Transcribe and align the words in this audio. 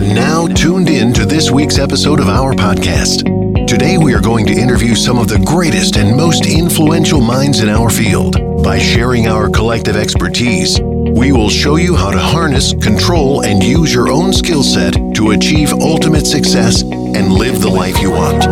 are 0.00 0.14
now 0.14 0.46
tuned 0.46 0.88
in 0.88 1.12
to 1.12 1.26
this 1.26 1.50
week's 1.50 1.78
episode 1.78 2.20
of 2.20 2.28
our 2.28 2.54
podcast. 2.54 3.24
Today, 3.66 3.98
we 3.98 4.14
are 4.14 4.20
going 4.20 4.46
to 4.46 4.52
interview 4.52 4.94
some 4.94 5.18
of 5.18 5.28
the 5.28 5.38
greatest 5.40 5.96
and 5.96 6.16
most 6.16 6.46
influential 6.46 7.20
minds 7.20 7.60
in 7.60 7.68
our 7.68 7.90
field. 7.90 8.36
By 8.62 8.78
sharing 8.78 9.26
our 9.26 9.50
collective 9.50 9.96
expertise, 9.96 10.80
we 10.80 11.32
will 11.32 11.50
show 11.50 11.76
you 11.76 11.96
how 11.96 12.10
to 12.10 12.18
harness, 12.18 12.72
control, 12.72 13.44
and 13.44 13.62
use 13.62 13.92
your 13.92 14.10
own 14.10 14.32
skill 14.32 14.62
set 14.62 14.94
to 15.16 15.32
achieve 15.32 15.72
ultimate 15.74 16.26
success 16.26 16.82
and 16.82 17.32
live 17.32 17.60
the 17.60 17.68
life 17.68 18.00
you 18.00 18.10
want. 18.10 18.46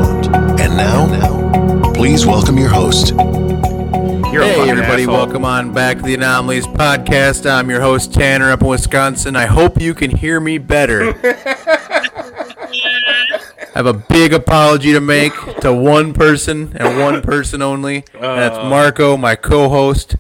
And 0.61 0.77
now, 0.77 1.93
please 1.95 2.27
welcome 2.27 2.59
your 2.59 2.69
host, 2.69 3.15
You're 4.39 4.47
hey, 4.47 4.71
everybody, 4.71 5.03
asshole. 5.03 5.17
welcome 5.17 5.45
on 5.45 5.73
back 5.73 5.97
to 5.97 6.05
the 6.05 6.15
Anomalies 6.15 6.65
podcast. 6.65 7.45
I'm 7.51 7.69
your 7.69 7.81
host, 7.81 8.15
Tanner, 8.15 8.53
up 8.53 8.63
in 8.63 8.69
Wisconsin. 8.69 9.35
I 9.35 9.47
hope 9.47 9.81
you 9.81 9.95
can 9.95 10.13
hear 10.13 10.39
me 10.39 10.59
better. 10.59 11.09
I 11.25 12.09
have 13.75 13.87
a 13.87 13.93
big 13.93 14.33
apology 14.33 14.93
to 14.93 15.01
make 15.01 15.33
to 15.63 15.75
one 15.75 16.15
person 16.15 16.73
and 16.77 17.01
one 17.01 17.21
person 17.23 17.63
only. 17.63 18.05
and 18.15 18.23
that's 18.23 18.59
Marco, 18.59 19.17
my 19.17 19.35
co 19.35 19.69
host. 19.69 20.15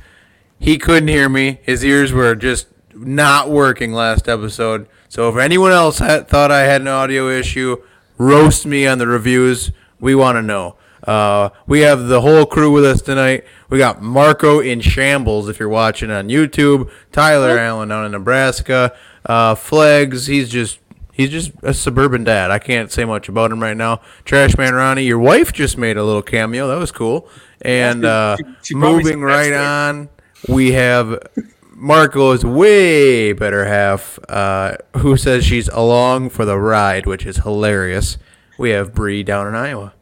He 0.59 0.79
couldn't 0.79 1.07
hear 1.07 1.29
me, 1.29 1.61
his 1.62 1.85
ears 1.85 2.12
were 2.12 2.35
just 2.35 2.67
not 2.93 3.48
working 3.48 3.93
last 3.93 4.29
episode. 4.29 4.89
So 5.09 5.29
if 5.29 5.37
anyone 5.37 5.71
else 5.71 6.01
had, 6.01 6.27
thought 6.27 6.51
I 6.51 6.65
had 6.65 6.81
an 6.81 6.89
audio 6.89 7.29
issue, 7.29 7.85
roast 8.17 8.67
me 8.67 8.85
on 8.85 8.98
the 8.98 9.07
reviews. 9.07 9.71
We 10.01 10.17
want 10.17 10.35
to 10.39 10.43
know. 10.43 10.75
Uh, 11.09 11.48
we 11.67 11.80
have 11.80 12.09
the 12.09 12.21
whole 12.21 12.45
crew 12.45 12.71
with 12.71 12.85
us 12.85 13.01
tonight. 13.01 13.47
We 13.71 13.79
got 13.79 14.03
Marco 14.03 14.61
in 14.61 14.83
shambles 14.83 15.48
if 15.48 15.59
you're 15.59 15.71
watching 15.71 16.11
on 16.11 16.29
YouTube. 16.29 16.91
Tyler 17.12 17.59
Allen 17.59 17.89
down 17.89 18.05
in 18.05 18.12
Nebraska. 18.12 18.95
Uh, 19.25 19.55
Flegs, 19.55 20.27
he's 20.27 20.51
just 20.51 20.81
he's 21.15 21.31
just 21.31 21.53
a 21.62 21.73
suburban 21.73 22.25
dad. 22.25 22.51
I 22.51 22.59
can't 22.59 22.93
say 22.93 23.07
much 23.07 23.31
about 23.31 23.51
him 23.51 23.62
right 23.62 23.77
now. 23.77 24.03
Trashman 24.27 24.73
Ronnie, 24.73 25.05
your 25.05 25.19
wife 25.19 25.51
just 25.51 25.79
made 25.79 25.97
a 25.97 26.05
little 26.05 26.20
cameo. 26.20 26.69
That 26.69 26.79
was 26.79 26.92
cool. 26.92 27.27
And 27.62 28.05
uh, 28.05 28.36
she 28.62 28.75
moving 28.75 29.23
right 29.23 29.55
on, 29.55 30.11
we 30.47 30.73
have 30.73 31.27
Marco's 31.73 32.45
way 32.45 33.33
better 33.33 33.64
half, 33.64 34.19
uh, 34.29 34.77
who 34.98 35.17
says 35.17 35.47
she's 35.47 35.69
along 35.69 36.29
for 36.29 36.45
the 36.45 36.59
ride, 36.59 37.06
which 37.06 37.25
is 37.25 37.39
hilarious. 37.39 38.19
We 38.59 38.70
have 38.70 38.92
Bree 38.92 39.23
down 39.23 39.47
in 39.47 39.55
Iowa. 39.55 39.95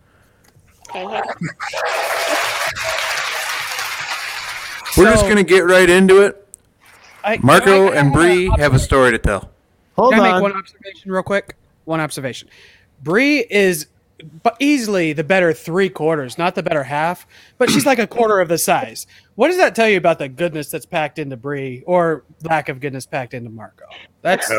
Hey, 0.96 1.04
hey. 1.04 1.20
We're 4.96 5.10
just 5.12 5.28
gonna 5.28 5.42
get 5.42 5.66
right 5.66 5.90
into 5.90 6.22
it. 6.22 6.48
I, 7.22 7.38
Marco 7.42 7.88
can 7.90 7.98
I- 7.98 8.00
and 8.00 8.12
Bree 8.14 8.50
have 8.56 8.72
a 8.72 8.78
story 8.78 9.10
to 9.10 9.18
tell. 9.18 9.50
Hold 9.96 10.14
Can 10.14 10.22
I 10.22 10.32
make 10.32 10.42
one 10.42 10.52
observation 10.52 11.12
real 11.12 11.22
quick? 11.22 11.56
One 11.84 12.00
observation. 12.00 12.48
Bree 13.02 13.40
is 13.50 13.88
bu- 14.42 14.50
easily 14.58 15.12
the 15.12 15.22
better 15.22 15.52
three 15.52 15.90
quarters, 15.90 16.38
not 16.38 16.54
the 16.54 16.62
better 16.62 16.84
half, 16.84 17.26
but 17.58 17.68
she's 17.68 17.84
like 17.84 17.98
a 17.98 18.06
quarter 18.06 18.40
of 18.40 18.48
the 18.48 18.56
size. 18.56 19.06
What 19.34 19.48
does 19.48 19.58
that 19.58 19.74
tell 19.74 19.90
you 19.90 19.98
about 19.98 20.18
the 20.18 20.30
goodness 20.30 20.70
that's 20.70 20.86
packed 20.86 21.18
into 21.18 21.36
Bree, 21.36 21.82
or 21.86 22.24
lack 22.42 22.70
of 22.70 22.80
goodness 22.80 23.04
packed 23.04 23.34
into 23.34 23.50
Marco? 23.50 23.84
That's 24.22 24.50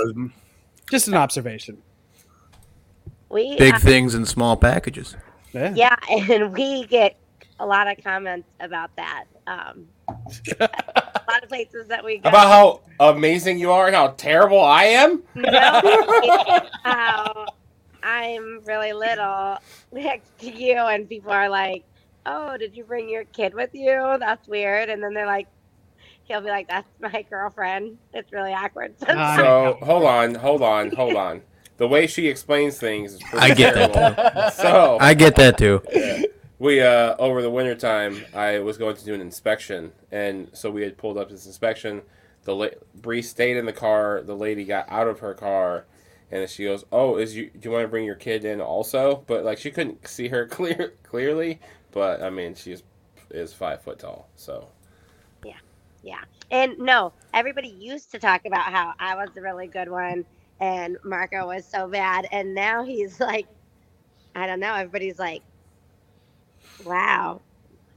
just 0.91 1.07
an 1.07 1.15
observation. 1.15 1.79
We 3.27 3.57
Big 3.57 3.77
things 3.79 4.13
in 4.13 4.27
small 4.27 4.55
packages. 4.55 5.15
Yeah. 5.53 5.73
yeah, 5.75 5.95
and 6.29 6.53
we 6.53 6.85
get 6.85 7.17
a 7.59 7.65
lot 7.65 7.87
of 7.87 8.03
comments 8.03 8.47
about 8.59 8.95
that. 8.95 9.25
Um, 9.47 9.87
a 10.59 10.69
lot 11.27 11.43
of 11.43 11.49
places 11.49 11.87
that 11.87 12.03
we 12.03 12.17
go. 12.17 12.29
About 12.29 12.47
how 12.47 12.81
amazing 13.13 13.59
you 13.59 13.71
are 13.71 13.87
and 13.87 13.95
how 13.95 14.09
terrible 14.09 14.61
I 14.61 14.83
am? 14.85 15.23
No, 15.35 15.49
how 16.83 17.47
I'm 18.03 18.61
really 18.65 18.93
little 18.93 19.57
next 19.91 20.37
to 20.39 20.51
you, 20.51 20.77
and 20.77 21.07
people 21.09 21.31
are 21.31 21.49
like, 21.49 21.83
"Oh, 22.25 22.57
did 22.57 22.75
you 22.75 22.83
bring 22.83 23.09
your 23.09 23.23
kid 23.25 23.53
with 23.53 23.71
you? 23.73 24.17
That's 24.19 24.47
weird." 24.47 24.89
And 24.89 25.01
then 25.03 25.13
they're 25.13 25.25
like, 25.25 25.47
"He'll 26.25 26.41
be 26.41 26.49
like, 26.49 26.67
that's 26.67 26.87
my 26.99 27.25
girlfriend." 27.29 27.97
It's 28.13 28.31
really 28.31 28.53
awkward. 28.53 28.95
So, 28.99 29.77
hold 29.81 30.03
on, 30.03 30.35
hold 30.35 30.61
on, 30.61 30.91
hold 30.91 31.15
on. 31.15 31.41
The 31.77 31.87
way 31.87 32.07
she 32.07 32.27
explains 32.27 32.77
things 32.77 33.13
is 33.13 33.23
pretty 33.23 33.51
I 33.51 33.51
get 33.51 33.73
that 33.75 33.93
terrible. 33.93 34.51
So, 34.51 34.97
I 34.99 35.13
get 35.13 35.35
that 35.35 35.57
too. 35.57 35.81
we, 36.59 36.81
uh, 36.81 37.15
over 37.19 37.41
the 37.41 37.51
winter 37.51 37.75
time, 37.75 38.25
I 38.33 38.59
was 38.59 38.77
going 38.77 38.95
to 38.95 39.05
do 39.05 39.13
an 39.13 39.21
inspection. 39.21 39.91
And 40.11 40.49
so 40.53 40.71
we 40.71 40.81
had 40.83 40.97
pulled 40.97 41.17
up 41.17 41.29
this 41.29 41.45
inspection. 41.45 42.01
The 42.45 42.55
la- 42.55 42.67
Bree 42.95 43.21
stayed 43.21 43.57
in 43.57 43.65
the 43.65 43.73
car. 43.73 44.21
The 44.23 44.35
lady 44.35 44.65
got 44.65 44.89
out 44.89 45.07
of 45.07 45.19
her 45.19 45.33
car. 45.33 45.85
And 46.31 46.49
she 46.49 46.65
goes, 46.65 46.83
"Oh, 46.91 47.15
is 47.17 47.35
you? 47.37 47.49
Do 47.51 47.69
you 47.69 47.71
want 47.71 47.83
to 47.85 47.87
bring 47.87 48.03
your 48.03 48.15
kid 48.15 48.43
in 48.43 48.59
also?" 48.59 49.23
But 49.27 49.45
like 49.45 49.57
she 49.57 49.71
couldn't 49.71 50.05
see 50.09 50.27
her 50.27 50.45
clear 50.45 50.93
clearly. 51.03 51.61
But 51.91 52.21
I 52.21 52.29
mean, 52.29 52.53
she's 52.55 52.83
is 53.31 53.53
five 53.53 53.81
foot 53.81 53.99
tall. 53.99 54.29
So 54.35 54.67
Yeah. 55.43 55.57
Yeah. 56.03 56.21
And 56.51 56.77
no, 56.79 57.13
everybody 57.33 57.69
used 57.69 58.11
to 58.11 58.19
talk 58.19 58.45
about 58.45 58.71
how 58.73 58.93
I 58.99 59.15
was 59.15 59.29
a 59.37 59.41
really 59.41 59.67
good 59.67 59.89
one 59.89 60.25
and 60.59 60.97
Marco 61.03 61.47
was 61.47 61.65
so 61.65 61.87
bad. 61.87 62.27
And 62.31 62.55
now 62.55 62.83
he's 62.83 63.19
like, 63.19 63.47
I 64.35 64.47
don't 64.47 64.59
know. 64.59 64.73
Everybody's 64.73 65.19
like, 65.19 65.43
wow, 66.85 67.41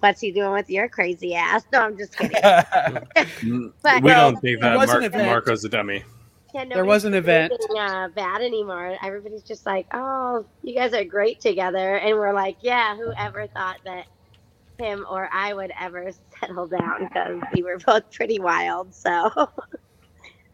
what's 0.00 0.21
he 0.21 0.32
doing 0.32 0.53
with 0.53 0.70
your 0.70 0.88
crazy 0.88 1.34
ass? 1.34 1.65
No, 1.72 1.81
I'm 1.81 1.97
just 1.99 2.16
kidding. 2.16 2.41
But 3.82 4.03
we 4.03 4.10
don't 4.10 4.37
think 4.41 4.60
that 4.60 4.76
was 4.76 4.88
Mar- 4.88 5.03
event. 5.03 5.26
Marco's 5.26 5.65
a 5.65 5.69
dummy. 5.69 6.04
yeah, 6.54 6.65
There 6.66 6.84
was 6.84 7.04
an 7.04 7.15
event. 7.15 7.53
nobody's 7.53 7.66
being, 7.69 7.81
Uh, 7.81 8.09
bad 8.15 8.43
anymore. 8.43 8.97
Everybody's 9.03 9.43
just 9.43 9.66
like, 9.66 9.87
oh, 9.93 10.44
you 10.62 10.75
guys 10.75 10.93
are 10.94 11.04
great 11.04 11.41
together. 11.41 11.97
And 11.97 12.16
we're 12.19 12.32
like, 12.34 12.59
yeah, 12.60 12.97
whoever 12.97 13.47
thought 13.49 13.78
that 13.84 14.06
him 14.78 15.04
or 15.10 15.28
I 15.32 15.53
would 15.54 15.72
ever 15.78 16.10
settle 16.41 16.66
down 16.66 17.04
because 17.09 17.41
we 17.54 17.62
were 17.62 17.78
both 17.78 18.10
pretty 18.12 18.38
wild. 18.41 18.94
So, 18.94 19.31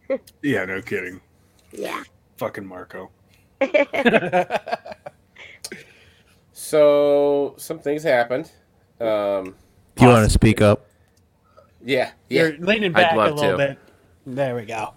Yeah, 0.43 0.65
no 0.65 0.81
kidding. 0.83 1.21
Yeah. 1.73 2.03
Fucking 2.37 2.67
Marco. 2.67 3.11
so 6.53 7.55
some 7.57 7.79
things 7.79 8.03
happened. 8.03 8.51
Um, 9.01 9.55
Do 9.97 10.05
you 10.05 10.09
want 10.09 10.25
to 10.25 10.31
speak 10.31 10.61
up? 10.61 10.87
yeah, 11.85 12.11
yeah. 12.29 12.43
You're 12.49 12.59
leaning 12.59 12.93
back 12.93 13.15
a 13.15 13.17
little 13.19 13.53
to. 13.53 13.57
bit. 13.57 13.79
There 14.27 14.57
we 14.57 14.65
go. 14.65 14.93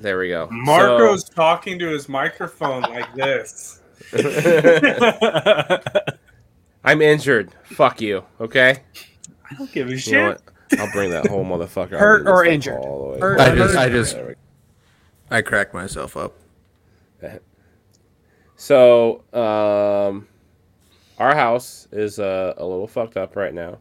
There 0.00 0.18
we 0.18 0.28
go. 0.28 0.48
Marco's 0.50 1.24
talking 1.24 1.78
to 1.80 1.88
his 1.88 2.08
microphone 2.08 2.82
like 2.82 3.12
this. 3.14 3.80
I'm 6.84 7.02
injured. 7.02 7.50
Fuck 7.64 8.00
you. 8.00 8.24
Okay. 8.40 8.82
I 9.50 9.54
don't 9.56 9.72
give 9.72 9.88
a 9.88 9.90
You 9.90 9.98
shit. 9.98 10.12
know 10.14 10.28
what? 10.28 10.42
I'll 10.78 10.92
bring 10.92 11.10
that 11.10 11.26
whole 11.26 11.44
motherfucker. 11.44 11.90
Hurt 11.98 12.28
or 12.28 12.44
thing 12.44 12.54
injured? 12.54 12.76
all 12.78 12.98
the 13.06 13.12
way 13.14 13.20
Hurt. 13.20 13.40
I 13.40 13.54
just, 13.56 13.76
I 13.76 13.88
just, 13.88 14.14
There 14.14 14.26
we 14.28 14.34
I 15.30 15.42
cracked 15.42 15.74
myself 15.74 16.16
up. 16.16 16.34
So, 18.56 19.22
um, 19.32 20.26
our 21.18 21.34
house 21.34 21.86
is 21.92 22.18
uh, 22.18 22.54
a 22.56 22.64
little 22.64 22.88
fucked 22.88 23.16
up 23.16 23.36
right 23.36 23.54
now. 23.54 23.78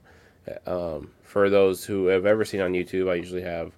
Um, 0.65 1.11
for 1.23 1.49
those 1.49 1.83
who 1.83 2.07
have 2.07 2.25
ever 2.25 2.45
seen 2.45 2.61
on 2.61 2.73
YouTube, 2.73 3.09
I 3.09 3.15
usually 3.15 3.41
have 3.41 3.71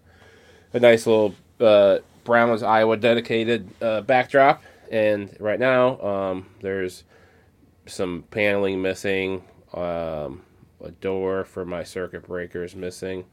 a 0.73 0.79
nice 0.79 1.07
little 1.07 1.33
uh, 1.59 1.99
Iowa 2.27 2.97
dedicated 2.97 3.69
uh, 3.81 4.01
backdrop. 4.01 4.63
And 4.91 5.35
right 5.39 5.59
now, 5.59 5.99
um, 6.01 6.45
there's 6.61 7.03
some 7.85 8.23
paneling 8.31 8.81
missing, 8.81 9.43
um, 9.73 10.43
a 10.83 10.91
door 11.01 11.43
for 11.43 11.65
my 11.65 11.83
circuit 11.83 12.27
breakers 12.27 12.75
missing. 12.75 13.25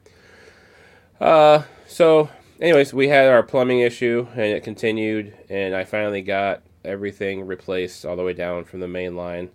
Uh, 1.20 1.62
so, 1.86 2.28
anyways, 2.60 2.92
we 2.94 3.08
had 3.08 3.28
our 3.28 3.42
plumbing 3.42 3.80
issue, 3.80 4.26
and 4.32 4.40
it 4.40 4.62
continued, 4.62 5.36
and 5.48 5.74
I 5.74 5.84
finally 5.84 6.22
got 6.22 6.62
everything 6.84 7.46
replaced 7.46 8.04
all 8.04 8.16
the 8.16 8.22
way 8.22 8.32
down 8.32 8.64
from 8.64 8.80
the 8.80 8.88
main 8.88 9.16
line. 9.16 9.50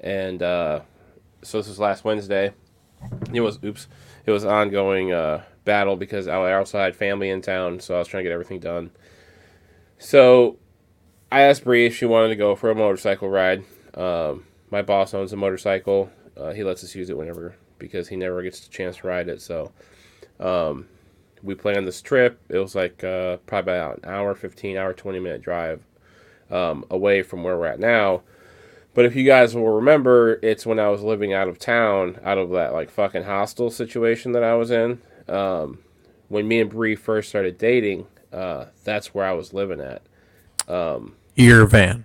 And 0.00 0.42
uh, 0.42 0.80
so 1.42 1.58
this 1.58 1.68
was 1.68 1.78
last 1.78 2.04
Wednesday. 2.04 2.52
It 3.32 3.40
was 3.40 3.58
oops, 3.64 3.88
it 4.26 4.30
was 4.30 4.44
ongoing 4.44 5.12
uh, 5.12 5.42
battle 5.64 5.96
because 5.96 6.28
I 6.28 6.54
also 6.54 6.78
had 6.78 6.94
family 6.94 7.30
in 7.30 7.42
town, 7.42 7.80
so 7.80 7.96
I 7.96 7.98
was 7.98 8.08
trying 8.08 8.22
to 8.22 8.28
get 8.28 8.32
everything 8.32 8.60
done. 8.60 8.90
So 9.98 10.58
I 11.30 11.42
asked 11.42 11.64
Bree 11.64 11.86
if 11.86 11.96
she 11.96 12.04
wanted 12.04 12.28
to 12.28 12.36
go 12.36 12.54
for 12.54 12.70
a 12.70 12.74
motorcycle 12.74 13.28
ride. 13.28 13.64
Um, 13.94 14.44
my 14.70 14.82
boss 14.82 15.14
owns 15.14 15.32
a 15.32 15.36
motorcycle. 15.36 16.10
Uh, 16.36 16.52
he 16.52 16.64
lets 16.64 16.82
us 16.82 16.94
use 16.94 17.10
it 17.10 17.16
whenever 17.16 17.56
because 17.78 18.08
he 18.08 18.16
never 18.16 18.42
gets 18.42 18.66
a 18.66 18.70
chance 18.70 18.98
to 18.98 19.06
ride 19.06 19.28
it. 19.28 19.40
So 19.42 19.72
um, 20.38 20.86
we 21.42 21.54
planned 21.54 21.86
this 21.86 22.00
trip. 22.02 22.40
It 22.48 22.58
was 22.58 22.74
like 22.74 23.02
uh, 23.02 23.38
probably 23.46 23.74
about 23.74 23.98
an 23.98 24.04
hour, 24.08 24.34
15 24.34 24.76
hour, 24.76 24.92
20 24.92 25.20
minute 25.20 25.42
drive 25.42 25.82
um, 26.50 26.84
away 26.90 27.22
from 27.22 27.42
where 27.42 27.56
we're 27.56 27.66
at 27.66 27.80
now. 27.80 28.22
But 28.94 29.06
if 29.06 29.16
you 29.16 29.24
guys 29.24 29.54
will 29.54 29.70
remember, 29.70 30.38
it's 30.42 30.66
when 30.66 30.78
I 30.78 30.88
was 30.90 31.02
living 31.02 31.32
out 31.32 31.48
of 31.48 31.58
town, 31.58 32.18
out 32.22 32.38
of 32.38 32.50
that 32.50 32.72
like 32.72 32.90
fucking 32.90 33.24
hostel 33.24 33.70
situation 33.70 34.32
that 34.32 34.44
I 34.44 34.54
was 34.54 34.70
in. 34.70 35.00
Um, 35.28 35.78
when 36.28 36.46
me 36.46 36.60
and 36.60 36.70
Bree 36.70 36.94
first 36.94 37.30
started 37.30 37.56
dating, 37.58 38.06
uh, 38.32 38.66
that's 38.84 39.14
where 39.14 39.24
I 39.24 39.32
was 39.32 39.52
living 39.52 39.80
at. 39.80 40.02
Um, 40.68 41.16
Your 41.34 41.66
van. 41.66 42.04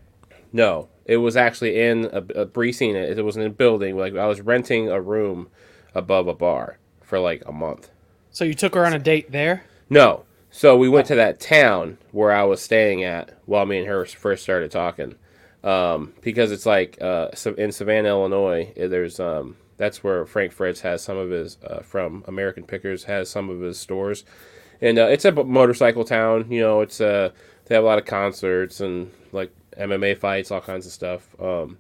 No, 0.53 0.87
it 1.05 1.17
was 1.17 1.35
actually 1.35 1.79
in 1.79 2.05
a, 2.05 2.41
a 2.41 2.45
Bree 2.45 2.71
seen 2.71 2.95
it. 2.95 3.17
It 3.17 3.23
was 3.23 3.35
in 3.35 3.43
a 3.43 3.49
building. 3.49 3.97
Like 3.97 4.15
I 4.15 4.27
was 4.27 4.39
renting 4.41 4.89
a 4.89 5.01
room 5.01 5.49
above 5.93 6.27
a 6.27 6.33
bar 6.33 6.79
for 7.01 7.19
like 7.19 7.43
a 7.45 7.51
month. 7.51 7.89
So 8.37 8.45
you 8.45 8.53
took 8.53 8.75
her 8.75 8.85
on 8.85 8.93
a 8.93 8.99
date 8.99 9.31
there? 9.31 9.63
No, 9.89 10.25
so 10.51 10.77
we 10.77 10.87
went 10.87 11.07
to 11.07 11.15
that 11.15 11.39
town 11.39 11.97
where 12.11 12.31
I 12.31 12.43
was 12.43 12.61
staying 12.61 13.03
at 13.03 13.35
while 13.47 13.65
me 13.65 13.79
and 13.79 13.87
her 13.87 14.05
first 14.05 14.43
started 14.43 14.69
talking, 14.69 15.15
um, 15.63 16.13
because 16.21 16.51
it's 16.51 16.67
like 16.67 16.99
uh, 17.01 17.29
in 17.57 17.71
Savanna, 17.71 18.09
Illinois. 18.09 18.71
eh, 18.77 18.85
There's 18.85 19.19
um, 19.19 19.57
that's 19.77 20.03
where 20.03 20.23
Frank 20.27 20.51
Fritz 20.51 20.81
has 20.81 21.03
some 21.03 21.17
of 21.17 21.31
his 21.31 21.57
uh, 21.65 21.79
from 21.79 22.23
American 22.27 22.63
Pickers 22.63 23.05
has 23.05 23.27
some 23.27 23.49
of 23.49 23.59
his 23.59 23.79
stores, 23.79 24.23
and 24.81 24.99
uh, 24.99 25.07
it's 25.07 25.25
a 25.25 25.31
motorcycle 25.31 26.03
town. 26.03 26.51
You 26.51 26.61
know, 26.61 26.81
it's 26.81 27.01
uh, 27.01 27.31
they 27.65 27.73
have 27.73 27.83
a 27.83 27.87
lot 27.87 27.97
of 27.97 28.05
concerts 28.05 28.81
and 28.81 29.11
like 29.31 29.51
MMA 29.79 30.15
fights, 30.15 30.51
all 30.51 30.61
kinds 30.61 30.85
of 30.85 30.91
stuff. 30.91 31.27
Um, 31.41 31.79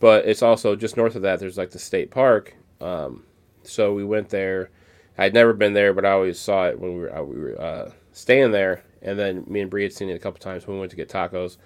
but 0.00 0.26
it's 0.26 0.42
also 0.42 0.74
just 0.74 0.96
north 0.96 1.14
of 1.14 1.22
that. 1.22 1.38
There's 1.38 1.58
like 1.58 1.70
the 1.70 1.78
state 1.78 2.10
park. 2.10 2.56
Um, 2.80 3.22
so 3.62 3.94
we 3.94 4.02
went 4.02 4.30
there. 4.30 4.68
I'd 5.18 5.34
never 5.34 5.52
been 5.52 5.72
there, 5.74 5.92
but 5.92 6.04
I 6.04 6.12
always 6.12 6.38
saw 6.38 6.68
it 6.68 6.78
when 6.78 6.94
we 6.94 7.00
were 7.00 7.16
uh, 7.16 7.22
we 7.22 7.38
were 7.38 7.60
uh, 7.60 7.90
staying 8.12 8.52
there. 8.52 8.82
And 9.02 9.18
then 9.18 9.44
me 9.48 9.60
and 9.60 9.70
Bree 9.70 9.82
had 9.82 9.92
seen 9.92 10.08
it 10.08 10.14
a 10.14 10.18
couple 10.18 10.38
times 10.38 10.66
when 10.66 10.76
we 10.76 10.80
went 10.80 10.90
to 10.90 10.96
get 10.96 11.08
tacos 11.08 11.56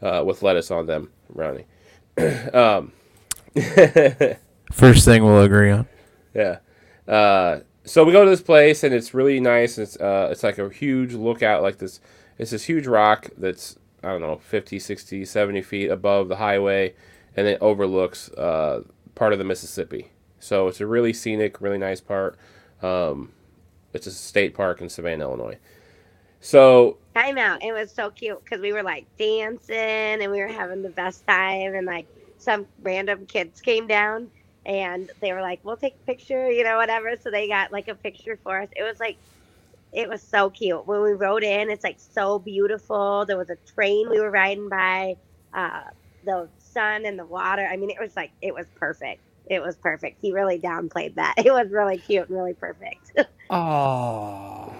uh, 0.00 0.22
with 0.24 0.42
lettuce 0.42 0.70
on 0.70 0.86
them, 0.86 1.10
brownie. 1.28 1.66
um, 2.54 2.92
First 4.72 5.04
thing 5.04 5.24
we'll 5.24 5.42
agree 5.42 5.70
on. 5.70 5.86
yeah. 6.34 6.58
Uh, 7.06 7.60
so 7.84 8.04
we 8.04 8.12
go 8.12 8.24
to 8.24 8.30
this 8.30 8.42
place 8.42 8.84
and 8.84 8.94
it's 8.94 9.14
really 9.14 9.40
nice. 9.40 9.78
It's 9.78 9.96
uh, 9.96 10.28
it's 10.30 10.42
like 10.42 10.58
a 10.58 10.68
huge 10.70 11.14
lookout, 11.14 11.62
like 11.62 11.78
this. 11.78 12.00
It's 12.38 12.52
this 12.52 12.64
huge 12.64 12.86
rock 12.86 13.28
that's 13.36 13.78
I 14.02 14.08
don't 14.08 14.20
know 14.20 14.38
50, 14.38 14.78
60, 14.78 15.24
70 15.24 15.62
feet 15.62 15.90
above 15.90 16.28
the 16.28 16.36
highway, 16.36 16.94
and 17.36 17.46
it 17.46 17.58
overlooks 17.60 18.30
uh, 18.30 18.82
part 19.14 19.32
of 19.32 19.38
the 19.38 19.44
Mississippi. 19.44 20.12
So 20.38 20.68
it's 20.68 20.80
a 20.80 20.86
really 20.86 21.12
scenic, 21.12 21.60
really 21.60 21.78
nice 21.78 22.00
part. 22.00 22.38
Um, 22.82 23.32
it's 23.92 24.06
a 24.06 24.10
state 24.10 24.54
park 24.54 24.80
in 24.80 24.88
Savanna, 24.88 25.24
Illinois. 25.24 25.58
So 26.40 26.98
Time 27.14 27.38
out. 27.38 27.62
It 27.62 27.72
was 27.72 27.90
so 27.90 28.10
cute 28.10 28.42
because 28.44 28.60
we 28.60 28.72
were 28.72 28.82
like 28.82 29.06
dancing 29.18 29.76
and 29.76 30.30
we 30.30 30.38
were 30.38 30.48
having 30.48 30.82
the 30.82 30.90
best 30.90 31.26
time 31.26 31.74
and 31.74 31.86
like 31.86 32.06
some 32.38 32.66
random 32.82 33.26
kids 33.26 33.60
came 33.60 33.86
down 33.86 34.30
and 34.64 35.10
they 35.20 35.32
were 35.32 35.40
like, 35.42 35.60
"We'll 35.64 35.76
take 35.76 35.94
a 35.94 36.06
picture," 36.06 36.50
you 36.50 36.62
know, 36.64 36.76
whatever. 36.76 37.16
So 37.16 37.30
they 37.30 37.48
got 37.48 37.72
like 37.72 37.88
a 37.88 37.94
picture 37.94 38.38
for 38.42 38.60
us. 38.62 38.68
It 38.76 38.82
was 38.82 39.00
like, 39.00 39.16
it 39.92 40.08
was 40.08 40.22
so 40.22 40.50
cute 40.50 40.86
when 40.86 41.02
we 41.02 41.12
rode 41.12 41.42
in. 41.42 41.70
It's 41.70 41.84
like 41.84 41.98
so 41.98 42.38
beautiful. 42.38 43.24
There 43.26 43.36
was 43.38 43.50
a 43.50 43.56
train 43.74 44.08
we 44.08 44.20
were 44.20 44.30
riding 44.30 44.68
by, 44.68 45.16
uh, 45.52 45.82
the 46.24 46.48
sun 46.58 47.06
and 47.06 47.18
the 47.18 47.24
water. 47.24 47.66
I 47.66 47.76
mean, 47.76 47.90
it 47.90 47.98
was 48.00 48.14
like 48.16 48.30
it 48.42 48.54
was 48.54 48.66
perfect. 48.76 49.20
It 49.50 49.60
was 49.60 49.76
perfect. 49.76 50.18
He 50.22 50.32
really 50.32 50.58
downplayed 50.58 51.16
that. 51.16 51.34
It 51.44 51.52
was 51.52 51.70
really 51.70 51.98
cute 51.98 52.28
and 52.28 52.38
really 52.38 52.54
perfect. 52.54 53.12
Oh, 53.52 54.72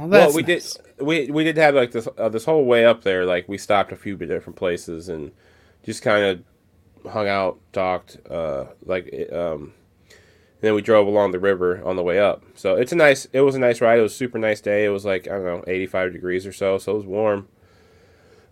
well, 0.00 0.32
we 0.34 0.42
did 0.42 0.64
we 1.00 1.30
we 1.30 1.44
did 1.44 1.56
have 1.56 1.76
like 1.76 1.92
this 1.92 2.08
uh, 2.18 2.28
this 2.28 2.44
whole 2.44 2.64
way 2.64 2.84
up 2.84 3.04
there. 3.04 3.24
Like 3.24 3.48
we 3.48 3.56
stopped 3.56 3.92
a 3.92 3.96
few 3.96 4.16
different 4.16 4.56
places 4.56 5.08
and 5.08 5.30
just 5.84 6.02
kind 6.02 6.24
of 6.24 7.12
hung 7.12 7.28
out, 7.28 7.60
talked. 7.72 8.16
Uh, 8.28 8.64
like 8.84 9.06
it, 9.06 9.32
um, 9.32 9.72
and 10.10 10.62
then 10.62 10.74
we 10.74 10.82
drove 10.82 11.06
along 11.06 11.30
the 11.30 11.38
river 11.38 11.80
on 11.84 11.94
the 11.94 12.02
way 12.02 12.18
up. 12.18 12.42
So 12.56 12.74
it's 12.74 12.90
a 12.90 12.96
nice. 12.96 13.28
It 13.32 13.42
was 13.42 13.54
a 13.54 13.60
nice 13.60 13.80
ride. 13.80 14.00
It 14.00 14.02
was 14.02 14.14
a 14.14 14.16
super 14.16 14.38
nice 14.38 14.60
day. 14.60 14.84
It 14.84 14.88
was 14.88 15.04
like 15.04 15.28
I 15.28 15.34
don't 15.34 15.44
know, 15.44 15.64
eighty 15.68 15.86
five 15.86 16.12
degrees 16.12 16.44
or 16.44 16.52
so. 16.52 16.78
So 16.78 16.94
it 16.94 16.96
was 16.96 17.06
warm. 17.06 17.46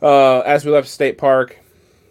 Uh, 0.00 0.40
as 0.40 0.64
we 0.64 0.70
left 0.70 0.86
State 0.86 1.18
Park, 1.18 1.58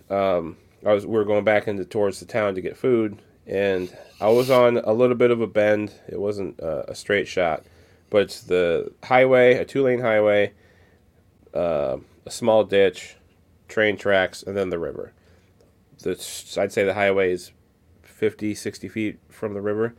um, 0.09 0.57
I 0.85 0.91
was 0.91 1.05
we 1.05 1.13
were 1.13 1.23
going 1.23 1.45
back 1.45 1.69
into 1.69 1.85
towards 1.85 2.19
the 2.19 2.25
town 2.25 2.55
to 2.55 2.61
get 2.61 2.75
food, 2.75 3.21
and 3.47 3.95
I 4.19 4.29
was 4.29 4.49
on 4.49 4.77
a 4.77 4.93
little 4.93 5.15
bit 5.15 5.31
of 5.31 5.41
a 5.41 5.47
bend. 5.47 5.93
It 6.07 6.19
wasn't 6.19 6.61
uh, 6.61 6.83
a 6.87 6.95
straight 6.95 7.27
shot, 7.27 7.63
but 8.09 8.23
it's 8.23 8.41
the 8.41 8.91
highway, 9.03 9.55
a 9.55 9.65
two 9.65 9.83
lane 9.83 10.01
highway, 10.01 10.53
uh, 11.53 11.97
a 12.25 12.31
small 12.31 12.63
ditch, 12.63 13.15
train 13.67 13.97
tracks, 13.97 14.43
and 14.43 14.55
then 14.55 14.69
the 14.69 14.79
river. 14.79 15.13
The, 15.99 16.11
I'd 16.57 16.73
say 16.73 16.83
the 16.83 16.93
highway 16.93 17.31
is 17.31 17.51
50, 18.03 18.55
60 18.55 18.87
feet 18.87 19.19
from 19.29 19.53
the 19.53 19.61
river. 19.61 19.95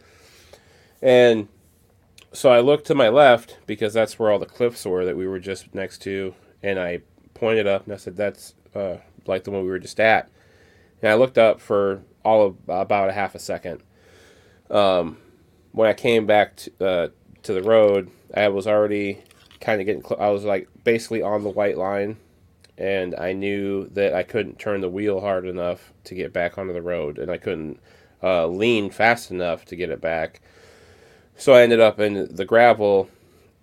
And 1.02 1.48
so 2.32 2.50
I 2.50 2.60
looked 2.60 2.86
to 2.88 2.94
my 2.94 3.08
left 3.08 3.58
because 3.66 3.94
that's 3.94 4.18
where 4.18 4.30
all 4.30 4.38
the 4.38 4.46
cliffs 4.46 4.84
were 4.84 5.04
that 5.04 5.16
we 5.16 5.26
were 5.26 5.38
just 5.38 5.74
next 5.74 5.98
to. 6.02 6.34
And 6.62 6.78
I 6.78 7.02
pointed 7.34 7.66
up 7.66 7.84
and 7.84 7.92
I 7.92 7.96
said, 7.96 8.16
That's 8.16 8.54
uh, 8.74 8.96
like 9.26 9.44
the 9.44 9.50
one 9.50 9.62
we 9.62 9.68
were 9.68 9.78
just 9.78 10.00
at. 10.00 10.28
And 11.02 11.10
I 11.10 11.14
looked 11.14 11.38
up 11.38 11.60
for 11.60 12.02
all 12.26 12.46
of 12.46 12.56
about 12.68 13.08
a 13.08 13.12
half 13.12 13.34
a 13.34 13.38
second. 13.38 13.82
Um, 14.68 15.18
when 15.72 15.88
I 15.88 15.92
came 15.94 16.26
back 16.26 16.56
to, 16.56 16.70
uh, 16.84 17.08
to 17.44 17.52
the 17.52 17.62
road, 17.62 18.10
I 18.34 18.48
was 18.48 18.66
already 18.66 19.22
kind 19.60 19.80
of 19.80 19.86
getting. 19.86 20.02
Cl- 20.02 20.20
I 20.20 20.30
was 20.30 20.44
like 20.44 20.68
basically 20.82 21.22
on 21.22 21.44
the 21.44 21.50
white 21.50 21.78
line, 21.78 22.16
and 22.76 23.14
I 23.14 23.32
knew 23.32 23.88
that 23.92 24.12
I 24.12 24.24
couldn't 24.24 24.58
turn 24.58 24.80
the 24.80 24.88
wheel 24.88 25.20
hard 25.20 25.46
enough 25.46 25.92
to 26.04 26.14
get 26.14 26.32
back 26.32 26.58
onto 26.58 26.72
the 26.72 26.82
road, 26.82 27.18
and 27.18 27.30
I 27.30 27.38
couldn't 27.38 27.78
uh, 28.22 28.46
lean 28.48 28.90
fast 28.90 29.30
enough 29.30 29.64
to 29.66 29.76
get 29.76 29.90
it 29.90 30.00
back. 30.00 30.40
So 31.36 31.52
I 31.52 31.62
ended 31.62 31.80
up 31.80 32.00
in 32.00 32.34
the 32.34 32.44
gravel, 32.44 33.08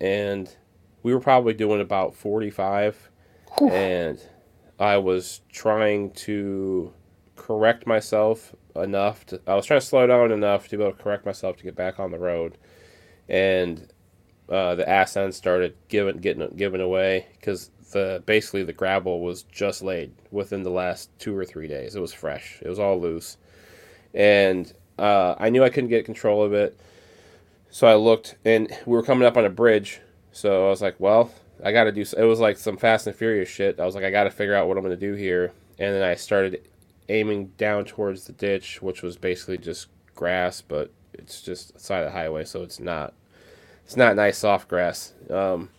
and 0.00 0.48
we 1.02 1.12
were 1.12 1.20
probably 1.20 1.54
doing 1.54 1.80
about 1.80 2.14
forty-five, 2.14 3.10
and 3.60 4.18
I 4.78 4.96
was 4.96 5.42
trying 5.52 6.12
to 6.12 6.92
correct 7.36 7.86
myself 7.86 8.54
enough 8.76 9.24
to 9.26 9.40
I 9.46 9.54
was 9.54 9.66
trying 9.66 9.80
to 9.80 9.86
slow 9.86 10.06
down 10.06 10.32
enough 10.32 10.68
to 10.68 10.76
be 10.76 10.82
able 10.82 10.96
to 10.96 11.02
correct 11.02 11.26
myself 11.26 11.56
to 11.58 11.64
get 11.64 11.76
back 11.76 11.98
on 11.98 12.10
the 12.10 12.18
road. 12.18 12.58
And 13.28 13.88
uh, 14.48 14.74
the 14.74 14.88
ass 14.88 15.16
end 15.16 15.34
started 15.34 15.76
giving 15.88 16.18
getting 16.18 16.48
giving 16.56 16.80
away 16.80 17.26
because 17.38 17.70
the 17.92 18.22
basically 18.26 18.64
the 18.64 18.72
gravel 18.72 19.20
was 19.20 19.44
just 19.44 19.82
laid 19.82 20.12
within 20.30 20.62
the 20.62 20.70
last 20.70 21.10
two 21.18 21.36
or 21.36 21.44
three 21.44 21.68
days. 21.68 21.94
It 21.94 22.00
was 22.00 22.12
fresh. 22.12 22.58
It 22.62 22.68
was 22.68 22.78
all 22.78 23.00
loose. 23.00 23.36
And 24.12 24.72
uh, 24.98 25.34
I 25.38 25.50
knew 25.50 25.64
I 25.64 25.70
couldn't 25.70 25.90
get 25.90 26.04
control 26.04 26.42
of 26.42 26.52
it. 26.52 26.78
So 27.70 27.86
I 27.86 27.94
looked 27.94 28.36
and 28.44 28.68
we 28.86 28.92
were 28.92 29.02
coming 29.02 29.26
up 29.26 29.36
on 29.36 29.44
a 29.44 29.50
bridge. 29.50 30.00
So 30.32 30.66
I 30.66 30.70
was 30.70 30.82
like 30.82 30.96
well 30.98 31.30
I 31.64 31.72
got 31.72 31.84
to 31.84 31.92
do 31.92 32.04
it 32.16 32.24
was 32.24 32.40
like 32.40 32.58
some 32.58 32.76
fast 32.76 33.06
and 33.06 33.16
furious 33.16 33.48
shit. 33.48 33.80
I 33.80 33.86
was 33.86 33.94
like 33.94 34.04
I 34.04 34.10
got 34.10 34.24
to 34.24 34.30
figure 34.30 34.54
out 34.54 34.68
what 34.68 34.76
I'm 34.76 34.84
going 34.84 34.98
to 34.98 35.06
do 35.06 35.14
here. 35.14 35.52
And 35.78 35.94
then 35.94 36.02
I 36.02 36.14
started 36.14 36.68
aiming 37.08 37.48
down 37.58 37.84
towards 37.84 38.26
the 38.26 38.32
ditch, 38.32 38.80
which 38.82 39.02
was 39.02 39.16
basically 39.16 39.58
just 39.58 39.88
grass, 40.14 40.60
but 40.60 40.90
it's 41.12 41.42
just 41.42 41.78
side 41.80 42.00
of 42.00 42.06
the 42.06 42.18
highway, 42.18 42.44
so 42.44 42.62
it's 42.62 42.80
not 42.80 43.14
it's 43.84 43.96
not 43.96 44.16
nice 44.16 44.38
soft 44.38 44.68
grass. 44.68 45.12
Um, 45.30 45.70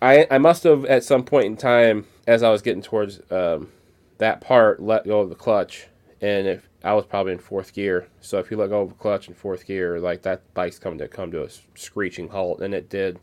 I 0.00 0.26
I 0.30 0.38
must 0.38 0.64
have 0.64 0.84
at 0.86 1.04
some 1.04 1.24
point 1.24 1.46
in 1.46 1.56
time, 1.56 2.06
as 2.26 2.42
I 2.42 2.50
was 2.50 2.62
getting 2.62 2.82
towards 2.82 3.20
um, 3.30 3.70
that 4.18 4.40
part, 4.40 4.82
let 4.82 5.06
go 5.06 5.20
of 5.20 5.28
the 5.28 5.34
clutch, 5.34 5.86
and 6.20 6.46
if 6.46 6.68
I 6.82 6.94
was 6.94 7.04
probably 7.04 7.32
in 7.32 7.38
fourth 7.38 7.74
gear, 7.74 8.08
so 8.20 8.38
if 8.38 8.50
you 8.50 8.56
let 8.56 8.70
go 8.70 8.82
of 8.82 8.88
the 8.90 8.94
clutch 8.94 9.28
in 9.28 9.34
fourth 9.34 9.66
gear, 9.66 10.00
like 10.00 10.22
that 10.22 10.42
bike's 10.54 10.78
coming 10.78 10.98
to 10.98 11.08
come 11.08 11.30
to 11.32 11.44
a 11.44 11.48
screeching 11.74 12.28
halt, 12.28 12.60
and 12.60 12.74
it 12.74 12.88
did. 12.88 13.18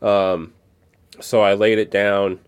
Um, 0.00 0.54
so 1.20 1.42
I 1.42 1.54
laid 1.54 1.78
it 1.78 1.90
down. 1.90 2.40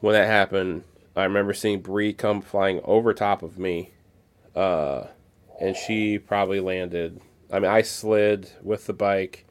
When 0.00 0.14
that 0.14 0.26
happened, 0.26 0.82
I 1.14 1.24
remember 1.24 1.52
seeing 1.52 1.80
Bree 1.80 2.12
come 2.12 2.40
flying 2.40 2.80
over 2.84 3.12
top 3.12 3.42
of 3.42 3.58
me, 3.58 3.90
uh, 4.56 5.04
and 5.60 5.76
she 5.76 6.18
probably 6.18 6.60
landed. 6.60 7.20
I 7.52 7.58
mean, 7.58 7.70
I 7.70 7.82
slid 7.82 8.50
with 8.62 8.86
the 8.86 8.94
bike 8.94 9.46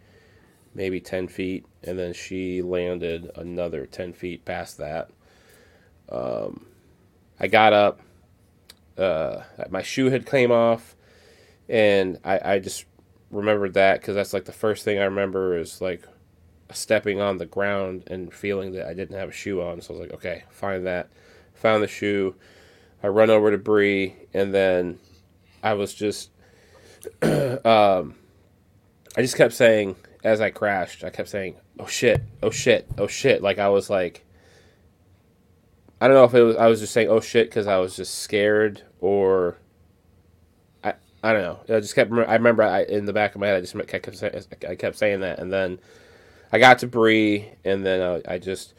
maybe 0.74 1.00
10 1.00 1.27
feet, 1.27 1.65
and 1.84 2.00
then 2.00 2.13
she 2.13 2.62
landed 2.62 3.30
another 3.36 3.86
10 3.86 4.13
feet 4.13 4.46
past 4.46 4.77
that. 4.77 5.10
Um, 6.10 6.65
I 7.39 7.48
got 7.48 7.74
up, 7.74 8.00
uh, 8.98 9.44
my 9.70 9.82
shoe 9.82 10.10
had 10.10 10.25
came 10.25 10.51
off, 10.51 10.96
and 11.68 12.20
I, 12.24 12.53
I 12.53 12.60
just 12.60 12.86
remembered 13.30 13.74
that 13.74 14.00
because 14.00 14.15
that's 14.15 14.34
like 14.34 14.46
the 14.46 14.51
first 14.51 14.84
thing 14.84 15.00
I 15.00 15.03
remember 15.03 15.58
is 15.58 15.82
like 15.82 16.03
stepping 16.72 17.20
on 17.20 17.38
the 17.38 17.46
ground 17.46 18.03
and 18.08 18.34
feeling 18.34 18.74
that 18.74 18.88
I 18.88 18.94
didn't 18.94 19.18
have 19.18 19.30
a 19.30 19.34
shoe 19.34 19.62
on. 19.62 19.82
So 19.82 19.94
I 19.94 19.98
was 19.98 20.08
like, 20.08 20.13
okay, 20.15 20.44
find 20.50 20.86
that 20.86 21.10
found 21.62 21.84
the 21.84 21.88
shoe. 21.88 22.36
I 23.03 23.08
run 23.08 23.30
over 23.30 23.51
to 23.51 23.58
Bree, 23.58 24.15
and 24.34 24.53
then 24.53 25.00
I 25.63 25.74
was 25.74 25.94
just, 25.94 26.30
um, 27.22 28.15
I 29.15 29.22
just 29.22 29.36
kept 29.36 29.53
saying 29.53 29.96
as 30.24 30.41
I 30.41 30.50
crashed, 30.50 31.03
I 31.03 31.10
kept 31.10 31.30
saying, 31.30 31.56
"Oh 31.80 31.88
shit! 31.88 32.22
Oh 32.44 32.50
shit! 32.50 32.88
Oh 32.98 33.08
shit!" 33.08 33.41
Like 33.41 33.60
I 33.60 33.70
was 33.70 33.89
like, 33.89 34.25
I 36.00 36.08
don't 36.08 36.15
know 36.15 36.24
if 36.24 36.34
it 36.34 36.44
was 36.44 36.56
I 36.56 36.68
was 36.68 36.80
just 36.80 36.94
saying, 36.94 37.10
"Oh 37.10 37.20
shit," 37.20 37.50
because 37.50 37.68
I 37.68 37.77
was 37.77 37.96
just 37.96 38.20
scared, 38.20 38.84
or 39.00 39.58
I 40.84 40.94
I 41.24 41.34
don't 41.34 41.41
know. 41.41 41.75
I 41.75 41.80
just 41.80 41.96
kept. 41.96 42.12
I 42.12 42.36
remember 42.36 42.63
I 42.63 42.84
in 42.84 43.06
the 43.06 43.13
back 43.13 43.36
of 43.36 43.41
my 43.41 43.48
head, 43.48 43.58
I 43.58 43.62
just 43.62 43.75
kept 43.88 44.24
I 44.63 44.75
kept 44.75 44.98
saying 44.98 45.22
that, 45.22 45.39
and 45.39 45.51
then 45.51 45.80
I 46.51 46.60
got 46.60 46.80
to 46.80 46.88
Bree, 46.88 47.50
and 47.63 47.86
then 47.86 48.01
I, 48.01 48.34
I 48.36 48.38
just. 48.38 48.74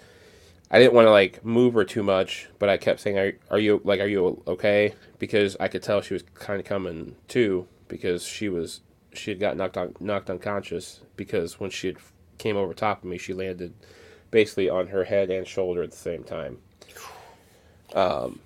I 0.73 0.79
didn't 0.79 0.95
want 0.95 1.07
to 1.07 1.11
like 1.11 1.45
move 1.45 1.75
her 1.75 1.85
too 1.85 2.03
much, 2.03 2.49
but 2.59 2.71
I 2.71 2.79
kept 2.79 3.01
saying, 3.01 3.19
"Are, 3.19 3.33
are 3.51 3.59
you 3.59 3.83
like, 3.85 4.01
are 4.01 4.07
you 4.07 4.43
okay?" 4.47 4.95
Because 5.19 5.55
I 5.61 5.69
could 5.69 5.83
tell 5.83 6.01
she 6.01 6.15
was 6.15 6.25
kind 6.35 6.59
of 6.59 6.67
coming 6.67 7.15
too, 7.29 7.69
because 7.89 8.25
she 8.25 8.49
was 8.49 8.81
she 9.13 9.31
had 9.31 9.39
got 9.39 9.57
knocked 9.57 9.77
on 9.77 9.95
knocked 10.01 10.31
unconscious 10.31 11.01
because 11.15 11.61
when 11.61 11.69
she 11.69 11.89
had 11.89 11.97
came 12.39 12.57
over 12.57 12.73
top 12.73 12.99
of 12.99 13.05
me, 13.05 13.19
she 13.19 13.35
landed 13.35 13.75
basically 14.31 14.71
on 14.71 14.89
her 14.89 15.05
head 15.05 15.31
and 15.31 15.47
shoulder 15.47 15.83
at 15.83 15.91
the 15.91 15.97
same 15.97 16.25
time. 16.25 16.59
Um, 17.95 18.41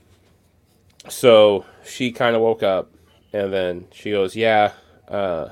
so 1.08 1.64
she 1.84 2.10
kind 2.10 2.34
of 2.34 2.42
woke 2.42 2.64
up, 2.64 2.90
and 3.32 3.52
then 3.52 3.86
she 3.92 4.10
goes, 4.10 4.34
"Yeah, 4.34 4.72
uh, 5.06 5.50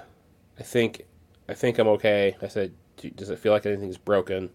I 0.59 0.63
think, 0.65 1.07
I 1.49 1.55
think 1.55 1.79
I'm 1.79 1.87
okay." 1.89 2.37
I 2.43 2.49
said, 2.49 2.73
"Does 3.15 3.31
it 3.31 3.39
feel 3.39 3.53
like 3.53 3.65
anything's 3.65 3.97
broken?" 3.97 4.51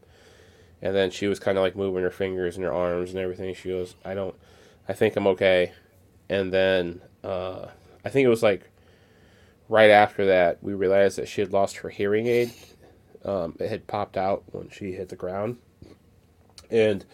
And 0.82 0.96
then 0.96 1.12
she 1.12 1.28
was 1.28 1.40
kind 1.40 1.58
of 1.58 1.64
like 1.64 1.76
moving 1.76 2.04
her 2.04 2.12
fingers 2.12 2.56
and 2.56 2.66
her 2.66 2.74
arms 2.74 3.12
and 3.12 3.20
everything. 3.20 3.54
She 3.56 3.70
goes, 3.70 3.96
"I 4.06 4.14
don't, 4.14 4.36
I 4.88 4.94
think 4.94 5.16
I'm 5.16 5.28
okay." 5.28 5.74
And 6.30 6.54
then 6.54 7.02
uh, 7.24 7.68
I 8.06 8.10
think 8.10 8.26
it 8.26 8.30
was 8.30 8.44
like 8.44 8.70
right 9.70 9.90
after 9.92 10.26
that 10.28 10.64
we 10.64 10.74
realized 10.74 11.18
that 11.18 11.28
she 11.28 11.42
had 11.42 11.54
lost 11.54 11.78
her 11.78 11.90
hearing 11.90 12.28
aid. 12.28 12.54
Um, 13.26 13.56
it 13.60 13.70
had 13.70 13.88
popped 13.88 14.18
out 14.18 14.44
when 14.52 14.70
she 14.70 14.94
hit 14.94 15.10
the 15.10 15.16
ground, 15.18 15.58
and 16.72 17.06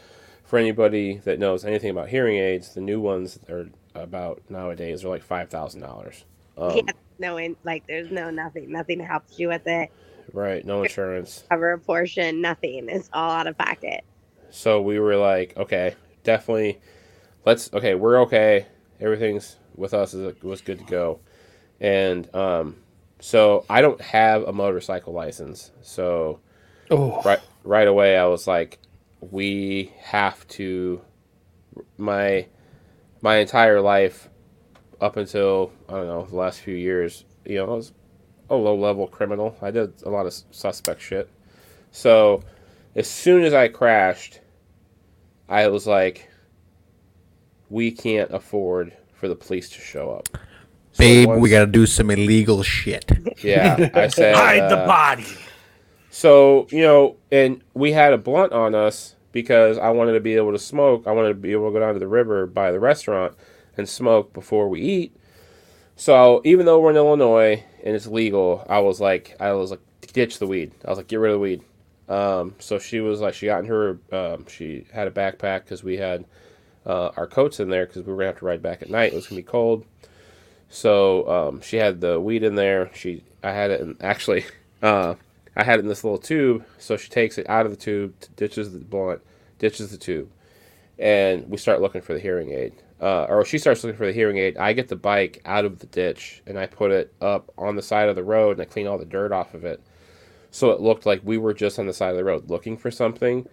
for 0.44 0.60
anybody 0.60 1.18
that 1.26 1.40
knows 1.40 1.66
anything 1.66 1.90
about 1.92 2.10
hearing 2.10 2.38
aids, 2.38 2.74
the 2.74 2.82
new 2.82 3.02
ones 3.02 3.40
are 3.50 3.70
about 3.96 4.44
nowadays 4.50 5.04
are 5.04 5.10
like 5.10 5.24
five 5.24 5.50
thousand 5.50 5.82
dollars. 5.82 6.26
Um, 6.58 6.82
yeah, 6.86 6.94
no, 7.20 7.38
like 7.64 7.86
there's 7.88 8.12
no 8.12 8.30
nothing, 8.32 8.72
nothing 8.72 9.00
helps 9.02 9.40
you 9.40 9.50
with 9.50 9.64
it. 9.68 9.90
Right, 10.34 10.66
no 10.66 10.84
insurance. 10.84 11.44
Cover 11.50 11.74
a 11.74 11.80
portion, 11.80 12.42
nothing. 12.42 12.88
It's 12.90 13.10
all 13.14 13.32
out 13.32 13.48
of 13.48 13.58
pocket. 13.58 14.04
So 14.50 14.82
we 14.82 15.00
were 15.00 15.16
like, 15.16 15.56
okay, 15.58 15.96
definitely, 16.24 16.80
let's. 17.46 17.72
Okay, 17.74 17.96
we're 17.96 18.22
okay. 18.22 18.68
Everything's 19.00 19.58
with 19.76 19.94
us 19.94 20.14
is 20.14 20.42
was 20.42 20.62
good 20.62 20.80
to 20.80 20.86
go, 20.86 21.20
and 21.80 22.34
um, 22.36 22.78
so 23.20 23.66
I 23.70 23.82
don't 23.82 24.02
have 24.02 24.44
a 24.44 24.54
motorcycle 24.54 25.14
license. 25.14 25.72
So 25.82 26.40
Oh, 26.90 27.22
right 27.24 27.40
right 27.64 27.88
away 27.88 28.18
I 28.18 28.26
was 28.26 28.48
like, 28.48 28.80
we 29.20 29.94
have 30.00 30.48
to. 30.50 31.02
My 31.98 32.48
my 33.22 33.38
entire 33.38 33.82
life, 33.82 34.30
up 35.02 35.18
until 35.18 35.72
I 35.90 35.94
don't 35.94 36.08
know 36.08 36.26
the 36.26 36.36
last 36.36 36.62
few 36.62 36.76
years, 36.76 37.26
you 37.46 37.58
know, 37.58 37.66
I 37.66 37.76
was 37.76 37.94
a 38.50 38.56
low 38.56 38.76
level 38.76 39.08
criminal. 39.08 39.58
I 39.62 39.72
did 39.72 39.94
a 40.04 40.10
lot 40.10 40.26
of 40.26 40.34
suspect 40.52 41.02
shit. 41.02 41.30
So 41.92 42.44
as 42.96 43.10
soon 43.10 43.44
as 43.44 43.54
I 43.54 43.68
crashed, 43.68 44.40
I 45.48 45.68
was 45.68 45.88
like, 45.88 46.30
we 47.70 47.92
can't 47.92 48.32
afford 48.32 48.94
for 49.14 49.28
the 49.28 49.36
police 49.36 49.70
to 49.70 49.80
show 49.80 50.12
up. 50.12 50.30
So 50.92 51.00
Babe, 51.00 51.30
we 51.30 51.50
got 51.50 51.60
to 51.60 51.68
do 51.68 51.86
some 51.86 52.10
illegal 52.10 52.64
shit. 52.64 53.12
Yeah, 53.44 53.90
I 53.94 54.08
said. 54.10 54.36
Hide 54.36 54.70
the 54.70 54.78
uh, 54.78 54.88
body. 54.88 55.28
so, 56.10 56.68
you 56.70 56.82
know, 56.82 57.18
and 57.32 57.62
we 57.74 57.92
had 57.92 58.14
a 58.14 58.18
blunt 58.18 58.54
on 58.54 58.74
us 58.74 59.16
because 59.32 59.78
I 59.78 59.90
wanted 59.90 60.14
to 60.14 60.22
be 60.22 60.36
able 60.36 60.54
to 60.54 60.60
smoke. 60.60 61.06
I 61.06 61.12
wanted 61.12 61.30
to 61.30 61.34
be 61.36 61.52
able 61.52 61.68
to 61.68 61.74
go 61.74 61.80
down 61.80 61.94
to 61.94 62.00
the 62.00 62.08
river 62.08 62.48
by 62.48 62.72
the 62.72 62.80
restaurant 62.80 63.36
and 63.76 63.90
smoke 63.90 64.32
before 64.32 64.70
we 64.70 64.82
eat. 64.82 65.16
So, 65.96 66.42
even 66.44 66.66
though 66.66 66.80
we're 66.80 66.92
in 66.92 66.98
Illinois 66.98 67.64
and 67.84 67.96
it's 67.96 68.08
legal, 68.08 68.66
I 68.70 68.80
was 68.80 69.00
like, 69.00 69.36
I 69.40 69.54
was 69.54 69.72
like, 69.72 69.80
ditch 70.14 70.40
the 70.40 70.48
weed. 70.48 70.72
I 70.86 70.90
was 70.90 70.98
like, 70.98 71.08
get 71.08 71.20
rid 71.20 71.32
of 71.32 71.36
the 71.36 71.40
weed. 71.40 71.62
Um, 72.08 72.56
so 72.60 72.80
she 72.80 73.00
was 73.00 73.22
like, 73.22 73.34
she 73.34 73.48
got 73.48 73.60
in 73.60 73.66
her, 73.66 74.00
um, 74.12 74.46
she 74.48 74.86
had 74.94 75.08
a 75.08 75.12
backpack 75.12 75.64
because 75.64 75.84
we 75.84 75.98
had 75.98 76.26
uh, 76.86 77.12
our 77.18 77.28
coats 77.28 77.60
in 77.60 77.70
there 77.70 77.86
because 77.86 78.04
we 78.06 78.12
were 78.12 78.18
gonna 78.18 78.28
have 78.28 78.40
to 78.40 78.46
ride 78.46 78.62
back 78.62 78.82
at 78.82 78.90
night. 78.90 79.14
It 79.14 79.16
was 79.16 79.28
gonna 79.28 79.40
be 79.40 79.44
cold. 79.44 79.86
So 80.70 81.28
um, 81.30 81.62
she 81.62 81.78
had 81.78 82.02
the 82.02 82.20
weed 82.20 82.44
in 82.44 82.56
there. 82.56 82.92
She, 82.94 83.24
I 83.44 83.52
had 83.52 83.72
it, 83.72 83.82
in, 83.82 83.98
actually, 84.02 84.46
uh, 84.82 85.16
I 85.56 85.64
had 85.64 85.80
it 85.80 85.84
in 85.84 85.88
this 85.88 86.04
little 86.04 86.20
tube. 86.20 86.66
So 86.78 86.98
she 86.98 87.10
takes 87.10 87.38
it 87.38 87.50
out 87.50 87.66
of 87.66 87.72
the 87.72 87.78
tube, 87.78 88.14
ditches 88.36 88.74
the 88.74 88.80
blunt, 88.80 89.22
ditches 89.60 89.92
the 89.92 89.98
tube, 89.98 90.30
and 91.00 91.50
we 91.50 91.58
start 91.58 91.82
looking 91.82 92.02
for 92.02 92.14
the 92.14 92.20
hearing 92.20 92.52
aid. 92.52 92.74
Uh, 93.02 93.26
or 93.26 93.44
she 93.44 93.58
starts 93.58 93.84
looking 93.84 93.98
for 93.98 94.06
the 94.06 94.14
hearing 94.14 94.38
aid. 94.38 94.58
I 94.58 94.74
get 94.74 94.88
the 94.88 94.96
bike 94.96 95.42
out 95.46 95.66
of 95.66 95.80
the 95.80 95.88
ditch 95.88 96.42
and 96.48 96.58
I 96.58 96.66
put 96.66 96.92
it 96.92 97.14
up 97.20 97.52
on 97.58 97.76
the 97.76 97.82
side 97.82 98.08
of 98.08 98.16
the 98.16 98.24
road 98.24 98.52
and 98.58 98.62
I 98.62 98.66
clean 98.66 98.88
all 98.88 98.98
the 98.98 99.06
dirt 99.06 99.32
off 99.32 99.54
of 99.54 99.66
it. 99.66 99.82
So 100.50 100.72
it 100.72 100.80
looked 100.80 101.06
like 101.06 101.20
we 101.24 101.38
were 101.38 101.54
just 101.54 101.78
on 101.78 101.88
the 101.88 101.94
side 101.94 102.12
of 102.12 102.18
the 102.18 102.24
road 102.24 102.50
looking 102.50 102.78
for 102.78 102.90
something, 102.90 103.48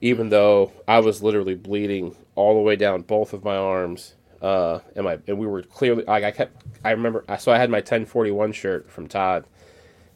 even 0.00 0.30
though 0.30 0.72
I 0.88 1.00
was 1.00 1.22
literally 1.22 1.54
bleeding 1.54 2.16
all 2.34 2.54
the 2.54 2.62
way 2.62 2.76
down 2.76 3.02
both 3.02 3.34
of 3.34 3.44
my 3.44 3.56
arms. 3.56 4.14
Uh, 4.40 4.80
and 4.96 5.04
my 5.04 5.18
and 5.26 5.38
we 5.38 5.46
were 5.46 5.62
clearly 5.62 6.02
like 6.04 6.24
I 6.24 6.30
kept 6.30 6.64
I 6.82 6.92
remember 6.92 7.26
so 7.38 7.52
I 7.52 7.58
had 7.58 7.68
my 7.68 7.80
1041 7.80 8.52
shirt 8.52 8.90
from 8.90 9.06
Todd, 9.06 9.44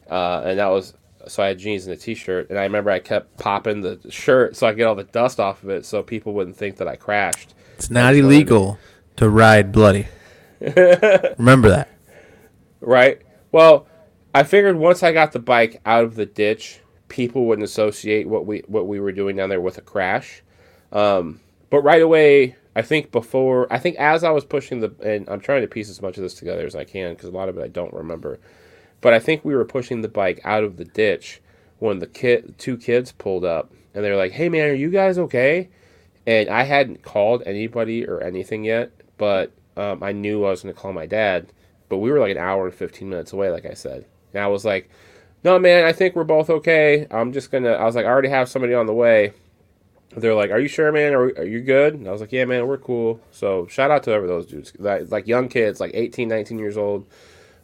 uh, 0.09 0.41
and 0.47 0.59
that 0.59 0.69
was 0.69 0.95
so 1.29 1.43
I 1.43 1.49
had 1.49 1.59
jeans 1.59 1.87
and 1.87 1.95
a 1.95 1.99
t-shirt, 1.99 2.49
and 2.51 2.59
I 2.59 2.63
remember 2.63 2.91
I 2.91 3.01
kept 3.01 3.37
popping 3.39 3.83
the 3.83 4.01
shirt 4.11 4.57
so 4.57 4.67
I 4.67 4.71
could 4.71 4.79
get 4.79 4.87
all 4.87 4.95
the 4.95 5.05
dust 5.05 5.41
off 5.41 5.63
of 5.63 5.69
it, 5.71 5.85
so 5.85 6.03
people 6.03 6.33
wouldn't 6.33 6.57
think 6.57 6.77
that 6.79 6.89
I 6.89 6.97
crashed. 6.97 7.54
It's 7.77 7.91
not 7.91 8.15
illegal 8.15 8.79
to 9.17 9.29
ride 9.29 9.73
bloody. 9.73 10.07
Remember 10.61 11.69
that. 11.69 11.89
Right. 12.81 13.21
Well, 13.53 13.87
I 14.35 14.43
figured 14.43 14.77
once 14.77 15.03
I 15.03 15.13
got 15.13 15.33
the 15.33 15.39
bike 15.39 15.81
out 15.85 16.05
of 16.05 16.15
the 16.15 16.27
ditch, 16.27 16.81
people 17.09 17.47
wouldn't 17.47 17.65
associate 17.65 18.29
what 18.29 18.47
we 18.47 18.63
what 18.67 18.87
we 18.87 19.01
were 19.01 19.13
doing 19.13 19.37
down 19.37 19.49
there 19.49 19.61
with 19.61 19.79
a 19.79 19.83
crash. 19.83 20.43
Um, 20.93 21.41
but 21.71 21.83
right 21.83 22.03
away, 22.03 22.57
I 22.77 22.83
think 22.83 23.13
before 23.13 23.73
I 23.73 23.79
think 23.79 23.97
as 23.97 24.25
I 24.25 24.31
was 24.31 24.45
pushing 24.45 24.81
the 24.81 24.95
and 25.03 25.29
I'm 25.29 25.41
trying 25.41 25.63
to 25.63 25.69
piece 25.69 25.91
as 25.91 26.03
much 26.03 26.17
of 26.17 26.23
this 26.23 26.35
together 26.35 26.67
as 26.67 26.75
I 26.75 26.85
can 26.85 27.15
because 27.15 27.29
a 27.29 27.33
lot 27.33 27.49
of 27.49 27.59
it 27.59 27.63
I 27.63 27.69
don't 27.69 27.93
remember. 27.93 28.39
But 29.01 29.13
I 29.13 29.19
think 29.19 29.45
we 29.45 29.55
were 29.55 29.65
pushing 29.65 30.01
the 30.01 30.09
bike 30.09 30.41
out 30.45 30.65
of 30.65 30.77
the 30.77 30.85
ditch 30.85 31.41
when 31.79 31.99
the 31.99 32.07
kid 32.07 32.55
two 32.59 32.77
kids 32.77 33.13
pulled 33.13 33.45
up 33.45 33.73
and 33.95 34.05
they 34.05 34.11
were 34.11 34.17
like, 34.17 34.33
"Hey 34.33 34.49
man, 34.49 34.71
are 34.71 34.75
you 34.75 34.91
guys 34.91 35.19
okay?" 35.19 35.69
And 36.27 36.49
I 36.49 36.63
hadn't 36.63 37.03
called 37.03 37.43
anybody 37.45 38.07
or 38.07 38.23
anything 38.23 38.65
yet, 38.65 38.93
but 39.19 39.53
um, 39.77 40.03
I 40.03 40.13
knew 40.13 40.45
I 40.45 40.51
was 40.51 40.63
going 40.63 40.75
to 40.75 40.81
call 40.81 40.93
my 40.93 41.07
dad. 41.07 41.53
But 41.89 41.99
we 41.99 42.11
were 42.11 42.19
like 42.19 42.33
an 42.33 42.39
hour 42.39 42.67
and 42.67 42.75
15 42.75 43.09
minutes 43.09 43.33
away, 43.33 43.51
like 43.51 43.67
I 43.67 43.75
said. 43.75 44.07
And 44.33 44.43
I 44.43 44.47
was 44.47 44.65
like, 44.65 44.91
no, 45.45 45.59
man, 45.59 45.85
I 45.85 45.93
think 45.93 46.17
we're 46.17 46.25
both 46.25 46.49
okay. 46.49 47.07
I'm 47.11 47.33
just 47.33 47.51
going 47.51 47.65
to, 47.65 47.75
I 47.75 47.85
was 47.85 47.95
like, 47.95 48.07
I 48.07 48.09
already 48.09 48.31
have 48.31 48.49
somebody 48.49 48.73
on 48.73 48.87
the 48.87 48.95
way. 48.95 49.35
They're 50.17 50.35
like, 50.35 50.51
are 50.51 50.61
you 50.61 50.69
sure, 50.69 50.91
man? 50.93 51.13
Are, 51.13 51.25
are 51.25 51.45
you 51.45 51.61
good? 51.61 51.95
And 51.95 52.09
I 52.09 52.13
was 52.13 52.21
like, 52.21 52.33
yeah, 52.33 52.45
man, 52.47 52.67
we're 52.67 52.79
cool. 52.79 53.21
So 53.31 53.67
shout 53.67 53.91
out 53.91 54.05
to 54.05 54.11
whoever 54.11 54.27
those 54.27 54.47
dudes, 54.47 54.73
like, 54.79 55.11
like 55.11 55.27
young 55.27 55.49
kids, 55.49 55.81
like 55.81 55.91
18, 55.93 56.29
19 56.29 56.59
years 56.59 56.79
old. 56.79 57.07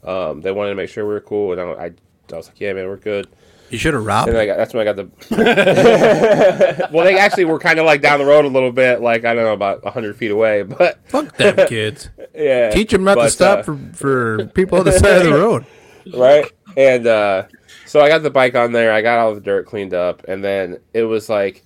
Um, 0.05 0.43
they 0.43 0.51
wanted 0.51 0.71
to 0.71 0.75
make 0.77 0.91
sure 0.91 1.07
we 1.07 1.15
were 1.15 1.21
cool. 1.21 1.53
And 1.53 1.61
I, 1.61 1.65
I, 1.65 1.93
I 2.33 2.37
was 2.37 2.49
like, 2.49 2.61
yeah, 2.61 2.73
man, 2.73 2.87
we're 2.87 2.97
good. 2.97 3.29
You 3.71 3.79
should 3.79 3.95
have 3.95 4.05
robbed 4.05 4.29
And. 4.29 4.39
I 4.39 4.47
got, 4.47 4.57
that's 4.57 4.75
when 4.75 4.87
I 4.87 4.93
got 4.93 4.97
the. 4.97 6.89
well, 6.93 7.05
they 7.05 7.17
actually 7.19 7.45
were 7.45 7.59
kind 7.59 7.79
of 7.79 7.87
like 7.87 8.01
down 8.03 8.19
the 8.19 8.25
road 8.25 8.45
a 8.45 8.49
little 8.49 8.73
bit, 8.73 9.01
like 9.01 9.25
I 9.25 9.35
don't 9.35 9.45
know 9.45 9.53
about 9.53 9.85
hundred 9.85 10.17
feet 10.17 10.31
away, 10.31 10.63
but 10.63 10.99
Fuck 11.09 11.37
them 11.37 11.57
kids. 11.69 12.11
yeah. 12.35 12.71
Teach 12.71 12.91
them 12.91 13.05
not 13.05 13.15
to 13.17 13.31
stop 13.31 13.61
uh, 13.61 13.63
for, 13.63 13.79
for 13.95 14.47
people 14.47 14.79
on 14.79 14.85
the 14.85 14.93
side 14.93 15.19
of 15.19 15.25
the 15.25 15.33
road. 15.35 15.67
right? 16.15 16.51
And 16.77 17.07
uh, 17.07 17.45
so 17.87 18.01
I 18.01 18.09
got 18.09 18.23
the 18.23 18.31
bike 18.31 18.55
on 18.55 18.73
there. 18.73 18.93
I 18.93 19.03
got 19.03 19.19
all 19.19 19.35
the 19.35 19.41
dirt 19.41 19.67
cleaned 19.67 19.95
up, 19.95 20.25
and 20.29 20.43
then 20.43 20.79
it 20.93 21.05
was 21.05 21.29
like 21.29 21.65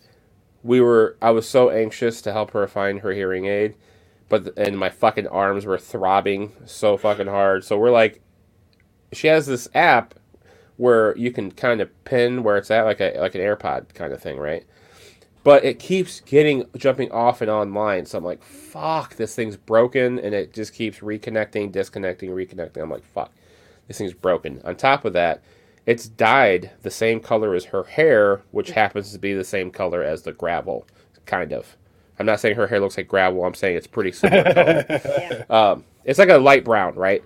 we 0.62 0.80
were. 0.80 1.16
I 1.22 1.30
was 1.30 1.48
so 1.48 1.70
anxious 1.70 2.20
to 2.22 2.32
help 2.32 2.50
her 2.52 2.66
find 2.66 3.00
her 3.00 3.12
hearing 3.12 3.46
aid, 3.46 3.76
but 4.28 4.56
and 4.58 4.78
my 4.78 4.90
fucking 4.90 5.26
arms 5.28 5.64
were 5.64 5.78
throbbing 5.78 6.52
so 6.66 6.96
fucking 6.96 7.26
hard. 7.26 7.64
So 7.64 7.78
we're 7.78 7.90
like, 7.90 8.20
she 9.12 9.26
has 9.28 9.46
this 9.46 9.68
app 9.74 10.14
where 10.76 11.16
you 11.16 11.30
can 11.30 11.50
kind 11.52 11.80
of 11.80 12.04
pin 12.04 12.42
where 12.42 12.56
it's 12.56 12.70
at, 12.70 12.84
like 12.84 13.00
a 13.00 13.18
like 13.20 13.34
an 13.34 13.40
AirPod 13.40 13.94
kind 13.94 14.12
of 14.12 14.20
thing, 14.22 14.38
right? 14.38 14.64
But 15.42 15.64
it 15.64 15.78
keeps 15.78 16.20
getting 16.20 16.64
jumping 16.76 17.12
off 17.12 17.42
and 17.42 17.50
online. 17.50 18.06
So 18.06 18.18
I'm 18.18 18.24
like, 18.24 18.42
fuck, 18.42 19.16
this 19.16 19.34
thing's 19.34 19.56
broken, 19.56 20.18
and 20.18 20.34
it 20.34 20.54
just 20.54 20.72
keeps 20.72 21.00
reconnecting, 21.00 21.70
disconnecting, 21.70 22.30
reconnecting. 22.30 22.82
I'm 22.82 22.90
like, 22.90 23.04
fuck 23.04 23.30
this 23.88 23.98
thing's 23.98 24.14
broken. 24.14 24.60
On 24.64 24.76
top 24.76 25.04
of 25.04 25.12
that, 25.12 25.42
it's 25.86 26.08
dyed 26.08 26.70
the 26.82 26.90
same 26.90 27.20
color 27.20 27.54
as 27.54 27.66
her 27.66 27.84
hair, 27.84 28.42
which 28.50 28.70
happens 28.70 29.12
to 29.12 29.18
be 29.18 29.34
the 29.34 29.44
same 29.44 29.70
color 29.70 30.02
as 30.02 30.22
the 30.22 30.32
gravel, 30.32 30.86
kind 31.26 31.52
of. 31.52 31.76
I'm 32.18 32.26
not 32.26 32.40
saying 32.40 32.56
her 32.56 32.66
hair 32.66 32.80
looks 32.80 32.96
like 32.96 33.08
gravel. 33.08 33.44
I'm 33.44 33.54
saying 33.54 33.76
it's 33.76 33.86
pretty 33.86 34.12
similar 34.12 34.54
color. 34.54 34.86
Yeah. 34.88 35.44
Um, 35.50 35.84
it's 36.04 36.18
like 36.18 36.28
a 36.28 36.38
light 36.38 36.64
brown, 36.64 36.94
right? 36.94 37.22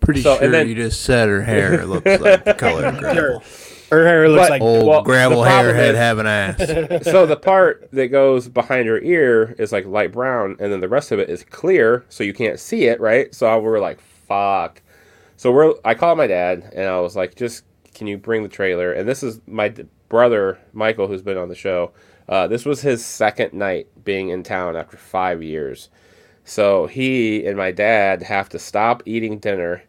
Pretty 0.00 0.22
So, 0.22 0.32
and 0.32 0.40
sure 0.40 0.50
then- 0.50 0.68
you 0.68 0.74
just 0.74 1.02
said 1.02 1.28
her 1.28 1.42
hair 1.42 1.84
looks 1.86 2.20
like 2.20 2.44
the 2.44 2.54
color 2.58 2.86
of 2.86 2.98
gravel. 2.98 3.42
her 3.90 4.06
hair 4.06 4.28
looks 4.28 4.44
But- 4.44 4.50
like 4.50 4.62
Old 4.62 4.86
Well, 4.86 5.02
gravel 5.02 5.40
the 5.42 5.46
problem 5.48 5.74
hairhead 5.76 5.90
is- 5.92 5.96
have 5.96 6.18
an 6.18 6.26
ass. 6.26 7.04
so 7.10 7.26
the 7.26 7.36
part 7.36 7.88
that 7.92 8.08
goes 8.08 8.48
behind 8.48 8.88
her 8.88 8.98
ear 9.00 9.54
is 9.58 9.72
like 9.72 9.84
light 9.86 10.12
brown, 10.12 10.56
and 10.58 10.72
then 10.72 10.80
the 10.80 10.88
rest 10.88 11.12
of 11.12 11.18
it 11.18 11.28
is 11.28 11.44
clear, 11.44 12.04
so 12.08 12.24
you 12.24 12.32
can't 12.32 12.58
see 12.58 12.84
it, 12.86 13.00
right? 13.00 13.34
So 13.34 13.56
we 13.58 13.68
were 13.68 13.80
like, 13.80 14.00
"Fuck." 14.00 14.82
So 15.36 15.50
we're. 15.52 15.74
I 15.84 15.94
called 15.94 16.18
my 16.18 16.26
dad, 16.26 16.70
and 16.74 16.86
I 16.88 16.98
was 17.00 17.16
like, 17.16 17.34
"Just 17.34 17.64
can 17.94 18.06
you 18.06 18.16
bring 18.18 18.42
the 18.42 18.48
trailer?" 18.48 18.92
And 18.92 19.08
this 19.08 19.22
is 19.22 19.40
my 19.46 19.68
d- 19.68 19.84
brother 20.08 20.58
Michael, 20.72 21.06
who's 21.08 21.22
been 21.22 21.36
on 21.38 21.48
the 21.48 21.54
show. 21.54 21.92
Uh, 22.28 22.46
this 22.46 22.64
was 22.64 22.80
his 22.80 23.04
second 23.04 23.52
night 23.52 23.88
being 24.04 24.28
in 24.28 24.42
town 24.42 24.76
after 24.76 24.96
five 24.96 25.42
years. 25.42 25.88
So 26.44 26.86
he 26.86 27.44
and 27.46 27.56
my 27.56 27.70
dad 27.72 28.22
have 28.22 28.48
to 28.50 28.58
stop 28.58 29.02
eating 29.06 29.38
dinner 29.38 29.82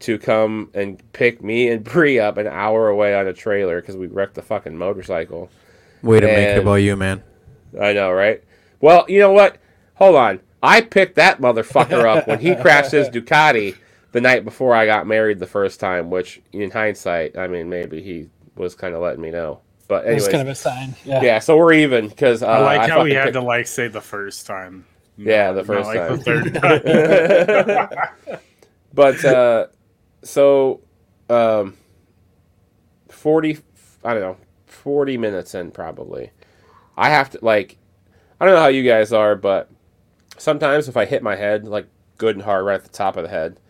to 0.00 0.18
come 0.18 0.70
and 0.74 1.00
pick 1.12 1.42
me 1.42 1.68
and 1.68 1.82
Bree 1.92 2.18
up 2.18 2.36
an 2.38 2.46
hour 2.46 2.88
away 2.88 3.14
on 3.14 3.26
a 3.26 3.32
trailer 3.32 3.80
because 3.80 3.96
we 3.96 4.06
wrecked 4.06 4.34
the 4.34 4.42
fucking 4.42 4.76
motorcycle. 4.76 5.50
Way 6.02 6.20
to 6.20 6.26
make 6.26 6.36
it 6.38 6.50
And- 6.50 6.62
about 6.62 6.74
you, 6.76 6.96
man. 6.96 7.22
I 7.80 7.92
know, 7.92 8.10
right? 8.12 8.42
Well, 8.80 9.04
you 9.08 9.18
know 9.18 9.32
what? 9.32 9.58
Hold 9.94 10.16
on. 10.16 10.40
I 10.62 10.80
picked 10.80 11.16
that 11.16 11.40
motherfucker 11.40 12.04
up 12.04 12.26
when 12.28 12.38
he 12.40 12.54
crashed 12.60 12.92
his 12.92 13.08
Ducati 13.08 13.76
the 14.12 14.20
night 14.20 14.44
before 14.44 14.74
I 14.74 14.86
got 14.86 15.06
married 15.06 15.38
the 15.38 15.46
first 15.46 15.80
time, 15.80 16.08
which 16.10 16.40
in 16.52 16.70
hindsight, 16.70 17.36
I 17.36 17.46
mean, 17.46 17.68
maybe 17.68 18.00
he 18.00 18.28
was 18.56 18.74
kind 18.74 18.94
of 18.94 19.02
letting 19.02 19.20
me 19.20 19.30
know. 19.30 19.60
But 19.86 20.06
It's 20.06 20.28
kind 20.28 20.42
of 20.42 20.48
a 20.48 20.54
sign. 20.54 20.94
Yeah. 21.04 21.22
yeah, 21.22 21.38
so 21.38 21.56
we're 21.56 21.72
even 21.74 22.08
because 22.08 22.42
uh, 22.42 22.46
I 22.46 22.60
like 22.76 22.90
how 22.90 23.02
we 23.04 23.12
had 23.12 23.24
picked- 23.24 23.34
to 23.34 23.40
like 23.40 23.66
say 23.66 23.88
the 23.88 24.00
first 24.00 24.46
time. 24.46 24.84
Yeah, 25.16 25.50
the 25.52 25.62
Not 25.62 25.66
first 25.66 25.86
like 25.86 25.98
time. 25.98 26.16
the 26.16 26.22
third 26.22 26.54
time. 28.28 28.38
but 28.94 29.24
uh, 29.24 29.66
so 30.22 30.80
um, 31.30 31.76
forty, 33.08 33.58
I 34.04 34.14
don't 34.14 34.22
know, 34.22 34.36
forty 34.66 35.16
minutes 35.16 35.54
in 35.54 35.70
probably. 35.70 36.30
I 36.96 37.10
have 37.10 37.30
to 37.30 37.38
like, 37.42 37.78
I 38.40 38.44
don't 38.44 38.54
know 38.54 38.60
how 38.60 38.68
you 38.68 38.82
guys 38.82 39.12
are, 39.12 39.36
but 39.36 39.70
sometimes 40.36 40.88
if 40.88 40.96
I 40.96 41.04
hit 41.04 41.22
my 41.22 41.36
head 41.36 41.66
like 41.66 41.88
good 42.16 42.36
and 42.36 42.44
hard 42.44 42.64
right 42.64 42.74
at 42.74 42.84
the 42.84 42.90
top 42.90 43.16
of 43.16 43.22
the 43.22 43.28
head, 43.28 43.60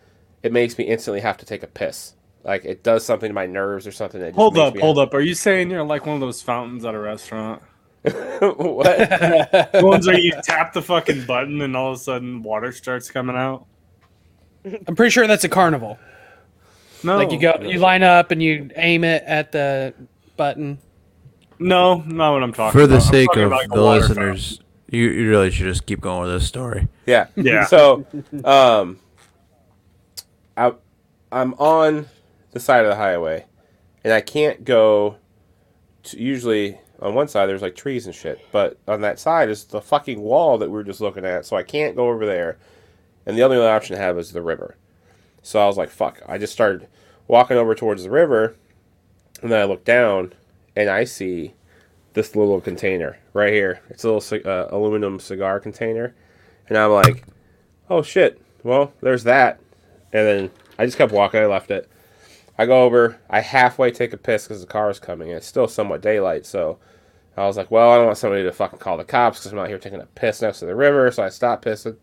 it 0.43 0.51
makes 0.51 0.77
me 0.77 0.85
instantly 0.85 1.21
have 1.21 1.37
to 1.37 1.45
take 1.45 1.63
a 1.63 1.67
piss. 1.67 2.15
Like 2.43 2.65
it 2.65 2.83
does 2.83 3.05
something 3.05 3.29
to 3.29 3.33
my 3.33 3.45
nerves 3.45 3.85
or 3.85 3.91
something. 3.91 4.21
That 4.21 4.33
hold 4.33 4.57
up, 4.57 4.75
me 4.75 4.81
hold 4.81 4.97
up. 4.97 5.13
Are 5.13 5.21
you 5.21 5.35
saying 5.35 5.69
you're 5.69 5.83
like 5.83 6.05
one 6.05 6.15
of 6.15 6.21
those 6.21 6.41
fountains 6.41 6.85
at 6.85 6.95
a 6.95 6.99
restaurant? 6.99 7.61
what? 8.01 8.83
The 8.83 9.81
ones 9.83 10.07
where 10.07 10.17
you 10.17 10.31
tap 10.43 10.71
the 10.71 10.81
fucking 10.81 11.25
button 11.25 11.61
and 11.61 11.75
all 11.75 11.91
of 11.91 11.97
a 11.97 12.01
sudden 12.01 12.41
water 12.41 12.71
starts 12.71 13.11
coming 13.11 13.35
out? 13.35 13.65
I'm 14.87 14.95
pretty 14.95 15.09
sure 15.09 15.27
that's 15.27 15.43
a 15.43 15.49
carnival. 15.49 15.99
No. 17.03 17.17
Like 17.17 17.31
you 17.31 17.39
go, 17.39 17.55
you 17.61 17.79
line 17.79 18.03
up 18.03 18.31
and 18.31 18.41
you 18.41 18.69
aim 18.75 19.03
it 19.03 19.23
at 19.25 19.51
the 19.51 19.93
button. 20.37 20.79
No, 21.59 22.01
not 22.05 22.33
what 22.33 22.43
I'm 22.43 22.53
talking 22.53 22.79
For 22.79 22.87
the 22.87 22.95
I'm 22.95 23.01
sake 23.01 23.35
of 23.35 23.51
like, 23.51 23.69
the 23.69 23.81
water 23.81 23.99
listeners, 23.99 24.61
you, 24.89 25.09
you 25.09 25.29
really 25.29 25.51
should 25.51 25.65
just 25.65 25.85
keep 25.85 25.99
going 26.01 26.21
with 26.21 26.31
this 26.31 26.47
story. 26.47 26.87
Yeah. 27.05 27.27
Yeah. 27.35 27.65
So, 27.65 28.05
um, 28.43 28.99
I, 30.55 30.73
I'm 31.31 31.53
on 31.55 32.07
the 32.51 32.59
side 32.59 32.85
of 32.85 32.89
the 32.89 32.95
highway, 32.95 33.45
and 34.03 34.13
I 34.13 34.21
can't 34.21 34.63
go. 34.63 35.17
To, 36.03 36.19
usually 36.19 36.79
on 37.01 37.13
one 37.13 37.27
side 37.27 37.47
there's 37.47 37.61
like 37.61 37.75
trees 37.75 38.05
and 38.05 38.15
shit, 38.15 38.39
but 38.51 38.77
on 38.87 39.01
that 39.01 39.19
side 39.19 39.49
is 39.49 39.65
the 39.65 39.81
fucking 39.81 40.19
wall 40.21 40.57
that 40.57 40.69
we 40.69 40.79
are 40.79 40.83
just 40.83 41.01
looking 41.01 41.25
at. 41.25 41.45
So 41.45 41.55
I 41.55 41.63
can't 41.63 41.95
go 41.95 42.09
over 42.09 42.25
there, 42.25 42.57
and 43.25 43.37
the 43.37 43.43
only 43.43 43.57
other 43.57 43.69
option 43.69 43.95
I 43.95 43.99
have 43.99 44.17
is 44.17 44.31
the 44.31 44.41
river. 44.41 44.75
So 45.49 45.59
I 45.59 45.65
was 45.65 45.77
like, 45.77 45.89
"Fuck!" 45.89 46.21
I 46.27 46.37
just 46.37 46.53
started 46.53 46.87
walking 47.27 47.57
over 47.57 47.73
towards 47.73 48.03
the 48.03 48.11
river, 48.11 48.55
and 49.41 49.51
then 49.51 49.59
I 49.59 49.63
look 49.63 49.83
down, 49.83 50.33
and 50.75 50.91
I 50.91 51.05
see 51.05 51.55
this 52.13 52.35
little 52.35 52.61
container 52.61 53.17
right 53.33 53.51
here. 53.51 53.81
It's 53.89 54.03
a 54.03 54.11
little 54.11 54.47
uh, 54.47 54.67
aluminum 54.69 55.19
cigar 55.19 55.59
container, 55.59 56.13
and 56.67 56.77
I'm 56.77 56.91
like, 56.91 57.23
"Oh 57.89 58.03
shit!" 58.03 58.39
Well, 58.61 58.93
there's 59.01 59.23
that, 59.23 59.59
and 60.13 60.27
then 60.27 60.51
I 60.77 60.85
just 60.85 60.99
kept 60.99 61.11
walking. 61.11 61.39
I 61.39 61.47
left 61.47 61.71
it. 61.71 61.89
I 62.55 62.67
go 62.67 62.83
over. 62.83 63.19
I 63.27 63.39
halfway 63.39 63.89
take 63.89 64.13
a 64.13 64.17
piss 64.17 64.47
because 64.47 64.61
the 64.61 64.67
car 64.67 64.91
is 64.91 64.99
coming. 64.99 65.29
It's 65.29 65.47
still 65.47 65.67
somewhat 65.67 66.03
daylight, 66.03 66.45
so 66.45 66.77
I 67.35 67.47
was 67.47 67.57
like, 67.57 67.71
"Well, 67.71 67.89
I 67.89 67.95
don't 67.95 68.05
want 68.05 68.19
somebody 68.19 68.43
to 68.43 68.51
fucking 68.51 68.77
call 68.77 68.97
the 68.97 69.03
cops 69.03 69.39
because 69.39 69.51
I'm 69.51 69.57
out 69.57 69.69
here 69.69 69.79
taking 69.79 69.99
a 69.99 70.05
piss 70.05 70.43
next 70.43 70.59
to 70.59 70.67
the 70.67 70.75
river." 70.75 71.09
So 71.09 71.23
I 71.23 71.29
stop 71.29 71.65
pissing, 71.65 71.97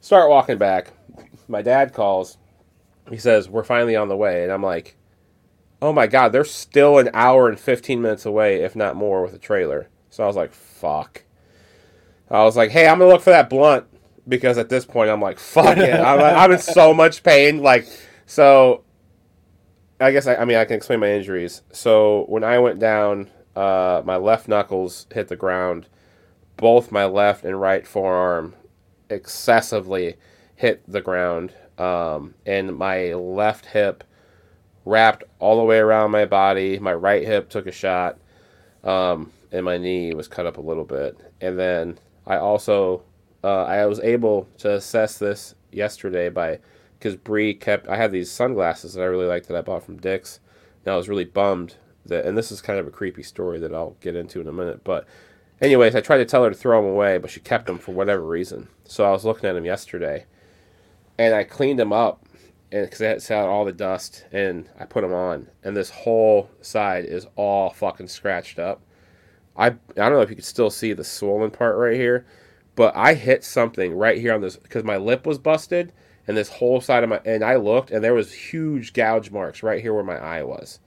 start 0.00 0.30
walking 0.30 0.58
back. 0.58 0.92
My 1.48 1.62
dad 1.62 1.92
calls. 1.92 2.38
He 3.10 3.18
says, 3.18 3.48
"We're 3.48 3.64
finally 3.64 3.96
on 3.96 4.08
the 4.08 4.16
way," 4.16 4.42
and 4.42 4.52
I'm 4.52 4.62
like, 4.62 4.96
"Oh 5.80 5.92
my 5.92 6.06
god, 6.06 6.32
they're 6.32 6.44
still 6.44 6.98
an 6.98 7.10
hour 7.14 7.48
and 7.48 7.58
15 7.58 8.02
minutes 8.02 8.26
away, 8.26 8.62
if 8.62 8.74
not 8.74 8.96
more, 8.96 9.22
with 9.22 9.34
a 9.34 9.38
trailer." 9.38 9.88
So 10.10 10.24
I 10.24 10.26
was 10.26 10.36
like, 10.36 10.52
"Fuck." 10.52 11.22
I 12.30 12.42
was 12.42 12.56
like, 12.56 12.70
"Hey, 12.70 12.88
I'm 12.88 12.98
gonna 12.98 13.10
look 13.10 13.22
for 13.22 13.30
that 13.30 13.50
blunt." 13.50 13.86
Because 14.28 14.58
at 14.58 14.68
this 14.68 14.84
point, 14.84 15.08
I'm 15.10 15.20
like, 15.20 15.38
"Fuck 15.38 15.78
it!" 15.78 15.94
I'm, 15.94 16.20
I'm 16.36 16.52
in 16.52 16.58
so 16.58 16.92
much 16.92 17.22
pain. 17.22 17.62
Like, 17.62 17.86
so 18.26 18.82
I 20.00 20.10
guess 20.10 20.26
I, 20.26 20.36
I 20.36 20.44
mean 20.44 20.56
I 20.56 20.64
can 20.64 20.76
explain 20.76 21.00
my 21.00 21.12
injuries. 21.12 21.62
So 21.70 22.24
when 22.28 22.42
I 22.42 22.58
went 22.58 22.80
down, 22.80 23.30
uh, 23.54 24.02
my 24.04 24.16
left 24.16 24.48
knuckles 24.48 25.06
hit 25.12 25.28
the 25.28 25.36
ground. 25.36 25.86
Both 26.56 26.90
my 26.90 27.04
left 27.04 27.44
and 27.44 27.60
right 27.60 27.86
forearm 27.86 28.54
excessively 29.10 30.16
hit 30.54 30.82
the 30.90 31.00
ground, 31.00 31.52
um, 31.78 32.34
and 32.44 32.76
my 32.76 33.14
left 33.14 33.66
hip 33.66 34.04
wrapped 34.84 35.24
all 35.38 35.58
the 35.58 35.64
way 35.64 35.78
around 35.78 36.10
my 36.10 36.24
body. 36.24 36.78
My 36.78 36.94
right 36.94 37.26
hip 37.26 37.48
took 37.50 37.66
a 37.66 37.72
shot, 37.72 38.18
um, 38.84 39.32
and 39.52 39.64
my 39.64 39.78
knee 39.78 40.14
was 40.14 40.28
cut 40.28 40.46
up 40.46 40.56
a 40.56 40.62
little 40.62 40.84
bit. 40.84 41.18
And 41.40 41.58
then 41.58 41.98
I 42.26 42.36
also 42.36 43.02
uh, 43.44 43.64
I 43.64 43.86
was 43.86 44.00
able 44.00 44.48
to 44.58 44.74
assess 44.74 45.18
this 45.18 45.54
yesterday 45.70 46.28
by 46.28 46.58
because 46.98 47.16
Bree 47.16 47.54
kept. 47.54 47.88
I 47.88 47.96
had 47.96 48.10
these 48.10 48.30
sunglasses 48.30 48.94
that 48.94 49.02
I 49.02 49.06
really 49.06 49.26
liked 49.26 49.48
that 49.48 49.56
I 49.56 49.62
bought 49.62 49.84
from 49.84 49.98
Dick's, 49.98 50.40
and 50.84 50.92
I 50.92 50.96
was 50.96 51.08
really 51.08 51.24
bummed 51.24 51.76
that. 52.06 52.24
And 52.24 52.36
this 52.36 52.50
is 52.50 52.60
kind 52.60 52.78
of 52.78 52.86
a 52.86 52.90
creepy 52.90 53.22
story 53.22 53.58
that 53.60 53.74
I'll 53.74 53.96
get 54.00 54.16
into 54.16 54.40
in 54.40 54.48
a 54.48 54.52
minute. 54.52 54.82
But, 54.82 55.06
anyways, 55.60 55.94
I 55.94 56.00
tried 56.00 56.18
to 56.18 56.24
tell 56.24 56.42
her 56.44 56.50
to 56.50 56.56
throw 56.56 56.82
them 56.82 56.90
away, 56.90 57.18
but 57.18 57.30
she 57.30 57.40
kept 57.40 57.66
them 57.66 57.78
for 57.78 57.92
whatever 57.92 58.22
reason. 58.22 58.68
So 58.88 59.04
I 59.04 59.10
was 59.10 59.24
looking 59.24 59.48
at 59.48 59.54
them 59.54 59.64
yesterday, 59.64 60.26
and 61.18 61.34
I 61.34 61.44
cleaned 61.44 61.78
them 61.78 61.92
up, 61.92 62.26
and 62.72 62.84
because 62.84 63.00
it 63.00 63.24
had 63.26 63.46
all 63.46 63.64
the 63.64 63.72
dust, 63.72 64.24
and 64.32 64.68
I 64.78 64.84
put 64.84 65.02
them 65.02 65.12
on, 65.12 65.48
and 65.62 65.76
this 65.76 65.90
whole 65.90 66.50
side 66.60 67.04
is 67.04 67.26
all 67.36 67.70
fucking 67.70 68.08
scratched 68.08 68.58
up. 68.58 68.80
I 69.56 69.66
I 69.68 69.72
don't 69.94 70.12
know 70.12 70.20
if 70.20 70.30
you 70.30 70.36
could 70.36 70.44
still 70.44 70.70
see 70.70 70.92
the 70.92 71.04
swollen 71.04 71.50
part 71.50 71.76
right 71.76 71.96
here, 71.96 72.26
but 72.74 72.94
I 72.94 73.14
hit 73.14 73.42
something 73.44 73.94
right 73.94 74.18
here 74.18 74.34
on 74.34 74.40
this 74.40 74.56
because 74.56 74.84
my 74.84 74.96
lip 74.96 75.26
was 75.26 75.38
busted 75.38 75.92
and 76.26 76.36
this 76.36 76.48
whole 76.48 76.80
side 76.80 77.02
of 77.02 77.08
my 77.08 77.20
and 77.24 77.42
I 77.42 77.56
looked 77.56 77.90
and 77.90 78.04
there 78.04 78.14
was 78.14 78.32
huge 78.32 78.92
gouge 78.92 79.30
marks 79.30 79.62
right 79.62 79.80
here 79.80 79.94
where 79.94 80.04
my 80.04 80.16
eye 80.16 80.42
was. 80.42 80.80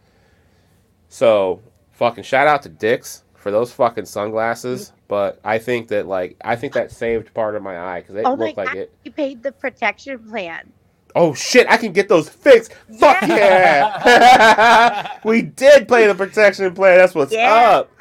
So 1.07 1.61
fucking 1.91 2.23
shout 2.23 2.47
out 2.47 2.61
to 2.63 2.69
Dick's 2.69 3.23
for 3.39 3.51
those 3.51 3.71
fucking 3.71 4.05
sunglasses, 4.05 4.91
but 5.07 5.39
I 5.43 5.57
think 5.57 5.87
that 5.89 6.07
like 6.07 6.35
I 6.43 6.55
think 6.55 6.73
that 6.73 6.91
saved 6.91 7.33
part 7.33 7.55
of 7.55 7.63
my 7.63 7.77
eye 7.79 8.01
because 8.01 8.15
it 8.15 8.25
Oh 8.25 8.35
my 8.35 8.45
looked 8.45 8.57
like 8.57 8.67
god, 8.69 8.77
it. 8.77 8.93
you 9.03 9.11
paid 9.11 9.41
the 9.41 9.51
protection 9.51 10.19
plan. 10.29 10.71
Oh 11.15 11.33
shit! 11.33 11.65
I 11.69 11.77
can 11.77 11.91
get 11.91 12.07
those 12.07 12.29
fixed. 12.29 12.73
Fuck 12.99 13.21
yeah! 13.23 15.17
we 15.23 15.41
did 15.41 15.87
play 15.87 16.05
the 16.05 16.13
protection 16.15 16.73
plan. 16.75 16.97
That's 16.97 17.15
what's 17.15 17.33
Yeah. 17.33 17.51
up. 17.51 17.91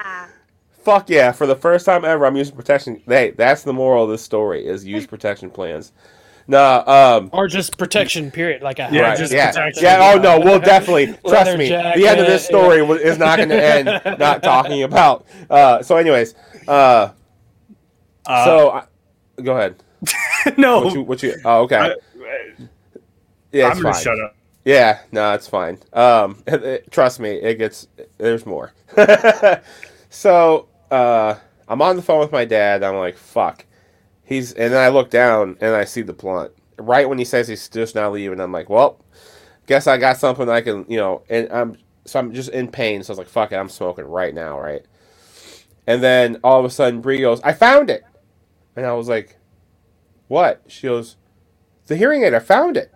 Fuck 0.82 1.08
yeah! 1.10 1.32
For 1.32 1.46
the 1.46 1.56
first 1.56 1.86
time 1.86 2.04
ever, 2.04 2.26
I'm 2.26 2.36
using 2.36 2.54
protection. 2.56 3.02
Hey, 3.06 3.30
that's 3.30 3.62
the 3.62 3.72
moral 3.72 4.04
of 4.04 4.10
this 4.10 4.22
story: 4.22 4.66
is 4.66 4.84
use 4.84 5.06
protection 5.06 5.50
plans. 5.50 5.92
Nah, 6.50 7.16
um, 7.18 7.28
Or 7.32 7.46
just 7.46 7.76
protection, 7.76 8.30
period. 8.30 8.62
Like 8.62 8.78
a 8.78 8.88
Yeah, 8.90 9.02
right, 9.02 9.18
just 9.18 9.32
yeah, 9.32 9.50
protection. 9.50 9.82
yeah. 9.84 10.12
Oh 10.14 10.18
no, 10.18 10.40
we'll 10.40 10.58
definitely 10.74 11.06
trust 11.08 11.24
Leather 11.24 11.58
me. 11.58 11.68
the 11.68 12.08
end 12.08 12.20
of 12.20 12.26
this 12.26 12.44
story 12.44 12.80
wa- 12.82 12.94
is 12.94 13.18
not 13.18 13.36
going 13.36 13.50
to 13.50 13.62
end 13.62 13.86
not 14.18 14.42
talking 14.42 14.82
about. 14.82 15.26
Uh, 15.50 15.82
so, 15.82 15.96
anyways, 15.96 16.34
uh, 16.66 17.10
Uh, 18.26 18.44
so 18.46 18.70
I, 18.70 18.84
go 19.42 19.56
ahead. 19.58 19.82
no, 20.56 20.80
What 20.82 20.94
you? 20.94 21.02
What 21.02 21.22
you? 21.22 21.34
Oh, 21.44 21.62
okay. 21.64 21.76
I- 21.76 21.94
yeah, 23.52 23.66
I'm 23.66 23.72
it's 23.72 23.80
gonna 23.82 23.94
fine. 23.94 24.02
shut 24.02 24.20
up. 24.20 24.34
Yeah, 24.64 24.98
no, 25.12 25.32
it's 25.34 25.48
fine. 25.48 25.78
Um, 25.94 26.42
trust 26.90 27.20
me, 27.20 27.30
it 27.30 27.56
gets 27.56 27.88
there's 28.18 28.44
more. 28.46 28.72
so 30.10 30.68
uh, 30.90 31.34
I'm 31.68 31.80
on 31.82 31.96
the 31.96 32.02
phone 32.02 32.20
with 32.20 32.32
my 32.32 32.44
dad. 32.44 32.82
I'm 32.82 32.96
like, 32.96 33.16
fuck. 33.16 33.64
He's 34.28 34.52
and 34.52 34.74
then 34.74 34.80
I 34.82 34.90
look 34.90 35.10
down 35.10 35.56
and 35.62 35.74
I 35.74 35.86
see 35.86 36.02
the 36.02 36.14
blunt. 36.14 36.52
Right 36.78 37.08
when 37.08 37.18
he 37.18 37.24
says 37.24 37.48
he's 37.48 37.68
just 37.70 37.94
not 37.96 38.12
leaving, 38.12 38.40
I'm 38.40 38.52
like, 38.52 38.68
well, 38.70 39.00
guess 39.66 39.86
I 39.86 39.98
got 39.98 40.18
something 40.18 40.48
I 40.50 40.60
can, 40.60 40.84
you 40.88 40.98
know. 40.98 41.22
And 41.30 41.50
I'm 41.52 41.78
so 42.06 42.18
I'm 42.20 42.34
just 42.34 42.50
in 42.50 42.68
pain. 42.70 43.02
So 43.02 43.10
I 43.10 43.14
was 43.14 43.18
like, 43.18 43.28
fuck 43.28 43.52
it, 43.52 43.56
I'm 43.56 43.70
smoking 43.70 44.04
right 44.06 44.34
now, 44.34 44.60
right? 44.60 44.84
And 45.86 46.02
then 46.02 46.40
all 46.44 46.60
of 46.60 46.66
a 46.66 46.70
sudden, 46.70 47.00
Bree 47.00 47.20
goes, 47.20 47.40
I 47.42 47.54
found 47.54 47.90
it, 47.90 48.04
and 48.76 48.86
I 48.86 48.92
was 48.92 49.08
like, 49.08 49.38
what? 50.28 50.62
She 50.68 50.86
goes, 50.88 51.16
the 51.86 51.96
hearing 51.96 52.24
aid. 52.24 52.34
I 52.34 52.40
found 52.40 52.76
it. 52.76 52.92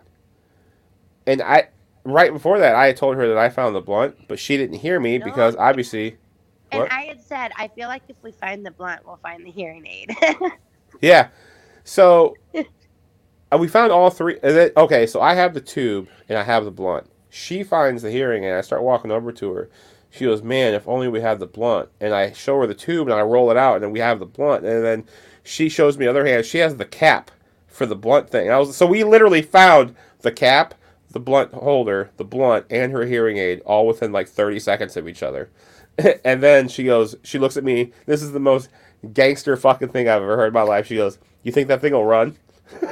And 1.26 1.42
I, 1.42 1.68
right 2.04 2.32
before 2.32 2.58
that, 2.58 2.74
I 2.74 2.88
had 2.88 2.96
told 2.98 3.16
her 3.16 3.28
that 3.28 3.38
I 3.38 3.48
found 3.48 3.74
the 3.76 3.80
blunt, 3.80 4.28
but 4.28 4.38
she 4.38 4.58
didn't 4.58 4.78
hear 4.80 5.00
me 5.00 5.18
No. 5.18 5.24
because 5.24 5.56
obviously, 5.56 6.18
And 6.72 6.82
What? 6.82 6.92
I 6.92 7.02
had 7.02 7.22
said, 7.22 7.52
I 7.56 7.68
feel 7.68 7.88
like 7.88 8.02
if 8.08 8.16
we 8.22 8.32
find 8.32 8.64
the 8.66 8.70
blunt, 8.70 9.06
we'll 9.06 9.18
find 9.18 9.44
the 9.46 9.50
hearing 9.50 9.86
aid. 9.86 10.10
yeah. 11.02 11.28
So 11.84 12.36
uh, 12.54 13.58
we 13.58 13.68
found 13.68 13.92
all 13.92 14.08
three. 14.08 14.38
and 14.42 14.72
Okay, 14.76 15.06
so 15.06 15.20
I 15.20 15.34
have 15.34 15.52
the 15.52 15.60
tube 15.60 16.08
and 16.28 16.38
I 16.38 16.42
have 16.44 16.64
the 16.64 16.70
blunt. 16.70 17.06
She 17.28 17.62
finds 17.62 18.02
the 18.02 18.10
hearing 18.10 18.44
aid. 18.44 18.54
I 18.54 18.60
start 18.62 18.82
walking 18.82 19.10
over 19.10 19.32
to 19.32 19.52
her. 19.52 19.68
She 20.10 20.24
goes, 20.24 20.42
man, 20.42 20.74
if 20.74 20.86
only 20.86 21.08
we 21.08 21.20
had 21.20 21.38
the 21.38 21.46
blunt. 21.46 21.88
And 22.00 22.14
I 22.14 22.32
show 22.32 22.58
her 22.60 22.66
the 22.66 22.74
tube 22.74 23.08
and 23.08 23.18
I 23.18 23.22
roll 23.22 23.50
it 23.50 23.56
out 23.56 23.74
and 23.74 23.84
then 23.84 23.92
we 23.92 24.00
have 24.00 24.18
the 24.18 24.26
blunt. 24.26 24.64
And 24.64 24.84
then 24.84 25.04
she 25.42 25.68
shows 25.68 25.98
me 25.98 26.06
the 26.06 26.10
other 26.10 26.26
hand. 26.26 26.46
She 26.46 26.58
has 26.58 26.76
the 26.76 26.84
cap 26.84 27.30
for 27.66 27.86
the 27.86 27.96
blunt 27.96 28.30
thing. 28.30 28.46
And 28.46 28.54
I 28.54 28.58
was 28.58 28.76
so 28.76 28.86
we 28.86 29.02
literally 29.04 29.42
found 29.42 29.96
the 30.20 30.32
cap, 30.32 30.74
the 31.10 31.20
blunt 31.20 31.52
holder, 31.52 32.10
the 32.16 32.24
blunt, 32.24 32.66
and 32.70 32.92
her 32.92 33.06
hearing 33.06 33.38
aid 33.38 33.60
all 33.60 33.86
within 33.86 34.12
like 34.12 34.28
30 34.28 34.60
seconds 34.60 34.96
of 34.96 35.08
each 35.08 35.22
other. 35.22 35.50
and 36.24 36.42
then 36.42 36.68
she 36.68 36.84
goes, 36.84 37.16
she 37.22 37.38
looks 37.38 37.56
at 37.56 37.64
me. 37.64 37.92
This 38.06 38.22
is 38.22 38.32
the 38.32 38.40
most 38.40 38.68
gangster 39.12 39.56
fucking 39.56 39.88
thing 39.88 40.08
I've 40.08 40.22
ever 40.22 40.36
heard 40.36 40.48
in 40.48 40.52
my 40.52 40.62
life. 40.62 40.86
She 40.86 40.96
goes, 40.96 41.18
"You 41.42 41.52
think 41.52 41.68
that 41.68 41.80
thing 41.80 41.92
will 41.92 42.04
run?" 42.04 42.36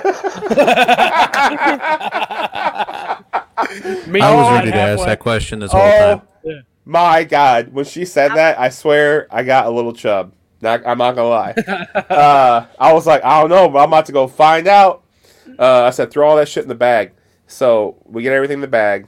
Me 4.07 4.20
I 4.20 4.35
was 4.35 4.46
not 4.46 4.55
ready 4.59 4.70
to 4.73 4.77
ask 4.77 4.90
halfway. 4.99 5.07
that 5.07 5.18
question 5.20 5.59
this 5.61 5.70
whole 5.73 5.81
Oh 5.83 6.23
time. 6.44 6.64
my 6.85 7.25
god! 7.25 7.73
When 7.73 7.85
she 7.85 8.05
said 8.05 8.33
that, 8.35 8.59
I 8.59 8.68
swear 8.70 9.27
I 9.31 9.42
got 9.42 9.66
a 9.66 9.70
little 9.70 9.92
chub. 9.92 10.33
Not, 10.62 10.87
I'm 10.87 10.99
not 10.99 11.14
gonna 11.14 11.29
lie. 11.29 11.53
uh, 12.11 12.66
I 12.79 12.92
was 12.92 13.07
like, 13.07 13.25
I 13.25 13.40
don't 13.40 13.51
know, 13.51 13.68
but 13.68 13.79
I'm 13.79 13.88
about 13.88 14.07
to 14.07 14.12
go 14.12 14.27
find 14.27 14.66
out. 14.66 15.05
Uh, 15.59 15.85
I 15.85 15.90
said, 15.90 16.11
throw 16.11 16.29
all 16.29 16.37
that 16.37 16.49
shit 16.49 16.62
in 16.64 16.68
the 16.68 16.75
bag. 16.75 17.12
So 17.46 17.96
we 18.05 18.23
get 18.23 18.33
everything 18.33 18.57
in 18.57 18.61
the 18.62 18.66
bag. 18.68 19.07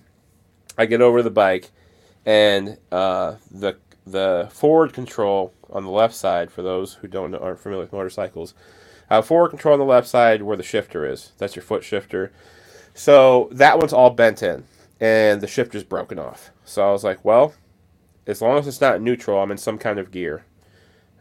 I 0.79 0.87
get 0.87 1.01
over 1.01 1.19
to 1.19 1.23
the 1.23 1.31
bike, 1.31 1.71
and 2.25 2.79
uh, 2.91 3.37
the 3.51 3.77
the 4.07 4.49
forward 4.51 4.93
control 4.93 5.53
on 5.71 5.85
the 5.85 5.91
left 5.91 6.15
side, 6.15 6.51
for 6.51 6.63
those 6.63 6.95
who 6.95 7.09
don't 7.09 7.31
know, 7.31 7.39
aren't 7.39 7.61
familiar 7.61 7.85
with 7.85 7.93
motorcycles, 7.93 8.55
uh, 9.11 9.23
forward 9.23 9.51
control 9.51 9.75
on 9.75 9.79
the 9.79 9.85
left 9.85 10.09
side 10.09 10.43
where 10.43 10.57
the 10.57 10.63
shifter 10.63 11.07
is. 11.07 11.33
That's 11.39 11.57
your 11.57 11.63
foot 11.63 11.85
shifter. 11.85 12.33
So 12.95 13.49
that 13.53 13.79
one's 13.79 13.93
all 13.93 14.11
bent 14.11 14.43
in, 14.43 14.65
and 15.01 15.41
the 15.41 15.47
shifter's 15.47 15.85
broken 15.85 16.19
off. 16.19 16.51
So 16.65 16.87
I 16.87 16.93
was 16.93 17.05
like, 17.05 17.25
well, 17.25 17.55
as 18.27 18.43
long 18.43 18.59
as 18.59 18.67
it's 18.67 18.81
not 18.81 19.01
neutral, 19.01 19.41
I'm 19.41 19.51
in 19.51 19.59
some 19.59 19.79
kind 19.79 19.99
of 19.99 20.11
gear. 20.11 20.45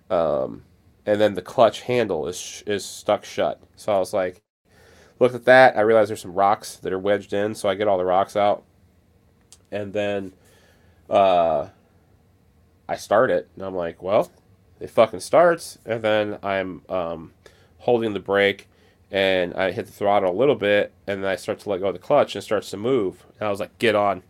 Um, 0.09 0.63
and 1.05 1.19
then 1.19 1.33
the 1.33 1.41
clutch 1.41 1.81
handle 1.81 2.27
is 2.27 2.63
is 2.67 2.85
stuck 2.85 3.25
shut. 3.25 3.61
So 3.75 3.93
I 3.93 3.99
was 3.99 4.13
like, 4.13 4.41
looked 5.19 5.35
at 5.35 5.45
that. 5.45 5.77
I 5.77 5.81
realized 5.81 6.09
there's 6.09 6.21
some 6.21 6.33
rocks 6.33 6.75
that 6.77 6.93
are 6.93 6.99
wedged 6.99 7.33
in, 7.33 7.55
so 7.55 7.69
I 7.69 7.75
get 7.75 7.87
all 7.87 7.97
the 7.97 8.05
rocks 8.05 8.35
out, 8.35 8.63
and 9.71 9.93
then 9.93 10.33
uh, 11.09 11.67
I 12.91 12.97
start 12.97 13.31
it, 13.31 13.47
and 13.55 13.63
I'm 13.63 13.73
like, 13.73 14.03
well, 14.03 14.29
it 14.81 14.89
fucking 14.89 15.21
starts, 15.21 15.77
and 15.85 16.01
then 16.01 16.37
I'm 16.43 16.81
um, 16.89 17.31
holding 17.77 18.13
the 18.13 18.19
brake, 18.19 18.67
and 19.09 19.53
I 19.53 19.71
hit 19.71 19.85
the 19.85 19.93
throttle 19.93 20.29
a 20.29 20.37
little 20.37 20.55
bit, 20.55 20.91
and 21.07 21.23
then 21.23 21.29
I 21.31 21.37
start 21.37 21.59
to 21.61 21.69
let 21.69 21.79
go 21.79 21.87
of 21.87 21.93
the 21.93 21.99
clutch, 21.99 22.35
and 22.35 22.41
it 22.41 22.45
starts 22.45 22.69
to 22.71 22.77
move, 22.77 23.25
and 23.39 23.47
I 23.47 23.49
was 23.49 23.61
like, 23.61 23.77
get 23.79 23.95
on. 23.95 24.23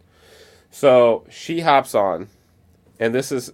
So 0.69 1.25
she 1.27 1.61
hops 1.61 1.95
on, 1.95 2.27
and 2.99 3.15
this 3.15 3.31
is 3.31 3.51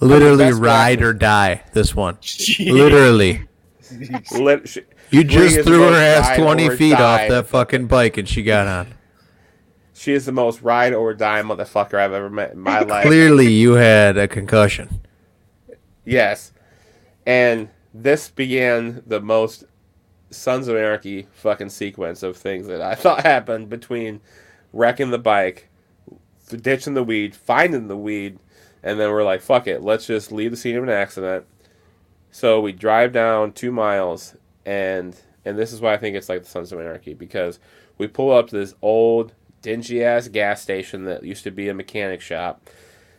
Literally 0.00 0.52
ride 0.52 0.98
practice. 0.98 1.06
or 1.06 1.12
die. 1.12 1.62
This 1.72 1.94
one. 1.94 2.18
Literally. 2.58 3.44
lit. 4.32 4.68
She, 4.68 4.80
You 5.10 5.22
just 5.22 5.60
threw 5.60 5.82
her 5.82 5.94
ass 5.94 6.36
20 6.36 6.76
feet 6.76 6.94
die. 6.94 7.24
off 7.24 7.28
that 7.28 7.46
fucking 7.46 7.86
bike 7.86 8.16
and 8.18 8.28
she 8.28 8.42
got 8.42 8.66
on. 8.66 8.94
She 9.94 10.12
is 10.12 10.26
the 10.26 10.32
most 10.32 10.60
ride 10.60 10.92
or 10.92 11.14
die 11.14 11.40
motherfucker 11.42 11.94
I've 11.94 12.12
ever 12.12 12.28
met 12.28 12.52
in 12.52 12.60
my 12.60 12.80
life. 12.80 13.06
Clearly, 13.06 13.50
you 13.50 13.74
had 13.74 14.18
a 14.18 14.28
concussion. 14.28 15.00
Yes. 16.04 16.52
And 17.24 17.70
this 17.94 18.28
began 18.28 19.02
the 19.06 19.20
most 19.20 19.64
Sons 20.30 20.66
of 20.66 20.76
Anarchy 20.76 21.28
fucking 21.32 21.70
sequence 21.70 22.22
of 22.22 22.36
things 22.36 22.66
that 22.66 22.82
I 22.82 22.94
thought 22.96 23.22
happened 23.22 23.70
between 23.70 24.20
wrecking 24.72 25.10
the 25.10 25.18
bike, 25.18 25.68
ditching 26.48 26.94
the 26.94 27.04
weed, 27.04 27.34
finding 27.36 27.86
the 27.86 27.96
weed, 27.96 28.38
and 28.82 28.98
then 28.98 29.10
we're 29.10 29.24
like, 29.24 29.40
fuck 29.40 29.66
it, 29.68 29.82
let's 29.82 30.06
just 30.06 30.32
leave 30.32 30.50
the 30.50 30.56
scene 30.56 30.76
of 30.76 30.82
an 30.82 30.90
accident. 30.90 31.46
So 32.32 32.60
we 32.60 32.72
drive 32.72 33.12
down 33.12 33.52
two 33.52 33.70
miles, 33.70 34.36
and 34.66 35.16
and 35.44 35.56
this 35.56 35.72
is 35.72 35.80
why 35.80 35.94
I 35.94 35.98
think 35.98 36.16
it's 36.16 36.28
like 36.28 36.42
the 36.42 36.48
Sons 36.48 36.72
of 36.72 36.80
Anarchy 36.80 37.14
because 37.14 37.60
we 37.96 38.08
pull 38.08 38.32
up 38.32 38.48
to 38.48 38.56
this 38.56 38.74
old 38.82 39.34
dingy 39.64 40.04
ass 40.04 40.28
gas 40.28 40.60
station 40.62 41.04
that 41.06 41.24
used 41.24 41.42
to 41.42 41.50
be 41.50 41.68
a 41.68 41.74
mechanic 41.74 42.20
shop, 42.20 42.68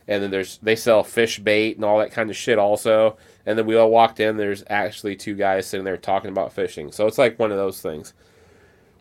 and 0.08 0.24
then 0.24 0.32
there's 0.32 0.60
they 0.60 0.76
sell 0.76 1.04
fish 1.04 1.40
bait 1.40 1.76
and 1.76 1.84
all 1.84 1.98
that 2.00 2.12
kind 2.12 2.30
of 2.30 2.38
shit 2.38 2.58
also. 2.58 3.18
And 3.46 3.58
then 3.60 3.66
we 3.66 3.76
all 3.76 3.92
walked 3.92 4.20
in. 4.20 4.38
There's 4.38 4.64
actually 4.70 5.16
two 5.16 5.36
guys 5.36 5.68
sitting 5.68 5.84
there 5.84 5.98
talking 5.98 6.32
about 6.32 6.54
fishing. 6.54 6.92
So 6.92 7.06
it's 7.06 7.18
like 7.18 7.38
one 7.38 7.52
of 7.52 7.58
those 7.58 7.82
things. 7.82 8.14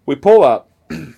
We 0.06 0.16
pull 0.16 0.42
up, 0.42 0.68
and 0.90 1.14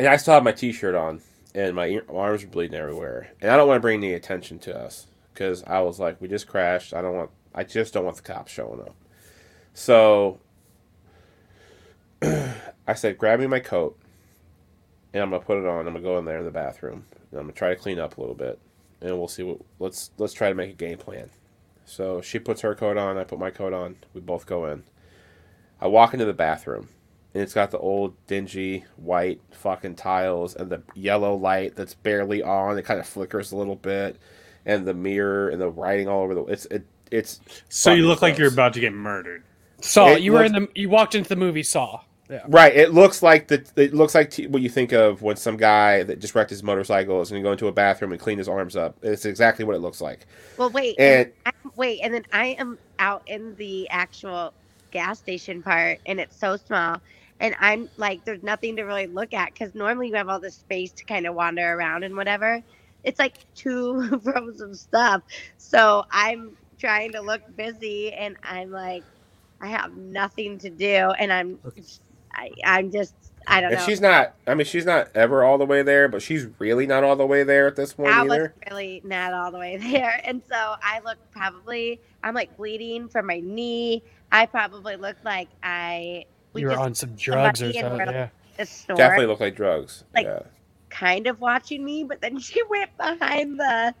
I 0.00 0.16
still 0.16 0.34
have 0.34 0.42
my 0.42 0.52
T-shirt 0.52 0.94
on, 0.94 1.20
and 1.54 1.76
my, 1.76 1.86
ear, 1.86 2.04
my 2.08 2.14
arms 2.14 2.44
are 2.44 2.46
bleeding 2.46 2.78
everywhere. 2.78 3.32
And 3.42 3.50
I 3.50 3.56
don't 3.56 3.68
want 3.68 3.76
to 3.76 3.82
bring 3.82 4.02
any 4.02 4.14
attention 4.14 4.58
to 4.60 4.78
us 4.78 5.06
because 5.34 5.62
I 5.64 5.80
was 5.80 6.00
like, 6.00 6.18
we 6.20 6.28
just 6.28 6.46
crashed. 6.46 6.94
I 6.94 7.02
don't 7.02 7.14
want. 7.14 7.30
I 7.54 7.64
just 7.64 7.92
don't 7.92 8.04
want 8.04 8.16
the 8.16 8.22
cops 8.22 8.52
showing 8.52 8.80
up. 8.80 8.94
So 9.74 10.38
I 12.22 12.94
said, 12.94 13.18
grab 13.18 13.40
me 13.40 13.46
my 13.46 13.60
coat, 13.60 13.98
and 15.16 15.22
I'm 15.22 15.30
gonna 15.30 15.42
put 15.42 15.56
it 15.58 15.66
on. 15.66 15.86
I'm 15.86 15.94
gonna 15.94 16.00
go 16.00 16.18
in 16.18 16.24
there 16.26 16.38
in 16.38 16.44
the 16.44 16.50
bathroom, 16.50 17.04
and 17.30 17.40
I'm 17.40 17.46
gonna 17.46 17.52
try 17.52 17.70
to 17.70 17.76
clean 17.76 17.98
up 17.98 18.18
a 18.18 18.20
little 18.20 18.34
bit, 18.36 18.58
and 19.00 19.16
we'll 19.18 19.28
see 19.28 19.42
what. 19.42 19.58
Let's 19.78 20.10
let's 20.18 20.34
try 20.34 20.50
to 20.50 20.54
make 20.54 20.70
a 20.70 20.74
game 20.74 20.98
plan. 20.98 21.30
So 21.86 22.20
she 22.20 22.38
puts 22.38 22.60
her 22.60 22.74
coat 22.74 22.96
on. 22.98 23.16
I 23.16 23.24
put 23.24 23.38
my 23.38 23.50
coat 23.50 23.72
on. 23.72 23.96
We 24.12 24.20
both 24.20 24.44
go 24.46 24.66
in. 24.66 24.82
I 25.80 25.86
walk 25.86 26.12
into 26.12 26.26
the 26.26 26.32
bathroom, 26.34 26.88
and 27.32 27.42
it's 27.42 27.54
got 27.54 27.70
the 27.70 27.78
old 27.78 28.14
dingy 28.26 28.84
white 28.96 29.40
fucking 29.52 29.94
tiles 29.94 30.54
and 30.54 30.68
the 30.70 30.82
yellow 30.94 31.34
light 31.34 31.76
that's 31.76 31.94
barely 31.94 32.42
on. 32.42 32.76
It 32.78 32.84
kind 32.84 33.00
of 33.00 33.06
flickers 33.06 33.52
a 33.52 33.56
little 33.56 33.76
bit, 33.76 34.18
and 34.66 34.86
the 34.86 34.94
mirror 34.94 35.48
and 35.48 35.60
the 35.60 35.70
writing 35.70 36.08
all 36.08 36.22
over 36.24 36.34
the. 36.34 36.44
It's 36.44 36.66
it 36.66 36.84
it's. 37.10 37.40
So 37.70 37.90
you 37.92 38.02
fucking 38.02 38.08
look 38.08 38.22
like 38.22 38.36
you're 38.38 38.52
about 38.52 38.74
to 38.74 38.80
get 38.80 38.92
murdered. 38.92 39.44
Saw. 39.80 40.08
It 40.08 40.22
You 40.22 40.32
were 40.32 40.38
looks- 40.48 40.54
in 40.56 40.62
the. 40.64 40.68
You 40.74 40.88
walked 40.90 41.14
into 41.14 41.28
the 41.30 41.36
movie 41.36 41.62
Saw. 41.62 42.00
Yeah. 42.28 42.42
Right. 42.48 42.74
It 42.74 42.92
looks 42.92 43.22
like 43.22 43.46
the. 43.48 43.64
It 43.76 43.94
looks 43.94 44.14
like 44.14 44.30
t- 44.30 44.48
what 44.48 44.60
you 44.62 44.68
think 44.68 44.92
of 44.92 45.22
when 45.22 45.36
some 45.36 45.56
guy 45.56 46.02
that 46.02 46.18
just 46.18 46.34
wrecked 46.34 46.50
his 46.50 46.62
motorcycle 46.62 47.20
is 47.20 47.30
going 47.30 47.42
to 47.42 47.46
go 47.46 47.52
into 47.52 47.68
a 47.68 47.72
bathroom 47.72 48.10
and 48.12 48.20
clean 48.20 48.36
his 48.38 48.48
arms 48.48 48.74
up. 48.74 48.96
It's 49.02 49.24
exactly 49.24 49.64
what 49.64 49.76
it 49.76 49.78
looks 49.80 50.00
like. 50.00 50.26
Well, 50.56 50.70
wait, 50.70 50.96
And- 50.98 51.30
and 51.44 51.54
I, 51.64 51.68
wait, 51.76 52.00
and 52.02 52.12
then 52.12 52.24
I 52.32 52.46
am 52.58 52.78
out 52.98 53.22
in 53.26 53.54
the 53.56 53.88
actual 53.90 54.52
gas 54.90 55.18
station 55.20 55.62
part, 55.62 56.00
and 56.06 56.18
it's 56.18 56.36
so 56.36 56.56
small, 56.56 57.00
and 57.38 57.54
I'm 57.60 57.88
like, 57.96 58.24
there's 58.24 58.42
nothing 58.42 58.74
to 58.76 58.82
really 58.82 59.06
look 59.06 59.32
at 59.32 59.52
because 59.52 59.74
normally 59.74 60.08
you 60.08 60.14
have 60.14 60.28
all 60.28 60.40
this 60.40 60.54
space 60.56 60.90
to 60.92 61.04
kind 61.04 61.26
of 61.26 61.34
wander 61.34 61.74
around 61.74 62.02
and 62.02 62.16
whatever. 62.16 62.60
It's 63.04 63.18
like 63.20 63.34
two 63.54 64.18
rows 64.24 64.60
of 64.60 64.76
stuff, 64.76 65.22
so 65.58 66.04
I'm 66.10 66.56
trying 66.78 67.12
to 67.12 67.20
look 67.20 67.42
busy, 67.56 68.12
and 68.12 68.36
I'm 68.42 68.70
like, 68.72 69.04
I 69.60 69.68
have 69.68 69.96
nothing 69.96 70.58
to 70.58 70.70
do, 70.70 71.12
and 71.18 71.32
I'm, 71.32 71.58
I, 72.36 72.50
I'm 72.64 72.90
just, 72.92 73.14
I 73.46 73.60
don't 73.60 73.70
And 73.72 73.80
know. 73.80 73.86
she's 73.86 74.00
not. 74.00 74.34
I 74.46 74.54
mean, 74.54 74.66
she's 74.66 74.84
not 74.84 75.08
ever 75.14 75.42
all 75.44 75.56
the 75.58 75.64
way 75.66 75.82
there, 75.82 76.08
but 76.08 76.20
she's 76.22 76.46
really 76.58 76.86
not 76.86 77.02
all 77.04 77.16
the 77.16 77.26
way 77.26 77.42
there 77.44 77.66
at 77.66 77.76
this 77.76 77.92
point 77.94 78.12
I 78.12 78.22
was 78.22 78.32
either. 78.32 78.54
really 78.70 79.00
not 79.04 79.32
all 79.32 79.50
the 79.50 79.58
way 79.58 79.76
there. 79.80 80.20
And 80.24 80.42
so 80.48 80.56
I 80.82 81.00
look 81.04 81.18
probably, 81.32 82.00
I'm 82.22 82.34
like 82.34 82.56
bleeding 82.56 83.08
from 83.08 83.26
my 83.26 83.40
knee. 83.40 84.02
I 84.32 84.46
probably 84.46 84.96
look 84.96 85.16
like 85.24 85.48
I, 85.62 86.24
we 86.52 86.62
You 86.62 86.68
were 86.68 86.78
on 86.78 86.94
some 86.94 87.14
drugs 87.14 87.62
or 87.62 87.72
somebody 87.72 87.98
something. 87.98 88.14
Yeah. 88.14 88.28
the 88.58 88.66
store 88.66 88.96
Definitely 88.96 89.26
look 89.26 89.40
like 89.40 89.56
drugs. 89.56 90.04
Like- 90.14 90.26
yeah. 90.26 90.40
kind 90.90 91.26
of 91.26 91.40
watching 91.40 91.84
me, 91.84 92.04
but 92.04 92.20
then 92.20 92.38
she 92.40 92.62
went 92.68 92.96
behind 92.98 93.58
the, 93.58 93.94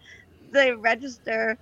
the 0.52 0.76
register. 0.76 1.56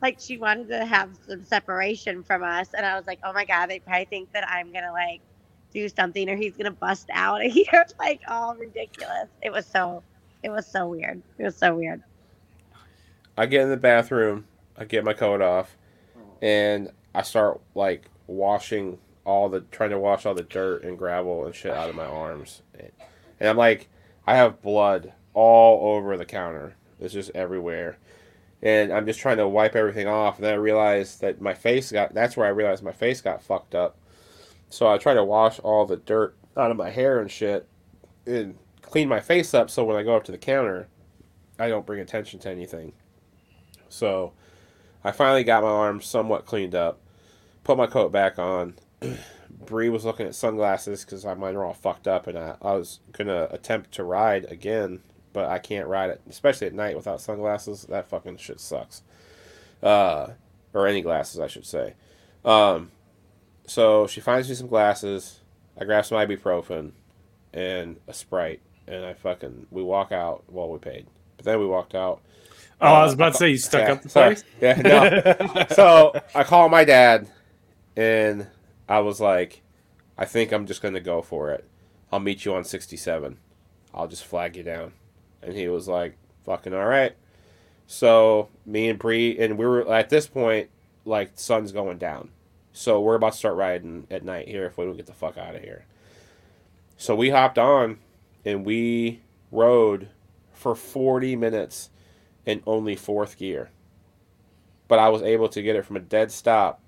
Like 0.00 0.20
she 0.20 0.38
wanted 0.38 0.68
to 0.68 0.84
have 0.86 1.10
some 1.26 1.42
separation 1.44 2.22
from 2.22 2.44
us. 2.44 2.68
And 2.74 2.86
I 2.86 2.96
was 2.96 3.08
like, 3.08 3.18
oh 3.24 3.32
my 3.32 3.44
God, 3.44 3.68
they 3.68 3.80
probably 3.80 4.04
think 4.04 4.32
that 4.32 4.48
I'm 4.48 4.70
going 4.70 4.84
to 4.84 4.92
like 4.92 5.20
do 5.72 5.88
something 5.88 6.28
or 6.28 6.36
he's 6.36 6.56
to 6.56 6.70
bust 6.70 7.08
out 7.12 7.44
of 7.44 7.52
here. 7.52 7.86
like 7.98 8.20
all 8.28 8.54
ridiculous. 8.56 9.28
It 9.42 9.52
was 9.52 9.66
so, 9.66 10.02
it 10.42 10.50
was 10.50 10.66
so 10.66 10.88
weird. 10.88 11.22
It 11.38 11.44
was 11.44 11.56
so 11.56 11.74
weird. 11.74 12.02
I 13.36 13.46
get 13.46 13.62
in 13.62 13.70
the 13.70 13.76
bathroom, 13.76 14.46
I 14.76 14.84
get 14.84 15.04
my 15.04 15.12
coat 15.12 15.40
off, 15.40 15.76
and 16.42 16.90
I 17.14 17.22
start 17.22 17.60
like 17.74 18.10
washing 18.26 18.98
all 19.24 19.48
the 19.48 19.60
trying 19.70 19.90
to 19.90 19.98
wash 19.98 20.24
all 20.24 20.34
the 20.34 20.42
dirt 20.42 20.82
and 20.82 20.98
gravel 20.98 21.44
and 21.44 21.54
shit 21.54 21.70
out 21.72 21.90
of 21.90 21.94
my 21.94 22.06
arms. 22.06 22.62
And 23.38 23.48
I'm 23.48 23.56
like 23.56 23.88
I 24.26 24.36
have 24.36 24.62
blood 24.62 25.12
all 25.34 25.94
over 25.94 26.16
the 26.16 26.24
counter. 26.24 26.76
It's 26.98 27.14
just 27.14 27.30
everywhere. 27.34 27.98
And 28.60 28.92
I'm 28.92 29.06
just 29.06 29.20
trying 29.20 29.36
to 29.36 29.46
wipe 29.46 29.76
everything 29.76 30.08
off 30.08 30.36
and 30.36 30.44
then 30.44 30.54
I 30.54 30.56
realized 30.56 31.20
that 31.20 31.40
my 31.40 31.54
face 31.54 31.92
got 31.92 32.14
that's 32.14 32.36
where 32.36 32.46
I 32.46 32.50
realized 32.50 32.82
my 32.82 32.92
face 32.92 33.20
got 33.20 33.42
fucked 33.42 33.74
up. 33.74 33.97
So 34.70 34.88
I 34.88 34.98
try 34.98 35.14
to 35.14 35.24
wash 35.24 35.58
all 35.60 35.86
the 35.86 35.96
dirt 35.96 36.36
out 36.56 36.70
of 36.70 36.76
my 36.76 36.90
hair 36.90 37.20
and 37.20 37.30
shit 37.30 37.68
and 38.26 38.56
clean 38.82 39.08
my 39.08 39.20
face 39.20 39.54
up 39.54 39.70
so 39.70 39.84
when 39.84 39.96
I 39.96 40.02
go 40.02 40.16
up 40.16 40.24
to 40.24 40.32
the 40.32 40.38
counter 40.38 40.88
I 41.58 41.68
don't 41.68 41.86
bring 41.86 42.00
attention 42.00 42.38
to 42.40 42.50
anything. 42.50 42.92
So 43.88 44.32
I 45.02 45.10
finally 45.10 45.44
got 45.44 45.62
my 45.62 45.68
arms 45.68 46.06
somewhat 46.06 46.46
cleaned 46.46 46.74
up, 46.74 47.00
put 47.64 47.76
my 47.76 47.86
coat 47.86 48.12
back 48.12 48.38
on. 48.38 48.74
Bree 49.50 49.88
was 49.88 50.04
looking 50.04 50.26
at 50.26 50.34
sunglasses 50.34 51.04
because 51.04 51.24
mine 51.24 51.54
were 51.54 51.64
all 51.64 51.74
fucked 51.74 52.06
up, 52.06 52.26
and 52.26 52.38
I, 52.38 52.56
I 52.62 52.74
was 52.74 53.00
gonna 53.12 53.48
attempt 53.50 53.92
to 53.92 54.04
ride 54.04 54.44
again 54.52 55.00
but 55.32 55.48
I 55.48 55.58
can't 55.58 55.86
ride 55.86 56.10
it, 56.10 56.20
especially 56.28 56.66
at 56.66 56.74
night 56.74 56.96
without 56.96 57.20
sunglasses. 57.20 57.82
That 57.88 58.08
fucking 58.08 58.38
shit 58.38 58.60
sucks. 58.60 59.02
Uh, 59.82 60.30
or 60.74 60.86
any 60.86 61.00
glasses, 61.00 61.38
I 61.40 61.46
should 61.46 61.66
say. 61.66 61.94
Um, 62.44 62.90
so 63.68 64.06
she 64.06 64.20
finds 64.20 64.48
me 64.48 64.54
some 64.54 64.66
glasses. 64.66 65.40
I 65.78 65.84
grab 65.84 66.04
some 66.04 66.18
ibuprofen 66.18 66.92
and 67.52 67.96
a 68.06 68.14
sprite, 68.14 68.60
and 68.86 69.04
I 69.04 69.14
fucking 69.14 69.66
we 69.70 69.82
walk 69.82 70.12
out 70.12 70.44
while 70.46 70.68
we 70.68 70.78
paid. 70.78 71.06
But 71.36 71.44
then 71.44 71.60
we 71.60 71.66
walked 71.66 71.94
out. 71.94 72.20
Oh, 72.80 72.86
I 72.86 73.02
was 73.02 73.12
uh, 73.12 73.14
about 73.14 73.32
to 73.32 73.38
say 73.38 73.50
you 73.50 73.58
stuck 73.58 73.82
yeah, 73.82 73.92
up 73.92 74.02
the 74.02 74.08
sorry. 74.08 74.34
place. 74.34 74.44
Yeah, 74.60 74.80
no. 74.82 75.66
so 75.74 76.20
I 76.34 76.44
call 76.44 76.68
my 76.68 76.84
dad, 76.84 77.28
and 77.96 78.46
I 78.88 79.00
was 79.00 79.20
like, 79.20 79.62
I 80.16 80.24
think 80.24 80.52
I'm 80.52 80.66
just 80.66 80.82
gonna 80.82 81.00
go 81.00 81.22
for 81.22 81.50
it. 81.52 81.68
I'll 82.10 82.20
meet 82.20 82.44
you 82.44 82.54
on 82.54 82.64
67. 82.64 83.38
I'll 83.94 84.08
just 84.08 84.24
flag 84.24 84.56
you 84.56 84.62
down. 84.62 84.92
And 85.42 85.54
he 85.54 85.68
was 85.68 85.88
like, 85.88 86.16
fucking 86.44 86.72
all 86.72 86.86
right. 86.86 87.14
So 87.86 88.48
me 88.64 88.88
and 88.88 88.98
Bree, 88.98 89.38
and 89.38 89.58
we 89.58 89.66
were 89.66 89.92
at 89.92 90.08
this 90.08 90.26
point, 90.26 90.70
like 91.04 91.32
sun's 91.34 91.72
going 91.72 91.98
down. 91.98 92.30
So 92.78 93.00
we're 93.00 93.16
about 93.16 93.32
to 93.32 93.38
start 93.38 93.56
riding 93.56 94.06
at 94.08 94.24
night 94.24 94.46
here 94.46 94.64
if 94.64 94.78
we 94.78 94.84
don't 94.84 94.96
get 94.96 95.06
the 95.06 95.12
fuck 95.12 95.36
out 95.36 95.56
of 95.56 95.62
here. 95.62 95.84
So 96.96 97.16
we 97.16 97.30
hopped 97.30 97.58
on 97.58 97.98
and 98.44 98.64
we 98.64 99.20
rode 99.50 100.10
for 100.52 100.76
40 100.76 101.34
minutes 101.34 101.90
in 102.46 102.62
only 102.68 102.94
fourth 102.94 103.36
gear. 103.36 103.70
But 104.86 105.00
I 105.00 105.08
was 105.08 105.22
able 105.22 105.48
to 105.48 105.60
get 105.60 105.74
it 105.74 105.86
from 105.86 105.96
a 105.96 106.00
dead 106.00 106.30
stop, 106.30 106.80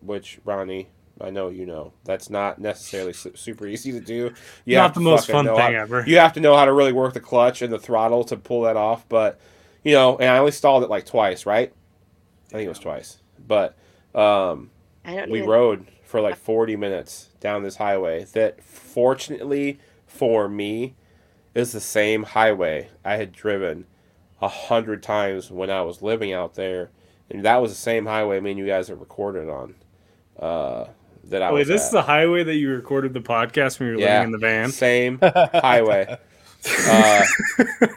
which 0.00 0.40
Ronnie, 0.46 0.88
I 1.20 1.28
know 1.28 1.50
you 1.50 1.66
know, 1.66 1.92
that's 2.04 2.30
not 2.30 2.58
necessarily 2.58 3.12
su- 3.12 3.36
super 3.36 3.66
easy 3.66 3.92
to 3.92 4.00
do. 4.00 4.32
You 4.64 4.76
Not 4.76 4.82
have 4.82 4.94
the 4.94 5.00
most 5.00 5.30
fun 5.30 5.44
thing 5.44 5.56
how- 5.56 5.66
ever. 5.66 6.04
You 6.06 6.16
have 6.20 6.32
to 6.32 6.40
know 6.40 6.56
how 6.56 6.64
to 6.64 6.72
really 6.72 6.94
work 6.94 7.12
the 7.12 7.20
clutch 7.20 7.60
and 7.60 7.70
the 7.70 7.78
throttle 7.78 8.24
to 8.24 8.36
pull 8.38 8.62
that 8.62 8.78
off. 8.78 9.06
But 9.10 9.38
you 9.84 9.92
know, 9.92 10.16
and 10.16 10.30
I 10.30 10.38
only 10.38 10.52
stalled 10.52 10.84
it 10.84 10.88
like 10.88 11.04
twice, 11.04 11.44
right? 11.44 11.70
I 12.48 12.52
think 12.52 12.64
it 12.64 12.70
was 12.70 12.78
twice. 12.78 13.18
But 13.46 13.76
um, 14.14 14.70
I 15.04 15.14
don't 15.14 15.30
we 15.30 15.38
even, 15.38 15.50
rode 15.50 15.86
for 16.04 16.20
like 16.20 16.36
40 16.36 16.76
minutes 16.76 17.30
down 17.40 17.62
this 17.62 17.76
highway 17.76 18.24
that 18.32 18.62
fortunately 18.62 19.78
for 20.06 20.48
me 20.48 20.94
is 21.54 21.72
the 21.72 21.80
same 21.80 22.22
highway 22.22 22.88
I 23.04 23.16
had 23.16 23.32
driven 23.32 23.86
a 24.40 24.48
hundred 24.48 25.02
times 25.02 25.50
when 25.50 25.70
I 25.70 25.82
was 25.82 26.02
living 26.02 26.32
out 26.32 26.54
there. 26.54 26.90
And 27.30 27.44
that 27.44 27.62
was 27.62 27.70
the 27.72 27.78
same 27.78 28.06
highway 28.06 28.40
me 28.40 28.50
and 28.50 28.58
you 28.58 28.66
guys 28.66 28.88
had 28.88 29.00
recorded 29.00 29.48
on. 29.48 29.74
Uh, 30.38 30.86
that 31.24 31.42
I 31.42 31.52
Wait, 31.52 31.60
was 31.60 31.68
this 31.68 31.82
at. 31.82 31.86
is 31.86 31.92
the 31.92 32.02
highway 32.02 32.44
that 32.44 32.54
you 32.56 32.70
recorded 32.70 33.14
the 33.14 33.20
podcast 33.20 33.78
when 33.78 33.90
you 33.90 33.94
were 33.94 34.00
yeah, 34.00 34.18
living 34.18 34.26
in 34.26 34.32
the 34.32 34.38
van. 34.38 34.70
Same 34.70 35.18
highway. 35.22 36.18
Uh, 36.88 37.24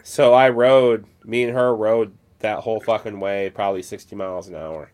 so 0.04 0.34
I 0.34 0.50
rode, 0.50 1.06
me 1.24 1.44
and 1.44 1.54
her 1.54 1.76
rode 1.76 2.14
that 2.40 2.60
whole 2.60 2.80
fucking 2.80 3.20
way, 3.20 3.50
probably 3.50 3.82
60 3.82 4.16
miles 4.16 4.48
an 4.48 4.56
hour. 4.56 4.92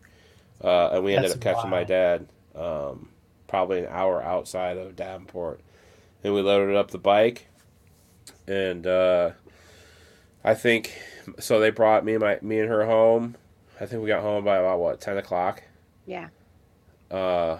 Uh, 0.62 0.90
and 0.92 1.04
we 1.04 1.14
ended 1.14 1.30
That's 1.30 1.34
up 1.36 1.54
catching 1.54 1.70
my 1.70 1.84
dad 1.84 2.28
um, 2.54 3.08
probably 3.48 3.80
an 3.80 3.88
hour 3.90 4.22
outside 4.22 4.76
of 4.76 4.96
Davenport. 4.96 5.60
And 6.24 6.34
we 6.34 6.40
loaded 6.40 6.76
up 6.76 6.90
the 6.90 6.98
bike. 6.98 7.48
And 8.46 8.86
uh, 8.86 9.32
I 10.44 10.54
think, 10.54 10.92
so 11.38 11.58
they 11.58 11.70
brought 11.70 12.04
me 12.04 12.14
and, 12.14 12.22
my, 12.22 12.38
me 12.42 12.60
and 12.60 12.68
her 12.68 12.86
home. 12.86 13.36
I 13.80 13.86
think 13.86 14.02
we 14.02 14.08
got 14.08 14.22
home 14.22 14.44
by 14.44 14.58
about, 14.58 14.78
what, 14.78 15.00
10 15.00 15.18
o'clock? 15.18 15.62
Yeah. 16.06 16.28
Uh, 17.10 17.58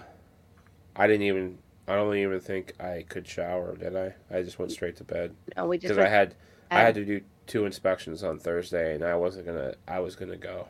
I 0.95 1.07
didn't 1.07 1.23
even, 1.23 1.57
I 1.87 1.95
don't 1.95 2.15
even 2.15 2.39
think 2.39 2.79
I 2.81 3.03
could 3.07 3.27
shower, 3.27 3.75
did 3.75 3.95
I? 3.95 4.13
I 4.31 4.41
just 4.41 4.59
went 4.59 4.71
straight 4.71 4.95
to 4.97 5.03
bed 5.03 5.35
No, 5.57 5.67
we 5.67 5.77
just 5.77 5.89
because 5.89 5.97
I 5.97 6.01
went, 6.01 6.13
had 6.13 6.35
I 6.71 6.79
had 6.79 6.95
to 6.95 7.05
do 7.05 7.21
two 7.45 7.65
inspections 7.65 8.23
on 8.23 8.39
Thursday, 8.39 8.95
and 8.95 9.03
I 9.03 9.15
wasn't 9.15 9.45
gonna. 9.45 9.75
I 9.87 9.99
was 9.99 10.15
gonna 10.15 10.37
go. 10.37 10.67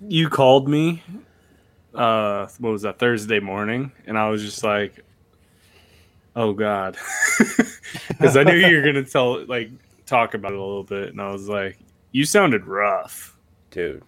You 0.00 0.28
called 0.28 0.68
me. 0.68 1.02
Uh, 1.94 2.48
what 2.58 2.70
was 2.70 2.82
that 2.82 2.98
Thursday 2.98 3.40
morning? 3.40 3.92
And 4.06 4.18
I 4.18 4.28
was 4.30 4.42
just 4.42 4.64
like, 4.64 5.04
"Oh 6.36 6.52
God," 6.52 6.96
because 8.08 8.36
I 8.36 8.44
knew 8.44 8.56
you 8.56 8.76
were 8.76 8.82
gonna 8.82 9.04
tell, 9.04 9.44
like, 9.46 9.70
talk 10.06 10.34
about 10.34 10.52
it 10.52 10.58
a 10.58 10.62
little 10.62 10.84
bit, 10.84 11.10
and 11.10 11.20
I 11.20 11.30
was 11.30 11.48
like, 11.48 11.78
"You 12.12 12.24
sounded 12.24 12.66
rough." 12.66 13.36
Dude, 13.70 14.02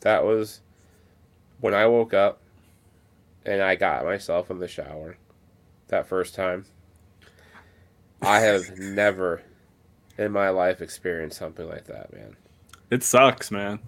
that 0.00 0.24
was 0.24 0.60
when 1.60 1.74
I 1.74 1.86
woke 1.86 2.14
up 2.14 2.40
and 3.44 3.62
I 3.62 3.74
got 3.76 4.04
myself 4.04 4.50
in 4.50 4.58
the 4.58 4.68
shower 4.68 5.16
that 5.88 6.06
first 6.06 6.34
time. 6.34 6.66
I 8.22 8.40
have 8.40 8.70
never 8.78 9.42
in 10.18 10.32
my 10.32 10.50
life 10.50 10.80
experienced 10.82 11.38
something 11.38 11.68
like 11.68 11.84
that, 11.86 12.12
man. 12.12 12.36
It 12.90 13.02
sucks, 13.02 13.50
man. 13.50 13.80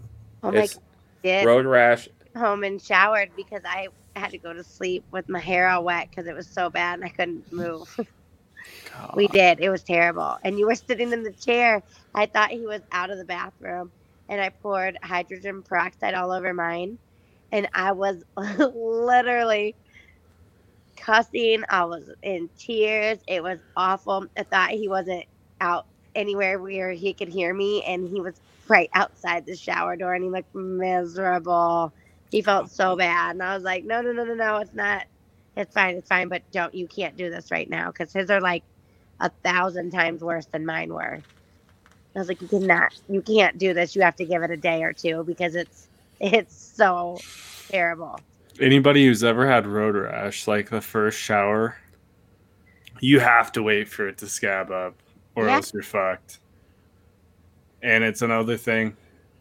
oh 0.42 0.52
my 0.52 0.68
It's 0.68 0.78
God, 1.24 1.46
road 1.46 1.66
rash. 1.66 2.08
Home 2.36 2.64
and 2.64 2.82
showered 2.82 3.30
because 3.36 3.62
I 3.64 3.88
had 4.16 4.32
to 4.32 4.38
go 4.38 4.52
to 4.54 4.64
sleep 4.64 5.06
with 5.12 5.28
my 5.28 5.40
hair 5.40 5.68
all 5.68 5.84
wet 5.84 6.08
because 6.10 6.28
it 6.28 6.36
was 6.36 6.48
so 6.48 6.70
bad 6.70 6.94
and 7.00 7.04
I 7.04 7.10
couldn't 7.10 7.52
move. 7.52 7.96
we 9.14 9.28
did. 9.28 9.60
It 9.60 9.70
was 9.70 9.84
terrible. 9.84 10.38
And 10.44 10.58
you 10.58 10.66
were 10.66 10.74
sitting 10.76 11.12
in 11.12 11.24
the 11.24 11.32
chair. 11.32 11.82
I 12.14 12.26
thought 12.26 12.50
he 12.50 12.66
was 12.66 12.82
out 12.92 13.10
of 13.10 13.18
the 13.18 13.24
bathroom 13.26 13.92
and 14.28 14.40
I 14.40 14.50
poured 14.50 14.98
hydrogen 15.02 15.62
peroxide 15.62 16.14
all 16.14 16.32
over 16.32 16.54
mine. 16.54 16.98
And 17.52 17.68
I 17.74 17.92
was 17.92 18.24
literally 18.36 19.76
cussing. 20.96 21.64
I 21.70 21.84
was 21.84 22.10
in 22.22 22.50
tears. 22.58 23.20
It 23.28 23.42
was 23.42 23.60
awful. 23.76 24.26
I 24.38 24.44
thought 24.44 24.70
he 24.70 24.88
wasn't 24.88 25.24
out 25.60 25.86
anywhere 26.14 26.60
where 26.60 26.92
he 26.92 27.14
could 27.14 27.28
hear 27.28 27.54
me. 27.54 27.82
And 27.84 28.08
he 28.08 28.20
was 28.20 28.40
right 28.68 28.90
outside 28.94 29.46
the 29.46 29.56
shower 29.56 29.96
door 29.96 30.14
and 30.14 30.24
he 30.24 30.30
looked 30.30 30.54
miserable. 30.54 31.94
He 32.30 32.42
felt 32.42 32.70
so 32.70 32.96
bad. 32.96 33.32
And 33.32 33.42
I 33.42 33.54
was 33.54 33.64
like, 33.64 33.84
no, 33.84 34.00
no, 34.00 34.12
no, 34.12 34.24
no, 34.24 34.34
no. 34.34 34.56
It's 34.58 34.74
not. 34.74 35.04
It's 35.56 35.72
fine. 35.72 35.96
It's 35.96 36.08
fine. 36.08 36.28
But 36.28 36.42
don't, 36.52 36.74
you 36.74 36.86
can't 36.86 37.16
do 37.16 37.30
this 37.30 37.50
right 37.50 37.68
now 37.68 37.90
because 37.90 38.12
his 38.12 38.30
are 38.30 38.40
like 38.40 38.62
a 39.20 39.30
thousand 39.42 39.90
times 39.90 40.22
worse 40.22 40.46
than 40.46 40.66
mine 40.66 40.92
were. 40.92 41.20
I 42.14 42.18
was 42.18 42.28
like, 42.28 42.40
you 42.40 42.48
cannot, 42.48 42.98
you 43.10 43.20
can't 43.20 43.58
do 43.58 43.74
this. 43.74 43.94
You 43.94 44.00
have 44.00 44.16
to 44.16 44.24
give 44.24 44.42
it 44.42 44.50
a 44.50 44.56
day 44.56 44.82
or 44.82 44.94
two 44.94 45.22
because 45.24 45.54
it's, 45.54 45.86
it's 46.18 46.54
so 46.56 47.18
terrible. 47.68 48.18
Anybody 48.58 49.04
who's 49.06 49.22
ever 49.22 49.46
had 49.46 49.66
road 49.66 49.94
rash, 49.96 50.46
like 50.46 50.70
the 50.70 50.80
first 50.80 51.18
shower, 51.18 51.76
you 53.00 53.20
have 53.20 53.52
to 53.52 53.62
wait 53.62 53.86
for 53.90 54.08
it 54.08 54.16
to 54.18 54.28
scab 54.28 54.70
up, 54.70 54.94
or 55.34 55.44
Yeah. 55.46 55.56
else 55.56 55.74
you're 55.74 55.82
fucked. 55.82 56.38
And 57.82 58.02
it's 58.02 58.22
another 58.22 58.56
thing. 58.56 58.96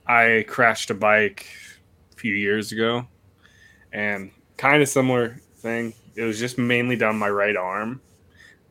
I 0.05 0.43
crashed 0.47 0.89
a 0.89 0.93
bike 0.93 1.47
few 2.25 2.33
years 2.33 2.71
ago, 2.71 3.05
and 3.93 4.31
kind 4.57 4.81
of 4.81 4.89
similar 4.89 5.39
thing. 5.57 5.93
It 6.15 6.23
was 6.23 6.39
just 6.39 6.57
mainly 6.57 6.95
down 6.95 7.19
my 7.19 7.29
right 7.29 7.55
arm, 7.55 8.01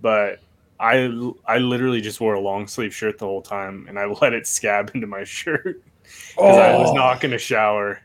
but 0.01 0.41
I 0.81 1.33
I 1.47 1.59
literally 1.59 2.01
just 2.01 2.21
wore 2.21 2.35
a 2.35 2.41
long 2.41 2.67
sleeve 2.67 2.93
shirt 2.93 3.19
the 3.19 3.27
whole 3.27 3.43
time, 3.43 3.87
and 3.89 3.97
I 3.97 4.07
let 4.23 4.33
it 4.33 4.49
scab 4.49 4.91
into 4.93 5.07
my 5.07 5.23
shirt 5.23 5.85
because 6.03 6.59
I 6.59 6.77
was 6.77 6.91
oh. 6.91 6.95
not 6.95 7.21
going 7.21 7.31
to 7.31 7.39
shower, 7.39 8.01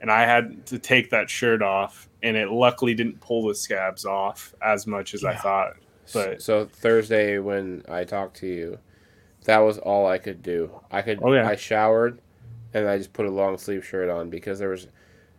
and 0.00 0.08
I 0.08 0.20
had 0.20 0.64
to 0.66 0.78
take 0.78 1.10
that 1.10 1.28
shirt 1.28 1.62
off, 1.62 2.08
and 2.22 2.36
it 2.36 2.52
luckily 2.52 2.94
didn't 2.94 3.20
pull 3.20 3.48
the 3.48 3.56
scabs 3.56 4.04
off 4.04 4.54
as 4.62 4.86
much 4.86 5.14
as 5.14 5.24
I 5.24 5.34
thought. 5.34 5.72
But 6.12 6.40
so 6.42 6.66
Thursday 6.66 7.40
when 7.40 7.82
I 7.88 8.04
talked 8.04 8.36
to 8.36 8.46
you, 8.46 8.78
that 9.46 9.58
was 9.58 9.78
all 9.78 10.06
I 10.06 10.18
could 10.18 10.44
do. 10.44 10.70
I 10.92 11.02
could. 11.02 11.18
Oh, 11.22 11.32
yeah. 11.32 11.48
I 11.48 11.56
showered, 11.56 12.20
and 12.74 12.88
I 12.88 12.98
just 12.98 13.12
put 13.12 13.26
a 13.26 13.30
long 13.30 13.58
sleeve 13.58 13.84
shirt 13.84 14.08
on 14.08 14.30
because 14.30 14.58
there 14.58 14.68
was, 14.68 14.88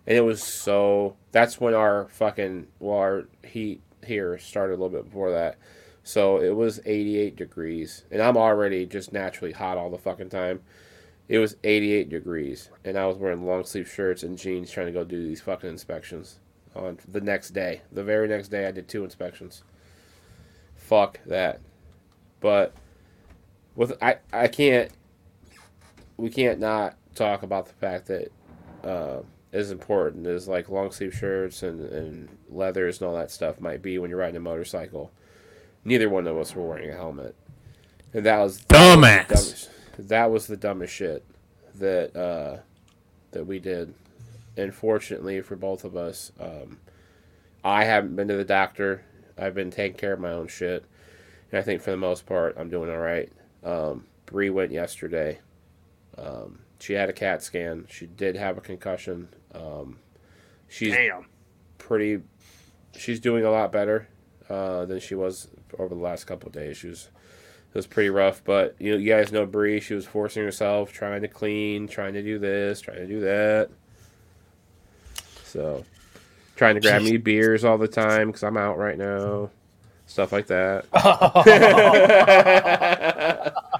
and 0.07 0.17
it 0.17 0.21
was 0.21 0.43
so. 0.43 1.15
That's 1.31 1.59
when 1.59 1.73
our 1.73 2.07
fucking 2.09 2.67
well, 2.79 2.97
our 2.97 3.25
heat 3.43 3.81
here 4.05 4.37
started 4.37 4.73
a 4.73 4.77
little 4.77 4.89
bit 4.89 5.05
before 5.05 5.31
that. 5.31 5.57
So 6.03 6.39
it 6.41 6.55
was 6.55 6.81
88 6.85 7.35
degrees, 7.35 8.03
and 8.11 8.21
I'm 8.21 8.35
already 8.35 8.85
just 8.85 9.13
naturally 9.13 9.53
hot 9.53 9.77
all 9.77 9.89
the 9.89 9.97
fucking 9.97 10.29
time. 10.29 10.61
It 11.29 11.39
was 11.39 11.55
88 11.63 12.09
degrees, 12.09 12.69
and 12.83 12.97
I 12.97 13.07
was 13.07 13.17
wearing 13.17 13.45
long 13.45 13.63
sleeve 13.63 13.89
shirts 13.89 14.23
and 14.23 14.37
jeans 14.37 14.69
trying 14.69 14.87
to 14.87 14.91
go 14.91 15.05
do 15.05 15.25
these 15.25 15.39
fucking 15.39 15.69
inspections 15.69 16.39
on 16.75 16.99
the 17.07 17.21
next 17.21 17.51
day. 17.51 17.81
The 17.91 18.03
very 18.03 18.27
next 18.27 18.49
day, 18.49 18.67
I 18.67 18.71
did 18.71 18.89
two 18.89 19.05
inspections. 19.05 19.63
Fuck 20.75 21.19
that. 21.25 21.61
But 22.41 22.73
with 23.75 23.93
I 24.01 24.17
I 24.33 24.47
can't 24.47 24.91
we 26.17 26.29
can't 26.29 26.59
not 26.59 26.97
talk 27.13 27.43
about 27.43 27.67
the 27.67 27.73
fact 27.73 28.07
that 28.07 28.31
uh, 28.83 29.21
as 29.51 29.71
important 29.71 30.25
is 30.25 30.47
like 30.47 30.69
long 30.69 30.91
sleeve 30.91 31.13
shirts 31.13 31.63
and, 31.63 31.81
and 31.91 32.29
leathers 32.49 32.99
and 32.99 33.07
all 33.07 33.15
that 33.15 33.31
stuff 33.31 33.61
might 33.61 33.81
be 33.81 33.97
when 33.99 34.09
you're 34.09 34.19
riding 34.19 34.35
a 34.35 34.39
motorcycle. 34.39 35.11
Neither 35.85 36.09
one 36.09 36.27
of 36.27 36.37
us 36.37 36.55
were 36.55 36.67
wearing 36.67 36.89
a 36.89 36.95
helmet, 36.95 37.35
and 38.13 38.25
that 38.25 38.39
was 38.39 38.61
Dumbass. 38.61 39.27
dumbest, 39.27 39.69
that 39.99 40.31
was 40.31 40.47
the 40.47 40.57
dumbest 40.57 40.93
shit 40.93 41.23
that 41.75 42.15
uh, 42.15 42.57
that 43.31 43.45
we 43.45 43.59
did. 43.59 43.93
And 44.55 44.73
fortunately 44.73 45.41
for 45.41 45.55
both 45.55 45.83
of 45.83 45.97
us, 45.97 46.31
um, 46.39 46.79
I 47.63 47.83
haven't 47.83 48.15
been 48.15 48.27
to 48.27 48.35
the 48.35 48.45
doctor. 48.45 49.03
I've 49.37 49.55
been 49.55 49.71
taking 49.71 49.97
care 49.97 50.13
of 50.13 50.19
my 50.19 50.31
own 50.31 50.47
shit, 50.47 50.85
and 51.51 51.59
I 51.59 51.63
think 51.63 51.81
for 51.81 51.91
the 51.91 51.97
most 51.97 52.25
part, 52.25 52.55
I'm 52.57 52.69
doing 52.69 52.89
all 52.89 52.97
right. 52.97 53.31
Um, 53.63 54.05
Bree 54.25 54.49
went 54.49 54.71
yesterday. 54.71 55.39
Um, 56.17 56.59
she 56.83 56.93
had 56.93 57.07
a 57.07 57.13
CAT 57.13 57.41
scan. 57.41 57.85
She 57.89 58.07
did 58.07 58.35
have 58.35 58.57
a 58.57 58.61
concussion. 58.61 59.29
Um, 59.55 59.99
she's 60.67 60.91
Damn. 60.91 61.27
pretty. 61.77 62.21
She's 62.97 63.21
doing 63.21 63.45
a 63.45 63.51
lot 63.51 63.71
better 63.71 64.09
uh, 64.49 64.83
than 64.83 64.99
she 64.99 65.15
was 65.15 65.47
over 65.79 65.95
the 65.95 66.01
last 66.01 66.25
couple 66.25 66.47
of 66.47 66.53
days. 66.53 66.75
She 66.75 66.87
was 66.87 67.07
it 67.69 67.75
was 67.75 67.87
pretty 67.87 68.09
rough, 68.09 68.43
but 68.43 68.75
you 68.79 68.91
know, 68.91 68.97
you 68.97 69.07
guys 69.07 69.31
know 69.31 69.45
Bree. 69.45 69.79
She 69.79 69.93
was 69.93 70.05
forcing 70.05 70.43
herself, 70.43 70.91
trying 70.91 71.21
to 71.21 71.29
clean, 71.29 71.87
trying 71.87 72.15
to 72.15 72.21
do 72.21 72.37
this, 72.37 72.81
trying 72.81 72.97
to 72.97 73.07
do 73.07 73.21
that. 73.21 73.69
So, 75.45 75.85
trying 76.57 76.75
to 76.75 76.81
grab 76.81 77.01
me 77.01 77.15
beers 77.15 77.63
all 77.63 77.77
the 77.77 77.87
time 77.87 78.27
because 78.27 78.43
I'm 78.43 78.57
out 78.57 78.77
right 78.77 78.97
now, 78.97 79.51
stuff 80.05 80.33
like 80.33 80.47
that. 80.47 80.83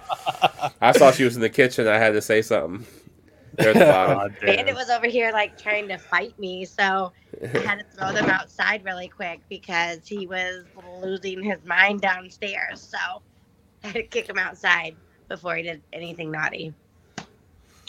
I 0.84 0.92
saw 0.92 1.12
she 1.12 1.24
was 1.24 1.36
in 1.36 1.42
the 1.42 1.50
kitchen. 1.50 1.88
I 1.88 1.98
had 1.98 2.12
to 2.14 2.22
say 2.22 2.42
something. 2.42 2.86
There 3.58 3.70
at 3.70 3.74
the 3.76 3.80
bottom. 3.86 4.18
God 4.18 4.36
Bandit 4.42 4.68
damn. 4.68 4.76
was 4.76 4.90
over 4.90 5.08
here 5.08 5.32
like 5.32 5.58
trying 5.58 5.88
to 5.88 5.98
fight 5.98 6.38
me, 6.38 6.66
so 6.66 7.14
I 7.42 7.60
had 7.60 7.80
to 7.80 7.86
throw 7.96 8.12
them 8.12 8.30
outside 8.30 8.84
really 8.84 9.08
quick 9.08 9.42
because 9.50 10.08
he 10.08 10.28
was 10.28 10.66
losing 11.02 11.42
his 11.42 11.64
mind 11.66 12.02
downstairs. 12.02 12.82
So 12.82 13.22
I 13.84 13.88
had 13.88 13.94
to 13.94 14.04
kick 14.04 14.28
him 14.28 14.38
outside 14.38 14.96
before 15.30 15.56
he 15.56 15.64
did 15.64 15.82
anything 15.94 16.32
naughty. 16.32 16.74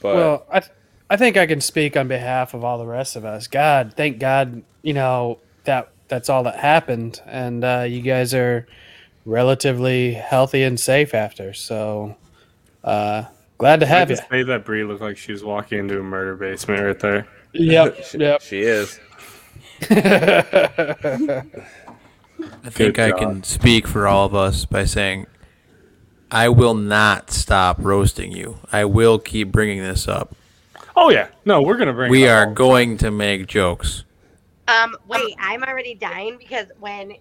But 0.00 0.14
well, 0.14 0.46
I, 0.50 0.60
th- 0.60 0.72
I 1.10 1.16
think 1.16 1.36
I 1.36 1.46
can 1.46 1.60
speak 1.60 1.96
on 1.96 2.08
behalf 2.08 2.54
of 2.54 2.62
all 2.62 2.78
the 2.78 2.86
rest 2.86 3.16
of 3.16 3.24
us. 3.24 3.46
God, 3.48 3.94
thank 3.96 4.18
God, 4.18 4.62
you 4.82 4.92
know 4.92 5.40
that 5.64 5.90
that's 6.08 6.28
all 6.28 6.44
that 6.44 6.60
happened, 6.60 7.20
and 7.26 7.64
uh, 7.64 7.86
you 7.88 8.02
guys 8.02 8.34
are 8.34 8.66
relatively 9.24 10.12
healthy 10.12 10.62
and 10.62 10.78
safe 10.78 11.14
after. 11.14 11.54
So, 11.54 12.16
uh, 12.84 13.24
glad 13.58 13.80
to 13.80 13.86
I 13.86 13.88
have 13.88 14.10
you. 14.10 14.16
just 14.16 14.30
made 14.30 14.44
that 14.44 14.64
Bree 14.64 14.84
look 14.84 15.00
like 15.00 15.16
she 15.16 15.32
was 15.32 15.42
walking 15.42 15.78
into 15.80 15.98
a 15.98 16.02
murder 16.02 16.36
basement 16.36 16.82
right 16.82 16.98
there. 16.98 17.26
Yep, 17.52 18.04
she, 18.10 18.18
yep. 18.18 18.42
she 18.42 18.60
is. 18.60 19.00
I 19.90 21.42
think 22.70 22.98
I 22.98 23.10
job. 23.10 23.18
can 23.18 23.42
speak 23.42 23.86
for 23.86 24.06
all 24.06 24.26
of 24.26 24.34
us 24.34 24.64
by 24.64 24.84
saying 24.84 25.26
I 26.30 26.48
will 26.48 26.74
not 26.74 27.30
stop 27.30 27.76
roasting 27.80 28.32
you. 28.32 28.58
I 28.72 28.84
will 28.84 29.18
keep 29.18 29.50
bringing 29.52 29.82
this 29.82 30.08
up. 30.08 30.34
Oh 30.96 31.10
yeah, 31.10 31.28
no, 31.44 31.62
we're 31.62 31.76
gonna 31.76 31.92
bring. 31.92 32.10
We 32.10 32.24
it 32.24 32.28
are 32.28 32.48
up. 32.48 32.54
going 32.54 32.96
to 32.98 33.10
make 33.10 33.46
jokes. 33.46 34.04
Um, 34.68 34.96
wait, 35.06 35.34
I'm 35.38 35.62
already 35.62 35.94
dying 35.94 36.36
because 36.38 36.68
when 36.78 37.14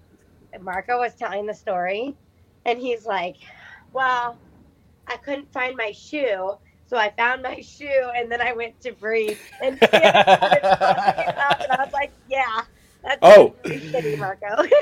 Marco 0.61 0.99
was 0.99 1.13
telling 1.15 1.45
the 1.45 1.53
story, 1.53 2.15
and 2.65 2.79
he's 2.79 3.05
like, 3.05 3.35
"Well, 3.91 4.37
I 5.07 5.17
couldn't 5.17 5.51
find 5.51 5.75
my 5.75 5.91
shoe." 5.91 6.57
So 6.87 6.97
I 6.97 7.11
found 7.17 7.41
my 7.41 7.59
shoe, 7.61 8.09
and 8.15 8.31
then 8.31 8.41
I 8.41 8.53
went 8.53 8.79
to 8.81 8.91
breathe. 8.91 9.37
and 9.61 9.77
she 9.79 9.87
had 9.91 10.11
started 10.21 10.61
fucking 10.61 11.29
it 11.29 11.37
up, 11.37 11.59
and 11.61 11.71
I 11.71 11.83
was 11.83 11.93
like, 11.93 12.11
"Yeah, 12.29 12.61
that's 13.03 13.19
Oh. 13.21 13.49
pretty 13.63 13.89
shitty, 13.91 14.17
Marco." 14.19 14.63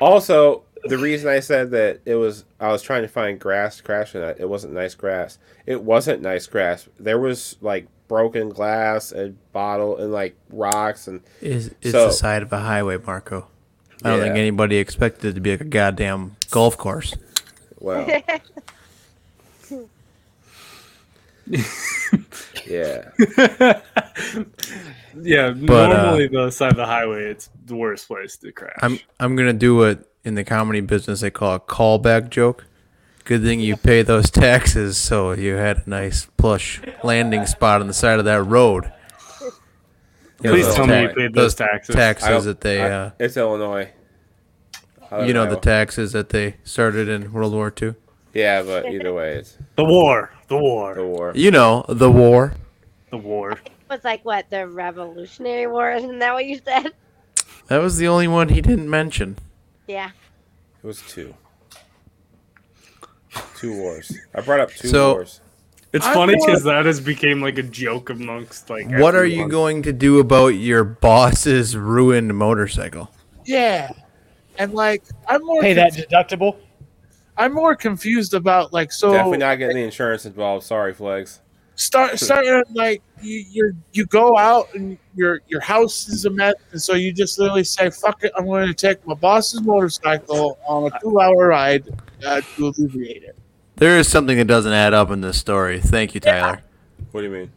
Also, 0.00 0.62
the 0.84 0.96
reason 0.98 1.28
I 1.28 1.40
said 1.40 1.72
that 1.72 2.00
it 2.04 2.14
was 2.14 2.44
I 2.60 2.68
was 2.70 2.80
trying 2.80 3.02
to 3.02 3.08
find 3.08 3.40
grass 3.40 3.78
to 3.78 3.82
crash 3.82 4.14
in 4.14 4.20
that 4.20 4.38
it 4.38 4.48
wasn't 4.48 4.72
nice 4.72 4.94
grass. 4.94 5.38
It 5.66 5.82
wasn't 5.82 6.22
nice 6.22 6.46
grass. 6.46 6.88
There 7.00 7.18
was 7.18 7.56
like 7.60 7.88
broken 8.06 8.50
glass 8.50 9.10
and 9.10 9.36
bottle 9.52 9.96
and 9.98 10.12
like 10.12 10.36
rocks 10.48 11.08
and 11.08 11.22
Is 11.40 11.74
is 11.82 11.90
So- 11.92 12.06
the 12.06 12.12
side 12.12 12.42
of 12.42 12.52
a 12.52 12.60
highway, 12.60 12.98
Marco? 13.04 13.48
I 14.04 14.10
don't 14.10 14.20
think 14.20 14.36
anybody 14.36 14.76
expected 14.76 15.30
it 15.30 15.32
to 15.34 15.40
be 15.40 15.50
like 15.50 15.60
a 15.60 15.64
goddamn 15.64 16.36
golf 16.50 16.78
course. 16.78 17.14
well, 17.80 18.06
yeah. 22.66 23.10
yeah, 25.20 25.50
But, 25.50 25.90
uh, 25.92 26.02
normally 26.02 26.28
the 26.28 26.50
side 26.50 26.72
of 26.72 26.76
the 26.76 26.86
highway, 26.86 27.24
it's 27.30 27.50
the 27.66 27.74
worst 27.76 28.06
place 28.08 28.36
to 28.38 28.52
crash. 28.52 28.76
I'm 28.82 28.98
I'm 29.18 29.36
gonna 29.36 29.52
do 29.52 29.76
what 29.76 30.10
in 30.24 30.34
the 30.34 30.44
comedy 30.44 30.80
business 30.80 31.20
they 31.20 31.30
call 31.30 31.54
a 31.54 31.60
callback 31.60 32.30
joke. 32.30 32.66
Good 33.24 33.42
thing 33.42 33.60
you 33.60 33.76
pay 33.76 34.02
those 34.02 34.30
taxes, 34.30 34.96
so 34.96 35.32
you 35.32 35.54
had 35.54 35.86
a 35.86 35.90
nice 35.90 36.26
plush 36.36 36.80
landing 37.04 37.46
spot 37.46 37.80
on 37.80 37.86
the 37.86 37.94
side 37.94 38.18
of 38.18 38.24
that 38.24 38.42
road. 38.42 38.92
You 40.42 40.48
know, 40.48 40.52
Please 40.52 40.66
those 40.66 40.74
tell 40.76 40.86
me 40.86 41.02
you 41.02 41.08
paid 41.10 41.34
those 41.34 41.54
taxes. 41.54 41.94
Taxes 41.94 42.44
that 42.46 42.62
they, 42.62 42.80
I- 42.80 42.90
uh, 42.90 43.10
it's 43.18 43.36
Illinois. 43.36 43.90
You 45.26 45.32
know, 45.34 45.44
the 45.50 45.56
taxes 45.56 46.12
that 46.12 46.28
they 46.28 46.56
started 46.62 47.08
in 47.08 47.32
World 47.32 47.52
War 47.52 47.72
II. 47.82 47.94
Yeah, 48.34 48.62
but 48.62 48.86
either 48.86 49.12
way, 49.12 49.34
it's 49.36 49.56
the 49.76 49.84
war, 49.84 50.30
the 50.48 50.56
war, 50.56 50.94
the 50.94 51.04
war. 51.06 51.32
You 51.34 51.50
know, 51.50 51.84
the 51.88 52.10
war. 52.10 52.54
the 53.10 53.16
war. 53.18 53.52
it 53.52 53.70
was 53.88 54.04
like 54.04 54.24
what 54.24 54.48
the 54.50 54.66
Revolutionary 54.66 55.66
War, 55.66 55.90
isn't 55.96 56.18
that 56.18 56.32
what 56.34 56.44
you 56.46 56.60
said? 56.64 56.92
That 57.68 57.78
was 57.78 57.98
the 57.98 58.08
only 58.08 58.28
one 58.28 58.48
he 58.48 58.60
didn't 58.60 58.90
mention. 58.90 59.36
Yeah. 59.86 60.10
It 60.82 60.86
was 60.86 61.02
two. 61.02 61.34
Two 63.56 63.76
wars. 63.76 64.12
I 64.34 64.40
brought 64.40 64.60
up 64.60 64.70
two 64.72 64.88
So- 64.88 65.12
wars. 65.14 65.40
It's 65.92 66.06
I'm 66.06 66.14
funny 66.14 66.36
because 66.36 66.62
that 66.62 66.86
has 66.86 67.00
became 67.00 67.42
like 67.42 67.58
a 67.58 67.64
joke 67.64 68.10
amongst 68.10 68.70
like. 68.70 68.88
What 68.88 69.16
are 69.16 69.26
you 69.26 69.48
going 69.48 69.82
to 69.82 69.92
do 69.92 70.20
about 70.20 70.48
your 70.50 70.84
boss's 70.84 71.76
ruined 71.76 72.32
motorcycle? 72.32 73.10
Yeah, 73.44 73.90
and 74.56 74.72
like 74.72 75.02
I'm 75.26 75.44
more 75.44 75.60
Pay 75.60 75.72
that 75.72 75.92
deductible. 75.94 76.58
I'm 77.40 77.54
more 77.54 77.74
confused 77.74 78.34
about 78.34 78.72
like 78.72 78.92
so 78.92 79.12
Definitely 79.12 79.38
not 79.38 79.54
getting 79.58 79.76
the 79.76 79.82
insurance 79.82 80.26
involved. 80.26 80.64
Sorry, 80.66 80.92
Flags. 80.92 81.40
start 81.74 82.18
starting 82.18 82.62
like 82.74 83.02
you 83.22 83.44
you 83.50 83.72
you 83.92 84.04
go 84.06 84.36
out 84.36 84.68
and 84.74 84.98
your 85.16 85.40
your 85.48 85.60
house 85.60 86.06
is 86.08 86.26
a 86.26 86.30
mess, 86.30 86.54
and 86.72 86.80
so 86.82 86.94
you 86.94 87.12
just 87.12 87.38
literally 87.38 87.64
say 87.64 87.88
fuck 87.90 88.22
it, 88.24 88.32
I'm 88.36 88.44
going 88.44 88.68
to 88.68 88.74
take 88.74 89.06
my 89.06 89.14
boss's 89.14 89.62
motorcycle 89.62 90.58
on 90.68 90.92
a 90.92 91.00
two 91.00 91.18
hour 91.18 91.48
ride 91.48 91.88
uh, 92.24 92.42
to 92.56 92.66
alleviate 92.66 93.22
it. 93.22 93.36
There 93.76 93.96
is 93.98 94.06
something 94.06 94.36
that 94.36 94.46
doesn't 94.46 94.72
add 94.74 94.92
up 94.92 95.10
in 95.10 95.22
this 95.22 95.38
story. 95.38 95.80
Thank 95.80 96.14
you, 96.14 96.20
Tyler. 96.20 96.62
What 97.12 97.22
do 97.22 97.26
you 97.28 97.32
mean? 97.32 97.50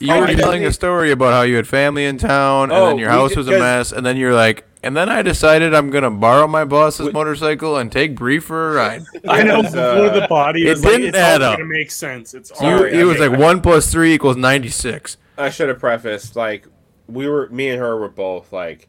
You 0.00 0.12
Oh, 0.14 0.20
were 0.20 0.26
telling 0.28 0.64
a 0.64 0.72
story 0.72 1.10
about 1.12 1.32
how 1.34 1.42
you 1.42 1.56
had 1.56 1.68
family 1.68 2.06
in 2.06 2.16
town, 2.16 2.70
and 2.70 2.72
Oh, 2.72 2.86
then 2.86 2.98
your 2.98 3.10
house 3.10 3.36
was 3.36 3.46
a 3.46 3.52
mess, 3.52 3.92
and 3.92 4.04
then 4.04 4.16
you're 4.16 4.34
like, 4.34 4.64
and 4.84 4.96
then 4.96 5.08
I 5.08 5.22
decided 5.22 5.74
I'm 5.74 5.90
gonna 5.90 6.10
borrow 6.10 6.46
my 6.46 6.64
boss's 6.64 7.06
We- 7.06 7.12
motorcycle 7.12 7.76
and 7.78 7.90
take 7.90 8.14
Bree 8.14 8.38
for 8.38 8.70
a 8.70 8.74
ride. 8.74 9.04
I 9.28 9.42
know 9.42 9.60
It 9.60 9.62
before 9.64 9.80
uh, 9.80 10.20
the 10.20 10.26
body 10.28 10.62
it 10.62 10.68
is 10.78 10.84
like, 10.84 10.92
didn't 10.92 11.08
it's 11.08 11.18
add 11.18 11.42
all 11.42 11.52
up. 11.52 11.58
gonna 11.58 11.68
make 11.68 11.90
sense. 11.90 12.34
It's 12.34 12.50
all 12.50 12.68
You, 12.80 12.84
it 12.84 13.04
was 13.04 13.18
like 13.18 13.38
one 13.38 13.60
plus 13.60 13.90
three 13.90 14.14
equals 14.14 14.36
ninety 14.36 14.68
six. 14.68 15.16
I 15.36 15.50
should 15.50 15.68
have 15.68 15.78
prefaced 15.80 16.36
like 16.36 16.66
we 17.08 17.26
were 17.28 17.48
me 17.50 17.68
and 17.70 17.80
her 17.80 17.96
were 17.98 18.08
both 18.08 18.52
like 18.52 18.88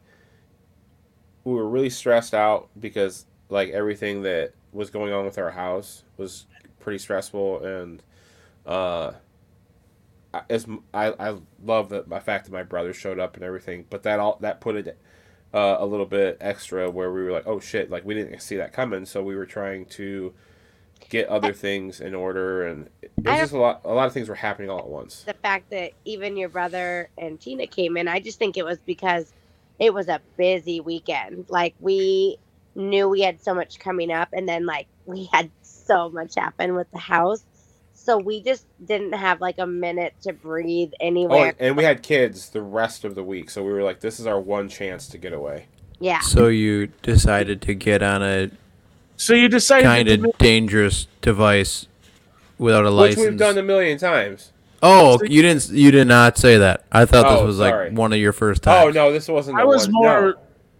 we 1.44 1.52
were 1.54 1.68
really 1.68 1.90
stressed 1.90 2.34
out 2.34 2.68
because 2.78 3.26
like 3.48 3.70
everything 3.70 4.22
that 4.22 4.52
was 4.72 4.90
going 4.90 5.12
on 5.12 5.24
with 5.24 5.38
our 5.38 5.50
house 5.50 6.02
was 6.16 6.46
pretty 6.80 6.98
stressful 6.98 7.64
and 7.64 8.02
uh 8.66 9.12
as 10.34 10.34
I- 10.34 10.42
as 10.52 10.64
m- 10.64 10.82
I, 10.92 11.14
I 11.30 11.36
love 11.64 11.88
that 11.90 12.08
my 12.08 12.20
fact 12.20 12.44
that 12.46 12.52
my 12.52 12.62
brother 12.62 12.92
showed 12.92 13.18
up 13.18 13.36
and 13.36 13.44
everything 13.44 13.86
but 13.90 14.02
that 14.02 14.18
all 14.20 14.38
that 14.40 14.60
put 14.60 14.76
it 14.76 14.98
uh, 15.56 15.78
a 15.80 15.86
little 15.86 16.06
bit 16.06 16.36
extra 16.40 16.90
where 16.90 17.10
we 17.10 17.24
were 17.24 17.32
like 17.32 17.46
oh 17.46 17.58
shit 17.58 17.90
like 17.90 18.04
we 18.04 18.14
didn't 18.14 18.40
see 18.40 18.56
that 18.56 18.72
coming. 18.72 19.06
So 19.06 19.22
we 19.22 19.34
were 19.34 19.46
trying 19.46 19.86
to 19.86 20.34
get 21.08 21.28
other 21.28 21.52
things 21.52 22.00
in 22.00 22.14
order 22.14 22.66
and 22.66 22.88
it 23.02 23.12
was 23.18 23.38
just 23.38 23.52
a 23.52 23.58
lot 23.58 23.80
a 23.84 23.94
lot 23.94 24.06
of 24.06 24.12
things 24.12 24.28
were 24.28 24.34
happening 24.34 24.68
all 24.70 24.80
at 24.80 24.88
once. 24.88 25.22
The 25.22 25.34
fact 25.34 25.70
that 25.70 25.92
even 26.04 26.36
your 26.36 26.50
brother 26.50 27.08
and 27.16 27.40
Tina 27.40 27.66
came 27.66 27.96
in, 27.96 28.06
I 28.06 28.20
just 28.20 28.38
think 28.38 28.56
it 28.56 28.64
was 28.64 28.78
because 28.84 29.32
it 29.78 29.94
was 29.94 30.08
a 30.08 30.20
busy 30.36 30.80
weekend. 30.80 31.46
Like 31.48 31.74
we 31.80 32.38
knew 32.74 33.08
we 33.08 33.22
had 33.22 33.42
so 33.42 33.54
much 33.54 33.78
coming 33.78 34.10
up, 34.10 34.28
and 34.32 34.48
then 34.48 34.66
like 34.66 34.86
we 35.06 35.28
had 35.32 35.50
so 35.62 36.10
much 36.10 36.34
happen 36.36 36.74
with 36.74 36.90
the 36.92 36.98
house, 36.98 37.44
so 37.96 38.18
we 38.18 38.42
just 38.42 38.66
didn't 38.84 39.12
have 39.14 39.40
like 39.40 39.58
a 39.58 39.66
minute 39.66 40.14
to 40.22 40.32
breathe 40.32 40.90
Oh, 40.94 41.06
anywhere. 41.06 41.54
and 41.58 41.76
we 41.76 41.82
had 41.84 42.02
kids 42.02 42.50
the 42.50 42.62
rest 42.62 43.04
of 43.04 43.14
the 43.14 43.22
week, 43.24 43.50
so 43.50 43.62
we 43.64 43.72
were 43.72 43.82
like, 43.82 44.00
"This 44.00 44.20
is 44.20 44.26
our 44.26 44.38
one 44.40 44.68
chance 44.68 45.08
to 45.08 45.18
get 45.18 45.32
away." 45.32 45.66
yeah, 45.98 46.20
So 46.20 46.48
you 46.48 46.88
decided 47.02 47.62
to 47.62 47.74
get 47.74 48.02
on 48.02 48.22
a 48.22 48.50
So 49.16 49.32
you 49.34 49.48
decided 49.48 49.84
kind 49.84 50.08
to 50.08 50.28
of 50.28 50.38
dangerous 50.38 51.06
device 51.22 51.86
without 52.58 52.84
a 52.84 52.90
Which 52.90 53.16
license. 53.16 53.26
we've 53.30 53.38
done 53.38 53.56
a 53.58 53.62
million 53.62 53.96
times. 53.98 54.52
oh, 54.82 55.18
you 55.24 55.40
didn't. 55.42 55.70
You 55.70 55.90
did 55.90 56.06
not 56.06 56.36
say 56.36 56.58
that. 56.58 56.84
I 56.92 57.06
thought 57.06 57.30
this 57.30 57.40
Oh, 57.40 57.46
was 57.46 57.56
sorry. 57.56 57.88
like 57.88 57.98
one 57.98 58.12
of 58.12 58.18
your 58.18 58.32
first 58.34 58.66
oh, 58.68 58.70
times. 58.70 58.96
Oh 58.96 59.06
no, 59.06 59.12
this 59.12 59.26
wasn't. 59.26 59.56
The 59.56 59.62
I 59.62 59.64
was 59.64 59.86
one. 59.88 59.92
more 59.94 60.20
No. 60.20 60.34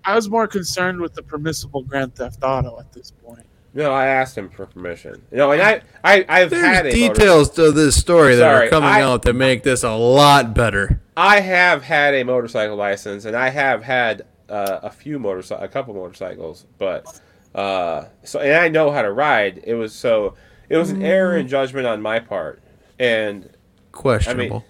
I 0.04 0.14
was 0.14 0.28
more 0.28 0.46
concerned 0.46 1.00
with 1.00 1.14
the 1.14 1.22
permissible 1.22 1.82
Grand 1.82 2.14
Theft 2.14 2.38
Auto 2.44 2.78
at 2.78 2.92
this 2.92 3.10
point. 3.10 3.46
No, 3.76 3.92
I 3.92 4.06
asked 4.06 4.38
him 4.38 4.48
for 4.48 4.64
permission. 4.64 5.22
No, 5.30 5.52
and 5.52 5.60
I, 5.60 5.82
I, 6.02 6.24
I've 6.28 6.50
had 6.50 6.86
There's 6.86 6.94
motor- 6.98 7.14
details 7.14 7.50
to 7.50 7.70
this 7.72 7.94
story 7.94 8.34
that 8.36 8.40
Sorry, 8.40 8.66
are 8.66 8.70
coming 8.70 8.88
I- 8.88 9.02
out 9.02 9.22
that 9.22 9.34
make 9.34 9.62
this 9.64 9.82
a 9.82 9.92
lot 9.94 10.54
better. 10.54 11.02
I 11.14 11.40
have 11.40 11.82
had 11.82 12.14
a 12.14 12.24
motorcycle 12.24 12.74
license, 12.76 13.26
and 13.26 13.36
I 13.36 13.50
have 13.50 13.82
had 13.82 14.22
uh, 14.48 14.80
a 14.82 14.90
few 14.90 15.18
motorcycle, 15.18 15.62
a 15.64 15.68
couple 15.68 15.92
motorcycles, 15.92 16.64
but 16.78 17.20
uh, 17.54 18.06
so 18.24 18.40
and 18.40 18.54
I 18.54 18.68
know 18.68 18.90
how 18.90 19.02
to 19.02 19.12
ride. 19.12 19.60
It 19.64 19.74
was 19.74 19.94
so 19.94 20.34
it 20.70 20.76
was 20.78 20.90
an 20.90 21.02
error 21.02 21.36
in 21.36 21.46
judgment 21.46 21.86
on 21.86 22.00
my 22.00 22.18
part, 22.18 22.62
and 22.98 23.50
Questionable. 23.92 24.64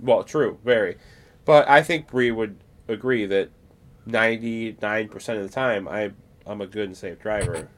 well, 0.00 0.22
true, 0.22 0.58
very. 0.64 0.96
But 1.44 1.68
I 1.68 1.82
think 1.82 2.06
Bree 2.08 2.30
would 2.30 2.56
agree 2.88 3.26
that 3.26 3.50
ninety 4.06 4.76
nine 4.80 5.08
percent 5.08 5.38
of 5.40 5.46
the 5.46 5.52
time, 5.52 5.88
I 5.88 6.12
I'm 6.46 6.60
a 6.62 6.66
good 6.66 6.86
and 6.86 6.96
safe 6.96 7.18
driver. 7.18 7.68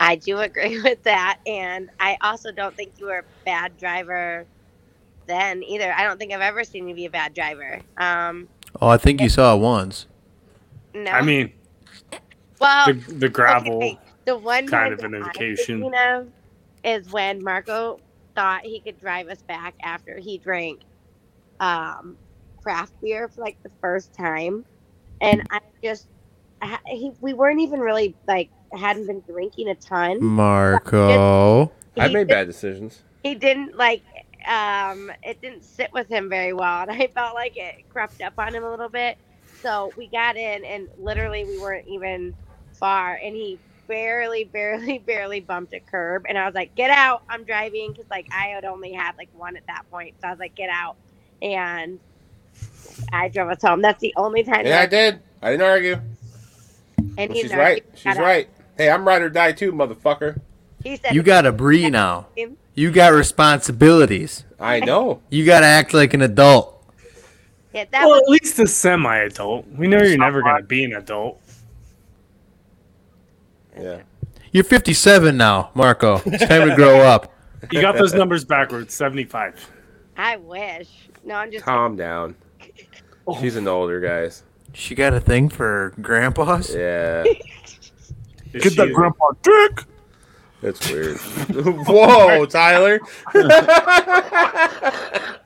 I 0.00 0.16
do 0.16 0.38
agree 0.38 0.80
with 0.82 1.02
that, 1.04 1.38
and 1.46 1.90
I 2.00 2.16
also 2.22 2.52
don't 2.52 2.76
think 2.76 2.92
you 2.98 3.06
were 3.06 3.18
a 3.18 3.24
bad 3.44 3.76
driver 3.76 4.46
then 5.26 5.62
either. 5.62 5.92
I 5.92 6.04
don't 6.04 6.18
think 6.18 6.32
I've 6.32 6.40
ever 6.40 6.64
seen 6.64 6.88
you 6.88 6.94
be 6.94 7.06
a 7.06 7.10
bad 7.10 7.34
driver. 7.34 7.80
Um, 7.96 8.48
oh, 8.80 8.88
I 8.88 8.96
think 8.96 9.20
you 9.20 9.28
saw 9.28 9.54
it 9.54 9.60
once. 9.60 10.06
no, 10.94 11.10
I 11.10 11.22
mean, 11.22 11.52
well, 12.60 12.86
the, 12.86 12.92
the 12.94 13.28
gravel. 13.28 13.76
okay, 13.76 13.98
the 14.24 14.36
one 14.38 14.66
kind 14.66 14.92
of 14.92 15.00
an 15.00 15.14
indication. 15.14 15.80
thinking 15.82 15.98
of 15.98 16.28
is 16.84 17.10
when 17.10 17.42
Marco 17.42 18.00
thought 18.34 18.62
he 18.64 18.80
could 18.80 18.98
drive 18.98 19.28
us 19.28 19.42
back 19.42 19.74
after 19.82 20.18
he 20.18 20.38
drank 20.38 20.80
um, 21.60 22.16
craft 22.62 22.92
beer 23.02 23.28
for 23.28 23.42
like 23.42 23.58
the 23.62 23.70
first 23.80 24.14
time, 24.14 24.64
and 25.20 25.42
I 25.50 25.60
just 25.82 26.08
I- 26.60 26.78
he, 26.86 27.12
we 27.20 27.34
weren't 27.34 27.60
even 27.60 27.80
really 27.80 28.16
like 28.26 28.50
hadn't 28.72 29.06
been 29.06 29.20
drinking 29.22 29.68
a 29.68 29.74
ton. 29.74 30.22
Marco. 30.22 31.72
He 31.94 32.00
I've 32.00 32.12
made 32.12 32.28
bad 32.28 32.46
decisions. 32.46 33.02
he 33.22 33.34
didn't 33.34 33.76
like 33.76 34.02
um 34.48 35.10
it 35.22 35.40
didn't 35.42 35.64
sit 35.64 35.92
with 35.92 36.08
him 36.08 36.28
very 36.28 36.52
well 36.52 36.82
and 36.82 36.90
i 36.92 37.08
felt 37.08 37.34
like 37.34 37.56
it 37.56 37.82
crept 37.90 38.22
up 38.22 38.32
on 38.38 38.54
him 38.54 38.62
a 38.62 38.70
little 38.70 38.88
bit 38.88 39.18
so 39.60 39.92
we 39.96 40.06
got 40.06 40.36
in 40.36 40.64
and 40.64 40.88
literally 40.96 41.44
we 41.44 41.58
weren't 41.58 41.86
even 41.88 42.32
far 42.72 43.18
and 43.22 43.34
he 43.34 43.58
barely 43.88 44.44
barely 44.52 44.98
barely 44.98 45.40
bumped 45.40 45.74
a 45.74 45.80
curb 45.80 46.24
and 46.28 46.38
i 46.38 46.46
was 46.46 46.54
like 46.54 46.72
get 46.76 46.88
out 46.88 47.22
i'm 47.28 47.42
driving 47.42 47.90
because 47.92 48.08
like 48.10 48.28
i 48.32 48.46
had 48.46 48.64
only 48.64 48.92
had 48.92 49.16
like 49.18 49.28
one 49.36 49.56
at 49.56 49.66
that 49.66 49.82
point 49.90 50.14
so 50.20 50.28
i 50.28 50.30
was 50.30 50.38
like 50.38 50.54
get 50.54 50.70
out 50.70 50.94
and 51.42 51.98
i 53.12 53.28
drove 53.28 53.50
us 53.50 53.60
home 53.60 53.82
that's 53.82 54.00
the 54.00 54.14
only 54.16 54.44
time 54.44 54.64
Yeah, 54.64 54.78
I 54.82 54.86
that- 54.86 54.90
did. 54.90 55.20
I 55.42 55.50
didn't 55.50 55.66
argue. 55.66 56.00
and 56.96 57.16
Well, 57.18 57.28
he 57.32 57.42
she's 57.42 57.52
right. 57.54 57.84
he 57.92 57.96
She's 57.96 58.04
got 58.04 58.18
out. 58.18 58.22
right. 58.22 58.48
Hey, 58.78 58.88
I'm 58.90 59.06
ride 59.06 59.22
or 59.22 59.28
die 59.28 59.52
too, 59.52 59.72
motherfucker. 59.72 60.40
he 60.82 60.96
said 60.96 61.14
You 61.14 61.22
got 61.22 61.44
a 61.44 61.52
Bree 61.52 61.90
now. 61.90 62.28
You 62.74 62.90
got 62.92 63.12
responsibilities. 63.12 64.44
I 64.60 64.80
know. 64.80 65.20
You 65.30 65.44
got 65.44 65.60
to 65.60 65.66
act 65.66 65.92
like 65.92 66.14
an 66.14 66.22
adult. 66.22 66.80
yeah, 67.74 67.84
that 67.90 68.06
Well, 68.06 68.10
was 68.10 68.22
at 68.22 68.28
least 68.30 68.58
a 68.60 68.66
semi-adult. 68.68 69.66
We 69.76 69.88
know 69.88 69.98
you're 69.98 70.16
never 70.16 70.42
gonna 70.42 70.62
be 70.62 70.84
an 70.84 70.94
adult. 70.94 71.40
Yeah. 73.76 74.02
You're 74.52 74.64
57 74.64 75.36
now, 75.36 75.70
Marco. 75.74 76.22
It's 76.24 76.46
time 76.46 76.68
to 76.68 76.74
grow 76.74 77.00
up. 77.00 77.34
You 77.72 77.80
got 77.80 77.96
those 77.98 78.14
numbers 78.14 78.44
backwards. 78.44 78.94
Seventy-five. 78.94 79.68
i 80.16 80.36
wish 80.36 80.88
no 81.24 81.34
i'm 81.34 81.50
just 81.50 81.64
Calm 81.64 81.96
down. 81.96 82.36
She's 83.40 83.56
an 83.56 83.66
older 83.66 83.98
guys. 83.98 84.44
She 84.74 84.94
got 84.94 85.12
a 85.12 85.18
thing 85.18 85.48
for 85.48 85.92
grandpas? 86.00 86.72
Yeah. 86.72 87.24
Is 88.52 88.62
Get 88.62 88.76
that 88.76 88.88
she- 88.88 88.94
grandpa 88.94 89.30
dick. 89.42 89.84
That's 90.60 90.90
weird. 90.90 91.18
Whoa, 91.86 92.44
Tyler. 92.46 92.98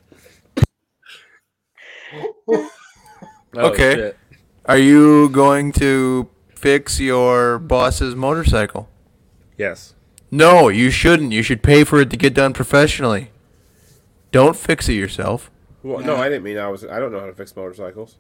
Oh, 3.55 3.69
Okay. 3.69 3.95
shit. 3.95 4.19
Are 4.67 4.79
you 4.79 5.29
going 5.29 5.73
to 5.73 6.29
fix 6.55 7.01
your 7.01 7.59
boss's 7.59 8.15
motorcycle? 8.15 8.89
Yes. 9.59 9.95
No, 10.31 10.69
you 10.69 10.91
shouldn't. 10.91 11.33
You 11.33 11.43
should 11.43 11.63
pay 11.63 11.85
for 11.85 12.01
it 12.01 12.09
to 12.11 12.17
get 12.17 12.33
done 12.33 12.53
professionally. 12.55 13.31
Don't 14.31 14.57
fix 14.57 14.89
it 14.89 14.95
yourself. 14.95 15.51
Well, 15.83 15.99
no, 16.01 16.17
I 16.17 16.29
didn't 16.29 16.45
mean 16.45 16.57
I 16.59 16.69
was. 16.69 16.85
I 16.85 16.99
don't 17.01 17.13
know 17.13 17.21
how 17.21 17.27
to 17.27 17.35
fix 17.35 17.55
motorcycles. 17.55 18.17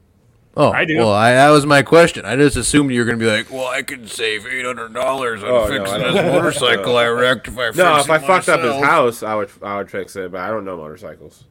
Oh, 0.55 0.71
I 0.71 0.85
do. 0.85 0.99
Well, 0.99 1.13
I, 1.13 1.33
that 1.33 1.49
was 1.51 1.65
my 1.65 1.81
question. 1.83 2.27
I 2.27 2.37
just 2.37 2.57
assumed 2.57 2.91
you 2.93 3.01
were 3.01 3.07
going 3.07 3.19
to 3.19 3.25
be 3.25 3.31
like, 3.31 3.51
"Well, 3.51 3.67
I 3.69 3.81
could 3.83 4.11
save 4.11 4.47
eight 4.47 4.67
hundred 4.67 4.93
dollars 4.93 5.43
on 5.43 5.49
Oh, 5.49 5.67
fixing 5.67 5.87
I 5.95 5.99
don't- 5.99 6.15
this 6.15 6.33
motorcycle 6.33 6.97
I 6.99 7.07
wrecked 7.07 7.49
if 7.49 7.57
I 7.59 7.67
fix 7.69 7.79
No, 7.79 7.99
if 7.99 8.11
I 8.11 8.19
fucked 8.19 8.49
up 8.51 8.61
his 8.61 8.75
house, 8.85 9.23
I 9.23 9.35
would. 9.35 9.51
I 9.63 9.79
would 9.79 9.91
fix 9.91 10.15
it, 10.17 10.31
but 10.31 10.41
I 10.43 10.49
don't 10.49 10.65
know 10.67 10.77
motorcycles. 10.77 11.45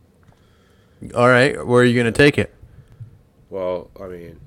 All 1.16 1.28
right, 1.28 1.66
where 1.66 1.82
are 1.82 1.86
you 1.86 1.95
going 1.99 2.12
to 2.14 2.18
take 2.18 2.38
it? 2.38 2.54
Well, 3.49 3.89
I 3.99 4.06
mean, 4.06 4.39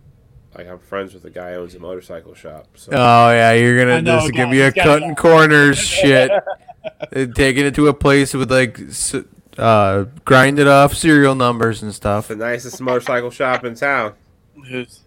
like 0.57 0.69
I'm 0.69 0.79
friends 0.79 1.15
with 1.15 1.25
a 1.25 1.31
guy 1.31 1.55
who 1.55 1.61
owns 1.63 1.75
a 1.75 1.81
motorcycle 1.81 2.35
shop. 2.35 2.69
So 2.77 2.93
Oh 2.93 3.31
yeah, 3.33 3.53
you're 3.55 3.77
gonna. 3.77 4.03
know 4.03 4.15
This 4.17 4.23
a 4.23 4.27
is 4.27 4.31
gonna 4.31 4.45
guy. 4.45 4.51
be 4.53 4.61
a 4.61 4.65
He's 4.67 4.75
got 4.75 4.87
a 4.87 4.89
cutting 5.01 5.15
corners 5.17 5.79
shit. 5.81 6.31
Uh, 6.31 7.27
Taking 7.35 7.67
it 7.67 7.75
to 7.75 7.89
a 7.89 7.95
place 7.95 8.35
with 8.35 8.51
like, 8.53 8.79
s- 8.79 9.15
uh, 9.59 10.05
grinded 10.25 10.69
off 10.69 10.95
serial 10.95 11.35
numbers 11.35 11.83
and 11.83 11.93
stuff. 11.95 12.29
the 12.29 12.37
nicest 12.37 12.81
motorcycle 12.81 13.31
shop 13.31 13.65
in 13.65 13.75
town. 13.75 14.15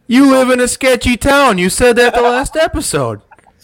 You 0.08 0.30
live 0.32 0.50
in 0.50 0.60
a 0.60 0.68
sketchy 0.68 1.18
town. 1.18 1.58
You 1.58 1.70
said 1.70 1.96
that 1.96 2.14
the 2.14 2.22
last 2.22 2.56
episode. 2.56 3.22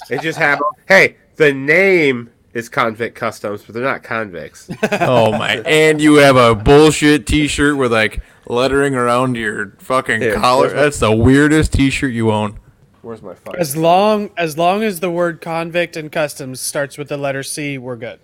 It 0.10 0.22
just 0.22 0.38
happened. 0.38 0.70
Hey, 0.88 1.18
the 1.36 1.54
name 1.54 2.30
is 2.54 2.70
Convict 2.70 3.16
Customs, 3.16 3.64
but 3.64 3.74
they're 3.74 3.84
not 3.84 4.04
convicts. 4.04 4.70
Oh 5.02 5.32
my! 5.32 5.58
And 5.66 6.02
you 6.02 6.16
have 6.16 6.36
a 6.36 6.54
bullshit 6.56 7.26
T-shirt 7.26 7.78
with 7.78 7.92
like 7.92 8.22
lettering 8.48 8.96
around 8.96 9.36
your 9.36 9.72
fucking 9.80 10.22
Here, 10.22 10.36
collar. 10.36 10.64
where's 10.68 10.74
my- 10.74 10.82
That's 10.82 11.00
the 11.00 11.12
weirdest 11.16 11.74
T-shirt 11.74 12.12
you 12.14 12.32
own. 12.32 12.60
Where's 13.02 13.22
my 13.22 13.34
phone? 13.36 13.56
As 13.58 13.76
long 13.76 14.30
as 14.38 14.58
long 14.58 14.84
as 14.84 15.00
the 15.00 15.10
word 15.12 15.42
convict 15.42 15.96
and 15.98 16.12
customs 16.12 16.60
starts 16.62 16.98
with 16.98 17.10
the 17.10 17.18
letter 17.18 17.44
C, 17.44 17.78
we're 17.78 17.96
good. 17.98 18.20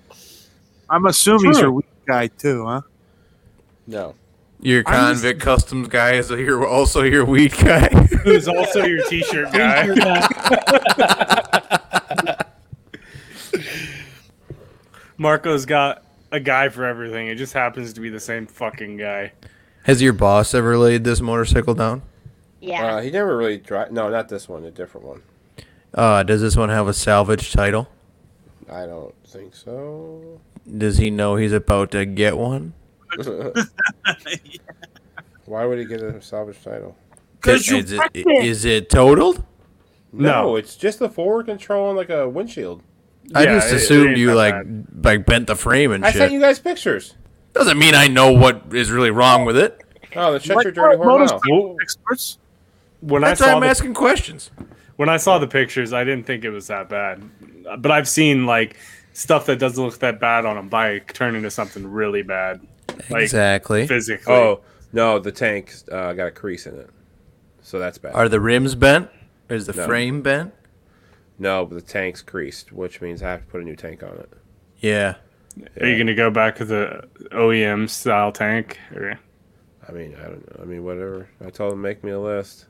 I'm 0.90 1.06
assuming 1.06 1.48
he's 1.48 1.58
True. 1.58 1.64
your 1.68 1.72
weak 1.74 1.86
guy 2.08 2.28
too, 2.28 2.66
huh? 2.66 2.82
No. 3.88 4.16
Your 4.62 4.84
I'm 4.88 5.14
just- 5.14 5.22
convict 5.24 5.42
customs 5.42 5.88
guy 5.88 6.14
is 6.14 6.30
your 6.30 6.68
also 6.68 7.04
your 7.04 7.24
weed 7.26 7.54
guy. 7.54 7.88
Who's 8.24 8.48
also 8.48 8.84
your 8.86 9.04
T-shirt 9.08 9.52
guy? 9.54 9.88
Marco's 15.18 15.66
got 15.66 16.04
a 16.32 16.40
guy 16.40 16.70
for 16.70 16.86
everything. 16.86 17.28
It 17.28 17.36
just 17.36 17.54
happens 17.54 17.94
to 17.94 18.02
be 18.02 18.10
the 18.10 18.20
same 18.20 18.48
fucking 18.48 18.98
guy. 18.98 19.34
Has 19.84 20.02
your 20.02 20.14
boss 20.14 20.54
ever 20.54 20.78
laid 20.78 21.04
this 21.04 21.22
motorcycle 21.22 21.74
down? 21.74 22.02
yeah 22.62 22.96
Uh, 22.96 23.02
he 23.02 23.12
never 23.12 23.36
really 23.38 23.58
drive. 23.58 23.92
No, 23.92 24.10
not 24.10 24.30
this 24.30 24.48
one. 24.48 24.64
A 24.66 24.72
different 24.72 25.08
one. 25.08 25.22
Uh, 25.94 26.24
does 26.24 26.42
this 26.42 26.56
one 26.56 26.70
have 26.70 26.88
a 26.88 26.94
salvage 26.94 27.52
title? 27.52 27.88
I 28.72 28.86
don't 28.86 29.16
think 29.26 29.56
so. 29.56 30.40
Does 30.78 30.98
he 30.98 31.10
know 31.10 31.36
he's 31.36 31.54
about 31.54 31.92
to 31.92 32.06
get 32.06 32.38
one? 32.38 32.74
Why 35.46 35.66
would 35.66 35.80
he 35.80 35.86
get 35.86 36.02
a 36.02 36.22
salvage 36.22 36.62
title? 36.64 36.96
'Cause 37.42 37.68
you 37.68 37.78
is, 37.78 37.92
it, 37.94 38.02
it. 38.14 38.28
is 38.46 38.66
it 38.66 38.90
totaled? 38.90 39.44
No, 40.12 40.42
No. 40.44 40.56
it's 40.58 40.76
just 40.76 41.00
the 41.00 41.10
forward 41.10 41.46
control 41.46 41.90
and 41.90 41.98
like 41.98 42.10
a 42.10 42.28
windshield. 42.28 42.84
I 43.34 43.44
Yeah, 43.44 43.56
just 43.56 43.68
it- 43.70 43.74
it 43.74 43.76
assumed 43.78 44.18
you 44.18 44.34
like 44.34 44.54
bad. 44.56 44.86
like 45.04 45.26
bent 45.26 45.48
the 45.48 45.56
frame 45.56 45.92
and 45.92 46.06
I 46.06 46.12
shit. 46.12 46.22
I 46.22 46.26
sent 46.26 46.34
you 46.34 46.40
guys 46.42 46.60
pictures. 46.60 47.16
Doesn't 47.54 47.78
mean 47.80 47.96
I 47.96 48.08
know 48.08 48.32
what 48.32 48.64
is 48.74 48.92
really 48.92 49.12
wrong 49.12 49.46
with 49.46 49.58
it. 49.58 49.82
Oh, 50.16 50.34
the 50.34 50.40
shut 50.40 50.58
Like 50.58 50.64
your 50.66 50.72
dirty 50.72 50.98
what 50.98 51.08
whore 51.08 51.20
mouth. 51.30 51.76
experts. 51.82 52.38
When 53.02 53.22
That's 53.22 53.42
I 53.42 53.48
why 53.48 53.54
I'm 53.54 53.62
the, 53.62 53.68
asking 53.68 53.94
questions. 53.94 54.52
when 54.98 55.08
I 55.08 55.18
saw 55.18 55.38
the 55.40 55.48
pictures, 55.48 55.94
I 55.94 56.04
didn't 56.04 56.26
think 56.26 56.44
it 56.44 56.50
was 56.50 56.68
that 56.68 56.90
bad. 56.90 57.22
But 57.78 57.92
I've 57.92 58.08
seen 58.10 58.46
like 58.46 58.76
stuff 59.14 59.46
that 59.46 59.58
doesn't 59.60 59.82
look 59.84 59.98
that 60.00 60.20
bad 60.20 60.46
on 60.46 60.58
a 60.58 60.64
bike 60.64 61.14
turn 61.14 61.36
into 61.36 61.50
something 61.52 61.90
really 61.90 62.24
bad, 62.24 62.60
like 63.10 63.24
exactly. 63.24 63.88
physically. 63.88 64.34
Oh 64.34 64.62
no, 64.94 65.20
the 65.20 65.32
tank 65.32 65.74
uh, 65.92 66.14
got 66.14 66.28
a 66.28 66.32
crease 66.32 66.66
in 66.66 66.76
it, 66.78 66.90
so 67.62 67.80
that's 67.80 67.98
bad. 67.98 68.14
Are 68.16 68.30
the 68.30 68.40
rims 68.40 68.76
bent? 68.76 69.10
Or 69.50 69.56
is 69.56 69.66
the 69.66 69.74
No. 69.74 69.86
frame 69.88 70.22
bent? 70.22 70.54
no, 71.40 71.66
but 71.66 71.76
the 71.76 71.82
tank's 71.82 72.22
creased, 72.22 72.72
which 72.72 73.02
means 73.02 73.24
I 73.24 73.32
have 73.32 73.42
to 73.42 73.48
put 73.48 73.62
a 73.62 73.64
new 73.64 73.76
tank 73.76 74.04
on 74.04 74.12
it. 74.18 74.30
Yeah. 74.80 75.16
Are 75.80 75.88
you 75.88 75.98
gonna 75.98 76.14
go 76.16 76.30
back 76.30 76.56
to 76.58 76.66
the 76.66 77.08
OEM 77.32 77.90
style 77.90 78.32
tank? 78.32 78.78
Or? 78.96 79.18
I 79.88 79.92
mean, 79.92 80.16
I 80.20 80.24
don't 80.24 80.58
know. 80.58 80.64
I 80.64 80.66
mean, 80.66 80.84
whatever. 80.84 81.28
I 81.44 81.50
told 81.50 81.74
him 81.74 81.82
make 81.82 82.04
me 82.04 82.12
a 82.12 82.20
list. 82.20 82.66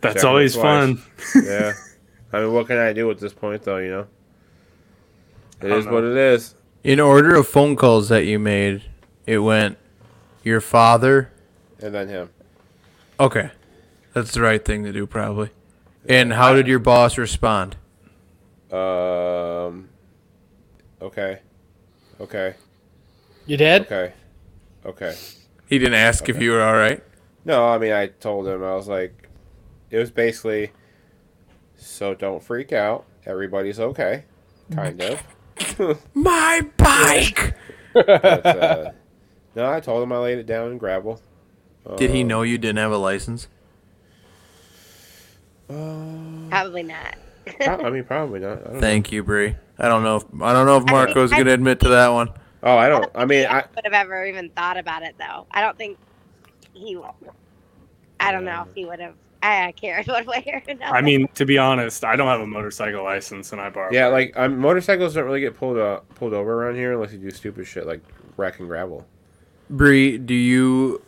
That's 0.00 0.16
Check 0.16 0.24
always 0.24 0.54
fun. 0.56 1.02
Yeah. 1.34 1.72
I 2.32 2.40
mean, 2.40 2.52
what 2.52 2.66
can 2.66 2.78
I 2.78 2.92
do 2.92 3.10
at 3.10 3.18
this 3.18 3.32
point, 3.32 3.62
though? 3.62 3.78
You 3.78 3.90
know, 3.90 4.06
it 5.62 5.70
is 5.70 5.86
know. 5.86 5.92
what 5.92 6.04
it 6.04 6.16
is. 6.16 6.54
In 6.86 7.00
order 7.00 7.34
of 7.34 7.48
phone 7.48 7.74
calls 7.74 8.10
that 8.10 8.26
you 8.26 8.38
made, 8.38 8.84
it 9.26 9.38
went 9.38 9.76
your 10.44 10.60
father. 10.60 11.32
And 11.80 11.92
then 11.92 12.06
him. 12.06 12.30
Okay. 13.18 13.50
That's 14.12 14.30
the 14.30 14.40
right 14.40 14.64
thing 14.64 14.84
to 14.84 14.92
do, 14.92 15.04
probably. 15.04 15.50
And 16.08 16.32
how 16.32 16.54
did 16.54 16.68
your 16.68 16.78
boss 16.78 17.18
respond? 17.18 17.74
Um. 18.70 19.88
Okay. 21.02 21.40
Okay. 22.20 22.54
You 23.46 23.56
did? 23.56 23.82
Okay. 23.82 24.12
Okay. 24.84 25.16
He 25.66 25.80
didn't 25.80 25.94
ask 25.94 26.28
if 26.28 26.40
you 26.40 26.52
were 26.52 26.62
all 26.62 26.76
right. 26.76 27.02
No, 27.44 27.66
I 27.66 27.78
mean, 27.78 27.94
I 27.94 28.06
told 28.06 28.46
him 28.46 28.62
I 28.62 28.76
was 28.76 28.86
like, 28.86 29.28
it 29.90 29.98
was 29.98 30.12
basically, 30.12 30.70
so 31.76 32.14
don't 32.14 32.44
freak 32.44 32.72
out. 32.72 33.06
Everybody's 33.24 33.80
okay. 33.80 34.22
kind 34.72 35.02
of. 35.02 35.20
My 36.14 36.66
bike. 36.76 37.54
But, 37.94 38.08
uh, 38.46 38.90
no, 39.54 39.70
I 39.72 39.80
told 39.80 40.02
him 40.02 40.12
I 40.12 40.18
laid 40.18 40.38
it 40.38 40.46
down 40.46 40.70
in 40.72 40.78
gravel. 40.78 41.20
Did 41.96 42.10
Uh, 42.10 42.14
he 42.14 42.24
know 42.24 42.42
you 42.42 42.58
didn't 42.58 42.78
have 42.78 42.92
a 42.92 42.96
license? 42.98 43.48
Probably 45.68 46.82
not. 46.82 47.16
Pro- 47.60 47.84
I 47.84 47.90
mean, 47.90 48.04
probably 48.04 48.40
not. 48.40 48.52
I 48.58 48.62
don't 48.64 48.74
know. 48.74 48.80
Thank 48.80 49.12
you, 49.12 49.22
Bree. 49.22 49.54
I 49.78 49.88
don't 49.88 50.02
know 50.02 50.16
if 50.16 50.24
I 50.42 50.52
don't 50.52 50.66
know 50.66 50.76
if 50.78 50.84
Marco's 50.84 51.32
I- 51.32 51.38
gonna 51.38 51.52
admit 51.52 51.80
to 51.80 51.88
that 51.90 52.08
one. 52.08 52.30
Oh, 52.62 52.76
I 52.76 52.88
don't. 52.88 53.08
I 53.14 53.24
mean, 53.24 53.46
I. 53.46 53.64
would 53.74 53.84
have 53.84 53.92
ever 53.92 54.24
even 54.26 54.50
thought 54.50 54.76
about 54.76 55.02
it 55.02 55.14
though. 55.18 55.46
I 55.50 55.60
don't 55.60 55.76
think 55.78 55.98
he. 56.72 56.98
I 58.18 58.32
don't 58.32 58.44
know 58.44 58.66
if 58.68 58.74
he 58.74 58.84
would 58.84 58.98
have. 59.00 59.14
I 59.46 59.72
cared 59.72 60.06
one 60.06 60.26
way 60.26 60.44
or 60.46 60.62
another. 60.70 60.96
I 60.96 61.00
mean, 61.02 61.28
to 61.34 61.44
be 61.44 61.58
honest, 61.58 62.04
I 62.04 62.16
don't 62.16 62.28
have 62.28 62.40
a 62.40 62.46
motorcycle 62.46 63.04
license, 63.04 63.52
and 63.52 63.60
I 63.60 63.70
borrow. 63.70 63.92
Yeah, 63.92 64.08
like 64.08 64.32
um, 64.36 64.58
motorcycles 64.58 65.14
don't 65.14 65.24
really 65.24 65.40
get 65.40 65.56
pulled 65.56 65.78
uh, 65.78 66.00
pulled 66.14 66.32
over 66.32 66.64
around 66.64 66.76
here 66.76 66.92
unless 66.92 67.12
you 67.12 67.18
do 67.18 67.30
stupid 67.30 67.66
shit 67.66 67.86
like 67.86 68.00
wrecking 68.36 68.66
gravel. 68.66 69.06
Bree, 69.68 70.18
do 70.18 70.34
you 70.34 71.02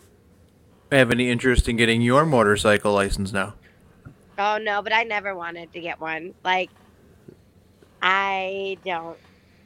have 0.91 1.11
any 1.11 1.31
interest 1.31 1.69
in 1.69 1.77
getting 1.77 2.01
your 2.01 2.25
motorcycle 2.25 2.93
license 2.93 3.33
now? 3.33 3.55
Oh 4.39 4.59
no, 4.59 4.83
but 4.83 4.93
I 4.93 5.03
never 5.05 5.35
wanted 5.35 5.73
to 5.73 5.81
get 5.81 6.01
one. 6.01 6.35
Like, 6.45 6.71
I 8.01 8.79
don't 8.85 9.19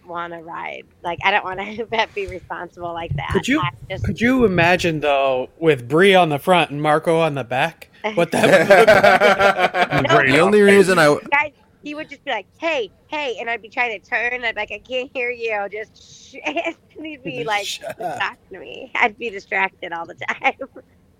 want 0.07 0.33
to 0.33 0.41
ride. 0.41 0.85
Like, 1.03 1.19
I 1.25 1.31
don't 1.31 1.45
want 1.45 1.61
to 1.91 2.09
be 2.15 2.27
responsible 2.27 2.93
like 2.93 3.15
that. 3.17 3.31
Could 3.33 3.49
you- 3.49 3.63
just, 3.91 4.05
Could 4.05 4.21
you 4.21 4.45
imagine 4.45 5.01
though, 5.01 5.49
with 5.59 5.89
Bree 5.89 6.15
on 6.15 6.29
the 6.29 6.39
front 6.39 6.71
and 6.71 6.81
Marco 6.83 7.19
on 7.21 7.35
the 7.35 7.45
back, 7.45 7.91
what 8.15 8.31
that 8.33 8.49
would 8.51 8.69
look? 8.69 10.11
No, 10.27 10.33
The 10.33 10.41
only 10.41 10.61
reason 10.63 10.99
I 10.99 11.17
guys, 11.31 11.53
he 11.85 11.95
would 11.95 12.09
just 12.09 12.25
be 12.25 12.31
like, 12.31 12.47
"Hey, 12.59 12.91
hey," 13.09 13.37
and 13.41 13.49
I'd 13.51 13.61
be 13.63 13.69
trying 13.69 14.01
to 14.01 14.09
turn. 14.09 14.45
I'd 14.45 14.55
be 14.55 14.61
like, 14.61 14.73
"I 14.73 14.79
can't 14.79 15.11
hear 15.13 15.31
you." 15.31 15.67
Just 15.71 16.31
shh. 16.33 16.37
and 16.45 16.75
he'd 17.05 17.23
be 17.23 17.45
like, 17.45 17.67
Shut 17.67 17.99
talking 17.99 18.37
to 18.53 18.59
me. 18.59 18.91
I'd 18.95 19.19
be 19.19 19.31
distracted 19.31 19.93
all 19.93 20.07
the 20.07 20.15
time. 20.15 20.55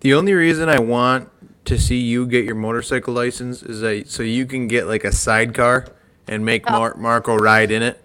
the 0.01 0.13
only 0.13 0.33
reason 0.33 0.69
I 0.69 0.79
want 0.79 1.29
to 1.65 1.77
see 1.79 1.97
you 1.97 2.25
get 2.27 2.43
your 2.45 2.55
motorcycle 2.55 3.13
license 3.13 3.63
is 3.63 3.79
that 3.81 4.09
so 4.09 4.23
you 4.23 4.45
can 4.45 4.67
get 4.67 4.87
like 4.87 5.03
a 5.05 5.11
sidecar 5.11 5.87
and 6.27 6.43
make 6.45 6.63
oh. 6.67 6.71
Mar- 6.71 6.95
Marco 6.97 7.35
ride 7.37 7.71
in 7.71 7.83
it. 7.83 8.02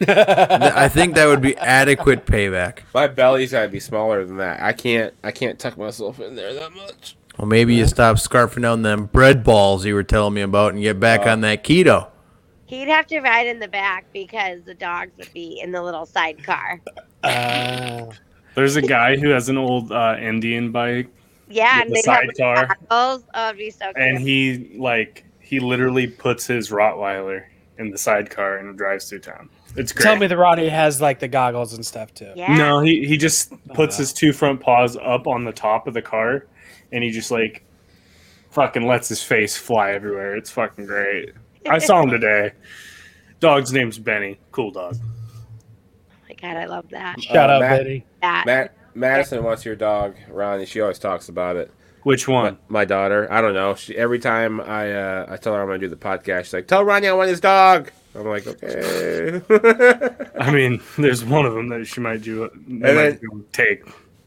Th- 0.00 0.16
I 0.18 0.88
think 0.88 1.14
that 1.14 1.26
would 1.26 1.40
be 1.42 1.56
adequate 1.58 2.24
payback. 2.26 2.80
My 2.94 3.06
belly's 3.06 3.52
gotta 3.52 3.68
be 3.68 3.80
smaller 3.80 4.24
than 4.24 4.38
that. 4.38 4.62
I 4.62 4.72
can't. 4.72 5.12
I 5.22 5.30
can't 5.30 5.58
tuck 5.58 5.76
myself 5.76 6.20
in 6.20 6.36
there 6.36 6.54
that 6.54 6.72
much. 6.72 7.16
Well, 7.38 7.46
maybe 7.48 7.74
you 7.74 7.86
stop 7.86 8.16
scarfing 8.16 8.62
down 8.62 8.82
them 8.82 9.06
bread 9.06 9.44
balls 9.44 9.84
you 9.86 9.94
were 9.94 10.02
telling 10.02 10.34
me 10.34 10.40
about 10.42 10.72
and 10.74 10.82
get 10.82 10.98
back 11.00 11.26
on 11.26 11.40
that 11.42 11.64
keto. 11.64 12.08
He'd 12.66 12.88
have 12.88 13.06
to 13.08 13.20
ride 13.20 13.46
in 13.46 13.58
the 13.58 13.68
back 13.68 14.04
because 14.12 14.62
the 14.62 14.74
dogs 14.74 15.10
would 15.18 15.32
be 15.32 15.58
in 15.62 15.72
the 15.72 15.82
little 15.82 16.06
sidecar. 16.06 16.80
Uh, 17.24 18.06
There's 18.54 18.76
a 18.76 18.82
guy 18.82 19.16
who 19.16 19.28
has 19.30 19.48
an 19.48 19.58
old 19.58 19.90
uh, 19.92 20.16
Indian 20.20 20.70
bike, 20.72 21.08
Yeah, 21.48 21.80
and 21.82 21.90
the 21.90 21.94
they'd 22.04 22.10
have 22.10 22.24
sidecar. 22.36 22.76
Oh, 22.90 23.22
it'd 23.48 23.58
be 23.58 23.70
so 23.70 23.86
cute. 23.92 23.96
and 23.96 24.18
he 24.18 24.72
like 24.78 25.24
he 25.40 25.60
literally 25.60 26.06
puts 26.06 26.46
his 26.46 26.70
Rottweiler 26.70 27.44
in 27.80 27.90
the 27.90 27.98
sidecar 27.98 28.58
and 28.58 28.76
drives 28.78 29.08
through 29.08 29.18
town. 29.20 29.48
It's 29.74 29.92
great. 29.92 30.04
tell 30.04 30.16
me 30.16 30.26
the 30.28 30.36
Roddy 30.36 30.68
has 30.68 31.00
like 31.00 31.18
the 31.18 31.28
goggles 31.28 31.72
and 31.74 31.84
stuff 31.84 32.12
too. 32.14 32.32
yeah. 32.36 32.54
No, 32.56 32.80
he 32.80 33.04
he 33.06 33.16
just 33.16 33.52
puts 33.74 33.96
Uh. 33.96 34.02
his 34.02 34.12
two 34.12 34.32
front 34.32 34.60
paws 34.60 34.96
up 34.96 35.26
on 35.26 35.44
the 35.44 35.52
top 35.52 35.86
of 35.88 35.94
the 35.94 36.02
car, 36.02 36.46
and 36.92 37.02
he 37.02 37.10
just 37.10 37.30
like 37.30 37.64
fucking 38.50 38.86
lets 38.86 39.08
his 39.08 39.22
face 39.22 39.56
fly 39.56 39.92
everywhere. 39.92 40.36
It's 40.36 40.50
fucking 40.50 40.86
great. 40.86 41.32
I 41.68 41.78
saw 41.78 42.02
him 42.02 42.10
today. 42.10 42.52
Dog's 43.40 43.72
name's 43.72 43.98
Benny. 43.98 44.38
Cool 44.52 44.70
dog. 44.72 44.96
Oh 45.00 46.14
my 46.28 46.34
god, 46.34 46.56
I 46.56 46.66
love 46.66 46.88
that. 46.90 47.20
Shut 47.22 47.50
Uh, 47.50 47.54
up, 47.54 47.60
Matt- 47.60 47.78
Betty. 47.78 48.06
That 48.22 48.46
Matt 48.46 48.76
Madison 48.94 49.42
wants 49.44 49.64
your 49.64 49.76
dog, 49.76 50.14
Ronnie. 50.28 50.66
She 50.66 50.80
always 50.80 50.98
talks 50.98 51.28
about 51.28 51.56
it. 51.56 51.70
Which 52.02 52.26
one? 52.26 52.58
My 52.68 52.84
daughter. 52.84 53.30
I 53.30 53.40
don't 53.40 53.54
know. 53.54 53.74
She 53.74 53.96
every 53.96 54.18
time 54.18 54.60
I 54.60 54.92
uh, 54.92 55.26
I 55.28 55.36
tell 55.36 55.54
her 55.54 55.60
I'm 55.60 55.66
gonna 55.68 55.78
do 55.78 55.88
the 55.88 55.96
podcast, 55.96 56.44
she's 56.44 56.52
like, 56.54 56.66
"Tell 56.66 56.84
Ronnie 56.84 57.08
I 57.08 57.12
want 57.12 57.28
his 57.28 57.40
dog." 57.40 57.90
I'm 58.14 58.24
like, 58.26 58.46
okay. 58.46 59.40
I 60.40 60.50
mean, 60.50 60.82
there's 60.98 61.24
one 61.24 61.46
of 61.46 61.54
them 61.54 61.68
that 61.68 61.86
she 61.86 62.00
might 62.00 62.22
do. 62.22 62.50
might 62.66 62.94
then- 62.94 63.18
do 63.20 63.44
take. 63.52 63.84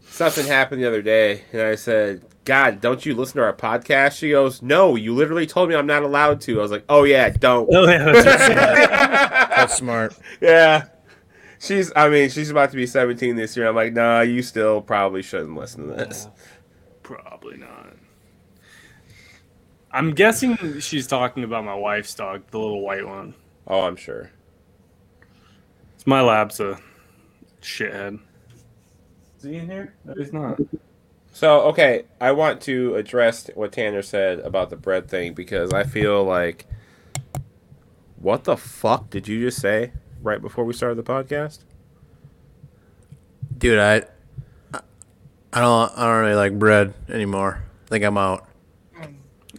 Something 0.08 0.46
happened 0.46 0.82
the 0.82 0.88
other 0.88 1.02
day, 1.02 1.42
and 1.52 1.62
I 1.64 1.74
said, 1.76 2.24
"God, 2.46 2.80
don't 2.82 3.04
you 3.04 3.16
listen 3.16 3.38
to 3.38 3.44
our 3.44 3.54
podcast?" 3.54 4.18
She 4.20 4.30
goes, 4.30 4.62
"No, 4.62 4.96
you 4.96 5.14
literally 5.16 5.48
told 5.48 5.70
me 5.70 5.76
I'm 5.76 5.88
not 5.88 6.04
allowed 6.04 6.40
to." 6.42 6.60
I 6.60 6.62
was 6.62 6.70
like, 6.72 6.86
"Oh 6.88 7.04
yeah, 7.04 7.30
don't." 7.30 7.68
Oh 7.74 7.88
yeah, 7.90 8.12
that's. 8.12 9.50
That's 9.64 9.76
smart. 9.78 10.16
yeah. 10.42 10.86
She's. 11.60 11.92
I 11.96 12.10
mean, 12.10 12.30
she's 12.30 12.50
about 12.52 12.70
to 12.72 12.76
be 12.76 12.86
17 12.86 13.36
this 13.38 13.56
year. 13.58 13.68
I'm 13.68 13.76
like, 13.76 13.94
nah, 13.94 14.22
you 14.22 14.42
still 14.44 14.82
probably 14.82 15.22
shouldn't 15.24 15.56
listen 15.56 15.88
to 15.88 15.94
this. 15.96 16.28
Probably 17.04 17.58
not. 17.58 17.96
I'm 19.92 20.16
guessing 20.16 20.80
she's 20.80 21.06
talking 21.06 21.44
about 21.44 21.66
my 21.66 21.76
wife's 21.76 22.16
dog, 22.16 22.44
the 22.50 22.58
little 22.58 22.82
white 22.82 23.06
one. 23.06 23.36
Oh, 23.68 23.82
I'm 23.82 23.96
sure. 23.96 24.32
It's 25.96 26.08
my 26.08 26.22
lab's 26.22 26.60
a 26.60 26.80
shithead. 27.62 28.20
Is 29.38 29.44
he 29.44 29.58
in 29.58 29.70
here? 29.70 29.94
No, 30.04 30.14
he's 30.16 30.34
not. 30.34 30.60
So, 31.32 31.62
okay, 31.62 32.06
I 32.22 32.32
want 32.32 32.62
to 32.62 32.96
address 32.96 33.50
what 33.56 33.72
Tanner 33.72 34.02
said 34.02 34.40
about 34.40 34.70
the 34.70 34.76
bread 34.76 35.10
thing 35.10 35.34
because 35.34 35.74
I 35.74 35.84
feel 35.84 36.24
like, 36.24 36.66
what 38.18 38.46
the 38.46 38.58
fuck 38.58 39.10
did 39.10 39.28
you 39.28 39.42
just 39.42 39.60
say 39.60 39.92
right 40.22 40.42
before 40.42 40.64
we 40.64 40.74
started 40.74 40.96
the 40.96 41.04
podcast? 41.04 41.60
Dude, 43.58 43.80
I 43.80 44.04
I 45.54 45.62
don't 45.62 45.98
I 45.98 46.06
don't 46.06 46.22
really 46.22 46.36
like 46.36 46.58
bread 46.58 46.94
anymore. 47.10 47.64
I 47.86 47.90
think 47.90 48.04
I'm 48.04 48.18
out. 48.18 48.48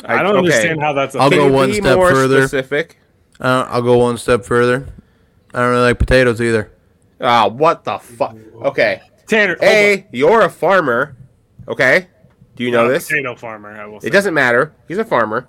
I, 0.04 0.22
don't 0.22 0.36
understand 0.36 0.80
how 0.80 0.92
that's 0.92 1.14
a 1.14 1.18
I'll 1.18 1.30
thing. 1.30 1.38
go 1.38 1.52
one 1.52 1.70
be 1.70 1.76
step 1.76 1.96
more 1.96 2.10
further. 2.10 2.42
Specific. 2.48 2.98
Uh, 3.40 3.66
I'll 3.70 3.82
go 3.82 3.98
one 3.98 4.18
step 4.18 4.44
further. 4.44 4.86
I 5.54 5.60
don't 5.60 5.70
really 5.70 5.82
like 5.82 5.98
potatoes 5.98 6.40
either. 6.42 6.70
Ah, 7.20 7.48
what 7.48 7.84
the 7.84 7.98
fuck? 7.98 8.36
Okay, 8.56 9.00
Tanner. 9.26 9.54
hold 9.54 9.62
A, 9.62 10.06
you're 10.12 10.42
a 10.42 10.50
farmer. 10.50 11.16
Okay, 11.68 12.08
do 12.56 12.64
you 12.64 12.70
on. 12.70 12.72
know 12.72 12.82
Not 12.82 12.90
a 12.90 12.94
this? 12.94 13.08
Potato 13.08 13.36
farmer. 13.36 13.70
I 13.70 13.86
will 13.86 14.00
say. 14.00 14.08
It 14.08 14.10
doesn't 14.10 14.34
matter. 14.34 14.74
He's 14.88 14.98
a 14.98 15.04
farmer. 15.04 15.48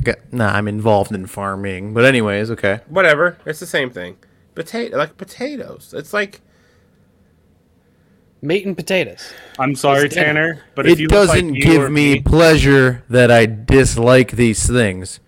Okay. 0.00 0.16
Nah, 0.32 0.48
I'm 0.48 0.68
involved 0.68 1.12
in 1.12 1.26
farming. 1.26 1.94
But 1.94 2.04
anyways, 2.04 2.50
okay. 2.50 2.80
Whatever. 2.88 3.38
It's 3.46 3.60
the 3.60 3.66
same 3.66 3.90
thing. 3.90 4.16
Potato, 4.54 4.96
like 4.96 5.16
potatoes. 5.16 5.94
It's 5.96 6.12
like 6.12 6.40
Meat 8.44 8.66
and 8.66 8.76
potatoes. 8.76 9.32
I'm 9.58 9.74
sorry, 9.74 10.04
It's. 10.04 10.14
Tanner, 10.14 10.62
but 10.74 10.84
if 10.86 10.92
it 10.92 10.98
you 11.00 11.08
doesn't 11.08 11.52
like 11.54 11.62
give 11.62 11.84
or 11.84 11.88
me 11.88 12.20
pleasure 12.20 13.02
that 13.08 13.30
I 13.30 13.46
dislike 13.46 14.32
these 14.32 14.66
things. 14.66 15.18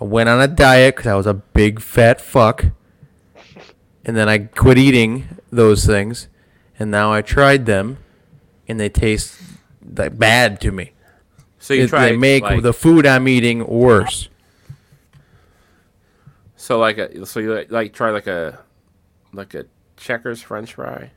I 0.00 0.04
went 0.04 0.28
on 0.28 0.40
a 0.40 0.48
diet 0.48 0.96
because 0.96 1.06
I 1.06 1.14
was 1.14 1.28
a 1.28 1.34
big 1.34 1.78
fat 1.80 2.20
fuck, 2.20 2.64
and 4.04 4.16
then 4.16 4.28
I 4.28 4.38
quit 4.38 4.78
eating 4.78 5.28
those 5.52 5.86
things, 5.86 6.26
and 6.76 6.90
now 6.90 7.12
I 7.12 7.22
tried 7.22 7.66
them, 7.66 7.98
and 8.66 8.80
they 8.80 8.88
taste 8.88 9.40
like 9.96 10.18
bad 10.18 10.60
to 10.62 10.72
me. 10.72 10.90
so 11.60 11.72
you 11.72 11.84
It- 11.84 11.88
try. 11.90 12.08
they 12.10 12.16
make 12.16 12.42
like, 12.42 12.62
the 12.62 12.72
food 12.72 13.06
I'm 13.06 13.28
eating 13.28 13.64
worse. 13.64 14.28
so 16.56 16.80
like 16.80 16.98
a 16.98 17.24
so 17.26 17.38
you 17.38 17.54
like, 17.54 17.70
like 17.70 17.92
try 17.92 18.10
like 18.10 18.26
a 18.26 18.58
like 19.32 19.54
a 19.54 19.66
checkers 19.96 20.42
French 20.42 20.74
fry. 20.74 21.12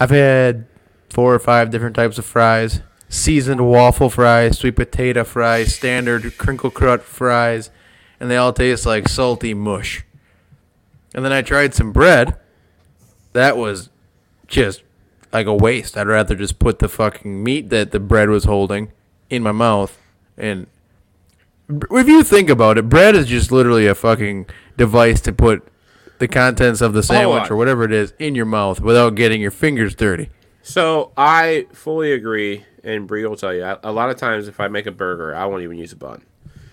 I've 0.00 0.10
had 0.10 0.66
four 1.10 1.34
or 1.34 1.38
five 1.38 1.70
different 1.70 1.94
types 1.94 2.16
of 2.16 2.24
fries: 2.24 2.80
seasoned 3.10 3.68
waffle 3.68 4.08
fries, 4.08 4.58
sweet 4.58 4.76
potato 4.76 5.24
fries, 5.24 5.74
standard 5.74 6.38
crinkle 6.38 6.70
cut 6.70 7.02
fries, 7.02 7.70
and 8.18 8.30
they 8.30 8.36
all 8.38 8.54
taste 8.54 8.86
like 8.86 9.08
salty 9.08 9.52
mush. 9.52 10.04
And 11.14 11.22
then 11.24 11.32
I 11.32 11.42
tried 11.42 11.74
some 11.74 11.92
bread. 11.92 12.36
That 13.34 13.58
was 13.58 13.90
just 14.46 14.82
like 15.32 15.46
a 15.46 15.54
waste. 15.54 15.96
I'd 15.96 16.06
rather 16.06 16.34
just 16.34 16.58
put 16.58 16.78
the 16.78 16.88
fucking 16.88 17.44
meat 17.44 17.68
that 17.68 17.90
the 17.90 18.00
bread 18.00 18.30
was 18.30 18.44
holding 18.44 18.92
in 19.28 19.42
my 19.42 19.52
mouth. 19.52 19.98
And 20.36 20.66
if 21.68 22.08
you 22.08 22.22
think 22.24 22.48
about 22.48 22.78
it, 22.78 22.88
bread 22.88 23.14
is 23.14 23.26
just 23.26 23.52
literally 23.52 23.86
a 23.86 23.94
fucking 23.94 24.46
device 24.76 25.20
to 25.22 25.32
put 25.32 25.69
the 26.20 26.28
contents 26.28 26.80
of 26.80 26.92
the 26.92 27.02
sandwich 27.02 27.50
or 27.50 27.56
whatever 27.56 27.82
it 27.82 27.92
is 27.92 28.12
in 28.18 28.36
your 28.36 28.44
mouth 28.44 28.78
without 28.80 29.16
getting 29.16 29.40
your 29.40 29.50
fingers 29.50 29.94
dirty. 29.96 30.28
So 30.62 31.10
I 31.16 31.66
fully 31.72 32.12
agree, 32.12 32.64
and 32.84 33.08
Bree 33.08 33.24
will 33.26 33.36
tell 33.36 33.52
you. 33.52 33.64
I, 33.64 33.78
a 33.82 33.90
lot 33.90 34.10
of 34.10 34.16
times, 34.16 34.46
if 34.46 34.60
I 34.60 34.68
make 34.68 34.86
a 34.86 34.92
burger, 34.92 35.34
I 35.34 35.46
won't 35.46 35.62
even 35.62 35.78
use 35.78 35.92
a 35.92 35.96
bun. 35.96 36.22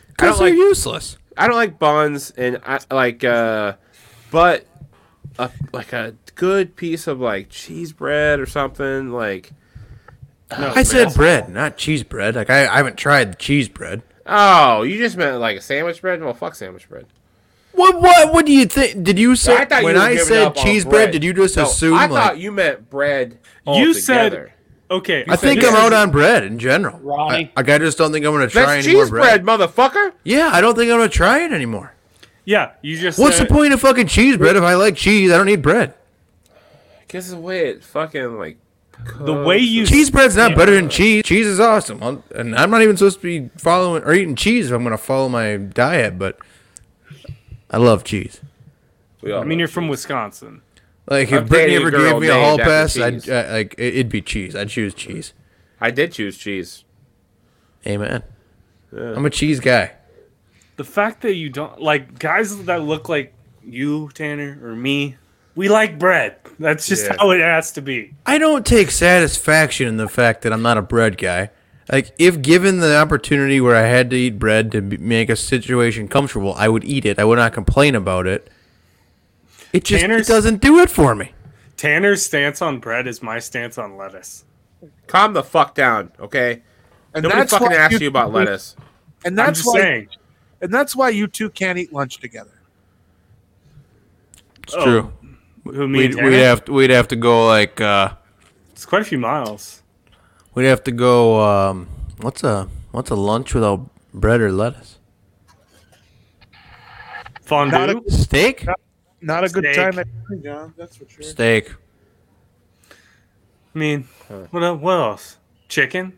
Because 0.10 0.38
they're 0.38 0.50
like 0.50 0.58
useless. 0.58 1.18
I 1.38 1.48
don't 1.48 1.56
like 1.56 1.80
buns, 1.80 2.32
and 2.32 2.60
I 2.66 2.80
like 2.92 3.24
uh, 3.24 3.74
but 4.30 4.68
a 5.40 5.50
like 5.72 5.94
a 5.94 6.16
good 6.36 6.76
piece 6.76 7.08
of 7.08 7.20
like 7.20 7.50
cheese 7.50 7.94
bread 7.94 8.40
or 8.40 8.46
something 8.46 9.12
like. 9.12 9.52
I 10.50 10.84
said 10.84 11.14
bread, 11.14 11.50
not 11.50 11.78
cheese 11.78 12.04
bread. 12.04 12.36
Like 12.36 12.50
I, 12.50 12.68
I 12.68 12.78
haven't 12.78 12.98
tried 12.98 13.32
the 13.34 13.36
cheese 13.36 13.70
bread. 13.70 14.02
Oh, 14.26 14.82
you 14.84 14.98
just 14.98 15.16
meant 15.18 15.40
like 15.40 15.58
a 15.58 15.62
sandwich 15.62 16.02
bread? 16.02 16.22
Well, 16.22 16.34
fuck 16.34 16.56
sandwich 16.56 16.90
bread. 16.90 17.06
What 17.78 18.02
what 18.02 18.34
what 18.34 18.46
do 18.46 18.52
you 18.52 18.66
think? 18.66 19.04
Did 19.04 19.18
you 19.20 19.36
say 19.36 19.56
I 19.56 19.66
thought 19.66 19.80
you 19.82 19.86
when 19.86 19.96
were 19.96 20.02
I 20.02 20.12
giving 20.14 20.26
said 20.28 20.48
up 20.48 20.58
on 20.58 20.64
cheese 20.66 20.84
bread? 20.84 20.92
bread. 20.92 21.12
Did 21.12 21.24
you 21.24 21.34
just 21.34 21.56
No, 21.58 21.64
assume 21.64 21.94
I 21.94 22.08
like? 22.08 22.24
thought 22.24 22.38
you 22.40 22.52
meant 22.52 22.90
bread. 22.90 23.38
You 23.68 23.94
said- 23.94 24.18
altogether. 24.34 24.54
Okay, 24.90 25.26
I 25.28 25.36
think 25.36 25.60
this 25.60 25.70
I'm 25.70 25.76
is- 25.76 25.82
out 25.82 25.94
on 25.94 26.12
bread 26.12 26.44
in 26.46 26.60
general. 26.60 26.98
Ronnie. 27.04 27.52
I, 27.56 27.60
like 27.60 27.70
I 27.70 27.78
just 27.78 27.98
don't 27.98 28.12
think 28.14 28.26
I'm 28.26 28.32
gonna 28.32 28.48
try 28.48 28.66
that's 28.78 28.86
any 28.88 28.96
more 28.96 29.04
cheese 29.04 29.10
bread. 29.12 29.46
bread, 29.46 29.60
motherfucker. 29.60 30.14
Yeah, 30.24 30.50
I 30.54 30.62
don't 30.62 30.76
think 30.76 30.90
I'm 30.90 30.98
gonna 30.98 31.10
try 31.10 31.40
it 31.44 31.52
anymore. 31.52 31.94
Yeah, 32.46 32.72
you 32.82 32.98
just. 32.98 33.20
What's 33.20 33.38
the 33.38 33.44
said- 33.46 33.50
point 33.50 33.74
of 33.74 33.82
fucking 33.82 34.08
cheese 34.08 34.38
bread 34.38 34.56
if 34.56 34.64
I 34.64 34.76
like 34.76 34.96
cheese? 34.96 35.30
I 35.32 35.38
don't 35.38 35.46
need 35.46 35.62
bread. 35.62 35.94
Guess 37.10 37.30
the 37.30 37.38
way 37.38 37.68
it 37.68 37.84
fucking 37.84 38.38
like. 38.38 38.58
The 39.20 39.34
way 39.34 39.60
you 39.60 39.86
Cheese 39.86 40.10
bread's 40.10 40.36
not 40.36 40.56
better 40.56 40.74
than 40.74 40.90
cheese. 40.90 41.24
Cheese 41.24 41.46
is 41.46 41.60
awesome, 41.60 42.02
I'll- 42.02 42.24
and 42.34 42.56
I'm 42.56 42.72
not 42.72 42.82
even 42.82 42.98
supposed 42.98 43.22
to 43.22 43.24
be 43.24 43.50
following 43.58 44.02
or 44.04 44.14
eating 44.14 44.36
cheese 44.36 44.68
if 44.72 44.74
I'm 44.76 44.84
gonna 44.84 44.98
follow 44.98 45.30
my 45.30 45.58
diet. 45.58 46.18
But 46.18 46.40
I 47.70 47.78
love 47.78 48.04
cheese. 48.04 48.40
We 49.22 49.32
all 49.32 49.42
I 49.42 49.46
mean, 49.46 49.60
you're 49.60 49.68
from. 49.68 49.88
Wisconsin. 49.88 50.62
Like 51.10 51.32
I'm 51.32 51.44
if 51.44 51.50
Brittany 51.50 51.72
dating 51.74 51.78
a 51.78 51.82
ever 51.88 51.92
girl 51.92 52.12
gave 52.14 52.22
me 52.22 52.28
a 52.28 52.32
named 52.34 52.44
hall 52.44 52.54
after 52.60 52.64
pass, 52.66 52.98
I'd 53.00 53.14
cheese. 53.16 53.30
uh, 53.30 53.48
like 53.52 53.76
it- 53.78 53.94
it'd 53.96 54.10
be 54.10 54.22
cheese. 54.22 54.56
I'd 54.56 54.70
choose 54.70 54.94
cheese. 54.94 55.34
I 55.80 55.92
did 55.92 56.12
choose 56.12 56.38
cheese. 56.38 56.84
Amen. 57.86 58.24
I'm 58.92 59.26
a 59.26 59.30
cheese 59.30 59.60
guy. 59.60 59.92
The 60.78 60.84
fact 60.84 61.22
that 61.22 61.34
you 61.34 61.50
don't 61.50 61.82
like 61.82 62.20
guys 62.20 62.64
that 62.66 62.82
look 62.84 63.10
like 63.10 63.34
you, 63.64 64.10
Tanner, 64.14 64.60
or 64.64 64.76
me, 64.76 65.16
we 65.56 65.70
like 65.70 65.98
bread. 66.00 66.38
That's 66.60 66.88
just 66.88 67.06
Yeah. 67.06 67.16
how 67.20 67.32
it 67.32 67.40
has 67.42 67.72
to 67.74 67.82
be. 67.82 68.14
I 68.26 68.38
don't 68.38 68.66
take 68.66 68.92
satisfaction 68.92 69.88
in 69.88 69.98
the 69.98 70.08
fact 70.08 70.42
that 70.44 70.54
I'm 70.54 70.62
not 70.62 70.78
a 70.78 70.82
bread 70.82 71.18
guy. 71.18 71.50
Like, 71.92 72.12
if 72.18 72.42
given 72.42 72.80
the 72.80 72.98
opportunity 72.98 73.62
where 73.62 73.76
I 73.76 73.84
had 73.88 74.10
to 74.10 74.16
eat 74.18 74.38
bread 74.40 74.72
to 74.74 74.82
b- 74.82 74.98
make 74.98 75.30
a 75.30 75.36
situation 75.38 76.08
comfortable, 76.10 76.54
I 76.56 76.68
would 76.68 76.84
eat 76.84 77.06
it. 77.06 77.18
I 77.18 77.24
would 77.24 77.38
not 77.38 77.54
complain 77.54 77.96
about 77.96 78.28
it. 78.28 78.50
It 79.72 79.84
just 79.86 80.04
it 80.04 80.08
Tanner's- 80.08 80.28
doesn't 80.28 80.62
do 80.62 80.80
it 80.80 80.90
for 80.90 81.16
me. 81.16 81.32
Tanner's 81.78 82.24
stance 82.26 82.62
on 82.62 82.80
bread 82.80 83.08
is 83.08 83.22
my 83.22 83.40
stance 83.40 83.78
on 83.78 83.96
lettuce. 83.98 84.44
Calm 85.08 85.34
the 85.34 85.44
fuck 85.44 85.76
down, 85.76 86.12
okay? 86.20 86.62
And 87.14 87.24
Nobody 87.24 87.42
that's 87.42 87.54
fucking 87.54 87.68
why 87.70 87.76
asked 87.76 88.02
you 88.02 88.08
about 88.10 88.32
lettuce. 88.34 88.76
And 89.24 89.40
I'm 89.40 89.48
that's 89.48 89.60
just 89.60 89.68
why. 89.74 89.80
saying. 89.82 90.08
And 90.62 90.74
that's 90.74 90.96
why 90.96 91.10
you 91.10 91.28
two 91.28 91.50
can't 91.50 91.78
eat 91.78 91.94
lunch 91.94 92.18
together. 92.18 92.60
It's 94.64 94.74
Oh, 94.76 94.84
true. 94.84 95.14
Who 95.74 95.88
me? 95.88 96.00
We'd, 96.00 96.12
Tanner? 96.14 96.30
we'd 96.30 96.38
have 96.38 96.66
to, 96.66 96.74
we'd 96.74 96.90
have 96.90 97.08
to 97.10 97.16
go 97.16 97.48
like 97.48 97.80
uh, 97.80 98.10
It's 98.72 98.86
quite 98.86 99.02
a 99.02 99.06
few 99.06 99.20
miles. 99.20 99.84
We'd 100.58 100.66
have 100.66 100.84
to 100.86 100.92
go. 100.92 101.40
Um, 101.42 101.88
what's 102.22 102.44
a 102.44 102.68
what's 102.92 103.12
a 103.12 103.16
lunch 103.16 103.54
without 103.54 103.90
bread 104.14 104.42
or 104.42 104.52
lettuce? 104.52 104.98
Fondue. 107.44 107.72
Not 107.78 107.90
a- 108.08 108.12
Steak. 108.12 108.66
Not 109.22 109.44
a 109.44 109.50
good 109.50 109.66
time 109.74 109.98
at 110.00 110.08
John. 110.44 110.74
That's 110.78 110.98
for 110.98 111.08
sure. 111.08 111.24
Steak. 111.24 111.74
I 113.74 113.80
mean, 113.80 114.08
what 114.52 114.64
el- 114.64 114.78
what 114.78 114.94
else? 115.00 115.38
Chicken. 115.70 116.14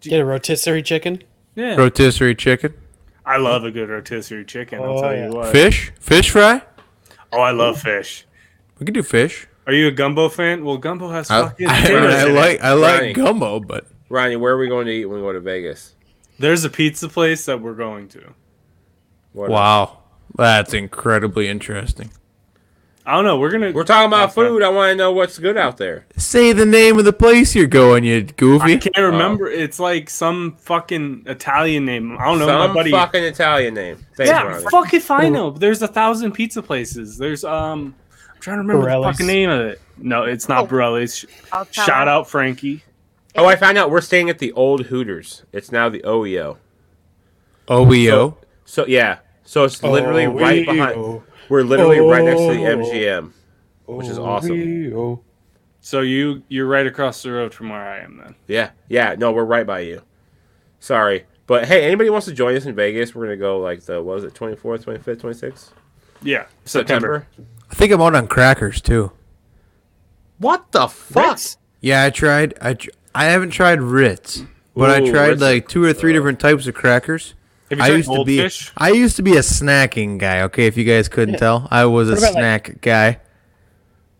Get 0.00 0.20
a 0.20 0.24
rotisserie 0.24 0.82
chicken. 0.82 1.22
Yeah, 1.56 1.74
Rotisserie 1.74 2.36
chicken. 2.36 2.72
I 3.26 3.36
love 3.36 3.64
a 3.64 3.70
good 3.72 3.88
rotisserie 3.88 4.44
chicken. 4.44 4.80
I'll 4.80 4.98
Oh, 4.98 5.02
tell 5.02 5.12
yeah. 5.14 5.26
you 5.28 5.32
what. 5.34 5.50
Fish. 5.50 5.92
Fish 5.98 6.30
fry. 6.30 6.62
Oh, 7.32 7.40
I 7.40 7.50
love 7.50 7.80
fish. 7.82 8.24
We 8.78 8.86
could 8.86 8.94
do 8.94 9.02
fish. 9.02 9.48
Are 9.68 9.72
you 9.74 9.86
a 9.88 9.90
gumbo 9.92 10.28
fan? 10.28 10.64
Well, 10.64 10.78
gumbo 10.78 11.10
has 11.10 11.30
I, 11.30 11.42
fucking 11.42 11.66
I, 11.68 11.80
potatoes 11.82 12.14
I 12.14 12.26
in 12.28 12.34
like 12.34 12.60
I 12.62 12.72
like 12.72 13.00
Right. 13.00 13.14
gumbo, 13.14 13.60
but 13.60 13.86
Ronnie, 14.08 14.36
where 14.36 14.54
are 14.54 14.58
we 14.58 14.66
going 14.66 14.86
to 14.86 14.92
eat 14.92 15.04
when 15.04 15.18
we 15.20 15.22
go 15.26 15.32
to 15.32 15.40
Vegas? 15.40 15.94
There's 16.38 16.64
a 16.64 16.70
pizza 16.70 17.08
place 17.08 17.44
that 17.46 17.60
we're 17.60 17.74
going 17.74 18.08
to. 18.08 18.32
What 19.32 19.50
wow, 19.50 19.98
that's 20.36 20.72
incredibly 20.72 21.48
interesting. 21.48 22.10
I 23.04 23.12
don't 23.12 23.24
know. 23.24 23.38
We're 23.38 23.50
gonna. 23.50 23.72
We're 23.72 23.84
talking 23.84 24.06
about 24.08 24.24
Okay. 24.30 24.34
food. 24.48 24.62
I 24.62 24.68
want 24.68 24.90
to 24.92 24.96
know 24.96 25.12
what's 25.12 25.38
good 25.38 25.56
out 25.56 25.78
there. 25.78 26.06
Say 26.18 26.52
the 26.52 26.66
name 26.66 26.98
of 26.98 27.04
the 27.06 27.12
place 27.12 27.54
you're 27.54 27.66
going, 27.66 28.04
you 28.04 28.22
goofy. 28.22 28.74
I 28.74 28.76
can't 28.76 28.96
remember. 28.98 29.48
It's 29.48 29.78
like 29.80 30.10
some 30.10 30.56
fucking 30.60 31.22
Italian 31.26 31.86
name. 31.86 32.18
I 32.18 32.24
don't 32.26 32.38
know. 32.38 32.46
my 32.46 32.66
Some 32.66 32.74
buddy. 32.74 32.90
fucking 32.90 33.24
Italian 33.24 33.72
name. 33.74 33.96
Thanks, 34.16 34.30
yeah, 34.30 34.42
Ronnie. 34.42 34.64
fuck 34.70 34.92
if 34.92 35.10
I 35.10 35.28
know. 35.30 35.50
There's 35.50 35.80
a 35.82 35.88
thousand 35.88 36.32
pizza 36.32 36.62
places. 36.62 37.16
There's 37.18 37.44
um. 37.44 37.94
I'm 38.38 38.42
trying 38.42 38.56
to 38.56 38.60
remember 38.60 38.82
Borelli's. 38.82 39.06
the 39.06 39.12
fucking 39.24 39.26
name 39.26 39.50
of 39.50 39.60
it. 39.62 39.80
No, 39.96 40.22
it's 40.22 40.48
not 40.48 40.64
Oh. 40.64 40.66
Borelli's. 40.68 41.24
Shout 41.72 41.88
her. 41.88 41.92
out 42.08 42.30
Frankie. 42.30 42.84
Oh, 43.34 43.46
I 43.46 43.56
found 43.56 43.76
out 43.78 43.90
we're 43.90 44.00
staying 44.00 44.30
at 44.30 44.38
the 44.38 44.52
old 44.52 44.86
Hooters. 44.86 45.42
It's 45.52 45.70
now 45.72 45.88
the 45.88 46.02
OYO. 46.04 46.56
OYO. 47.68 48.36
So 48.64 48.86
yeah, 48.86 49.18
so 49.44 49.64
it's 49.64 49.82
literally 49.82 50.26
Oh, 50.26 50.32
right 50.32 50.66
behind. 50.66 51.22
We're 51.48 51.62
literally 51.62 51.98
right 52.00 52.24
next 52.24 52.40
to 52.40 52.48
the. 52.48 52.60
MGM, 52.60 53.32
which 53.86 54.06
is 54.08 54.18
awesome. 54.18 55.20
So 55.80 56.00
you 56.00 56.42
you're 56.48 56.66
right 56.66 56.86
across 56.86 57.22
the 57.22 57.32
road 57.32 57.54
from 57.54 57.70
where 57.70 57.80
I 57.80 57.98
am 58.00 58.18
then. 58.22 58.34
Yeah, 58.46 58.70
yeah. 58.88 59.14
No, 59.18 59.32
we're 59.32 59.44
right 59.44 59.66
by 59.66 59.80
you. 59.80 60.02
Sorry, 60.80 61.24
but 61.46 61.66
hey, 61.66 61.84
anybody 61.86 62.10
wants 62.10 62.26
to 62.26 62.32
join 62.32 62.54
us 62.56 62.66
in 62.66 62.74
Vegas? 62.74 63.14
We're 63.14 63.24
gonna 63.24 63.36
go 63.36 63.58
like 63.58 63.82
the 63.82 64.02
what 64.02 64.16
was 64.16 64.24
it, 64.24 64.34
twenty 64.34 64.56
fourth, 64.56 64.84
twenty 64.84 64.98
fifth, 65.00 65.20
twenty 65.20 65.36
sixth 65.38 65.72
Yeah, 66.22 66.46
September. 66.64 67.26
September. 67.34 67.52
I 67.70 67.74
think 67.74 67.92
I'm 67.92 68.00
out 68.00 68.14
on 68.14 68.26
crackers 68.26 68.80
too. 68.80 69.12
What 70.38 70.70
the 70.72 70.88
fuck? 70.88 71.30
Ritz? 71.32 71.56
Yeah, 71.80 72.04
I 72.04 72.10
tried. 72.10 72.54
I 72.60 72.74
tr- 72.74 72.90
I 73.14 73.24
haven't 73.26 73.50
tried 73.50 73.80
Ritz, 73.80 74.42
but 74.74 74.90
I 74.90 75.00
tried 75.10 75.28
Ritz 75.30 75.40
like 75.42 75.68
two 75.68 75.82
or 75.84 75.92
three 75.92 76.12
different 76.12 76.40
types 76.40 76.66
of 76.66 76.74
crackers. 76.74 77.34
Have 77.70 77.78
you 77.78 77.84
I 77.84 77.88
tried 77.88 77.96
used 77.96 78.08
to 78.12 78.24
be 78.24 78.36
Goldfish? 78.36 78.72
I 78.76 78.90
used 78.90 79.16
to 79.16 79.22
be 79.22 79.36
a 79.36 79.40
snacking 79.40 80.18
guy. 80.18 80.42
Okay, 80.42 80.66
if 80.66 80.76
you 80.76 80.84
guys 80.84 81.08
couldn't 81.08 81.38
tell, 81.38 81.68
I 81.70 81.84
was 81.86 82.08
a 82.08 82.12
What 82.12 82.18
about, 82.20 82.34
like- 82.34 82.66
snack 82.66 82.80
guy, 82.80 83.18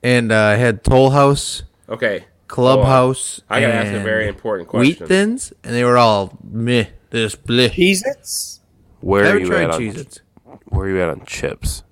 and 0.03 0.31
uh, 0.33 0.37
I 0.37 0.55
had 0.57 0.85
Toll 0.85 1.11
House, 1.11 1.63
Okay, 1.89 2.25
Clubhouse. 2.49 3.41
I 3.49 3.61
gotta 3.61 3.75
ask 3.75 3.95
a 3.95 4.03
very 4.03 4.29
important 4.29 4.69
question. 4.69 4.99
Wheat 5.05 5.09
thins, 5.09 5.53
and 5.65 5.75
they 5.75 5.85
were 5.85 5.97
all 5.97 6.37
meh. 6.45 6.87
Just 7.11 7.45
bleh. 7.47 7.71
Cheez-Its? 7.71 8.61
Where 9.01 9.23
I 9.23 9.25
are 9.25 9.27
haven't 9.29 9.43
you 9.43 9.49
tried 9.49 9.71
at 9.71 10.21
on 10.47 10.59
where 10.67 10.87
are 10.87 10.91
you 10.91 11.01
at 11.01 11.09
on 11.09 11.25
chips? 11.25 11.83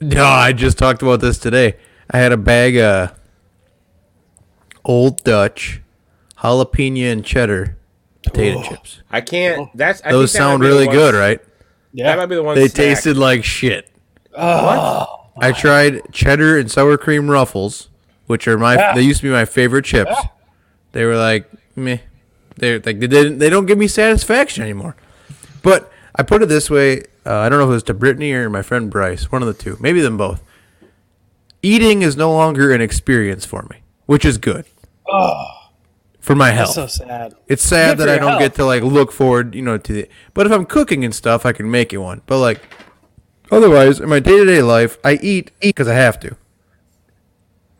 No, 0.00 0.24
I 0.24 0.52
just 0.52 0.78
talked 0.78 1.02
about 1.02 1.20
this 1.20 1.38
today. 1.38 1.76
I 2.10 2.18
had 2.18 2.32
a 2.32 2.36
bag 2.36 2.76
of 2.78 3.18
Old 4.84 5.22
Dutch, 5.24 5.82
jalapeno 6.38 7.12
and 7.12 7.24
cheddar 7.24 7.76
potato 8.22 8.60
oh. 8.60 8.62
chips. 8.68 9.02
I 9.10 9.20
can't. 9.20 9.68
That's 9.74 10.00
I 10.04 10.12
Those 10.12 10.32
think 10.32 10.38
that 10.38 10.44
sound 10.44 10.60
be 10.62 10.66
really 10.68 10.86
one- 10.86 10.96
good, 10.96 11.14
right? 11.14 11.40
Yeah, 11.92 12.04
That 12.04 12.18
might 12.18 12.26
be 12.26 12.34
the 12.36 12.42
one. 12.42 12.54
They 12.54 12.68
snack. 12.68 12.76
tasted 12.76 13.16
like 13.16 13.44
shit. 13.44 13.90
Oh, 14.36 15.30
I 15.40 15.52
tried 15.52 16.12
cheddar 16.12 16.58
and 16.58 16.70
sour 16.70 16.96
cream 16.98 17.30
ruffles, 17.30 17.88
which 18.26 18.46
are 18.46 18.58
my 18.58 18.74
Yeah. 18.74 18.94
they 18.94 19.02
used 19.02 19.20
to 19.20 19.26
be 19.26 19.32
my 19.32 19.44
favorite 19.44 19.84
chips. 19.84 20.14
They 20.92 21.04
were 21.04 21.16
like 21.16 21.50
meh. 21.76 21.98
They're 22.56 22.74
like 22.74 23.00
they 23.00 23.06
didn't 23.06 23.38
they 23.38 23.50
don't 23.50 23.66
give 23.66 23.78
me 23.78 23.88
satisfaction 23.88 24.62
anymore. 24.62 24.96
But 25.62 25.90
I 26.14 26.22
put 26.22 26.42
it 26.42 26.48
this 26.48 26.70
way, 26.70 27.02
uh, 27.28 27.40
I 27.40 27.48
don't 27.48 27.58
know 27.58 27.64
if 27.66 27.70
it 27.70 27.74
was 27.74 27.82
to 27.84 27.94
Brittany 27.94 28.32
or 28.32 28.48
my 28.48 28.62
friend 28.62 28.90
Bryce, 28.90 29.30
one 29.30 29.42
of 29.42 29.48
the 29.48 29.54
two, 29.54 29.76
maybe 29.80 30.00
them 30.00 30.16
both. 30.16 30.42
Eating 31.62 32.02
is 32.02 32.16
no 32.16 32.32
longer 32.32 32.72
an 32.72 32.80
experience 32.80 33.44
for 33.44 33.66
me, 33.70 33.82
which 34.06 34.24
is 34.24 34.38
good. 34.38 34.64
For 36.20 36.34
my 36.34 36.50
health. 36.50 36.74
that's 36.74 36.94
so 36.94 37.04
sad. 37.04 37.34
It's 37.46 37.62
sad 37.62 37.96
Good 37.96 38.06
that 38.06 38.14
I 38.14 38.18
don't 38.18 38.30
health. 38.30 38.40
get 38.40 38.54
to 38.56 38.64
like 38.64 38.82
look 38.82 39.12
forward, 39.12 39.54
you 39.54 39.62
know, 39.62 39.78
to 39.78 39.92
the. 39.92 40.08
But 40.34 40.46
if 40.46 40.52
I'm 40.52 40.66
cooking 40.66 41.04
and 41.04 41.14
stuff, 41.14 41.44
I 41.46 41.52
can 41.52 41.70
make 41.70 41.92
it 41.92 41.98
one. 41.98 42.22
But 42.26 42.38
like, 42.38 42.60
otherwise, 43.50 43.98
in 44.00 44.08
my 44.08 44.20
day 44.20 44.36
to 44.38 44.44
day 44.44 44.62
life, 44.62 44.98
I 45.04 45.14
eat 45.22 45.50
eat 45.62 45.74
because 45.74 45.88
I 45.88 45.94
have 45.94 46.20
to. 46.20 46.36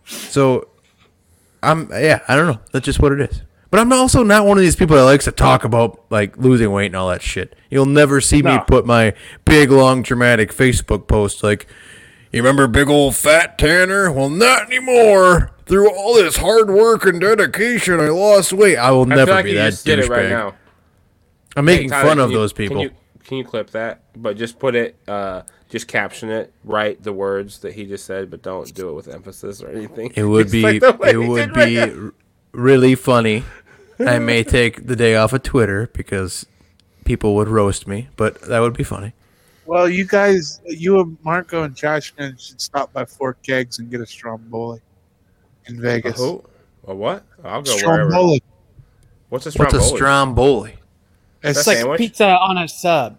So, 0.04 0.68
I'm 1.62 1.90
yeah, 1.90 2.20
I 2.26 2.36
don't 2.36 2.46
know. 2.46 2.60
That's 2.72 2.86
just 2.86 3.00
what 3.00 3.12
it 3.12 3.20
is. 3.20 3.42
But 3.70 3.80
I'm 3.80 3.92
also 3.92 4.22
not 4.22 4.46
one 4.46 4.56
of 4.56 4.62
these 4.62 4.76
people 4.76 4.96
that 4.96 5.02
likes 5.02 5.26
to 5.26 5.32
talk 5.32 5.62
about 5.64 6.00
like 6.10 6.38
losing 6.38 6.70
weight 6.72 6.86
and 6.86 6.96
all 6.96 7.10
that 7.10 7.20
shit. 7.22 7.54
You'll 7.70 7.84
never 7.86 8.20
see 8.20 8.42
me 8.42 8.58
put 8.66 8.86
my 8.86 9.12
big 9.44 9.70
long 9.70 10.02
dramatic 10.02 10.54
Facebook 10.54 11.06
post 11.06 11.42
like, 11.42 11.66
"You 12.32 12.40
remember 12.42 12.66
big 12.66 12.88
old 12.88 13.14
fat 13.14 13.58
Tanner? 13.58 14.10
Well, 14.10 14.30
not 14.30 14.66
anymore." 14.68 15.52
Through 15.66 15.90
all 15.90 16.14
this 16.14 16.38
hard 16.38 16.70
work 16.70 17.04
and 17.04 17.20
dedication, 17.20 18.00
I 18.00 18.08
lost 18.08 18.54
weight. 18.54 18.76
I 18.78 18.90
will 18.90 19.02
I 19.12 19.16
never 19.16 19.32
like 19.32 19.44
be 19.44 19.52
that 19.52 19.86
it 19.86 20.08
right 20.08 20.22
douchebag. 20.26 20.30
now. 20.30 20.54
I'm 21.54 21.66
making 21.66 21.90
Hey, 21.90 21.96
Tyler, 21.96 22.08
fun 22.08 22.18
of 22.20 22.30
you- 22.30 22.38
those 22.38 22.54
Can 22.54 22.68
people. 22.68 22.82
you, 22.84 22.90
can 23.24 23.36
you 23.36 23.44
clip 23.44 23.70
that? 23.72 24.00
But 24.16 24.38
just 24.38 24.58
put 24.58 24.74
it, 24.74 24.96
uh, 25.06 25.42
just 25.68 25.86
caption 25.88 26.30
it, 26.30 26.54
write 26.64 27.02
the 27.02 27.12
words 27.12 27.58
that 27.58 27.74
he 27.74 27.84
just 27.84 28.06
said, 28.06 28.30
but 28.30 28.40
don't 28.40 28.72
do 28.74 28.88
it 28.88 28.92
with 28.94 29.08
emphasis 29.08 29.62
or 29.62 29.68
anything. 29.68 30.10
It 30.16 30.24
would 30.24 30.44
Just 30.50 30.52
be 30.52 30.62
like 30.62 30.82
it 31.12 31.18
would 31.18 31.52
did 31.52 31.56
right 31.56 31.94
be 31.94 32.10
really 32.52 32.94
funny. 32.94 33.44
I 34.00 34.18
may 34.18 34.44
take 34.44 34.86
the 34.86 34.96
day 34.96 35.16
off 35.16 35.32
of 35.32 35.42
Twitter 35.42 35.88
because 35.92 36.46
people 37.04 37.34
would 37.36 37.48
roast 37.48 37.86
me, 37.86 38.08
but 38.16 38.40
that 38.42 38.60
would 38.60 38.74
be 38.76 38.84
funny. 38.84 39.12
Well, 39.66 39.88
you 39.88 40.04
guys, 40.06 40.60
you 40.66 41.00
and 41.00 41.18
Marco 41.22 41.62
and 41.64 41.74
Josh 41.74 42.14
should 42.16 42.60
stop 42.60 42.92
by 42.92 43.04
Four 43.04 43.34
Kegs 43.34 43.78
and 43.78 43.90
get 43.90 44.00
a 44.00 44.06
Stromboli 44.06 44.80
in 45.66 45.80
Vegas. 45.80 46.16
who? 46.16 46.42
A 46.86 46.94
what? 46.94 47.24
I'll 47.44 47.60
go 47.62 47.76
wherever. 47.84 48.10
What's 48.10 48.14
a 48.24 48.40
What's 49.28 49.46
a 49.46 49.50
stromboli? 49.50 49.96
stromboli? 49.96 50.74
It's 51.42 51.58
It's 51.58 51.66
like 51.66 51.76
sandwich? 51.78 51.98
pizza 51.98 52.26
on 52.28 52.56
a 52.56 52.66
sub. 52.68 53.18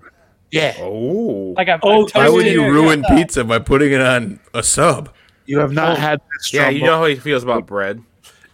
Yeah, 0.52 0.76
Oh. 0.80 1.54
Like 1.56 1.70
I've, 1.70 1.80
Oh, 1.84 2.06
I've 2.08 2.16
Why 2.16 2.30
would 2.30 2.48
you 2.48 2.64
ruin 2.66 3.04
pizza 3.04 3.44
by 3.44 3.60
putting 3.60 3.92
it 3.92 4.02
on 4.02 4.40
a 4.56 4.64
sub? 4.64 5.14
you 5.46 5.60
have 5.60 5.72
not 5.72 5.98
Oh. 5.98 6.02
had 6.02 6.20
this. 6.38 6.52
Yeah, 6.52 6.70
you 6.70 6.84
know 6.84 6.98
how 6.98 7.06
he 7.06 7.16
feels 7.16 7.44
about 7.44 7.68
bread. 7.68 8.02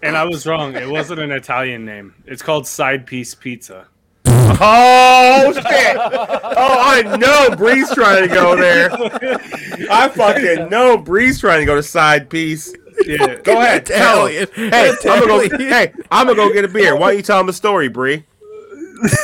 And 0.06 0.16
I 0.16 0.24
was 0.26 0.45
wrong. 0.45 0.76
It 0.76 0.88
wasn't 0.88 1.20
an 1.20 1.32
Italian 1.32 1.84
name. 1.84 2.14
It's 2.26 2.41
called 2.41 2.68
Side 2.68 3.06
Piece 3.06 3.34
Pizza. 3.34 3.88
Oh 4.28 5.51
shit! 5.53 5.97
Oh, 5.97 6.78
I 6.80 7.18
know 7.18 7.56
Bree's 7.58 7.93
trying 7.93 8.30
to 8.30 8.34
go 8.34 8.56
there. 8.56 8.89
I 9.91 10.08
fucking 10.08 10.70
know 10.70 10.97
Bree's 10.97 11.39
trying 11.39 11.60
to 11.60 11.66
go 11.66 11.76
to 11.76 11.84
side 11.84 12.30
piece. 12.30 12.74
Yeah. 13.06 13.36
Go 13.41 13.60
ahead, 13.60 13.86
tell 13.86 14.28
him. 14.28 14.47
Hey, 14.56 14.93
I'm 15.03 15.28
gonna 15.28 15.49
go. 15.49 15.58
Hey, 15.58 15.91
I'm 16.10 16.28
gonna 16.28 16.38
go 16.38 16.53
get 16.53 16.64
a 16.64 16.70
beer. 16.70 16.95
Why 16.95 17.10
don't 17.10 17.18
you 17.18 17.24
tell 17.24 17.41
him 17.41 17.47
the 17.47 17.53
story, 17.53 17.89
Bree? 17.89 18.24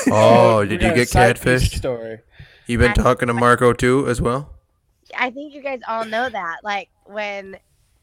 Oh, 0.07 0.65
did 0.65 0.81
you 0.81 0.93
get 0.93 1.07
side 1.07 1.37
catfished? 1.37 1.77
Story. 1.77 2.19
You 2.67 2.77
been 2.77 2.93
talking 2.93 3.27
to 3.27 3.33
Marco 3.33 3.71
too, 3.71 4.07
as 4.09 4.21
well? 4.21 4.49
I 5.17 5.29
think 5.29 5.53
you 5.53 5.61
guys 5.61 5.79
all 5.87 6.03
know 6.03 6.29
that. 6.29 6.57
Like 6.63 6.89
when 7.05 7.57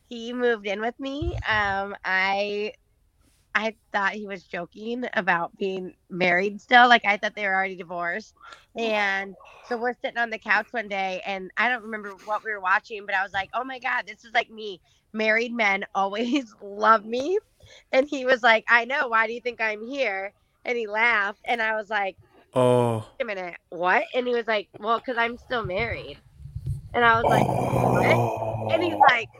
he 0.09 0.33
moved 0.33 0.67
in 0.67 0.81
with 0.81 0.99
me, 1.01 1.37
um, 1.49 1.97
I 2.05 2.73
I 3.55 3.77
thought 3.93 4.13
he 4.13 4.27
was 4.27 4.45
joking 4.45 5.05
about 5.15 5.57
being 5.57 5.95
married 6.11 6.61
still. 6.61 6.89
Like 6.89 7.05
I 7.07 7.17
thought 7.17 7.35
they 7.37 7.47
were 7.47 7.55
already 7.55 7.77
divorced. 7.77 8.35
And 8.79 9.37
so 9.63 9.77
we're 9.79 9.95
sitting 9.95 10.19
on 10.19 10.31
the 10.31 10.39
couch 10.39 10.69
one 10.73 10.89
day 10.89 11.23
and 11.27 11.51
I 11.57 11.69
don't 11.69 11.83
remember 11.85 12.15
what 12.17 12.45
we 12.45 12.53
were 12.53 12.61
watching, 12.61 13.07
but 13.07 13.15
I 13.15 13.23
was 13.23 13.33
like, 13.33 13.51
Oh 13.55 13.65
my 13.65 13.79
god, 13.81 14.07
this 14.07 14.25
is 14.25 14.33
like 14.35 14.51
me. 14.51 14.81
Married 15.13 15.53
men 15.53 15.85
always 15.95 16.55
love 16.63 17.05
me. 17.05 17.39
And 17.93 18.07
he 18.09 18.25
was 18.25 18.43
like, 18.43 18.65
I 18.69 18.85
know, 18.85 19.09
why 19.09 19.27
do 19.27 19.33
you 19.35 19.41
think 19.41 19.61
I'm 19.61 19.85
here? 19.85 20.35
And 20.65 20.77
he 20.79 20.87
laughed 20.87 21.41
and 21.47 21.63
I 21.63 21.77
was 21.77 21.91
like, 21.91 22.17
Oh, 22.55 23.05
wait 23.19 23.25
a 23.25 23.27
minute, 23.27 23.57
what? 23.71 24.05
And 24.15 24.27
he 24.27 24.35
was 24.35 24.47
like, 24.47 24.69
well, 24.79 24.99
because 24.99 25.19
I'm 25.19 25.37
still 25.39 25.63
married. 25.65 26.23
And 26.95 27.05
I 27.05 27.19
was 27.19 27.29
like, 27.31 27.49
what? 27.91 28.19
And 28.73 28.83
he's 28.83 28.99
like, 29.11 29.31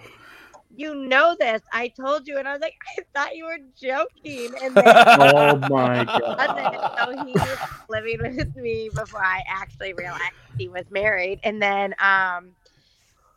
you 0.79 0.95
know 0.95 1.37
this. 1.39 1.61
I 1.73 1.89
told 1.89 2.27
you. 2.29 2.39
And 2.39 2.47
I 2.47 2.53
was 2.53 2.61
like, 2.63 2.77
I 2.97 3.03
thought 3.15 3.35
you 3.37 3.45
were 3.47 3.59
joking. 3.81 4.55
And 4.63 4.75
then 4.75 4.85
Oh 5.21 5.57
my 5.69 6.05
god! 6.05 6.99
so 6.99 7.25
he 7.27 7.33
was 7.33 7.59
living 7.89 8.19
with 8.23 8.55
me 8.57 8.89
before 8.95 9.23
I 9.25 9.43
actually 9.49 9.93
realized 9.93 10.33
he 10.57 10.69
was 10.69 10.85
married. 10.91 11.41
And 11.43 11.61
then 11.61 11.95
um, 12.01 12.51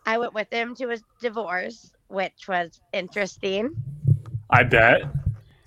I 0.06 0.18
went 0.20 0.34
with 0.34 0.48
him 0.52 0.76
to 0.76 0.90
his 0.90 1.04
divorce, 1.20 1.92
which 2.10 2.48
was 2.48 2.80
interesting 2.94 3.76
I 4.50 4.64
bet. 4.64 5.02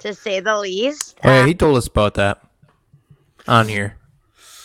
to 0.00 0.14
say 0.14 0.40
the 0.40 0.56
least. 0.58 1.18
oh 1.24 1.28
yeah, 1.30 1.40
Um, 1.40 1.46
he 1.48 1.54
told 1.54 1.76
us 1.76 1.88
about 1.88 2.14
that 2.14 2.40
on 3.48 3.68
here. 3.68 3.96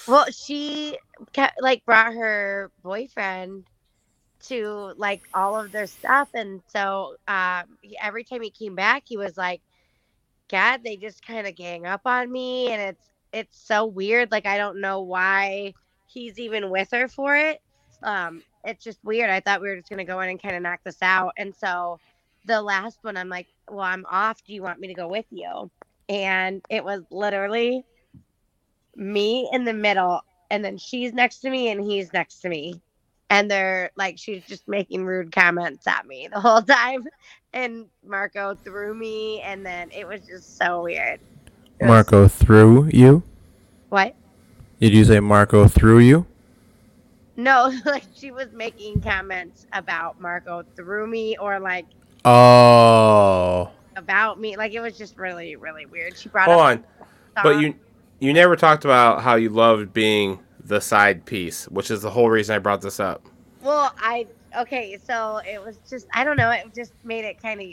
Well, 0.07 0.25
she 0.31 0.97
kept, 1.33 1.61
like 1.61 1.85
brought 1.85 2.13
her 2.13 2.71
boyfriend 2.83 3.65
to 4.47 4.93
like 4.97 5.23
all 5.33 5.59
of 5.59 5.71
their 5.71 5.87
stuff, 5.87 6.29
and 6.33 6.61
so 6.67 7.15
um, 7.27 7.77
he- 7.81 7.97
every 8.01 8.23
time 8.23 8.41
he 8.41 8.51
came 8.51 8.75
back, 8.75 9.03
he 9.07 9.17
was 9.17 9.37
like, 9.37 9.61
"God, 10.49 10.81
they 10.83 10.97
just 10.97 11.25
kind 11.25 11.47
of 11.47 11.55
gang 11.55 11.85
up 11.85 12.01
on 12.05 12.31
me," 12.31 12.71
and 12.71 12.81
it's 12.81 13.09
it's 13.33 13.57
so 13.67 13.85
weird. 13.85 14.31
Like 14.31 14.45
I 14.45 14.57
don't 14.57 14.81
know 14.81 15.01
why 15.01 15.75
he's 16.07 16.39
even 16.39 16.69
with 16.69 16.89
her 16.91 17.07
for 17.07 17.35
it. 17.37 17.59
Um, 18.03 18.43
it's 18.63 18.83
just 18.83 18.99
weird. 19.03 19.29
I 19.29 19.39
thought 19.41 19.61
we 19.61 19.69
were 19.69 19.77
just 19.77 19.89
gonna 19.89 20.05
go 20.05 20.19
in 20.21 20.29
and 20.29 20.41
kind 20.41 20.55
of 20.55 20.61
knock 20.63 20.81
this 20.85 21.01
out, 21.01 21.33
and 21.37 21.55
so 21.55 21.99
the 22.45 22.61
last 22.61 22.99
one, 23.03 23.17
I'm 23.17 23.29
like, 23.29 23.47
"Well, 23.69 23.81
I'm 23.81 24.05
off. 24.09 24.43
Do 24.45 24.53
you 24.53 24.63
want 24.63 24.79
me 24.79 24.87
to 24.89 24.93
go 24.95 25.07
with 25.09 25.25
you?" 25.31 25.71
And 26.09 26.61
it 26.69 26.83
was 26.83 27.03
literally 27.11 27.85
me 28.95 29.49
in 29.51 29.65
the 29.65 29.73
middle 29.73 30.21
and 30.49 30.63
then 30.63 30.77
she's 30.77 31.13
next 31.13 31.39
to 31.39 31.49
me 31.49 31.69
and 31.69 31.81
he's 31.83 32.11
next 32.13 32.41
to 32.41 32.49
me 32.49 32.81
and 33.29 33.49
they're 33.49 33.91
like 33.95 34.17
she's 34.17 34.43
just 34.45 34.67
making 34.67 35.05
rude 35.05 35.31
comments 35.31 35.85
at 35.87 36.05
me 36.07 36.27
the 36.31 36.39
whole 36.39 36.61
time. 36.77 37.05
And 37.53 37.85
marco 38.05 38.53
threw 38.55 38.93
me 38.93 39.41
and 39.41 39.65
then 39.65 39.89
it 39.91 40.07
was 40.07 40.21
just 40.27 40.57
so 40.57 40.83
weird. 40.83 41.19
It 41.79 41.85
was- 41.85 41.87
Marco 41.87 42.27
threw 42.27 42.87
you? 42.91 43.23
what? 43.89 44.15
Did 44.79 44.93
you 44.93 45.03
say 45.03 45.19
Marco 45.19 45.67
threw 45.67 45.99
you? 45.99 46.25
no 47.35 47.71
like 47.85 48.03
she 48.13 48.31
was 48.31 48.51
making 48.51 49.01
comments 49.01 49.65
about 49.71 50.19
marco 50.19 50.61
threw 50.75 51.07
me 51.07 51.37
or 51.37 51.57
like 51.59 51.85
Oh. 52.25 53.71
about 53.95 54.39
me. 54.39 54.57
Like 54.57 54.73
it 54.73 54.81
was 54.81 54.97
just 54.97 55.17
really 55.17 55.55
really 55.55 55.85
weird. 55.85 56.17
She 56.17 56.29
brought 56.29 56.47
Hold 56.47 56.59
up 56.59 56.65
on, 56.65 56.83
but 57.43 57.59
you 57.61 57.73
you 58.19 58.33
never 58.33 58.55
talked 58.55 58.83
about 58.85 59.21
how 59.21 59.35
you 59.35 59.49
loved 59.49 59.93
being 59.93 60.39
the 60.63 60.79
side 60.81 61.25
piece, 61.25 61.65
which 61.69 61.91
is 61.91 62.01
the 62.01 62.11
whole 62.11 62.29
reason 62.29 62.55
I 62.55 62.59
brought 62.59 62.81
this 62.81 62.99
up. 62.99 63.21
Well, 63.61 63.93
I 63.99 64.27
okay, 64.57 64.97
so 65.03 65.37
it 65.47 65.63
was 65.63 65.77
just 65.89 66.07
I 66.13 66.23
don't 66.23 66.37
know, 66.37 66.51
it 66.51 66.73
just 66.73 66.93
made 67.03 67.25
it 67.25 67.41
kind 67.41 67.61
of 67.61 67.67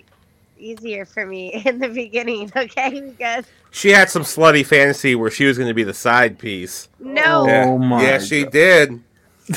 easier 0.59 1.05
for 1.05 1.27
me 1.27 1.53
in 1.67 1.79
the 1.79 1.89
beginning, 1.89 2.51
okay? 2.57 3.01
Because 3.01 3.45
She 3.71 3.91
had 3.91 4.11
some 4.11 4.23
slutty 4.23 4.65
fantasy 4.65 5.15
where 5.15 5.31
she 5.31 5.45
was 5.45 5.59
going 5.59 5.69
to 5.69 5.75
be 5.75 5.85
the 5.85 5.95
side 5.95 6.39
piece. 6.39 6.89
no, 6.99 7.47
Oh 7.49 7.79
my 7.79 8.03
yeah, 8.03 8.19
she 8.19 8.45
did. 8.47 9.01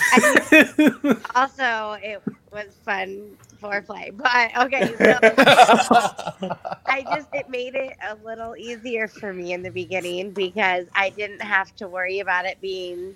also 1.36 1.98
it 2.04 2.22
was 2.52 2.68
fun 2.86 3.36
foreplay, 3.62 4.16
but 4.16 4.66
okay, 4.66 4.96
so 4.98 5.20
I 6.88 7.04
just 7.04 7.30
it 7.34 7.50
made 7.50 7.76
it 7.76 7.96
a 8.08 8.16
little 8.16 8.56
easier 8.56 9.08
for 9.08 9.34
me 9.34 9.54
in 9.54 9.64
the 9.64 9.72
beginning 9.72 10.32
because 10.32 10.88
I 10.96 11.10
didn't 11.10 11.42
have 11.42 11.76
to 11.78 11.88
worry 11.88 12.20
about 12.20 12.46
it 12.46 12.62
being 12.62 13.16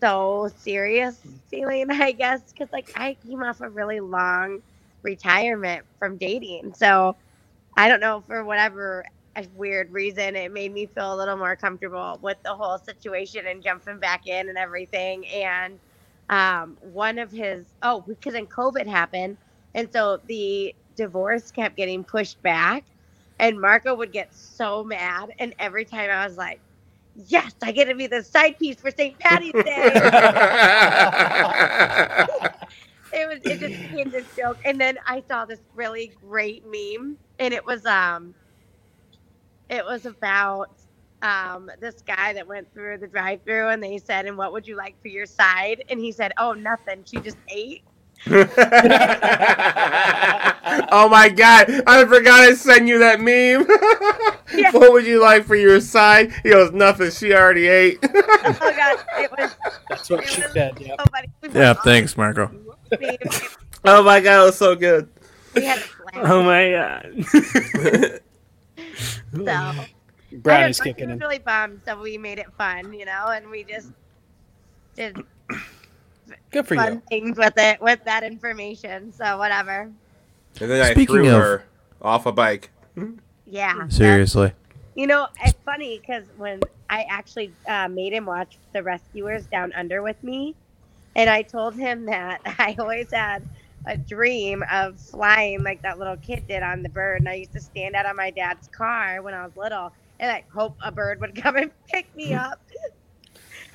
so 0.00 0.50
serious 0.58 1.18
feeling, 1.50 1.90
I 1.90 2.12
guess, 2.12 2.52
because 2.52 2.72
like 2.72 2.90
I 2.96 3.16
came 3.26 3.42
off 3.42 3.60
a 3.60 3.68
really 3.70 4.00
long 4.00 4.62
retirement 5.02 5.84
from 5.98 6.18
dating, 6.18 6.74
so 6.74 7.16
I 7.76 7.88
don't 7.88 8.00
know 8.00 8.22
for 8.26 8.44
whatever 8.44 9.04
a 9.36 9.46
weird 9.54 9.92
reason 9.92 10.34
it 10.36 10.52
made 10.52 10.72
me 10.72 10.86
feel 10.86 11.14
a 11.14 11.16
little 11.16 11.36
more 11.36 11.56
comfortable 11.56 12.18
with 12.22 12.38
the 12.44 12.54
whole 12.54 12.78
situation 12.78 13.46
and 13.46 13.62
jumping 13.62 13.98
back 14.00 14.26
in 14.26 14.48
and 14.48 14.58
everything. 14.58 15.26
And 15.28 15.78
um, 16.30 16.76
one 16.80 17.18
of 17.18 17.30
his 17.30 17.72
oh 17.82 18.02
because 18.06 18.32
then 18.34 18.46
covid 18.46 18.86
happened 18.86 19.38
and 19.74 19.90
so 19.92 20.18
the 20.26 20.74
divorce 20.96 21.50
kept 21.50 21.76
getting 21.76 22.04
pushed 22.04 22.40
back 22.42 22.84
and 23.38 23.60
marco 23.60 23.94
would 23.94 24.12
get 24.12 24.34
so 24.34 24.84
mad 24.84 25.30
and 25.38 25.54
every 25.58 25.84
time 25.84 26.10
i 26.10 26.26
was 26.26 26.36
like 26.36 26.60
yes 27.14 27.54
i 27.62 27.72
get 27.72 27.86
to 27.86 27.94
be 27.94 28.06
the 28.06 28.22
side 28.22 28.58
piece 28.58 28.80
for 28.80 28.90
st 28.90 29.18
patty's 29.18 29.54
day. 29.64 30.06
It 33.12 33.26
was 33.28 33.40
it 33.46 33.60
just 33.60 33.78
became 33.78 34.10
this 34.10 34.26
joke 34.36 34.58
and 34.64 34.80
then 34.80 34.98
i 35.06 35.22
saw 35.28 35.44
this 35.46 35.60
really 35.74 36.08
great 36.20 36.64
meme 36.66 37.16
and 37.38 37.54
it 37.54 37.64
was 37.64 37.84
um 37.86 38.34
it 39.68 39.84
was 39.84 40.06
about 40.06 40.77
um 41.22 41.70
this 41.80 42.00
guy 42.02 42.32
that 42.32 42.46
went 42.46 42.72
through 42.72 42.98
the 42.98 43.06
drive 43.06 43.40
through 43.44 43.68
and 43.68 43.82
they 43.82 43.98
said 43.98 44.26
and 44.26 44.36
what 44.36 44.52
would 44.52 44.66
you 44.66 44.76
like 44.76 45.00
for 45.02 45.08
your 45.08 45.26
side 45.26 45.82
and 45.88 45.98
he 45.98 46.12
said 46.12 46.32
oh 46.38 46.52
nothing 46.52 47.02
she 47.04 47.16
just 47.18 47.38
ate 47.48 47.82
oh 48.26 48.44
my 51.08 51.28
god, 51.28 51.70
I 51.86 52.04
forgot 52.04 52.40
I 52.40 52.52
sent 52.54 52.88
you 52.88 52.98
that 52.98 53.20
meme. 53.20 53.64
Yeah. 54.50 54.70
What 54.70 54.92
would 54.92 55.06
you 55.06 55.20
like 55.20 55.44
for 55.44 55.56
your 55.56 55.78
side? 55.78 56.32
He 56.42 56.48
goes, 56.48 56.72
nothing, 56.72 57.10
she 57.10 57.34
already 57.34 57.68
ate. 57.68 57.98
oh 58.02 58.56
god 58.58 58.98
it 59.18 59.30
was 59.30 59.54
That's 59.90 60.08
what 60.08 60.26
she 60.26 60.40
was 60.40 60.52
said. 60.52 60.80
Yeah. 60.80 60.96
so 60.98 61.04
Yeah, 61.52 61.74
thanks, 61.74 62.16
Marco. 62.16 62.50
oh 63.84 64.02
my 64.02 64.20
god, 64.20 64.42
it 64.42 64.46
was 64.46 64.56
so 64.56 64.74
good. 64.74 65.10
we 65.54 65.66
had 65.66 65.78
a 65.78 65.82
blast. 66.12 66.32
oh 66.32 66.42
my 66.42 66.70
god. 66.72 67.12
so 69.36 69.72
Brownie's 70.42 70.80
I 70.80 70.84
don't 70.84 70.94
kicking 70.94 71.08
he 71.08 71.14
was 71.14 71.20
in. 71.22 71.26
really 71.26 71.38
bummed 71.38 71.80
so 71.84 72.00
we 72.00 72.18
made 72.18 72.38
it 72.38 72.52
fun 72.56 72.92
you 72.92 73.04
know 73.04 73.28
and 73.28 73.48
we 73.50 73.64
just 73.64 73.90
did 74.94 75.16
Good 76.50 76.66
for 76.66 76.74
fun 76.76 76.94
you. 76.94 77.02
things 77.08 77.38
with 77.38 77.54
it 77.56 77.80
with 77.80 78.04
that 78.04 78.22
information 78.22 79.12
so 79.12 79.38
whatever 79.38 79.90
And 80.60 80.70
then 80.70 80.82
I 80.82 80.92
Speaking 80.92 81.14
threw 81.16 81.28
of- 81.28 81.42
her 81.42 81.64
off 82.02 82.26
a 82.26 82.32
bike. 82.32 82.70
yeah 83.46 83.88
Seriously. 83.88 84.52
You 84.94 85.06
know, 85.06 85.28
it's 85.44 85.56
funny 85.64 85.98
because 86.00 86.24
when 86.38 86.60
I 86.90 87.02
actually 87.08 87.52
uh, 87.68 87.86
made 87.88 88.12
him 88.12 88.26
watch 88.26 88.56
The 88.72 88.82
Rescuers 88.82 89.46
Down 89.46 89.72
Under 89.74 90.02
with 90.02 90.20
me, 90.24 90.56
and 91.14 91.30
I 91.30 91.42
told 91.42 91.74
him 91.76 92.06
that 92.06 92.40
I 92.58 92.74
always 92.80 93.12
had 93.12 93.48
a 93.86 93.96
dream 93.96 94.64
of 94.72 94.98
flying 94.98 95.62
like 95.62 95.82
that 95.82 96.00
little 96.00 96.16
kid 96.16 96.48
did 96.48 96.64
on 96.64 96.82
the 96.82 96.88
bird. 96.88 97.20
And 97.20 97.28
I 97.28 97.34
used 97.34 97.52
to 97.52 97.60
stand 97.60 97.94
out 97.94 98.06
on 98.06 98.16
my 98.16 98.30
dad's 98.30 98.66
car 98.68 99.22
when 99.22 99.34
I 99.34 99.44
was 99.44 99.56
little 99.56 99.92
and 100.20 100.30
like 100.30 100.50
hope 100.50 100.76
a 100.82 100.90
bird 100.92 101.20
would 101.20 101.34
come 101.42 101.56
and 101.56 101.70
pick 101.86 102.14
me 102.16 102.34
up. 102.34 102.60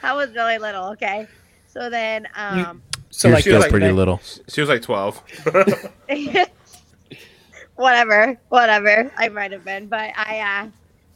I 0.01 0.13
was 0.13 0.31
really 0.33 0.57
little, 0.57 0.89
okay? 0.91 1.27
So 1.67 1.89
then, 1.89 2.27
um, 2.35 2.81
So 3.09 3.27
You're 3.29 3.35
like 3.35 3.41
still 3.43 3.59
like 3.59 3.69
pretty 3.69 3.85
yesterday- 3.85 3.97
little. 3.97 4.21
She 4.49 4.61
was 4.61 4.69
like 4.69 4.81
12. 4.81 5.23
whatever, 7.75 8.39
whatever. 8.49 9.11
I 9.17 9.29
might 9.29 9.51
have 9.51 9.63
been, 9.65 9.87
but 9.87 10.11
I, 10.15 10.39
uh, 10.65 10.69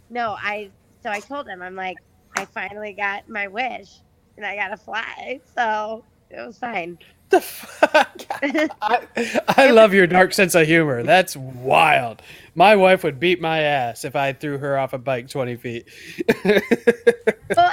no, 0.10 0.36
I, 0.40 0.70
so 1.04 1.10
I 1.10 1.20
told 1.20 1.48
him, 1.48 1.62
I'm 1.62 1.76
like, 1.76 1.98
I 2.36 2.46
finally 2.46 2.94
got 2.94 3.28
my 3.30 3.48
wish. 3.48 3.90
and 4.38 4.46
I 4.46 4.56
got 4.56 4.70
to 4.70 4.78
fly. 4.78 5.40
So 5.56 6.04
it 6.30 6.46
was 6.46 6.58
fine. 6.58 6.98
The 7.30 7.42
fuck? 7.42 8.22
I, 8.32 9.42
I 9.48 9.72
love 9.72 9.94
your 9.94 10.08
dark 10.08 10.34
sense 10.34 10.56
of 10.56 10.66
humor. 10.66 11.04
That's 11.04 11.36
wild. 11.36 12.22
My 12.56 12.76
wife 12.76 13.04
would 13.04 13.20
beat 13.20 13.42
my 13.42 13.62
ass 13.62 14.06
if 14.06 14.16
I 14.16 14.34
threw 14.34 14.58
her 14.58 14.78
off 14.78 14.94
a 14.94 14.98
bike 14.98 15.28
20 15.30 15.58
feet. 15.58 15.88
well, 16.46 16.62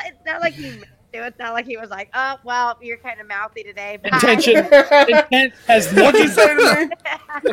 it's 0.05 0.25
not 0.27 0.41
like 0.41 0.55
he 0.55 0.71
meant 0.71 0.85
to. 1.13 1.27
It's 1.27 1.39
not 1.39 1.53
like 1.53 1.67
he 1.67 1.77
was 1.77 1.91
like, 1.91 2.11
oh, 2.15 2.37
well, 2.43 2.77
you're 2.83 2.97
kind 2.97 3.21
of 3.21 3.29
mouthy 3.29 3.63
today. 3.63 3.99
Bye." 4.03 4.11
Intention 4.13 4.57
intent 5.09 5.55
has 5.69 5.93
What'd 5.93 6.21
you 6.21 6.29
say 6.29 6.49
to 6.49 6.91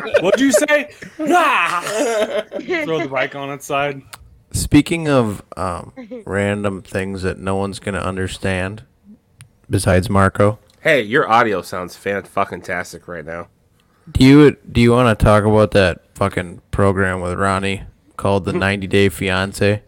me? 0.02 0.14
What'd 0.20 0.40
you 0.40 0.52
say? 0.52 0.90
Throw 1.16 2.98
the 2.98 3.08
bike 3.10 3.36
on 3.36 3.50
its 3.50 3.64
side. 3.64 4.02
Speaking 4.50 5.08
of 5.08 5.42
um, 5.56 5.92
random 6.26 6.82
things 6.82 7.22
that 7.22 7.38
no 7.38 7.56
one's 7.56 7.78
gonna 7.78 8.00
understand, 8.00 8.82
besides 9.70 10.10
Marco, 10.10 10.58
Hey, 10.82 11.02
your 11.02 11.30
audio 11.30 11.62
sounds 11.62 11.94
fan 11.94 12.24
fucking 12.24 12.62
tastic 12.62 13.06
right 13.06 13.24
now. 13.24 13.46
do 14.10 14.24
you 14.24 14.56
do 14.72 14.80
you 14.80 14.90
want 14.90 15.16
to 15.16 15.24
talk 15.24 15.44
about 15.44 15.70
that 15.70 16.02
fucking 16.16 16.60
program 16.72 17.20
with 17.20 17.38
Ronnie 17.38 17.84
called 18.16 18.44
the 18.44 18.50
hmm. 18.50 18.58
90 18.58 18.86
Day 18.88 19.08
Fiance? 19.08 19.80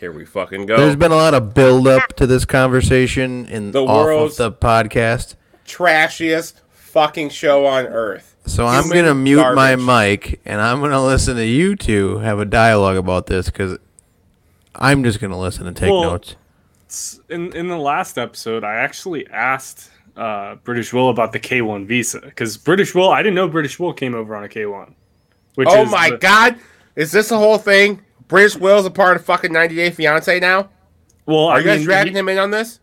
Here 0.00 0.12
we 0.12 0.24
fucking 0.24 0.64
go. 0.64 0.78
There's 0.78 0.96
been 0.96 1.12
a 1.12 1.16
lot 1.16 1.34
of 1.34 1.52
build 1.52 1.86
up 1.86 2.14
to 2.16 2.26
this 2.26 2.46
conversation 2.46 3.44
in 3.44 3.72
The 3.72 3.84
off 3.84 4.06
world's- 4.06 4.40
of 4.40 4.58
the 4.58 4.66
podcast. 4.66 5.34
trashiest 5.66 6.62
fucking 6.70 7.28
show 7.28 7.66
on 7.66 7.84
earth. 7.86 8.34
So 8.46 8.66
I'm 8.66 8.88
gonna 8.88 9.14
mute 9.14 9.54
my 9.54 9.76
mic 9.76 10.40
and 10.46 10.58
I'm 10.58 10.80
gonna 10.80 11.04
listen 11.04 11.36
to 11.36 11.44
you 11.44 11.76
two 11.76 12.16
have 12.20 12.38
a 12.38 12.46
dialogue 12.46 12.96
about 12.96 13.26
this 13.26 13.50
because 13.50 13.76
I'm 14.74 15.04
just 15.04 15.20
gonna 15.20 15.38
listen 15.38 15.66
and 15.66 15.76
take 15.76 15.90
Well- 15.90 16.04
notes. 16.04 16.36
In 17.28 17.52
in 17.52 17.68
the 17.68 17.76
last 17.76 18.16
episode, 18.16 18.64
I 18.64 18.76
actually 18.76 19.26
asked 19.28 19.90
uh, 20.16 20.56
British 20.56 20.92
Will 20.92 21.10
about 21.10 21.32
the 21.32 21.40
K1 21.40 21.86
visa 21.86 22.20
because 22.20 22.56
British 22.56 22.94
Will, 22.94 23.10
I 23.10 23.22
didn't 23.22 23.34
know 23.34 23.48
British 23.48 23.78
Will 23.78 23.92
came 23.92 24.14
over 24.14 24.36
on 24.36 24.44
a 24.44 24.48
K1. 24.48 24.94
Which 25.56 25.68
Oh 25.70 25.82
is 25.82 25.90
my 25.90 26.10
the- 26.10 26.16
god, 26.18 26.56
is 26.96 27.12
this 27.12 27.28
the 27.28 27.38
whole 27.38 27.58
thing? 27.58 28.00
British 28.28 28.56
Will's 28.56 28.86
a 28.86 28.90
part 28.90 29.16
of 29.16 29.24
fucking 29.24 29.52
90 29.52 29.74
Day 29.76 29.90
Fiance 29.90 30.40
now. 30.40 30.70
Well, 31.26 31.46
Are 31.46 31.56
I 31.56 31.58
you 31.60 31.64
guys 31.64 31.78
mean, 31.78 31.84
dragging 31.86 32.12
he- 32.14 32.18
him 32.18 32.28
in 32.28 32.38
on 32.38 32.50
this? 32.50 32.80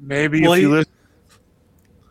Maybe 0.00 0.42
Well, 0.42 0.52
if 0.54 0.60
you 0.60 0.68
he- 0.70 0.74
listen. 0.76 0.92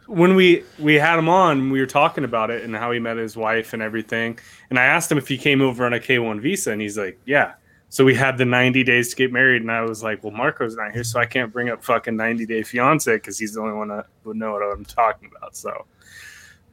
when 0.07 0.35
we 0.35 0.63
we 0.79 0.95
had 0.95 1.17
him 1.19 1.29
on, 1.29 1.69
we 1.71 1.79
were 1.79 1.85
talking 1.85 2.23
about 2.23 2.49
it 2.51 2.63
and 2.63 2.75
how 2.75 2.91
he 2.91 2.99
met 2.99 3.17
his 3.17 3.35
wife 3.37 3.73
and 3.73 3.81
everything. 3.81 4.37
And 4.69 4.77
I 4.79 4.85
asked 4.85 5.11
him 5.11 5.17
if 5.17 5.27
he 5.27 5.37
came 5.37 5.61
over 5.61 5.85
on 5.85 5.93
a 5.93 5.99
K1 5.99 6.41
visa, 6.41 6.71
and 6.71 6.81
he's 6.81 6.97
like, 6.97 7.19
"Yeah." 7.25 7.53
So 7.93 8.03
we 8.03 8.15
had 8.15 8.39
the 8.39 8.45
90 8.45 8.83
days 8.85 9.09
to 9.09 9.15
get 9.15 9.31
married, 9.31 9.61
and 9.61 9.71
I 9.71 9.81
was 9.81 10.01
like, 10.01 10.23
"Well, 10.23 10.33
Marco's 10.33 10.75
not 10.75 10.93
here, 10.93 11.03
so 11.03 11.19
I 11.19 11.27
can't 11.27 11.53
bring 11.53 11.69
up 11.69 11.83
fucking 11.83 12.17
90 12.17 12.47
Day 12.47 12.63
Fiance 12.63 13.13
because 13.13 13.37
he's 13.37 13.53
the 13.53 13.61
only 13.61 13.75
one 13.75 13.89
that 13.89 14.07
would 14.23 14.35
know 14.35 14.53
what 14.53 14.63
I'm 14.63 14.83
talking 14.83 15.29
about." 15.37 15.55
So, 15.55 15.85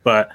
but 0.02 0.30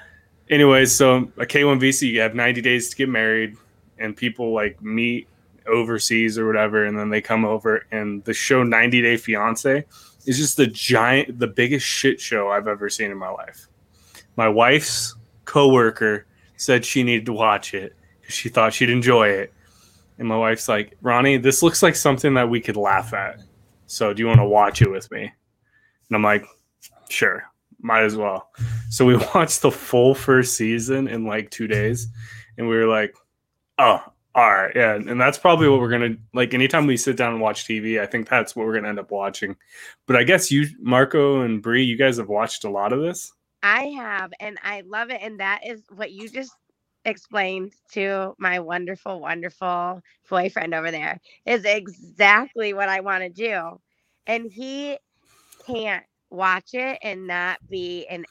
anyways, 0.48 0.94
so 0.94 1.28
a 1.38 1.44
K1 1.44 1.80
visa, 1.80 2.06
you 2.06 2.20
have 2.20 2.36
90 2.36 2.60
days 2.60 2.88
to 2.90 2.96
get 2.96 3.08
married, 3.08 3.56
and 3.98 4.16
people 4.16 4.52
like 4.52 4.80
meet 4.80 5.26
overseas 5.66 6.38
or 6.38 6.46
whatever, 6.46 6.84
and 6.84 6.96
then 6.96 7.10
they 7.10 7.20
come 7.20 7.44
over, 7.44 7.84
and 7.90 8.22
the 8.22 8.32
show 8.32 8.62
90 8.62 9.02
Day 9.02 9.16
Fiance 9.16 9.84
is 10.24 10.38
just 10.38 10.56
the 10.56 10.68
giant, 10.68 11.40
the 11.40 11.48
biggest 11.48 11.84
shit 11.84 12.20
show 12.20 12.50
I've 12.50 12.68
ever 12.68 12.88
seen 12.88 13.10
in 13.10 13.18
my 13.18 13.30
life. 13.30 13.66
My 14.36 14.48
wife's 14.48 15.16
coworker 15.46 16.26
said 16.56 16.84
she 16.84 17.02
needed 17.02 17.26
to 17.26 17.32
watch 17.32 17.74
it 17.74 17.96
because 18.20 18.36
she 18.36 18.48
thought 18.48 18.72
she'd 18.72 18.88
enjoy 18.88 19.30
it, 19.30 19.52
and 20.18 20.28
my 20.28 20.36
wife's 20.36 20.68
like, 20.68 20.96
"Ronnie, 21.02 21.38
this 21.38 21.62
looks 21.62 21.82
like 21.82 21.96
something 21.96 22.34
that 22.34 22.50
we 22.50 22.60
could 22.60 22.76
laugh 22.76 23.12
at. 23.12 23.40
So 23.86 24.12
do 24.12 24.22
you 24.22 24.26
want 24.26 24.40
to 24.40 24.44
watch 24.44 24.82
it 24.82 24.90
with 24.90 25.10
me?" 25.10 25.22
And 25.22 26.16
I'm 26.16 26.22
like, 26.22 26.44
"Sure, 27.08 27.44
might 27.80 28.02
as 28.02 28.16
well." 28.16 28.50
So 28.90 29.04
we 29.04 29.16
watched 29.34 29.62
the 29.62 29.70
full 29.70 30.14
first 30.14 30.56
season 30.56 31.08
in 31.08 31.26
like 31.26 31.50
two 31.50 31.66
days, 31.66 32.08
and 32.58 32.68
we 32.68 32.76
were 32.76 32.86
like, 32.86 33.14
"Oh." 33.78 34.02
All 34.34 34.52
right, 34.52 34.70
yeah, 34.76 34.96
and 34.96 35.18
that's 35.18 35.38
probably 35.38 35.66
what 35.66 35.80
we're 35.80 35.88
gonna 35.88 36.14
like. 36.34 36.52
Anytime 36.52 36.86
we 36.86 36.98
sit 36.98 37.16
down 37.16 37.32
and 37.32 37.40
watch 37.40 37.64
TV, 37.64 37.98
I 38.02 38.04
think 38.04 38.28
that's 38.28 38.54
what 38.54 38.66
we're 38.66 38.74
gonna 38.74 38.90
end 38.90 38.98
up 38.98 39.10
watching. 39.10 39.56
But 40.04 40.16
I 40.16 40.24
guess 40.24 40.52
you, 40.52 40.66
Marco 40.78 41.40
and 41.40 41.62
Bree, 41.62 41.84
you 41.84 41.96
guys 41.96 42.18
have 42.18 42.28
watched 42.28 42.64
a 42.64 42.68
lot 42.68 42.92
of 42.92 43.00
this. 43.00 43.32
I 43.62 43.84
have, 43.96 44.34
and 44.38 44.58
I 44.62 44.82
love 44.82 45.10
it. 45.10 45.20
And 45.22 45.40
that 45.40 45.62
is 45.66 45.82
what 45.94 46.12
you 46.12 46.28
just 46.28 46.52
explained 47.06 47.72
to 47.92 48.34
my 48.38 48.58
wonderful, 48.58 49.20
wonderful 49.20 50.02
boyfriend 50.28 50.74
over 50.74 50.90
there 50.90 51.20
is 51.46 51.64
exactly 51.64 52.74
what 52.74 52.88
I 52.88 53.00
want 53.00 53.22
to 53.22 53.30
do. 53.30 53.80
And 54.26 54.50
he 54.52 54.98
can't 55.66 56.04
watch 56.30 56.70
it 56.74 56.98
and 57.02 57.26
not 57.26 57.58
be 57.70 58.06
an 58.10 58.26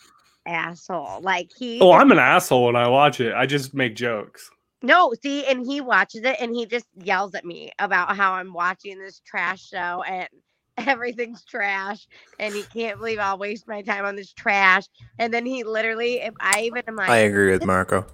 asshole. 0.45 1.21
Like 1.21 1.49
he 1.57 1.79
Oh, 1.81 1.93
I'm 1.93 2.11
an 2.11 2.19
asshole 2.19 2.65
when 2.65 2.75
I 2.75 2.87
watch 2.87 3.19
it. 3.19 3.33
I 3.33 3.45
just 3.45 3.73
make 3.73 3.95
jokes. 3.95 4.51
No, 4.83 5.13
see, 5.23 5.45
and 5.45 5.65
he 5.65 5.81
watches 5.81 6.21
it 6.23 6.35
and 6.39 6.53
he 6.53 6.65
just 6.65 6.85
yells 6.95 7.33
at 7.33 7.45
me 7.45 7.71
about 7.79 8.15
how 8.15 8.33
I'm 8.33 8.53
watching 8.53 8.99
this 8.99 9.21
trash 9.25 9.65
show 9.69 10.03
and 10.03 10.27
everything's 10.77 11.43
trash 11.45 12.05
and 12.39 12.53
he 12.53 12.63
can't 12.63 12.99
believe 12.99 13.19
I'll 13.19 13.37
waste 13.37 13.67
my 13.67 13.81
time 13.81 14.05
on 14.05 14.15
this 14.17 14.33
trash. 14.33 14.83
And 15.17 15.33
then 15.33 15.45
he 15.45 15.63
literally, 15.63 16.15
if 16.15 16.33
I 16.41 16.63
even 16.63 16.83
am 16.87 16.97
like, 16.97 17.09
I 17.09 17.17
agree 17.17 17.51
with 17.51 17.63
Marco. 17.63 18.05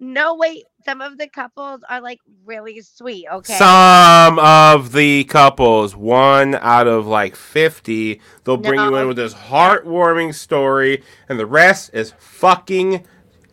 No, 0.00 0.36
wait, 0.36 0.64
some 0.84 1.00
of 1.00 1.18
the 1.18 1.28
couples 1.28 1.80
are 1.88 2.00
like 2.00 2.20
really 2.44 2.80
sweet. 2.82 3.26
Okay. 3.32 3.54
Some 3.54 4.38
of 4.38 4.92
the 4.92 5.24
couples, 5.24 5.96
one 5.96 6.54
out 6.56 6.86
of 6.86 7.06
like 7.06 7.34
50, 7.36 8.20
they'll 8.44 8.56
bring 8.56 8.80
you 8.80 8.96
in 8.96 9.08
with 9.08 9.16
this 9.16 9.34
heartwarming 9.34 10.34
story, 10.34 11.02
and 11.28 11.38
the 11.38 11.46
rest 11.46 11.90
is 11.92 12.12
fucking 12.18 13.04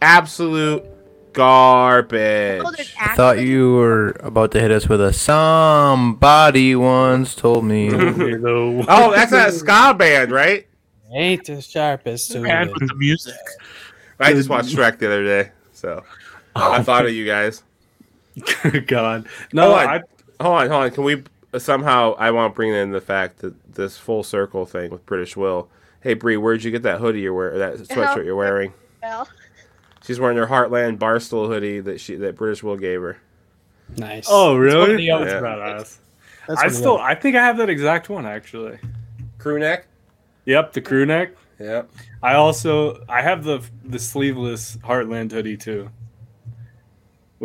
absolute 0.02 0.86
garbage. 1.34 2.64
I 3.00 3.16
thought 3.16 3.40
you 3.40 3.74
were 3.74 4.16
about 4.22 4.52
to 4.52 4.62
hit 4.62 4.72
us 4.72 4.88
with 4.88 5.02
a 5.02 5.12
somebody 5.14 6.76
once 6.76 7.36
told 7.36 7.66
me. 7.66 7.90
Oh, 8.88 9.12
that's 9.14 9.32
a 9.32 9.52
ska 9.52 9.96
band, 9.98 10.32
right? 10.32 10.68
Ain't 11.14 11.46
the 11.46 11.62
sharpest 11.62 12.32
And 12.36 12.46
suited. 12.46 12.74
with 12.80 12.90
the 12.90 12.96
music. 12.96 13.36
I 14.20 14.34
just 14.34 14.50
watched 14.50 14.70
Shrek 14.76 14.98
the 15.00 15.08
other 15.08 15.24
day, 15.24 15.52
so 15.74 16.04
I 16.56 16.82
thought 16.84 17.06
of 17.06 17.12
you 17.14 17.26
guys. 17.26 17.64
God, 18.88 19.28
no, 19.54 19.64
Hold 19.70 19.80
on. 19.80 19.88
I, 19.88 20.02
Hold 20.44 20.56
on, 20.62 20.70
hold 20.70 20.84
on. 20.84 20.92
Can 20.92 21.04
we 21.06 21.24
somehow? 21.58 22.14
I 22.16 22.32
want 22.32 22.54
to 22.54 22.56
bring 22.56 22.74
in 22.74 22.92
the 22.92 23.00
fact 23.00 23.40
that 23.40 23.74
this 23.76 23.98
full 23.98 24.22
circle 24.24 24.66
thing 24.66 24.92
with 24.92 25.06
British 25.06 25.38
Will. 25.38 25.70
Hey, 26.02 26.14
Bree, 26.14 26.36
where'd 26.38 26.64
you 26.64 26.72
get 26.72 26.84
that 26.84 27.00
hoodie 27.00 27.22
you're 27.22 27.34
wearing? 27.34 27.58
That 27.58 27.76
sweatshirt 27.76 28.26
you're 28.26 28.36
wearing? 28.36 28.74
Well, 29.02 29.28
She's 30.04 30.20
wearing 30.20 30.38
her 30.38 30.46
Heartland 30.48 30.98
Barstool 31.00 31.48
hoodie 31.48 31.80
that 31.80 32.00
she 32.02 32.16
that 32.16 32.36
British 32.36 32.62
Will 32.64 32.76
gave 32.78 33.02
her. 33.02 33.18
Nice. 33.98 34.28
oh 34.30 34.60
That's 34.62 34.74
one 34.76 34.82
of 34.84 34.88
really? 34.90 34.96
the 34.98 35.18
That's 35.20 35.32
Yeah. 35.32 35.40
badass. 35.42 35.98
That's 36.48 36.62
I 36.62 36.66
one 36.66 36.74
still, 36.74 36.98
I 37.00 37.16
think 37.16 37.36
I 37.38 37.44
have 37.44 37.58
that 37.58 37.70
exact 37.70 38.10
one 38.10 38.26
actually. 38.26 38.78
Crew 39.40 39.58
neck. 39.58 39.88
Yep, 40.46 40.74
the 40.74 40.82
crew 40.82 41.06
neck. 41.06 41.32
Yep. 41.60 41.90
I 42.22 42.34
also, 42.34 43.04
I 43.08 43.22
have 43.22 43.44
the 43.46 43.64
the 43.86 43.98
sleeveless 44.00 44.76
Heartland 44.84 45.32
hoodie 45.32 45.58
too, 45.58 45.90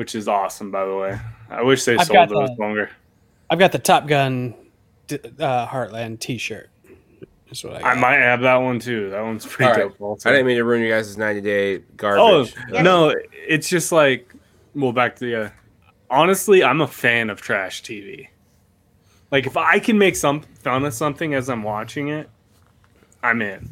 which 0.00 0.14
is 0.14 0.28
awesome 0.28 0.70
by 0.70 0.82
the 0.86 0.96
way. 0.96 1.20
I 1.50 1.62
wish 1.62 1.84
they 1.84 1.94
I've 1.94 2.06
sold 2.06 2.30
those 2.30 2.48
the- 2.48 2.56
longer. 2.58 2.88
I've 3.50 3.58
got 3.58 3.70
the 3.70 3.78
Top 3.78 4.06
Gun 4.06 4.54
uh, 5.12 5.66
Heartland 5.66 6.20
T-shirt. 6.20 6.70
That's 7.44 7.62
what 7.62 7.74
I 7.76 7.80
got. 7.82 7.96
I 7.98 8.00
might 8.00 8.16
have 8.16 8.40
that 8.40 8.56
one 8.56 8.78
too. 8.78 9.10
That 9.10 9.20
one's 9.20 9.44
pretty 9.44 9.70
All 9.70 9.76
right. 9.76 9.90
dope. 9.90 10.00
Also. 10.00 10.30
I 10.30 10.32
didn't 10.32 10.46
mean 10.46 10.56
to 10.56 10.64
ruin 10.64 10.80
you 10.82 10.88
guys' 10.88 11.18
90 11.18 11.40
day 11.42 11.76
Oh 11.76 11.82
garbage. 11.98 12.54
Yeah. 12.72 12.80
no, 12.80 13.14
it's 13.34 13.68
just 13.68 13.92
like 13.92 14.32
well, 14.74 14.92
back 14.92 15.16
to 15.16 15.26
the. 15.26 15.44
Uh, 15.44 15.50
honestly, 16.10 16.64
I'm 16.64 16.80
a 16.80 16.86
fan 16.86 17.28
of 17.28 17.42
trash 17.42 17.82
TV. 17.82 18.28
Like 19.30 19.46
if 19.46 19.58
I 19.58 19.80
can 19.80 19.98
make 19.98 20.16
some 20.16 20.40
fun 20.62 20.86
of 20.86 20.94
something 20.94 21.34
as 21.34 21.50
I'm 21.50 21.62
watching 21.62 22.08
it, 22.08 22.30
I'm 23.22 23.42
in. 23.42 23.68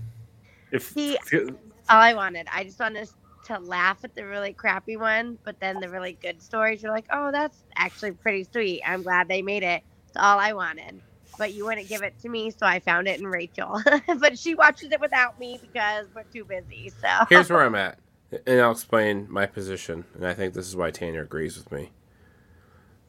If 0.72 0.90
See, 0.90 1.16
all 1.32 1.48
I 1.88 2.12
wanted, 2.12 2.48
I 2.52 2.64
just 2.64 2.78
wanted 2.78 3.06
to 3.06 3.14
laugh 3.56 4.04
at 4.04 4.14
the 4.14 4.26
really 4.26 4.52
crappy 4.52 4.96
one, 4.96 5.38
but 5.44 5.58
then 5.60 5.80
the 5.80 5.88
really 5.88 6.18
good 6.20 6.42
stories, 6.42 6.82
you're 6.82 6.92
like, 6.92 7.06
oh, 7.10 7.30
that's 7.32 7.64
actually 7.76 8.12
pretty 8.12 8.44
sweet. 8.44 8.82
I'm 8.86 9.02
glad 9.02 9.28
they 9.28 9.42
made 9.42 9.62
it. 9.62 9.82
It's 10.08 10.16
all 10.16 10.38
I 10.38 10.52
wanted. 10.52 11.00
But 11.38 11.54
you 11.54 11.64
wouldn't 11.64 11.88
give 11.88 12.02
it 12.02 12.18
to 12.20 12.28
me, 12.28 12.50
so 12.50 12.66
I 12.66 12.80
found 12.80 13.06
it 13.08 13.20
in 13.20 13.26
Rachel. 13.26 13.80
but 14.18 14.38
she 14.38 14.54
watches 14.54 14.90
it 14.92 15.00
without 15.00 15.38
me 15.38 15.58
because 15.60 16.06
we're 16.14 16.24
too 16.24 16.44
busy. 16.44 16.92
So 17.00 17.08
Here's 17.28 17.50
where 17.50 17.62
I'm 17.62 17.74
at, 17.76 17.98
and 18.46 18.60
I'll 18.60 18.72
explain 18.72 19.26
my 19.30 19.46
position. 19.46 20.04
And 20.14 20.26
I 20.26 20.34
think 20.34 20.54
this 20.54 20.66
is 20.66 20.76
why 20.76 20.90
Tanya 20.90 21.22
agrees 21.22 21.56
with 21.56 21.70
me. 21.70 21.90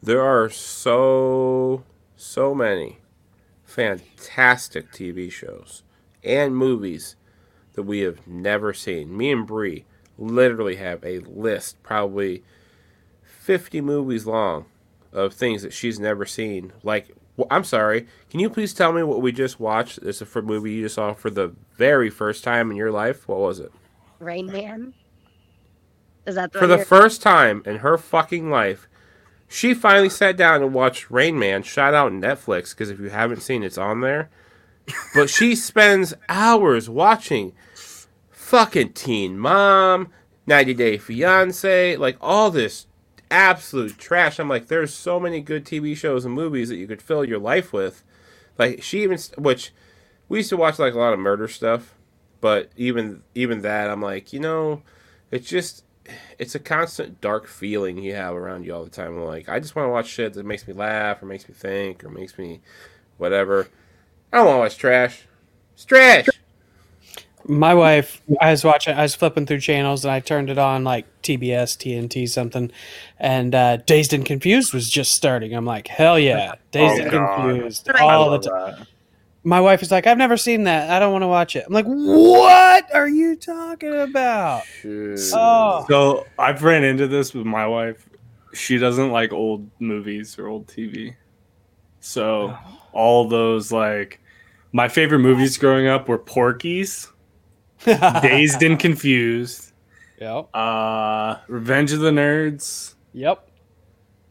There 0.01 0.21
are 0.21 0.49
so 0.49 1.83
so 2.15 2.53
many 2.53 2.99
fantastic 3.63 4.91
TV 4.91 5.31
shows 5.31 5.83
and 6.23 6.55
movies 6.55 7.15
that 7.73 7.83
we 7.83 7.99
have 7.99 8.27
never 8.27 8.73
seen. 8.73 9.15
Me 9.15 9.31
and 9.31 9.47
Bree 9.47 9.85
literally 10.19 10.75
have 10.75 11.03
a 11.03 11.19
list, 11.19 11.81
probably 11.81 12.43
50 13.23 13.81
movies 13.81 14.25
long, 14.27 14.65
of 15.11 15.33
things 15.33 15.63
that 15.63 15.73
she's 15.73 15.99
never 15.99 16.25
seen, 16.25 16.71
like 16.83 17.09
Well, 17.37 17.47
I'm 17.49 17.63
sorry. 17.63 18.05
Can 18.29 18.39
you 18.41 18.49
please 18.49 18.73
tell 18.73 18.91
me 18.91 19.01
what 19.01 19.21
we 19.21 19.31
just 19.31 19.59
watched? 19.59 19.97
It's 19.99 20.21
a 20.21 20.41
movie 20.41 20.73
you 20.73 20.83
just 20.83 20.95
saw 20.95 21.13
for 21.13 21.29
the 21.29 21.55
very 21.75 22.09
first 22.09 22.43
time 22.43 22.69
in 22.69 22.75
your 22.77 22.91
life. 22.91 23.27
What 23.27 23.39
was 23.39 23.59
it? 23.59 23.71
Rain 24.19 24.47
Man. 24.47 24.93
Is 26.25 26.35
that 26.35 26.51
the 26.51 26.59
For 26.59 26.67
the 26.67 26.75
you're- 26.75 26.85
first 26.85 27.21
time 27.21 27.63
in 27.65 27.77
her 27.77 27.97
fucking 27.97 28.49
life, 28.51 28.87
she 29.47 29.73
finally 29.73 30.09
sat 30.09 30.35
down 30.37 30.61
and 30.61 30.73
watched 30.73 31.09
Rain 31.09 31.39
Man. 31.39 31.63
Shout 31.63 31.93
out 31.95 32.11
Netflix 32.11 32.71
because 32.71 32.89
if 32.91 32.99
you 32.99 33.09
haven't 33.09 33.41
seen, 33.41 33.63
it's 33.63 33.77
on 33.77 34.01
there. 34.01 34.29
But 35.15 35.29
she 35.29 35.55
spends 35.69 36.13
hours 36.27 36.87
watching 36.89 37.53
fucking 38.49 38.93
Teen 38.93 39.37
Mom, 39.37 40.09
90 40.47 40.73
Day 40.73 40.97
Fiance, 40.97 41.95
like 41.97 42.17
all 42.19 42.49
this 42.49 42.87
absolute 43.29 43.99
trash. 43.99 44.39
I'm 44.39 44.49
like, 44.49 44.69
there's 44.69 44.91
so 44.91 45.19
many 45.19 45.39
good 45.39 45.65
TV 45.65 45.95
shows 45.95 46.25
and 46.25 46.33
movies 46.33 46.69
that 46.69 46.77
you 46.77 46.87
could 46.87 46.99
fill 46.99 47.23
your 47.23 47.37
life 47.37 47.71
with. 47.71 48.03
Like 48.57 48.81
she 48.81 49.03
even, 49.03 49.19
which 49.37 49.71
we 50.27 50.39
used 50.39 50.49
to 50.49 50.57
watch 50.57 50.79
like 50.79 50.95
a 50.95 50.97
lot 50.97 51.13
of 51.13 51.19
murder 51.19 51.47
stuff, 51.47 51.93
but 52.41 52.71
even 52.75 53.21
even 53.35 53.61
that, 53.61 53.87
I'm 53.87 54.01
like, 54.01 54.33
you 54.33 54.39
know, 54.39 54.81
it's 55.29 55.47
just 55.47 55.83
it's 56.39 56.55
a 56.55 56.59
constant 56.59 57.21
dark 57.21 57.45
feeling 57.45 57.99
you 57.99 58.15
have 58.15 58.35
around 58.35 58.65
you 58.65 58.73
all 58.73 58.83
the 58.83 58.89
time. 58.89 59.15
I'm 59.15 59.25
like, 59.25 59.47
I 59.47 59.59
just 59.59 59.75
want 59.75 59.85
to 59.85 59.91
watch 59.91 60.07
shit 60.07 60.33
that 60.33 60.45
makes 60.45 60.67
me 60.67 60.73
laugh 60.73 61.21
or 61.21 61.27
makes 61.27 61.47
me 61.47 61.53
think 61.53 62.03
or 62.03 62.09
makes 62.09 62.35
me 62.39 62.61
whatever. 63.17 63.67
I 64.33 64.37
don't 64.37 64.47
want 64.47 64.55
to 64.55 64.59
watch 64.61 64.77
trash. 64.79 65.27
It's 65.75 65.85
trash. 65.85 66.27
My 67.47 67.73
wife, 67.73 68.21
I 68.41 68.51
was 68.51 68.63
watching, 68.63 68.95
I 68.95 69.01
was 69.01 69.15
flipping 69.15 69.45
through 69.45 69.61
channels 69.61 70.03
and 70.05 70.11
I 70.11 70.19
turned 70.19 70.49
it 70.49 70.57
on 70.57 70.83
like 70.83 71.05
TBS, 71.23 71.77
TNT, 71.77 72.27
something, 72.29 72.71
and 73.17 73.55
uh, 73.55 73.77
Dazed 73.77 74.13
and 74.13 74.25
Confused 74.25 74.73
was 74.73 74.89
just 74.89 75.13
starting. 75.13 75.53
I'm 75.55 75.65
like, 75.65 75.87
hell 75.87 76.19
yeah, 76.19 76.53
Dazed 76.71 76.99
Oh, 76.99 77.03
and 77.03 77.11
God. 77.11 77.35
Confused 77.51 77.89
all 77.99 78.31
the 78.31 78.39
time. 78.39 78.75
that. 78.79 78.87
My 79.45 79.61
wife 79.61 79.81
is 79.81 79.89
like, 79.89 80.05
I've 80.05 80.17
never 80.17 80.35
seen 80.35 80.65
that. 80.65 80.89
I 80.91 80.99
don't 80.99 81.13
want 81.13 81.23
to 81.23 81.27
watch 81.27 81.55
it. 81.55 81.63
I'm 81.65 81.73
like, 81.73 81.85
what 81.85 82.93
are 82.93 83.07
you 83.07 83.35
talking 83.37 83.95
about? 83.95 84.63
Shit. 84.65 85.17
Oh, 85.33 85.85
So 85.87 86.27
I've 86.37 86.61
ran 86.61 86.83
into 86.83 87.07
this 87.07 87.33
with 87.33 87.45
my 87.45 87.65
wife. 87.65 88.05
She 88.53 88.77
doesn't 88.77 89.11
like 89.11 89.31
old 89.31 89.69
movies 89.79 90.37
or 90.37 90.47
old 90.47 90.67
TV. 90.67 91.15
So 92.01 92.55
all 92.91 93.27
those 93.27 93.71
like 93.71 94.19
my 94.73 94.87
favorite 94.89 95.19
movies 95.19 95.57
growing 95.57 95.87
up 95.87 96.07
were 96.09 96.17
Porky's, 96.17 97.07
Dazed 98.21 98.61
and 98.63 98.77
Confused, 98.79 99.71
Yep. 100.19 100.49
uh, 100.53 101.37
Revenge 101.47 101.91
of 101.93 101.99
the 101.99 102.11
Nerds, 102.11 102.95
Yep. 103.13 103.47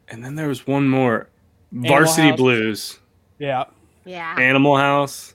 and 0.09 0.25
then 0.25 0.35
there 0.35 0.49
was 0.49 0.67
one 0.67 0.89
more, 0.89 1.29
Varsity 1.73 2.29
House. 2.29 2.37
Blues, 2.37 2.99
Yeah. 3.39 3.65
Yeah. 4.05 4.35
Animal 4.39 4.77
House. 4.77 5.35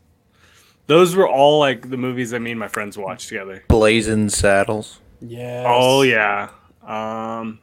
Those 0.87 1.15
were 1.15 1.27
all 1.27 1.59
like 1.59 1.89
the 1.89 1.97
movies 1.97 2.31
that 2.31 2.39
me 2.41 2.51
and 2.51 2.59
my 2.59 2.67
friends 2.67 2.97
watched 2.97 3.29
together. 3.29 3.63
Blazing 3.67 4.29
Saddles. 4.29 4.99
Yes. 5.21 5.65
Oh 5.67 6.01
yeah. 6.01 6.49
Um, 6.85 7.59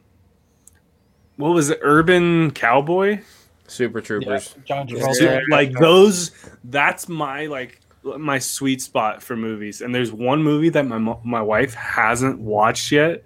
what 1.35 1.49
was 1.53 1.69
it? 1.69 1.79
Urban 1.81 2.51
Cowboy. 2.51 3.21
Super 3.67 3.99
Yeah. 3.99 4.05
Troopers. 4.05 4.55
John 4.65 4.87
So, 4.87 4.95
Travolta. 4.95 5.41
like 5.51 5.71
those 5.73 6.31
that's 6.63 7.07
my 7.09 7.45
like 7.45 7.79
my 8.03 8.39
sweet 8.39 8.81
spot 8.81 9.21
for 9.21 9.35
movies 9.35 9.81
and 9.81 9.93
there's 9.93 10.11
one 10.11 10.41
movie 10.41 10.69
that 10.69 10.85
my 10.87 10.97
my 11.23 11.41
wife 11.41 11.73
hasn't 11.73 12.39
watched 12.39 12.91
yet 12.91 13.23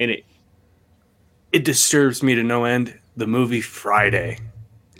and 0.00 0.10
it 0.10 0.24
it 1.50 1.64
disturbs 1.64 2.22
me 2.22 2.34
to 2.34 2.42
no 2.42 2.64
end 2.64 2.98
the 3.16 3.26
movie 3.26 3.60
friday 3.60 4.38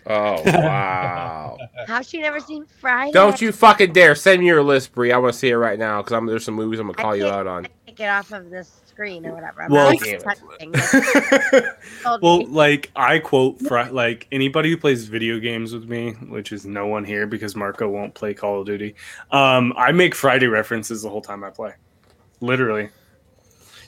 Oh 0.06 0.42
wow! 0.46 1.58
How's 1.86 2.08
she 2.08 2.20
never 2.20 2.40
seen 2.40 2.66
Friday? 2.66 3.12
Don't 3.12 3.40
you 3.40 3.52
fucking 3.52 3.92
dare 3.92 4.14
send 4.14 4.40
me 4.40 4.46
your 4.46 4.62
list, 4.62 4.92
Bree. 4.92 5.12
I 5.12 5.18
want 5.18 5.32
to 5.32 5.38
see 5.38 5.48
it 5.48 5.56
right 5.56 5.78
now 5.78 6.02
because 6.02 6.26
there's 6.26 6.44
some 6.44 6.54
movies 6.54 6.80
I'm 6.80 6.88
gonna 6.88 7.00
call 7.00 7.14
you 7.14 7.26
out 7.26 7.46
on. 7.46 7.68
Take 7.96 8.06
it 8.06 8.08
off 8.08 8.32
of 8.32 8.48
this 8.48 8.80
screen 8.86 9.26
or 9.26 9.34
whatever. 9.34 9.62
I'm 9.64 9.70
Well- 9.70 9.92
not 9.92 10.00
touching 10.00 10.70
it. 10.72 11.64
Told 12.02 12.22
well 12.22 12.46
like 12.46 12.90
i 12.96 13.18
quote 13.18 13.60
fri- 13.60 13.90
like 13.90 14.26
anybody 14.32 14.70
who 14.70 14.76
plays 14.76 15.04
video 15.06 15.38
games 15.38 15.72
with 15.74 15.88
me 15.88 16.12
which 16.28 16.52
is 16.52 16.64
no 16.66 16.86
one 16.86 17.04
here 17.04 17.26
because 17.26 17.54
marco 17.56 17.88
won't 17.88 18.14
play 18.14 18.34
call 18.34 18.60
of 18.60 18.66
duty 18.66 18.94
um 19.30 19.72
i 19.76 19.92
make 19.92 20.14
friday 20.14 20.46
references 20.46 21.02
the 21.02 21.08
whole 21.10 21.20
time 21.22 21.44
i 21.44 21.50
play. 21.50 21.72
Literally. 22.40 22.88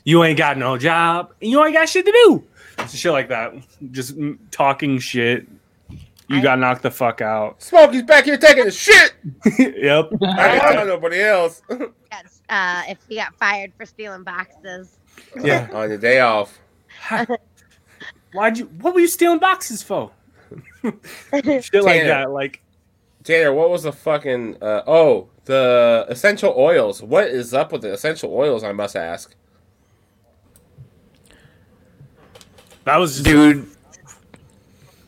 You 0.05 0.23
ain't 0.23 0.39
got 0.39 0.59
no 0.59 0.77
job. 0.79 1.33
You 1.41 1.65
ain't 1.65 1.75
got 1.75 1.89
shit 1.89 2.05
to 2.07 2.13
do. 2.13 2.45
Shit 2.89 3.11
like 3.13 3.29
that. 3.29 3.55
Just 3.91 4.15
talking 4.51 4.99
shit 4.99 5.47
you 6.29 6.39
I- 6.39 6.43
got 6.43 6.59
knocked 6.59 6.83
the 6.83 6.91
fuck 6.91 7.21
out 7.21 7.63
Smokey's 7.63 8.03
back 8.03 8.25
here 8.25 8.37
taking 8.37 8.67
a 8.67 8.71
shit. 8.71 9.15
yep 9.59 10.11
I 10.23 10.59
don't 10.73 10.75
know 10.77 10.95
nobody 10.95 11.21
else. 11.21 11.63
Yes, 12.13 12.43
uh, 12.49 12.83
if 12.89 12.99
he 13.09 13.17
got 13.17 13.35
fired 13.35 13.73
for 13.77 13.85
stealing 13.85 14.23
boxes. 14.23 14.99
Yeah. 15.41 15.69
on 15.73 15.89
the 15.89 15.99
day 15.99 16.21
off. 16.21 16.61
why'd 18.33 18.59
you 18.59 18.67
what 18.81 18.95
were 18.95 19.01
you 19.01 19.09
stealing 19.09 19.41
boxes 19.41 19.83
for 19.83 20.13
shit 21.33 21.83
like 21.83 22.05
that 22.05 22.31
like 22.31 22.61
Tanner, 23.25 23.55
what 23.55 23.71
was 23.71 23.85
the 23.85 23.93
fucking? 23.93 24.59
Uh, 24.63 24.83
oh, 24.87 25.29
the 25.47 26.05
essential 26.11 26.53
oils. 26.59 27.03
What 27.03 27.29
is 27.29 27.55
up 27.55 27.73
with 27.73 27.81
the 27.81 27.91
essential 27.95 28.31
oils? 28.35 28.63
I 28.63 28.73
must 28.73 28.95
ask. 28.97 29.35
that 32.85 32.99
was 32.99 33.15
just 33.15 33.25
Dude, 33.25 33.67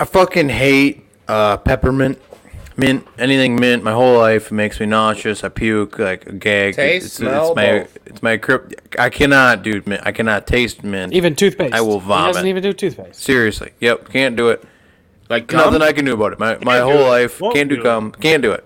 I 0.01 0.07
fucking 0.07 0.49
hate 0.49 1.05
uh, 1.29 1.57
peppermint, 1.59 2.19
mint, 2.77 3.07
anything 3.19 3.57
mint. 3.57 3.83
My 3.83 3.93
whole 3.93 4.19
life 4.19 4.47
it 4.51 4.55
makes 4.55 4.81
me 4.81 4.87
nauseous. 4.87 5.45
I 5.45 5.49
puke, 5.49 5.99
like 5.99 6.27
a 6.27 6.33
gag. 6.33 6.75
Taste, 6.75 7.07
it's, 7.07 7.15
smell, 7.15 7.49
it's 7.49 7.57
my, 7.57 7.79
both. 7.79 7.99
it's 8.07 8.23
my 8.23 8.37
crypt. 8.37 8.75
I 8.99 9.11
cannot, 9.11 9.63
dude. 9.63 9.87
Mint. 9.87 10.03
I 10.05 10.13
cannot 10.13 10.47
taste 10.47 10.85
mint. 10.85 11.13
Even 11.13 11.35
toothpaste. 11.35 11.75
I 11.75 11.81
will 11.81 12.01
vomit. 12.01 12.27
He 12.29 12.33
doesn't 12.33 12.49
even 12.49 12.63
do 12.63 12.73
toothpaste. 12.73 13.21
Seriously. 13.21 13.73
Yep. 13.81 14.11
Can't 14.11 14.37
do 14.37 14.49
it. 14.51 14.65
Like 15.29 15.49
gum? 15.49 15.61
Nothing 15.73 15.83
I 15.83 15.93
can 15.93 16.05
do 16.05 16.15
about 16.15 16.33
it. 16.33 16.39
My 16.39 16.57
my 16.63 16.79
whole 16.79 17.07
it. 17.07 17.09
life 17.09 17.41
Won't 17.41 17.55
can't 17.55 17.69
do 17.69 17.77
do 17.77 17.81
it. 17.81 17.85
gum. 17.85 18.13
Can't 18.13 18.43
do 18.43 18.53
it. 18.53 18.65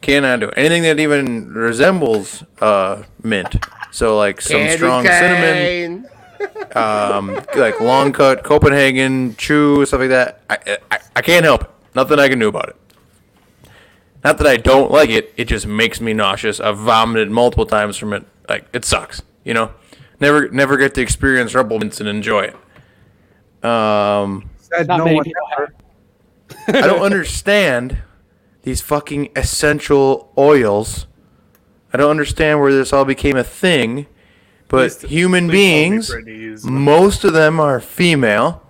Cannot 0.00 0.40
do 0.40 0.48
it. 0.48 0.54
Anything 0.56 0.82
that 0.84 0.98
even 0.98 1.52
resembles 1.52 2.42
uh, 2.60 3.02
mint. 3.22 3.56
So 3.92 4.16
like 4.16 4.40
some 4.40 4.56
Candy 4.56 4.76
strong 4.76 5.04
cinnamon. 5.04 6.08
um, 6.74 7.38
like 7.54 7.80
long 7.82 8.12
cut 8.12 8.42
Copenhagen 8.44 9.36
chew 9.36 9.84
stuff 9.84 10.00
like 10.00 10.08
that. 10.08 10.40
I, 10.48 10.78
I 10.90 10.98
I 11.16 11.20
can't 11.22 11.44
help 11.44 11.64
it. 11.64 11.70
Nothing 11.94 12.18
I 12.18 12.28
can 12.28 12.38
do 12.38 12.48
about 12.48 12.68
it. 12.70 12.76
Not 14.22 14.38
that 14.38 14.46
I 14.46 14.56
don't 14.56 14.90
like 14.90 15.10
it. 15.10 15.32
It 15.36 15.46
just 15.46 15.66
makes 15.66 16.00
me 16.00 16.12
nauseous. 16.12 16.60
I've 16.60 16.78
vomited 16.78 17.30
multiple 17.30 17.66
times 17.66 17.96
from 17.96 18.12
it. 18.12 18.24
Like 18.48 18.66
it 18.72 18.84
sucks. 18.84 19.22
You 19.44 19.54
know, 19.54 19.72
never 20.20 20.48
never 20.50 20.76
get 20.76 20.94
to 20.94 21.00
experience 21.00 21.54
Rebel 21.54 21.78
Mints 21.78 22.00
and 22.00 22.08
enjoy 22.08 22.52
it. 22.52 23.64
Um, 23.64 24.50
Said 24.58 24.88
Not 24.88 24.98
no 24.98 25.04
many 25.06 25.16
one 25.16 25.26
ever. 25.58 25.74
I 26.68 26.72
don't 26.86 27.00
understand 27.02 27.98
these 28.62 28.80
fucking 28.82 29.30
essential 29.36 30.32
oils. 30.36 31.06
I 31.92 31.96
don't 31.96 32.10
understand 32.10 32.60
where 32.60 32.72
this 32.72 32.92
all 32.92 33.04
became 33.04 33.36
a 33.36 33.44
thing. 33.44 34.06
But 34.68 34.90
Please- 34.92 35.10
human 35.10 35.48
please 35.48 35.52
beings, 35.52 36.10
Brittany 36.10 36.36
used 36.38 36.64
them. 36.66 36.84
most 36.84 37.24
of 37.24 37.32
them 37.32 37.58
are 37.58 37.80
female, 37.80 38.62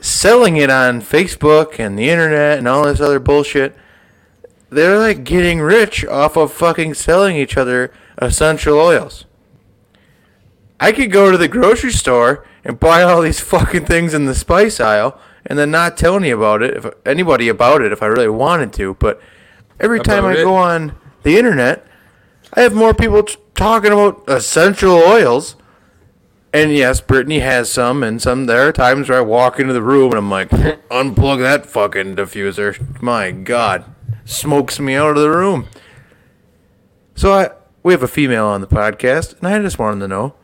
selling 0.00 0.56
it 0.56 0.70
on 0.70 1.00
Facebook 1.00 1.78
and 1.78 1.98
the 1.98 2.10
internet 2.10 2.58
and 2.58 2.68
all 2.68 2.84
this 2.84 3.00
other 3.00 3.18
bullshit. 3.18 3.76
They're 4.70 4.98
like 4.98 5.24
getting 5.24 5.60
rich 5.60 6.04
off 6.04 6.36
of 6.36 6.52
fucking 6.52 6.94
selling 6.94 7.36
each 7.36 7.56
other 7.56 7.92
essential 8.18 8.78
oils. 8.78 9.24
I 10.80 10.92
could 10.92 11.10
go 11.10 11.30
to 11.30 11.38
the 11.38 11.48
grocery 11.48 11.92
store 11.92 12.46
and 12.64 12.78
buy 12.78 13.02
all 13.02 13.22
these 13.22 13.40
fucking 13.40 13.86
things 13.86 14.14
in 14.14 14.26
the 14.26 14.34
spice 14.34 14.80
aisle 14.80 15.18
and 15.46 15.58
then 15.58 15.70
not 15.70 15.96
tell 15.96 16.16
any 16.16 16.30
about 16.30 16.62
it 16.62 16.76
if 16.76 16.86
anybody 17.06 17.48
about 17.48 17.80
it 17.80 17.92
if 17.92 18.02
I 18.02 18.06
really 18.06 18.28
wanted 18.28 18.72
to, 18.74 18.94
but 18.94 19.20
every 19.80 20.00
time 20.00 20.24
I 20.24 20.34
it? 20.34 20.44
go 20.44 20.54
on 20.54 20.94
the 21.22 21.38
internet, 21.38 21.86
I 22.52 22.60
have 22.60 22.74
more 22.74 22.94
people 22.94 23.22
t- 23.22 23.36
talking 23.54 23.92
about 23.92 24.24
essential 24.28 24.92
oils. 24.92 25.56
And 26.52 26.74
yes, 26.74 27.00
Brittany 27.00 27.40
has 27.40 27.70
some, 27.70 28.02
and 28.02 28.22
some. 28.22 28.46
There 28.46 28.66
are 28.66 28.72
times 28.72 29.08
where 29.08 29.18
I 29.18 29.22
walk 29.22 29.60
into 29.60 29.72
the 29.72 29.82
room 29.82 30.12
and 30.12 30.18
I'm 30.18 30.30
like, 30.30 30.48
unplug 30.90 31.40
that 31.40 31.66
fucking 31.66 32.16
diffuser. 32.16 33.00
My 33.02 33.30
God, 33.30 33.84
smokes 34.24 34.80
me 34.80 34.94
out 34.94 35.16
of 35.16 35.22
the 35.22 35.30
room. 35.30 35.68
So 37.14 37.32
I, 37.32 37.50
we 37.82 37.92
have 37.92 38.02
a 38.02 38.08
female 38.08 38.46
on 38.46 38.60
the 38.60 38.66
podcast, 38.66 39.36
and 39.38 39.48
I 39.48 39.58
just 39.60 39.78
wanted 39.78 40.00
to 40.00 40.08
know: 40.08 40.34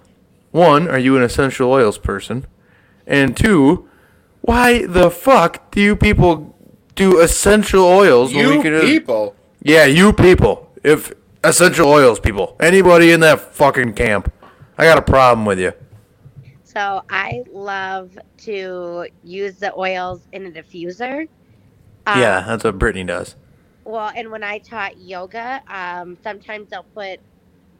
one, 0.50 0.88
are 0.88 0.98
you 0.98 1.16
an 1.16 1.22
essential 1.22 1.70
oils 1.70 1.98
person? 1.98 2.46
And 3.06 3.36
two, 3.36 3.88
why 4.42 4.86
the 4.86 5.10
fuck 5.10 5.70
do 5.70 5.80
you 5.80 5.96
people 5.96 6.54
do 6.94 7.20
essential 7.20 7.84
oils 7.84 8.34
when 8.34 8.46
You 8.48 8.62
people. 8.82 9.34
Yeah, 9.62 9.84
you 9.86 10.12
people. 10.12 10.70
If 10.82 11.12
essential 11.42 11.88
oils 11.88 12.20
people, 12.20 12.56
anybody 12.60 13.10
in 13.10 13.20
that 13.20 13.40
fucking 13.40 13.94
camp, 13.94 14.32
I 14.76 14.84
got 14.84 14.98
a 14.98 15.02
problem 15.02 15.46
with 15.46 15.58
you. 15.58 15.72
So 16.76 17.02
I 17.10 17.42
love 17.50 18.18
to 18.44 19.08
use 19.22 19.58
the 19.58 19.74
oils 19.76 20.28
in 20.32 20.46
a 20.46 20.50
diffuser 20.52 21.26
Um, 22.06 22.40
yeah, 22.40 22.44
that's 22.46 22.64
what 22.64 22.78
Brittany 22.78 23.04
does. 23.06 23.36
Well, 23.84 24.12
and 24.16 24.30
when 24.30 24.44
I 24.44 24.60
taught 24.60 24.98
yoga, 24.98 25.62
um, 25.68 26.16
sometimes 26.22 26.70
they'll 26.70 26.88
put 26.94 27.20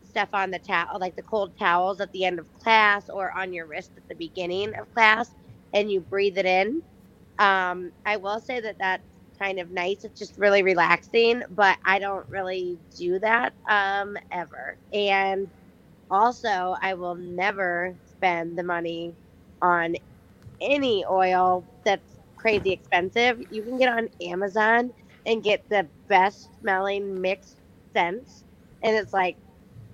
stuff 0.04 0.30
on 0.34 0.50
the 0.50 0.60
towel, 0.60 0.98
like 1.00 1.16
the 1.16 1.22
cold 1.22 1.54
towels 1.58 2.00
at 2.00 2.12
the 2.12 2.24
end 2.24 2.38
of 2.40 2.52
class 2.54 3.08
or 3.10 3.36
on 3.36 3.52
your 3.52 3.66
wrist 3.68 3.92
at 3.96 4.04
the 4.08 4.16
beginning 4.16 4.74
of 4.76 4.90
class, 4.92 5.30
and 5.74 5.90
you 5.92 6.00
breathe 6.02 6.38
it 6.38 6.46
in. 6.46 6.82
Um, 7.38 7.92
I 8.06 8.18
will 8.18 8.40
say 8.40 8.60
that 8.60 8.76
that's 8.80 9.04
kind 9.38 9.60
of 9.60 9.70
nice. 9.70 10.04
It's 10.04 10.18
just 10.18 10.38
really 10.38 10.62
relaxing, 10.64 11.42
but 11.50 11.78
I 11.84 11.98
don't 12.00 12.28
really 12.28 12.80
do 12.96 13.18
that 13.20 13.54
um, 13.68 14.16
ever. 14.32 14.78
And 14.92 15.50
also, 16.10 16.76
I 16.82 16.94
will 16.94 17.16
never 17.16 17.98
spend 18.24 18.56
the 18.56 18.62
money 18.62 19.14
on 19.60 19.94
any 20.62 21.04
oil 21.04 21.62
that's 21.84 22.16
crazy 22.38 22.72
expensive. 22.72 23.44
You 23.50 23.62
can 23.62 23.76
get 23.76 23.90
on 23.92 24.08
Amazon 24.22 24.92
and 25.26 25.42
get 25.42 25.68
the 25.68 25.86
best 26.08 26.48
smelling 26.60 27.20
mixed 27.20 27.58
scents, 27.92 28.44
and 28.82 28.96
it's 28.96 29.12
like 29.12 29.36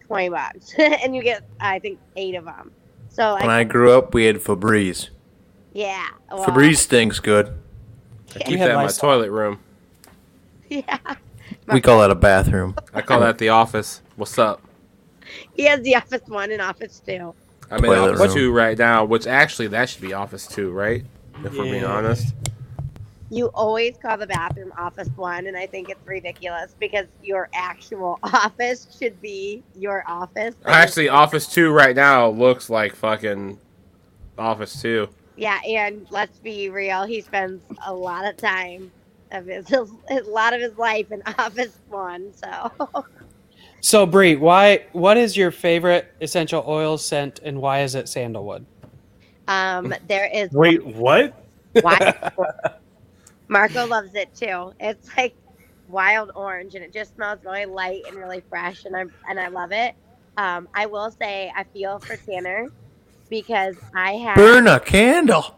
twenty 0.07 0.29
bucks, 0.29 0.73
and 0.79 1.17
you 1.17 1.25
get 1.25 1.43
I 1.61 1.81
think 1.81 1.99
eight 2.15 2.37
of 2.37 2.45
them. 2.45 2.71
So 3.09 3.35
When 3.35 3.49
like, 3.49 3.51
I 3.51 3.65
grew 3.65 3.91
up, 3.99 4.15
we 4.15 4.27
had 4.27 4.37
Febreze. 4.37 5.11
yeah, 5.73 6.07
well, 6.31 6.47
Febreze 6.47 6.79
stinks 6.79 7.19
good. 7.19 7.53
I 8.37 8.39
keep 8.45 8.61
that 8.61 8.71
in 8.71 8.77
my 8.77 8.83
Lysol. 8.85 9.09
toilet 9.11 9.31
room. 9.33 9.59
yeah. 10.69 10.99
We 11.67 11.81
call 11.81 11.99
that 12.01 12.13
a 12.13 12.15
bathroom. 12.15 12.77
I 12.95 13.03
call 13.03 13.19
that 13.21 13.39
the 13.39 13.49
office. 13.49 14.03
What's 14.15 14.39
up? 14.39 14.63
He 15.53 15.65
has 15.65 15.81
the 15.81 15.97
Office 15.97 16.23
One 16.29 16.53
and 16.53 16.63
Office 16.63 17.03
Two. 17.05 17.35
I'm 17.71 17.85
in 17.85 17.91
Toilet 17.91 18.15
office 18.15 18.21
room. 18.21 18.35
two 18.35 18.53
right 18.53 18.77
now, 18.77 19.05
which 19.05 19.27
actually 19.27 19.69
that 19.69 19.89
should 19.89 20.03
be 20.03 20.13
office 20.13 20.47
two, 20.47 20.71
right? 20.71 21.05
If 21.45 21.57
we're 21.57 21.65
being 21.65 21.85
honest. 21.85 22.35
You 23.33 23.47
always 23.55 23.97
call 23.97 24.19
the 24.19 24.27
bathroom 24.27 24.73
Office 24.77 25.09
One, 25.15 25.47
and 25.47 25.57
I 25.57 25.67
think 25.67 25.89
it's 25.89 26.05
ridiculous 26.05 26.75
because 26.81 27.07
your 27.23 27.49
actual 27.55 28.19
office 28.25 28.89
should 28.99 29.21
be 29.23 29.63
your 29.77 30.03
office. 30.09 30.57
Actually, 30.65 31.09
office 31.09 31.47
two 31.47 31.71
right 31.71 31.95
now 31.95 32.29
looks 32.29 32.69
like 32.69 32.97
fucking 32.97 33.59
office 34.37 34.83
two. 34.83 35.09
Yeah, 35.37 35.61
and 35.67 36.07
let's 36.11 36.39
be 36.41 36.71
real, 36.71 37.05
he 37.05 37.21
spends 37.21 37.63
a 37.87 37.95
lot 37.95 38.27
of 38.27 38.37
time 38.37 38.91
of 39.31 39.47
his, 39.47 39.71
a 40.11 40.21
lot 40.27 40.53
of 40.53 40.61
his 40.61 40.77
life 40.77 41.13
in 41.13 41.23
Office 41.39 41.79
One. 41.89 42.33
So 42.35 42.73
So 43.81 44.07
Bree, 44.07 44.37
why? 44.37 44.85
What 44.93 45.17
is 45.17 45.37
your 45.37 45.51
favorite 45.51 46.13
essential 46.21 46.65
oil 46.67 46.99
scent, 46.99 47.41
and 47.43 47.61
why 47.61 47.83
is 47.83 47.95
it 47.95 48.09
sandalwood? 48.09 48.67
um, 49.51 49.93
there 50.09 50.31
is 50.33 50.51
Wait, 50.53 50.85
what? 50.85 51.35
Why? 51.83 52.15
Marco 53.49 53.87
loves 53.87 54.15
it 54.15 54.35
too. 54.35 54.73
It's 54.81 55.09
like 55.17 55.35
wild 55.89 56.31
orange, 56.35 56.75
and 56.75 56.85
it 56.85 56.93
just 56.93 57.15
smells 57.17 57.41
really 57.45 57.67
light 57.67 58.03
and 58.07 58.17
really 58.17 58.43
fresh, 58.49 58.85
and 58.85 58.97
I 58.97 59.05
and 59.29 59.39
I 59.39 59.49
love 59.49 59.73
it. 59.73 59.95
Um, 60.37 60.69
I 60.75 60.87
will 60.87 61.11
say 61.11 61.53
I 61.55 61.65
feel 61.65 61.99
for 61.99 62.17
Tanner 62.17 62.69
because 63.29 63.77
I 63.95 64.13
have 64.13 64.37
Burn 64.37 64.69
a 64.69 64.81
candle. 64.81 65.57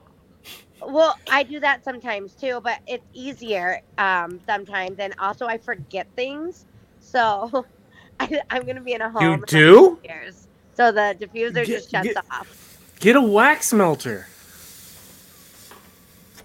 Well, 0.81 1.17
I 1.31 1.45
do 1.45 1.61
that 1.61 1.85
sometimes 1.85 2.35
too, 2.35 2.61
but 2.65 2.81
it's 2.87 3.05
easier 3.13 3.81
um, 3.99 4.41
sometimes, 4.47 4.99
and 4.99 5.15
also 5.19 5.47
I 5.47 5.59
forget 5.59 6.09
things. 6.17 6.67
So 7.01 7.67
I, 8.23 8.41
I'm 8.51 8.65
gonna 8.67 8.81
be 8.81 8.93
in 8.93 9.01
a 9.01 9.11
home. 9.11 9.23
You 9.41 9.45
do? 9.47 9.99
Years, 10.05 10.47
so 10.75 10.93
the 10.93 11.17
diffuser 11.21 11.55
Get- 11.55 11.67
just 11.67 11.91
shuts 11.91 12.09
get- 12.09 12.17
off. 12.31 12.59
Get 13.01 13.17
a 13.17 13.21
wax 13.21 13.73
melter. 13.73 14.27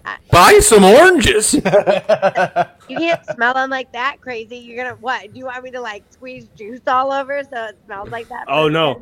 Uh, 0.06 0.16
Buy 0.32 0.60
some 0.60 0.84
oranges. 0.84 1.54
You 2.90 2.98
can't 3.00 3.26
smell 3.36 3.54
them 3.54 3.70
like 3.70 3.92
that 3.92 4.22
crazy. 4.22 4.56
You're 4.60 4.78
gonna 4.82 4.96
what? 5.02 5.34
Do 5.34 5.38
you 5.38 5.44
want 5.46 5.62
me 5.62 5.72
to 5.72 5.82
like 5.82 6.06
squeeze 6.10 6.48
juice 6.56 6.80
all 6.88 7.12
over 7.12 7.44
so 7.44 7.66
it 7.66 7.78
smells 7.86 8.10
like 8.10 8.30
that? 8.30 8.46
Oh, 8.48 8.70
for 8.72 8.78
Oh, 8.78 9.02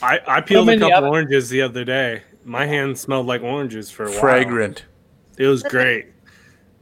I, 0.00 0.20
I 0.28 0.40
peeled 0.40 0.68
a 0.68 0.78
couple 0.78 0.94
oven. 0.98 1.10
oranges 1.10 1.48
the 1.48 1.60
other 1.62 1.84
day. 1.84 2.22
My 2.44 2.66
hand 2.66 2.96
smelled 2.96 3.26
like 3.26 3.42
oranges 3.42 3.90
for 3.90 4.04
a 4.04 4.10
while. 4.10 4.20
Fragrant. 4.20 4.84
It 5.38 5.46
was 5.48 5.64
great. 5.64 6.06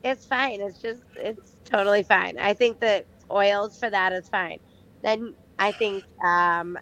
It's 0.04 0.26
fine. 0.26 0.60
It's 0.60 0.82
just 0.82 1.00
it's 1.16 1.52
totally 1.64 2.02
fine. 2.02 2.38
I 2.38 2.52
think 2.52 2.78
that 2.80 3.06
oils 3.30 3.78
for 3.80 3.88
that 3.88 4.12
is 4.12 4.28
fine. 4.28 4.58
Then 5.02 5.36
I 5.58 5.72
think 5.72 6.04
um 6.24 6.78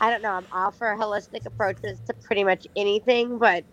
I 0.00 0.10
don't 0.10 0.22
know, 0.22 0.32
I'm 0.32 0.48
all 0.52 0.72
for 0.72 0.96
holistic 0.96 1.46
approaches 1.46 2.00
to 2.06 2.14
pretty 2.14 2.44
much 2.44 2.66
anything, 2.76 3.38
but 3.38 3.66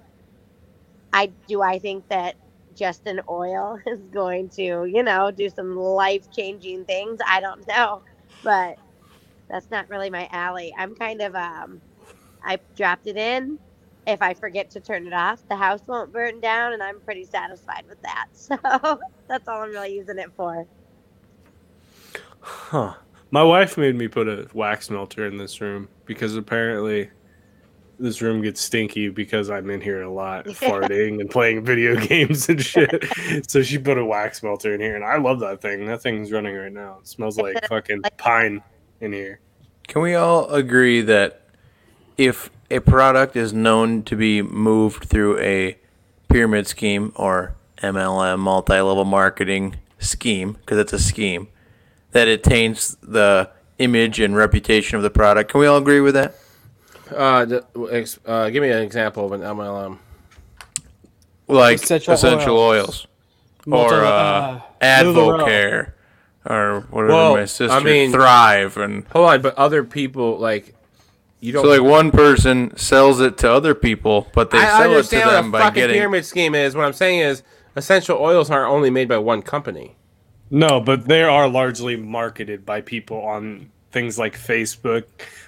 I 1.13 1.33
do 1.47 1.61
I 1.61 1.79
think 1.79 2.07
that 2.09 2.37
just 2.73 3.07
an 3.07 3.21
oil 3.29 3.79
is 3.87 4.01
going 4.09 4.49
to, 4.51 4.85
you 4.85 5.03
know, 5.03 5.31
do 5.31 5.49
some 5.49 5.75
life 5.77 6.29
changing 6.31 6.85
things. 6.85 7.19
I 7.27 7.41
don't 7.41 7.67
know. 7.67 8.03
But 8.43 8.79
that's 9.49 9.71
not 9.71 9.89
really 9.89 10.09
my 10.09 10.29
alley. 10.31 10.73
I'm 10.77 10.95
kind 10.95 11.21
of 11.21 11.35
um 11.35 11.81
I 12.43 12.59
dropped 12.75 13.07
it 13.07 13.17
in. 13.17 13.59
If 14.07 14.21
I 14.21 14.33
forget 14.35 14.71
to 14.71 14.81
turn 14.81 15.07
it 15.07 15.13
off, 15.13 15.43
the 15.49 15.57
house 15.57 15.81
won't 15.87 16.13
burn 16.13 16.41
down, 16.41 16.73
and 16.73 16.83
I'm 16.83 17.01
pretty 17.01 17.25
satisfied 17.25 17.85
with 17.87 18.01
that. 18.03 18.27
So 18.33 18.57
that's 19.29 19.47
all 19.49 19.63
I'm 19.63 19.71
really 19.71 19.93
using 19.95 20.19
it 20.19 20.33
for. 20.35 20.67
Huh. 22.41 22.95
My 23.31 23.43
wife 23.43 23.77
made 23.77 23.95
me 23.95 24.07
put 24.07 24.27
a 24.27 24.47
wax 24.53 24.89
melter 24.89 25.25
in 25.25 25.37
this 25.37 25.59
room 25.59 25.89
because 26.05 26.35
apparently 26.35 27.09
this 27.99 28.21
room 28.21 28.41
gets 28.41 28.61
stinky 28.61 29.09
because 29.09 29.49
I'm 29.49 29.69
in 29.69 29.81
here 29.81 30.03
a 30.03 30.11
lot 30.11 30.45
farting 30.45 31.19
and 31.19 31.29
playing 31.29 31.65
video 31.65 31.95
games 32.07 32.47
and 32.47 32.63
shit. 32.63 33.05
so 33.49 33.61
she 33.61 33.77
put 33.77 33.97
a 33.97 34.05
wax 34.05 34.43
melter 34.43 34.73
in 34.73 34.79
here 34.79 34.95
and 34.95 35.03
I 35.03 35.17
love 35.17 35.39
that 35.41 35.61
thing. 35.61 35.85
That 35.85 36.01
thing's 36.01 36.31
running 36.31 36.55
right 36.55 36.71
now. 36.71 36.99
It 37.01 37.07
smells 37.07 37.37
like 37.37 37.67
fucking 37.67 38.03
pine 38.17 38.63
in 39.01 39.11
here. 39.11 39.39
Can 39.87 40.01
we 40.01 40.15
all 40.15 40.49
agree 40.49 41.01
that 41.01 41.41
if 42.17 42.49
a 42.69 42.79
product 42.79 43.35
is 43.35 43.53
known 43.53 44.03
to 44.03 44.15
be 44.15 44.41
moved 44.41 45.05
through 45.05 45.39
a 45.39 45.77
pyramid 46.29 46.67
scheme 46.67 47.13
or 47.15 47.55
MLM, 47.77 48.39
multi 48.39 48.73
level 48.73 49.05
marketing 49.05 49.77
scheme, 49.99 50.53
because 50.53 50.77
it's 50.77 50.93
a 50.93 50.99
scheme, 50.99 51.47
that 52.11 52.27
it 52.27 52.43
taints 52.43 52.95
the 53.01 53.49
image 53.79 54.19
and 54.19 54.35
reputation 54.35 54.97
of 54.97 55.03
the 55.03 55.09
product? 55.09 55.51
Can 55.51 55.59
we 55.59 55.67
all 55.67 55.77
agree 55.77 55.99
with 56.01 56.13
that? 56.15 56.35
Uh, 57.15 57.45
d- 57.45 57.59
ex- 57.91 58.19
uh, 58.25 58.49
give 58.49 58.61
me 58.61 58.69
an 58.69 58.81
example 58.83 59.25
of 59.25 59.31
an 59.33 59.41
MLM. 59.41 59.97
Like 61.47 61.75
Essential 61.81 62.13
essential, 62.13 62.57
oils. 62.57 63.07
oils, 63.65 63.91
or 63.91 64.03
uh, 64.03 64.59
Advocare, 64.81 65.91
or 66.45 66.81
whatever 66.89 67.13
Well, 67.13 67.35
my 67.37 67.45
sister 67.45 67.71
I 67.77 67.81
mean- 67.81 68.11
Thrive, 68.11 68.75
and 68.77 69.05
Hold 69.13 69.29
on, 69.29 69.41
but 69.41 69.55
other 69.55 69.83
people 69.85 70.37
like 70.39 70.75
you 71.39 71.53
don't. 71.53 71.63
so 71.63 71.69
like 71.69 71.81
one 71.81 72.11
person 72.11 72.75
sells 72.75 73.21
it 73.21 73.37
to 73.39 73.51
other 73.51 73.73
people, 73.75 74.27
but 74.33 74.51
they 74.51 74.57
I 74.57 74.65
sell 74.65 74.81
it 74.81 74.83
to 74.83 74.89
understand 74.95 75.25
what 75.27 75.31
them 75.33 75.47
a 75.47 75.51
by 75.51 75.59
fucking 75.61 75.73
getting 75.75 75.93
pyramid 75.95 76.25
scheme 76.25 76.55
is. 76.55 76.75
What 76.75 76.83
I'm 76.83 76.93
saying 76.93 77.19
is, 77.19 77.43
essential 77.77 78.17
oils 78.17 78.49
aren't 78.49 78.69
only 78.71 78.89
made 78.89 79.07
by 79.07 79.17
one 79.19 79.41
company. 79.41 79.95
No, 80.49 80.79
but 80.79 81.05
they 81.05 81.23
are 81.23 81.47
largely 81.49 81.95
marketed 81.95 82.65
by 82.65 82.81
people 82.81 83.21
on 83.21 83.69
things 83.91 84.17
like 84.17 84.37
Facebook 84.37 85.03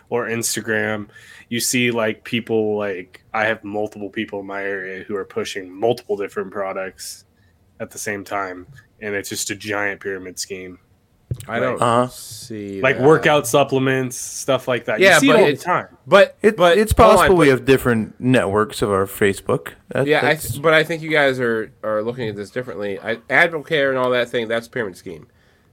or 0.09 0.27
Instagram. 0.27 1.07
You 1.49 1.59
see, 1.59 1.91
like 1.91 2.23
people 2.23 2.77
like 2.77 3.23
I 3.33 3.45
have 3.45 3.63
multiple 3.63 4.09
people 4.09 4.41
in 4.41 4.45
my 4.47 4.63
area 4.63 5.03
who 5.03 5.15
are 5.15 5.25
pushing 5.25 5.71
multiple 5.71 6.17
different 6.17 6.51
products 6.51 7.25
at 7.79 7.91
the 7.91 7.97
same 7.97 8.23
time, 8.23 8.67
and 9.01 9.15
it's 9.15 9.29
just 9.29 9.51
a 9.51 9.55
giant 9.55 10.01
pyramid 10.01 10.37
scheme. 10.37 10.79
I 11.47 11.59
don't 11.59 11.81
Uh-huh. 11.81 12.07
see 12.07 12.81
Like 12.81 12.97
that. 12.97 13.05
workout 13.05 13.47
supplements, 13.47 14.17
stuff 14.17 14.67
like 14.67 14.85
that. 14.85 14.99
Yeah, 14.99 15.15
you 15.15 15.19
see 15.19 15.27
but 15.27 15.35
it 15.35 15.39
all 15.41 15.43
it's- 15.47 15.59
the 15.59 15.65
time. 15.65 15.87
But 16.07 16.35
It, 16.41 16.57
but 16.57 16.77
it's 16.77 16.93
hold 16.97 17.09
on, 17.11 17.15
possible 17.17 17.35
we 17.37 17.45
but- 17.47 17.51
have 17.51 17.65
different 17.65 18.19
networks 18.19 18.81
of 18.81 18.91
our 18.91 19.05
Facebook. 19.05 19.73
That, 19.89 20.07
Yeah, 20.07 20.25
I, 20.25 20.39
but 20.61 20.73
I 20.73 20.83
think 20.83 21.01
you 21.03 21.09
guys 21.11 21.39
are, 21.39 21.71
are 21.83 22.01
looking 22.01 22.27
at 22.29 22.35
this 22.35 22.49
differently. 22.49 22.99
I, 22.99 23.15
Advocare 23.29 23.89
and 23.89 23.97
all 23.97 24.09
that 24.11 24.29
thing, 24.29 24.47
that's 24.47 24.67
pyramid 24.67 24.97
scheme. 24.97 25.27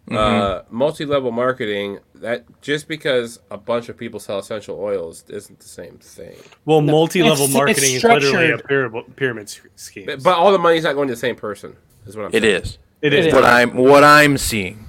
Mm-hmm. 0.09 0.17
Uh, 0.17 0.61
multi-level 0.71 1.33
marketing, 1.33 1.99
that 2.15 2.45
just 2.61 2.87
because 2.87 3.41
a 3.51 3.57
bunch 3.59 3.89
of 3.89 3.97
people 3.97 4.21
sell 4.21 4.39
essential 4.39 4.79
oils 4.79 5.25
isn't 5.29 5.59
the 5.59 5.67
same 5.67 5.99
thing. 5.99 6.37
Well, 6.65 6.81
multi-level 6.81 7.49
marketing 7.49 7.95
is 7.97 8.05
literally 8.05 8.53
a 8.53 8.59
pyramid, 8.59 9.17
pyramid 9.17 9.53
scheme. 9.75 10.07
But, 10.07 10.23
but 10.23 10.37
all 10.37 10.53
the 10.53 10.59
money's 10.59 10.85
not 10.85 10.95
going 10.95 11.09
to 11.09 11.15
the 11.15 11.19
same 11.21 11.35
person, 11.35 11.75
is 12.07 12.17
what 12.17 12.27
I'm 12.27 12.31
it 12.35 12.43
saying. 12.43 12.63
is. 12.63 12.79
it 13.03 13.13
it 13.15 13.19
is. 13.19 13.27
is. 13.27 13.35
What 13.35 13.45
I'm 13.45 13.75
what 13.75 14.05
I'm 14.05 14.39
seeing. 14.39 14.86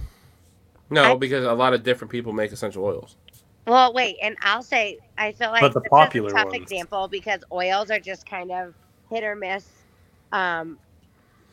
No, 0.89 1.03
I- 1.03 1.17
because 1.17 1.45
a 1.45 1.53
lot 1.53 1.73
of 1.73 1.83
different 1.83 2.11
people 2.11 2.33
make 2.33 2.51
essential 2.53 2.85
oils. 2.85 3.17
Well, 3.67 3.93
wait, 3.93 4.17
and 4.21 4.37
I'll 4.41 4.63
say 4.63 4.99
I 5.17 5.33
feel 5.33 5.51
like 5.51 5.61
But 5.61 5.73
the 5.73 5.81
popular 5.81 6.33
a 6.33 6.37
tough 6.37 6.49
ones. 6.49 6.53
example 6.53 7.07
because 7.09 7.41
oils 7.51 7.91
are 7.91 7.99
just 7.99 8.25
kind 8.25 8.51
of 8.51 8.75
hit 9.09 9.23
or 9.23 9.35
miss 9.35 9.85
um, 10.33 10.79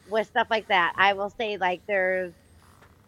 with 0.07 0.29
stuff 0.29 0.49
like 0.51 0.69
that. 0.69 0.95
I 0.97 1.15
will 1.15 1.31
say 1.31 1.59
like 1.59 1.83
there's 1.89 2.35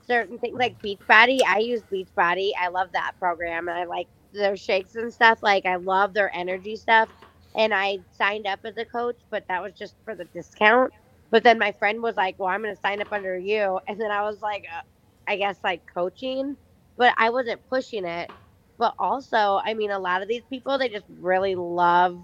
certain 0.07 0.39
things 0.39 0.59
like 0.59 0.81
Beachbody. 0.83 1.41
I 1.47 1.59
use 1.61 1.83
Beachbody. 1.93 2.53
I 2.61 2.69
love 2.69 2.93
that 2.93 3.13
program, 3.19 3.69
and 3.69 3.79
I 3.79 3.85
like 3.85 4.09
their 4.33 4.57
shakes 4.57 4.97
and 4.97 5.13
stuff. 5.13 5.41
Like 5.43 5.67
I 5.67 5.77
love 5.77 6.15
their 6.15 6.35
energy 6.35 6.77
stuff, 6.77 7.11
and 7.57 7.75
I 7.75 8.01
signed 8.13 8.47
up 8.47 8.61
as 8.65 8.77
a 8.79 8.85
coach, 8.87 9.19
but 9.31 9.45
that 9.49 9.63
was 9.63 9.75
just 9.75 9.97
for 10.05 10.15
the 10.17 10.27
discount. 10.27 10.93
But 11.31 11.45
then 11.45 11.59
my 11.59 11.73
friend 11.73 12.03
was 12.03 12.17
like, 12.17 12.37
"Well, 12.39 12.49
I'm 12.51 12.63
going 12.63 12.75
to 12.75 12.81
sign 12.81 13.03
up 13.03 13.09
under 13.13 13.39
you," 13.39 13.81
and 13.89 14.01
then 14.01 14.11
I 14.13 14.23
was 14.23 14.43
like, 14.43 14.65
uh, 14.75 14.83
"I 15.27 15.37
guess 15.37 15.59
like 15.65 15.83
coaching," 15.93 16.57
but 16.97 17.15
I 17.19 17.31
wasn't 17.31 17.67
pushing 17.69 18.05
it. 18.05 18.31
But 18.79 18.95
also, 18.99 19.61
I 19.65 19.75
mean, 19.75 19.91
a 19.91 19.99
lot 19.99 20.23
of 20.23 20.29
these 20.29 20.43
people 20.51 20.79
they 20.79 20.89
just 20.89 21.07
really 21.21 21.55
love 21.55 22.21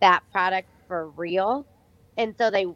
that 0.00 0.22
product 0.32 0.68
for 0.88 1.08
real, 1.10 1.66
and 2.16 2.34
so 2.36 2.50
they, 2.50 2.66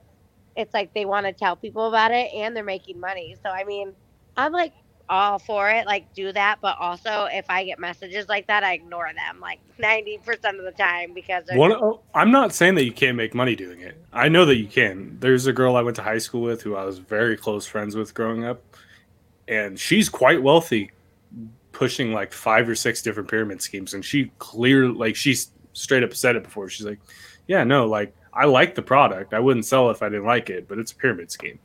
it's 0.57 0.75
like 0.75 0.95
they 0.95 1.05
want 1.05 1.27
to 1.27 1.33
tell 1.33 1.57
people 1.57 1.89
about 1.89 2.13
it, 2.13 2.33
and 2.35 2.57
they're 2.57 2.65
making 2.65 3.01
money. 3.01 3.37
So 3.43 3.51
I 3.51 3.65
mean, 3.65 3.93
I'm 4.37 4.53
like 4.53 4.73
all 5.09 5.39
for 5.39 5.71
it, 5.71 5.87
like 5.87 6.13
do 6.15 6.33
that. 6.33 6.59
But 6.61 6.77
also, 6.79 7.27
if 7.31 7.47
I 7.49 7.65
get 7.65 7.79
messages 7.79 8.29
like 8.29 8.47
that, 8.49 8.65
I 8.65 8.75
ignore 8.75 9.11
them 9.15 9.41
like 9.41 9.61
90% 9.79 10.27
of 10.59 10.65
the 10.65 10.75
time 10.77 11.15
because 11.15 11.45
One, 11.53 11.73
oh, 11.73 12.01
I'm 12.15 12.31
not 12.31 12.53
saying 12.53 12.75
that 12.77 12.85
you 12.85 12.93
can't 12.93 13.17
make 13.17 13.35
money 13.35 13.55
doing 13.57 13.81
it. 13.81 14.01
I 14.13 14.29
know 14.29 14.45
that 14.47 14.57
you 14.57 14.67
can. 14.67 15.19
There's 15.21 15.47
a 15.47 15.53
girl 15.53 15.77
I 15.77 15.83
went 15.83 15.97
to 15.97 16.03
high 16.03 16.19
school 16.19 16.43
with 16.43 16.63
who 16.63 16.77
I 16.77 16.85
was 16.85 16.99
very 16.99 17.37
close 17.37 17.67
friends 17.67 17.95
with 17.97 18.15
growing 18.15 18.45
up, 18.45 18.63
and 19.49 19.79
she's 19.79 20.09
quite 20.09 20.43
wealthy, 20.43 20.91
pushing 21.73 22.13
like 22.13 22.33
five 22.33 22.69
or 22.69 22.75
six 22.75 23.03
different 23.03 23.29
pyramid 23.29 23.63
schemes. 23.63 23.95
And 23.95 24.05
she 24.05 24.33
clear, 24.39 24.89
like 24.89 25.17
she's 25.17 25.51
straight 25.73 26.03
up 26.03 26.15
said 26.15 26.37
it 26.37 26.45
before. 26.45 26.69
She's 26.69 26.87
like, 26.87 26.99
"Yeah, 27.47 27.65
no, 27.65 27.87
like 27.87 28.15
I 28.33 28.47
like 28.47 28.75
the 28.75 28.83
product. 28.83 29.35
I 29.35 29.41
wouldn't 29.41 29.67
sell 29.67 29.89
it 29.89 29.93
if 29.93 30.03
I 30.03 30.09
didn't 30.09 30.27
like 30.27 30.51
it, 30.51 30.69
but 30.69 30.79
it's 30.79 30.93
a 30.93 30.97
pyramid 30.97 31.31
scheme." 31.31 31.59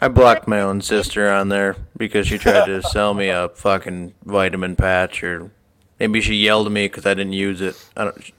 I 0.00 0.08
blocked 0.08 0.48
my 0.48 0.60
own 0.60 0.80
sister 0.82 1.30
on 1.30 1.48
there 1.48 1.76
because 1.96 2.26
she 2.26 2.36
tried 2.36 2.66
to 2.66 2.82
sell 2.82 3.14
me 3.14 3.28
a 3.28 3.48
fucking 3.50 4.14
vitamin 4.24 4.76
patch, 4.76 5.22
or 5.22 5.50
maybe 5.98 6.20
she 6.20 6.34
yelled 6.34 6.66
at 6.66 6.72
me 6.72 6.86
because 6.86 7.06
I 7.06 7.14
didn't 7.14 7.32
use 7.32 7.60
it. 7.60 7.76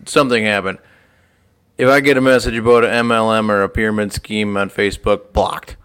Something 0.06 0.44
happened. 0.44 0.80
If 1.78 1.90
I 1.90 2.02
get 2.02 2.18
a 2.18 2.22
message 2.22 2.56
about 2.56 2.86
an 2.86 3.08
MLM 3.08 3.50
or 3.50 3.64
a 3.64 3.70
pyramid 3.70 4.14
scheme 4.14 4.56
on 4.58 4.70
Facebook, 4.70 5.34
blocked. 5.34 5.76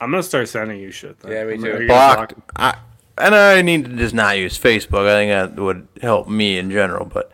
I'm 0.00 0.10
gonna 0.10 0.22
start 0.22 0.48
sending 0.48 0.80
you 0.80 0.90
shit. 0.90 1.18
Then. 1.20 1.32
Yeah, 1.32 1.44
me 1.44 1.56
too. 1.56 1.72
Are 1.72 1.82
you 1.82 1.88
gonna 1.88 2.14
Blocked. 2.16 2.34
I, 2.56 2.76
and 3.18 3.34
I 3.34 3.62
need 3.62 3.84
to 3.84 3.96
just 3.96 4.14
not 4.14 4.38
use 4.38 4.58
Facebook. 4.58 5.06
I 5.08 5.12
think 5.12 5.30
that 5.30 5.62
would 5.62 5.86
help 6.02 6.28
me 6.28 6.58
in 6.58 6.70
general, 6.70 7.06
but 7.06 7.30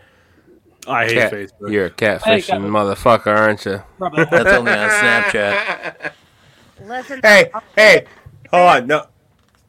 I 0.87 1.07
hate 1.07 1.15
Cat- 1.15 1.33
Facebook. 1.33 1.73
You're 1.73 1.87
a 1.87 1.91
think 1.91 2.23
catfishing 2.23 2.63
motherfucker, 2.67 3.35
aren't 3.35 3.65
you? 3.65 3.83
That's 4.31 4.51
only 4.51 4.73
on 4.73 4.91
Snapchat. 4.91 6.13
listen. 6.85 7.21
Hey, 7.23 7.51
hey, 7.77 8.05
hold 8.51 8.69
on. 8.69 8.87
No, 8.87 9.07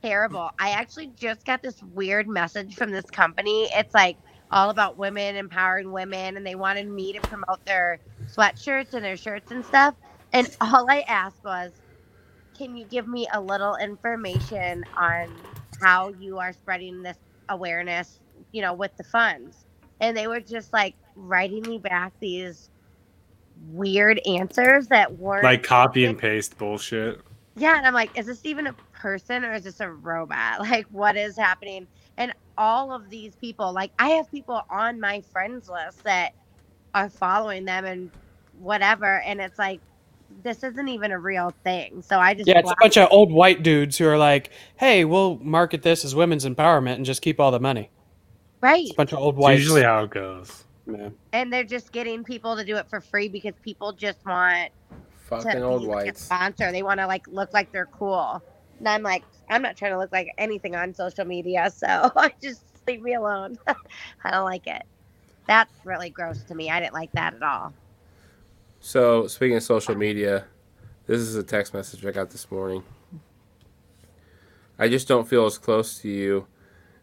terrible. 0.01 0.51
I 0.59 0.71
actually 0.71 1.11
just 1.15 1.45
got 1.45 1.61
this 1.61 1.81
weird 1.93 2.27
message 2.27 2.75
from 2.75 2.91
this 2.91 3.05
company. 3.05 3.69
It's 3.73 3.93
like 3.93 4.17
all 4.51 4.69
about 4.69 4.97
women, 4.97 5.35
empowering 5.35 5.91
women, 5.91 6.37
and 6.37 6.45
they 6.45 6.55
wanted 6.55 6.89
me 6.89 7.13
to 7.13 7.21
promote 7.21 7.63
their 7.65 7.99
sweatshirts 8.27 8.93
and 8.93 9.03
their 9.03 9.17
shirts 9.17 9.51
and 9.51 9.65
stuff. 9.65 9.95
And 10.33 10.49
all 10.61 10.89
I 10.89 11.01
asked 11.07 11.43
was, 11.43 11.71
can 12.57 12.75
you 12.75 12.85
give 12.85 13.07
me 13.07 13.27
a 13.33 13.41
little 13.41 13.75
information 13.77 14.83
on 14.97 15.47
how 15.81 16.09
you 16.09 16.39
are 16.39 16.53
spreading 16.53 17.01
this 17.03 17.17
awareness, 17.49 18.19
you 18.51 18.61
know, 18.61 18.73
with 18.73 18.95
the 18.97 19.03
funds? 19.03 19.65
And 19.99 20.17
they 20.17 20.27
were 20.27 20.41
just 20.41 20.73
like 20.73 20.95
writing 21.15 21.67
me 21.67 21.79
back 21.79 22.13
these 22.21 22.69
weird 23.55 24.19
answers 24.27 24.87
that 24.89 25.17
weren't 25.17 25.43
like 25.43 25.63
copy 25.63 26.05
and 26.05 26.17
paste 26.17 26.57
bullshit. 26.57 27.21
yeah, 27.55 27.77
and 27.77 27.85
I'm 27.85 27.93
like, 27.93 28.17
is 28.17 28.27
this 28.27 28.45
even 28.45 28.67
a 28.67 28.75
person 28.93 29.43
or 29.45 29.53
is 29.53 29.63
this 29.65 29.79
a 29.81 29.91
robot? 29.91 30.59
Like, 30.69 30.87
what 30.89 31.17
is 31.17 31.37
happening? 31.37 31.87
And 32.17 32.33
all 32.57 32.93
of 32.93 33.09
these 33.09 33.35
people, 33.35 33.73
like, 33.73 33.91
I 33.99 34.09
have 34.11 34.31
people 34.31 34.61
on 34.69 34.99
my 35.01 35.21
friends 35.33 35.69
list 35.69 36.03
that 36.05 36.33
are 36.93 37.09
following 37.09 37.65
them 37.65 37.85
and 37.85 38.11
whatever, 38.53 39.21
and 39.21 39.41
it's 39.41 39.59
like, 39.59 39.81
this 40.43 40.63
isn't 40.63 40.87
even 40.87 41.11
a 41.11 41.19
real 41.19 41.53
thing. 41.63 42.01
So 42.01 42.19
I 42.19 42.33
just 42.33 42.47
Yeah, 42.47 42.55
it's 42.59 42.61
a 42.61 42.63
blocked- 42.63 42.79
bunch 42.81 42.97
of 42.97 43.07
old 43.11 43.31
white 43.31 43.63
dudes 43.63 43.97
who 43.97 44.07
are 44.07 44.17
like, 44.17 44.49
"Hey, 44.77 45.05
we'll 45.05 45.37
market 45.37 45.83
this 45.83 46.03
as 46.05 46.15
women's 46.15 46.45
empowerment 46.45 46.95
and 46.95 47.05
just 47.05 47.21
keep 47.21 47.39
all 47.39 47.51
the 47.51 47.59
money." 47.59 47.89
right, 48.61 48.83
It's 48.83 48.91
a 48.91 48.95
bunch 48.95 49.11
of 49.13 49.19
old 49.19 49.35
It's 49.35 49.41
whites. 49.43 49.59
usually 49.61 49.83
how 49.83 50.03
it 50.03 50.11
goes. 50.11 50.63
Yeah. 50.87 51.09
and 51.31 51.53
they're 51.53 51.63
just 51.63 51.91
getting 51.91 52.23
people 52.23 52.55
to 52.57 52.65
do 52.65 52.75
it 52.77 52.87
for 52.89 52.99
free 53.01 53.27
because 53.29 53.53
people 53.61 53.91
just 53.93 54.25
want 54.25 54.71
fucking 55.29 55.51
to 55.51 55.61
old 55.63 55.81
be 55.83 55.87
like 55.87 55.93
a 56.03 56.05
whites. 56.07 56.21
sponsor. 56.23 56.71
They 56.71 56.83
want 56.83 56.99
to 56.99 57.07
like 57.07 57.27
look 57.27 57.53
like 57.53 57.71
they're 57.71 57.85
cool. 57.85 58.41
And 58.79 58.87
I'm 58.89 59.03
like, 59.03 59.23
I'm 59.49 59.61
not 59.61 59.77
trying 59.77 59.91
to 59.91 59.97
look 59.99 60.11
like 60.11 60.33
anything 60.39 60.75
on 60.75 60.93
social 60.93 61.23
media, 61.25 61.69
so 61.69 61.87
I 62.15 62.33
just 62.41 62.63
leave 62.87 63.01
me 63.01 63.13
alone. 63.13 63.57
I 64.23 64.31
don't 64.31 64.43
like 64.45 64.65
it. 64.67 64.83
That's 65.47 65.73
really 65.85 66.09
gross 66.09 66.43
to 66.45 66.55
me. 66.55 66.69
I 66.69 66.79
didn't 66.79 66.93
like 66.93 67.11
that 67.13 67.35
at 67.35 67.43
all. 67.43 67.73
So, 68.83 69.27
speaking 69.27 69.57
of 69.57 69.61
social 69.61 69.93
media, 69.93 70.45
this 71.05 71.19
is 71.19 71.35
a 71.35 71.43
text 71.43 71.71
message 71.71 72.03
I 72.03 72.09
got 72.09 72.31
this 72.31 72.49
morning. 72.49 72.81
I 74.79 74.89
just 74.89 75.07
don't 75.07 75.27
feel 75.27 75.45
as 75.45 75.59
close 75.59 75.99
to 75.99 76.09
you, 76.09 76.47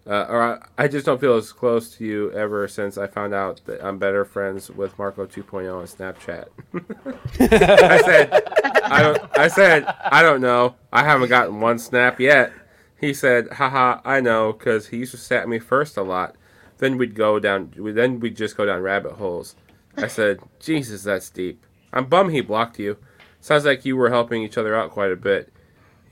uh, 0.05 0.27
or 0.29 0.43
I, 0.43 0.67
I 0.77 0.89
just 0.89 1.07
don't 1.07 1.21
feel 1.21 1.37
as 1.37 1.53
close 1.53 1.95
to 1.97 2.05
you 2.05 2.33
ever 2.33 2.67
since 2.67 2.99
I 2.99 3.07
found 3.07 3.33
out 3.33 3.61
that 3.67 3.83
I'm 3.83 3.97
better 3.97 4.25
friends 4.25 4.69
with 4.71 4.99
Marco 4.99 5.25
2.0 5.25 5.73
on 5.73 5.87
Snapchat. 5.87 6.49
I 7.93 8.03
said, 8.03 8.43
I 8.85 9.03
don't. 9.03 9.39
I 9.39 9.47
said, 9.47 9.85
I 9.87 10.23
don't 10.23 10.41
know. 10.41 10.75
I 10.93 11.05
haven't 11.05 11.29
gotten 11.29 11.61
one 11.61 11.79
snap 11.79 12.19
yet. 12.19 12.53
He 13.01 13.15
said, 13.15 13.53
haha, 13.53 14.01
I 14.05 14.21
know, 14.21 14.53
because 14.53 14.89
he 14.89 14.97
used 14.97 15.13
to 15.13 15.17
snap 15.17 15.47
me 15.47 15.61
first 15.61 15.97
a 15.97 16.03
lot. 16.03 16.35
Then 16.79 16.99
we'd 16.99 17.15
go 17.15 17.39
down. 17.39 17.73
Then 17.77 18.19
we'd 18.19 18.37
just 18.37 18.57
go 18.57 18.67
down 18.67 18.83
rabbit 18.83 19.13
holes. 19.13 19.55
I 19.97 20.09
said, 20.09 20.41
Jesus, 20.59 21.05
that's 21.05 21.31
deep. 21.31 21.65
I'm 21.93 22.07
bummed 22.07 22.33
he 22.33 22.41
blocked 22.41 22.79
you. 22.79 22.99
Sounds 23.41 23.65
like 23.65 23.85
you 23.85 23.97
were 23.97 24.11
helping 24.11 24.43
each 24.43 24.59
other 24.59 24.75
out 24.75 24.91
quite 24.91 25.13
a 25.13 25.17
bit. 25.17 25.53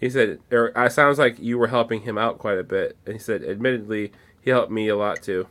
He 0.01 0.11
said, 0.11 0.40
or 0.51 0.73
it 0.77 0.93
sounds 0.93 1.19
like 1.19 1.39
you 1.39 1.59
were 1.59 1.69
helping 1.69 2.03
him 2.03 2.19
out 2.19 2.39
quite 2.39 2.59
a 2.59 2.65
bit. 2.65 2.97
And 3.05 3.15
he 3.15 3.19
said, 3.19 3.43
admittedly, 3.43 4.12
he 4.40 4.51
helped 4.51 4.70
me 4.70 4.89
a 4.89 4.97
lot 4.97 5.23
too. 5.23 5.48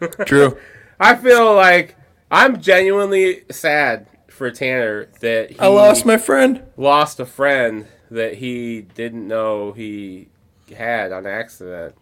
True. 0.26 0.56
I 1.00 1.14
feel 1.16 1.54
like 1.54 1.96
I'm 2.30 2.60
genuinely 2.60 3.44
sad 3.50 4.06
for 4.28 4.50
Tanner 4.50 5.06
that 5.20 5.50
he 5.50 5.58
I 5.58 5.68
lost 5.68 6.04
my 6.04 6.16
friend. 6.16 6.62
lost 6.76 7.20
a 7.20 7.26
friend 7.26 7.86
that 8.10 8.34
he 8.34 8.82
didn't 8.82 9.26
know 9.26 9.72
he 9.72 10.28
had 10.76 11.12
on 11.12 11.26
accident. 11.26 11.94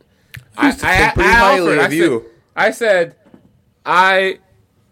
I 0.56 0.72
think 0.72 1.14
pretty 1.14 1.30
highly 1.30 1.78
offered, 1.78 1.90
I. 1.90 1.90
Said, 1.90 2.22
I 2.56 2.70
said, 2.70 3.16
I, 3.84 4.38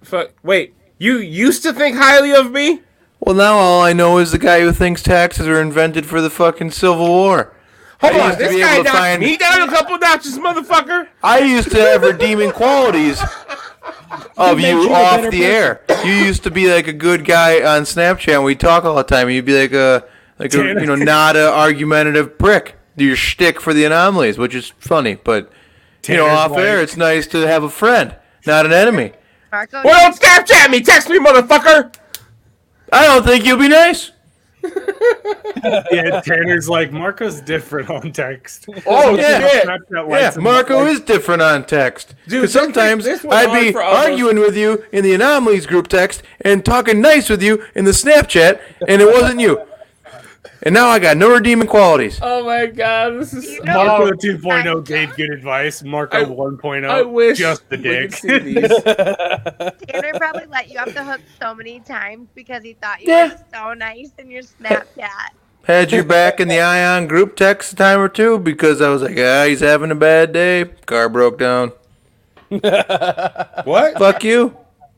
fuck, 0.03 0.33
wait, 0.43 0.75
you 0.99 1.19
used 1.19 1.63
to 1.63 1.73
think 1.73 1.97
highly 1.97 2.33
of 2.35 2.51
me? 2.53 2.83
Well, 3.21 3.35
now 3.35 3.55
all 3.57 3.83
I 3.83 3.93
know 3.93 4.19
is 4.19 4.33
the 4.33 4.39
guy 4.39 4.61
who 4.61 4.73
thinks 4.73 5.03
taxes 5.03 5.47
are 5.49 5.61
invented 5.61 6.05
for 6.07 6.21
the 6.21 6.31
fucking 6.31 6.73
Civil 6.73 7.07
War. 7.09 7.55
Hold 8.01 8.13
I 8.15 8.33
on, 8.33 8.39
this 8.39 8.53
guy 8.61 8.75
able 8.75 8.85
to 8.85 8.91
knocked 8.91 8.99
find- 8.99 9.21
me 9.23 9.37
down 9.37 9.63
a 9.63 9.69
couple 9.73 9.97
notches, 9.99 10.39
motherfucker. 10.39 11.09
I 11.23 11.39
used 11.39 11.71
to 11.71 11.79
have 11.81 12.03
redeeming 12.03 12.51
qualities 12.51 13.23
of 14.37 14.61
you 14.61 14.83
you 14.83 14.93
off 14.95 15.17
better 15.19 15.31
the 15.31 15.45
air. 15.45 15.81
You 16.05 16.13
used 16.13 16.43
to 16.45 16.51
be 16.51 16.71
like 16.73 16.87
a 16.89 16.93
good 16.93 17.25
guy 17.25 17.57
on 17.63 17.83
Snapchat. 17.83 18.35
and 18.35 18.45
We 18.45 18.55
talk 18.55 18.85
all 18.85 18.97
the 18.97 19.03
time. 19.05 19.29
and 19.29 19.35
You'd 19.37 19.45
be 19.45 19.59
like 19.59 19.73
a 19.73 20.05
like 20.39 20.53
a 20.55 20.59
you 20.81 20.87
know 20.87 20.97
not 20.97 21.37
a 21.37 21.51
argumentative 21.51 22.39
prick. 22.39 22.77
Do 22.97 23.05
your 23.05 23.17
shtick 23.17 23.61
for 23.61 23.73
the 23.75 23.85
anomalies, 23.85 24.39
which 24.39 24.55
is 24.55 24.73
funny, 24.79 25.15
but 25.17 25.51
you 26.07 26.17
know 26.17 26.27
Tanner's 26.27 26.39
off 26.53 26.57
air, 26.59 26.81
it's 26.83 26.97
nice 26.97 27.27
to 27.29 27.39
have 27.47 27.63
a 27.63 27.71
friend, 27.71 28.15
not 28.47 28.67
an 28.67 28.73
enemy. 28.73 29.13
Marco, 29.55 29.83
Well, 29.85 30.11
don't 30.11 30.21
Snapchat 30.21 30.69
me, 30.71 30.81
text 30.81 31.09
me, 31.09 31.21
motherfucker. 31.21 31.95
I 32.93 33.05
don't 33.07 33.25
think 33.25 33.45
you'll 33.45 33.57
be 33.59 33.69
nice. 33.69 34.11
Yeah, 35.93 36.21
Tanner's 36.21 36.69
like 36.69 36.91
Marco's 36.91 37.41
different 37.41 37.89
on 37.89 38.11
text. 38.13 38.67
Oh, 38.87 39.15
Yeah. 39.17 39.77
Yeah, 40.09 40.33
Marco 40.39 40.87
is 40.87 41.01
different 41.01 41.41
on 41.43 41.65
text. 41.65 42.15
Dude, 42.27 42.43
Because 42.43 42.53
this- 42.53 42.63
sometimes 42.63 43.05
this 43.05 43.25
I'd 43.31 43.53
be 43.61 43.73
for 43.73 43.83
almost- 43.83 44.09
arguing 44.09 44.41
with 44.41 44.57
you 44.57 44.85
in 44.93 45.05
the 45.05 45.15
anomalies 45.15 45.67
group 45.67 45.87
text 45.89 46.23
and 46.41 46.65
talking 46.65 47.01
nice 47.01 47.29
with 47.31 47.43
you 47.43 47.65
in 47.75 47.85
the 47.85 47.93
Snapchat, 47.93 48.61
and 48.89 49.01
it 49.01 49.07
wasn't 49.07 49.41
you. 49.41 49.61
And 50.63 50.75
now 50.75 50.89
I 50.89 50.99
got 50.99 51.17
no 51.17 51.33
redeeming 51.33 51.67
qualities. 51.69 52.19
Oh 52.23 52.45
my 52.45 52.67
god, 52.67 53.21
this 53.21 53.33
is. 53.33 53.45
You 53.51 53.65
know- 53.65 53.85
Marco 53.85 54.07
Oh, 54.09 54.13
2.0 54.13 54.85
gave 54.87 55.15
good 55.17 55.31
advice. 55.31 55.83
Marco 55.83 56.19
I- 56.19 56.25
1.0 56.25 56.89
I 56.89 57.03
wish 57.03 57.39
just 57.39 57.69
the 57.71 57.77
dick. 57.77 58.11
could 58.13 58.15
see 58.21 58.39
these. 58.61 58.83
Tanner 58.83 60.19
probably 60.19 60.47
let 60.47 60.71
you 60.71 60.79
off 60.79 60.93
the 60.93 61.05
hook 61.05 61.21
so 61.41 61.55
many 61.55 61.81
times 61.81 62.29
because 62.35 62.63
he 62.63 62.75
thought 62.75 63.01
you 63.03 63.09
Yeah. 63.13 63.29
were 63.33 63.39
so 63.53 63.73
nice 63.75 64.11
in 64.19 64.31
your 64.31 64.43
Snapchat. 64.43 65.31
Had 65.65 65.93
you 65.93 66.05
back 66.05 66.41
in 66.41 66.49
the 66.49 66.61
Ion 66.61 67.07
group 67.07 67.37
text 67.37 67.73
a 67.73 67.77
time 67.77 67.99
or 68.01 68.09
two 68.11 68.39
because 68.39 68.83
I 68.83 68.91
was 68.91 69.01
like, 69.03 69.17
ah, 69.19 69.45
he's 69.47 69.61
having 69.61 69.91
a 69.91 69.95
bad 69.95 70.33
day. 70.33 70.67
Car 70.87 71.09
broke 71.09 71.39
down. 71.39 71.73
what? 72.51 73.99
Fuck 73.99 74.25
you. 74.25 74.57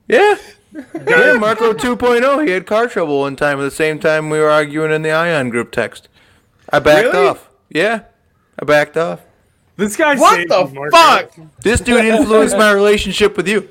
Yeah. 0.09 0.37
Yeah, 1.07 1.35
Marco 1.39 1.73
2.0. 1.73 2.45
He 2.47 2.51
had 2.53 2.67
car 2.67 2.89
trouble 2.89 3.21
one 3.21 3.37
time 3.37 3.59
at 3.59 3.63
the 3.63 3.71
same 3.71 3.99
time 3.99 4.29
we 4.31 4.39
were 4.39 4.51
arguing 4.51 4.91
in 4.93 5.03
the 5.03 5.11
Ion 5.11 5.49
group 5.51 5.71
text. 5.73 6.09
I 6.71 6.79
backed 6.81 7.13
Really? 7.13 7.29
off. 7.29 7.49
Yeah. 7.71 8.03
I 8.59 8.65
backed 8.65 8.97
off. 8.97 9.21
This 9.77 9.97
guy 9.97 10.17
What 10.17 10.49
the 10.49 10.71
Marco. 10.75 10.91
fuck? 10.97 11.33
This 11.61 11.81
dude 11.81 12.05
influenced 12.05 12.57
my 12.57 12.71
relationship 12.73 13.37
with 13.37 13.47
you. 13.49 13.69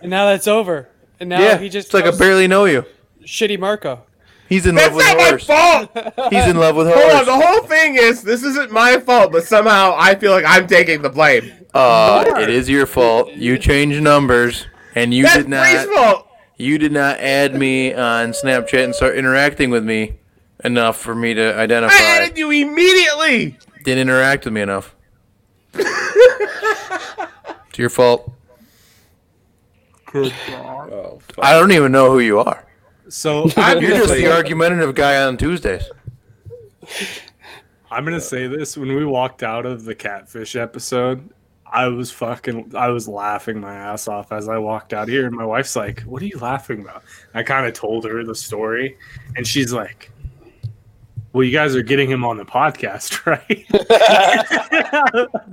And 0.00 0.10
now 0.10 0.26
that's 0.26 0.46
over. 0.46 0.88
And 1.18 1.28
now 1.30 1.40
yeah. 1.40 1.58
he 1.58 1.68
just 1.68 1.88
it's 1.88 1.94
like 1.94 2.04
I 2.04 2.16
barely 2.16 2.46
know 2.46 2.66
you. 2.66 2.84
shitty 3.24 3.58
Marco. 3.58 4.02
He's 4.48 4.64
in 4.66 4.76
That's 4.76 4.94
love 4.94 4.96
with 4.96 5.48
not 5.48 5.96
my 5.96 6.12
fault. 6.14 6.32
He's 6.32 6.46
in 6.46 6.56
love 6.58 6.76
with 6.76 6.86
Hold 6.88 7.10
on. 7.12 7.24
The 7.24 7.46
whole 7.46 7.62
thing 7.66 7.96
is 7.96 8.22
this 8.22 8.44
isn't 8.44 8.70
my 8.70 8.98
fault, 9.00 9.32
but 9.32 9.42
somehow 9.44 9.94
I 9.98 10.14
feel 10.14 10.30
like 10.30 10.44
I'm 10.46 10.68
taking 10.68 11.02
the 11.02 11.10
blame. 11.10 11.50
Uh, 11.74 12.24
it 12.38 12.48
is 12.48 12.68
your 12.68 12.86
fault. 12.86 13.32
You 13.32 13.58
change 13.58 14.00
numbers, 14.00 14.66
and 14.96 15.14
you 15.14 15.22
That's 15.22 15.36
did 15.36 15.48
not. 15.48 15.70
Bree's 15.70 15.84
fault. 15.96 16.26
You 16.56 16.78
did 16.78 16.90
not 16.90 17.20
add 17.20 17.54
me 17.54 17.92
on 17.92 18.30
Snapchat 18.30 18.82
and 18.82 18.94
start 18.94 19.14
interacting 19.14 19.70
with 19.70 19.84
me 19.84 20.14
enough 20.64 20.96
for 20.98 21.14
me 21.14 21.34
to 21.34 21.54
identify. 21.54 21.94
I 21.94 22.22
added 22.22 22.38
you 22.38 22.50
immediately. 22.50 23.58
Didn't 23.84 24.08
interact 24.08 24.46
with 24.46 24.54
me 24.54 24.62
enough. 24.62 24.96
it's 25.74 25.88
your 27.76 27.90
fault. 27.90 28.32
Oh. 30.14 31.20
I 31.38 31.52
don't 31.52 31.72
even 31.72 31.92
know 31.92 32.10
who 32.10 32.20
you 32.20 32.40
are. 32.40 32.66
So 33.08 33.40
You're 33.40 33.48
just 33.48 33.58
Obviously. 33.58 34.22
the 34.22 34.32
argumentative 34.32 34.94
guy 34.94 35.22
on 35.22 35.36
Tuesdays. 35.36 35.84
I'm 37.90 38.04
gonna 38.04 38.20
say 38.20 38.46
this: 38.46 38.78
when 38.78 38.94
we 38.94 39.04
walked 39.04 39.42
out 39.42 39.66
of 39.66 39.84
the 39.84 39.94
catfish 39.94 40.56
episode, 40.56 41.28
I 41.76 41.88
was 41.88 42.10
fucking, 42.10 42.72
I 42.74 42.88
was 42.88 43.06
laughing 43.06 43.60
my 43.60 43.74
ass 43.74 44.08
off 44.08 44.32
as 44.32 44.48
I 44.48 44.56
walked 44.56 44.94
out 44.94 45.08
here, 45.08 45.26
and 45.26 45.36
my 45.36 45.44
wife's 45.44 45.76
like, 45.76 46.00
"What 46.00 46.22
are 46.22 46.26
you 46.26 46.38
laughing 46.38 46.80
about?" 46.80 47.02
I 47.34 47.42
kind 47.42 47.66
of 47.66 47.74
told 47.74 48.06
her 48.06 48.24
the 48.24 48.34
story, 48.34 48.96
and 49.36 49.46
she's 49.46 49.74
like, 49.74 50.10
"Well, 51.34 51.44
you 51.44 51.52
guys 51.52 51.76
are 51.76 51.82
getting 51.82 52.10
him 52.10 52.24
on 52.24 52.38
the 52.38 52.46
podcast, 52.46 53.26
right?" 53.26 53.66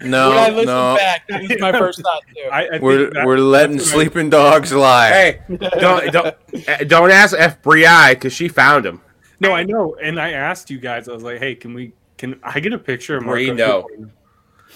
No, 0.02 0.30
when 0.30 0.38
I 0.38 0.50
listened 0.50 0.68
no. 0.68 0.95
back, 0.95 1.28
that 1.28 1.41
was 1.41 1.60
my 1.60 1.74
first 1.74 2.02
thought 2.02 2.24
too. 2.34 2.50
I, 2.50 2.68
I 2.76 2.80
We're 2.80 3.10
that- 3.10 3.26
we're 3.26 3.38
letting 3.38 3.76
that's 3.76 3.90
what 3.90 3.95
sleeping 3.95 4.30
dogs 4.30 4.72
lie. 4.72 5.10
Hey, 5.10 5.41
don't 5.78 6.10
don't 6.14 6.36
eh, 6.70 6.86
don't 6.86 7.12
ask 7.12 7.36
F 7.38 7.62
Bree 7.62 7.86
because 8.12 8.32
she 8.32 8.48
found 8.48 8.86
him. 8.86 9.02
No, 9.41 9.52
I 9.52 9.64
know, 9.64 9.98
and 10.02 10.22
I 10.22 10.32
asked 10.32 10.70
you 10.70 10.78
guys. 10.78 11.10
I 11.10 11.14
was 11.14 11.24
like, 11.24 11.40
"Hey, 11.40 11.56
can 11.56 11.74
we? 11.74 11.91
Can 12.18 12.40
I 12.44 12.62
get 12.62 12.72
a 12.72 12.80
picture 12.80 13.18
of 13.18 13.26
Bree, 13.26 13.52
Marco?" 13.52 13.88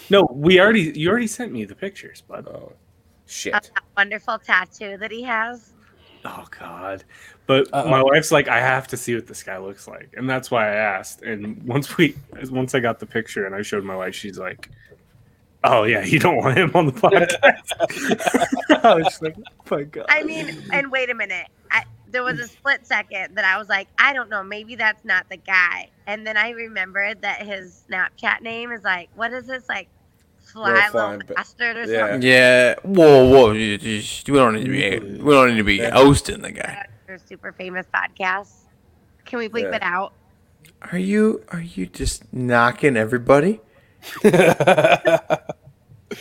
No, 0.10 0.28
we 0.32 0.60
already. 0.60 0.98
You 0.98 1.10
already 1.10 1.28
sent 1.28 1.52
me 1.52 1.66
the 1.66 1.76
pictures, 1.76 2.22
bud. 2.22 2.48
Oh, 2.48 2.74
shit. 3.26 3.54
Of 3.54 3.64
that 3.64 3.84
wonderful 3.96 4.40
tattoo 4.40 4.98
that 4.98 5.12
he 5.12 5.24
has. 5.24 5.74
Oh 6.26 6.46
God! 6.60 7.04
But 7.46 7.68
Uh-oh. 7.72 7.90
my 7.90 8.02
wife's 8.04 8.32
like, 8.32 8.48
I 8.48 8.60
have 8.60 8.88
to 8.90 8.98
see 8.98 9.16
what 9.16 9.28
this 9.28 9.44
guy 9.44 9.58
looks 9.58 9.88
like, 9.88 10.14
and 10.18 10.30
that's 10.30 10.52
why 10.52 10.68
I 10.68 10.76
asked. 10.76 11.22
And 11.22 11.62
once 11.64 11.98
we, 11.98 12.16
once 12.50 12.76
I 12.76 12.80
got 12.80 13.00
the 13.00 13.06
picture 13.06 13.46
and 13.46 13.56
I 13.56 13.62
showed 13.62 13.84
my 13.84 13.96
wife, 13.96 14.16
she's 14.16 14.38
like, 14.38 14.70
"Oh 15.64 15.84
yeah, 15.84 16.04
you 16.04 16.20
don't 16.20 16.38
want 16.38 16.58
him 16.58 16.72
on 16.74 16.88
the 16.88 16.92
podcast." 16.94 18.84
I 18.84 18.96
was 18.96 19.04
just 19.06 19.22
like, 19.22 19.36
"Oh 19.38 19.76
my 19.76 19.84
God!" 19.84 20.06
I 20.10 20.24
mean, 20.24 20.64
and 20.72 20.92
wait 20.92 21.10
a 21.10 21.16
minute. 21.16 21.48
I, 21.72 21.84
there 22.12 22.24
was 22.24 22.40
a 22.40 22.48
split 22.48 22.86
second 22.86 23.36
that 23.36 23.46
I 23.46 23.58
was 23.58 23.70
like, 23.70 23.88
I 23.98 24.14
don't 24.14 24.30
know, 24.30 24.44
maybe 24.44 24.76
that's 24.76 25.04
not 25.04 25.30
the 25.30 25.38
guy. 25.38 25.90
And 26.08 26.26
then 26.26 26.38
I 26.38 26.52
remembered 26.52 27.22
that 27.22 27.46
his 27.46 27.84
Snapchat 27.90 28.42
name 28.42 28.72
is 28.72 28.84
like, 28.84 29.10
what 29.16 29.34
is 29.34 29.46
this? 29.46 29.68
Like, 29.68 29.90
fly 30.52 30.64
Little 30.74 30.76
little 30.82 30.92
flying 30.92 31.22
bastard 31.36 31.78
or 31.78 31.84
yeah. 31.86 32.00
something. 32.12 32.22
Yeah. 32.30 32.76
Whoa, 32.84 33.30
whoa. 33.30 33.52
you- 33.52 33.62
you- 33.62 33.78
mm-hmm. 34.00 34.32
We 34.32 34.38
don't 34.38 34.54
need 34.56 34.66
to 34.66 34.70
be. 34.72 35.00
We 35.22 35.34
don't 35.34 35.50
need 35.52 35.58
to 35.58 35.64
be 35.64 35.86
ousting 35.86 36.42
the 36.42 36.52
guy. 36.52 36.88
Or 37.08 37.18
super 37.18 37.52
famous 37.52 37.86
podcast. 37.94 38.52
Can 39.26 39.40
we 39.40 39.50
bleep 39.50 39.64
Yeah. 39.64 39.76
it 39.76 39.84
out? 39.84 40.14
Are 40.92 40.98
you? 40.98 41.44
Are 41.50 41.62
you 41.62 41.86
just 41.86 42.32
knocking 42.34 42.96
everybody? 42.98 43.60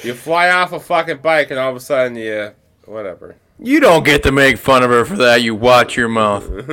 You 0.02 0.14
fly 0.14 0.50
off 0.50 0.72
a 0.72 0.80
fucking 0.80 1.18
bike 1.18 1.50
and 1.52 1.60
all 1.60 1.70
of 1.70 1.76
a 1.76 1.80
sudden 1.80 2.16
you 2.16 2.50
whatever. 2.86 3.36
You 3.60 3.78
don't 3.78 4.04
get 4.04 4.24
to 4.24 4.32
make 4.32 4.58
fun 4.58 4.82
of 4.82 4.90
her 4.90 5.04
for 5.04 5.16
that. 5.16 5.42
You 5.42 5.54
watch 5.54 5.96
your 5.96 6.08
mouth. 6.08 6.44
Do 6.48 6.64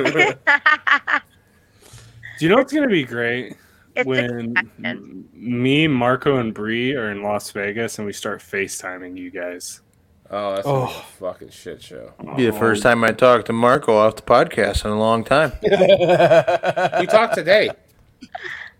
you 2.40 2.48
know 2.48 2.56
what's 2.56 2.72
gonna 2.72 2.88
be 2.88 3.04
great 3.04 3.56
It's 3.96 4.06
when 4.06 4.52
expected. 4.56 5.32
me, 5.34 5.86
Marco, 5.88 6.38
and 6.38 6.52
Bree 6.52 6.94
are 6.94 7.10
in 7.10 7.22
Las 7.22 7.50
Vegas 7.52 7.98
and 7.98 8.06
we 8.06 8.12
start 8.12 8.40
FaceTiming 8.40 9.16
you 9.16 9.30
guys? 9.30 9.80
Oh, 10.30 10.54
that's 10.56 10.66
Oh. 10.66 10.84
a 10.84 10.88
fucking 11.20 11.50
shit 11.50 11.80
show. 11.82 12.12
Be 12.36 12.46
the 12.46 12.52
first 12.52 12.82
time 12.82 13.04
I 13.04 13.08
talked 13.12 13.46
to 13.46 13.52
Marco 13.52 13.94
off 13.96 14.16
the 14.16 14.22
podcast 14.22 14.84
in 14.84 14.90
a 14.90 14.98
long 14.98 15.22
time. 15.22 15.52
We 15.62 17.06
talked 17.06 17.34
today. 17.34 17.70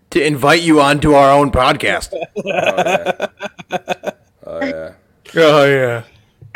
to 0.09 0.25
invite 0.25 0.61
you 0.63 0.81
onto 0.81 1.13
our 1.13 1.31
own 1.31 1.51
podcast. 1.51 2.11
Oh 2.13 2.19
yeah. 2.43 3.27
Oh 4.45 4.59
yeah. 4.65 4.93
Oh 5.35 5.65
yeah. 5.65 6.03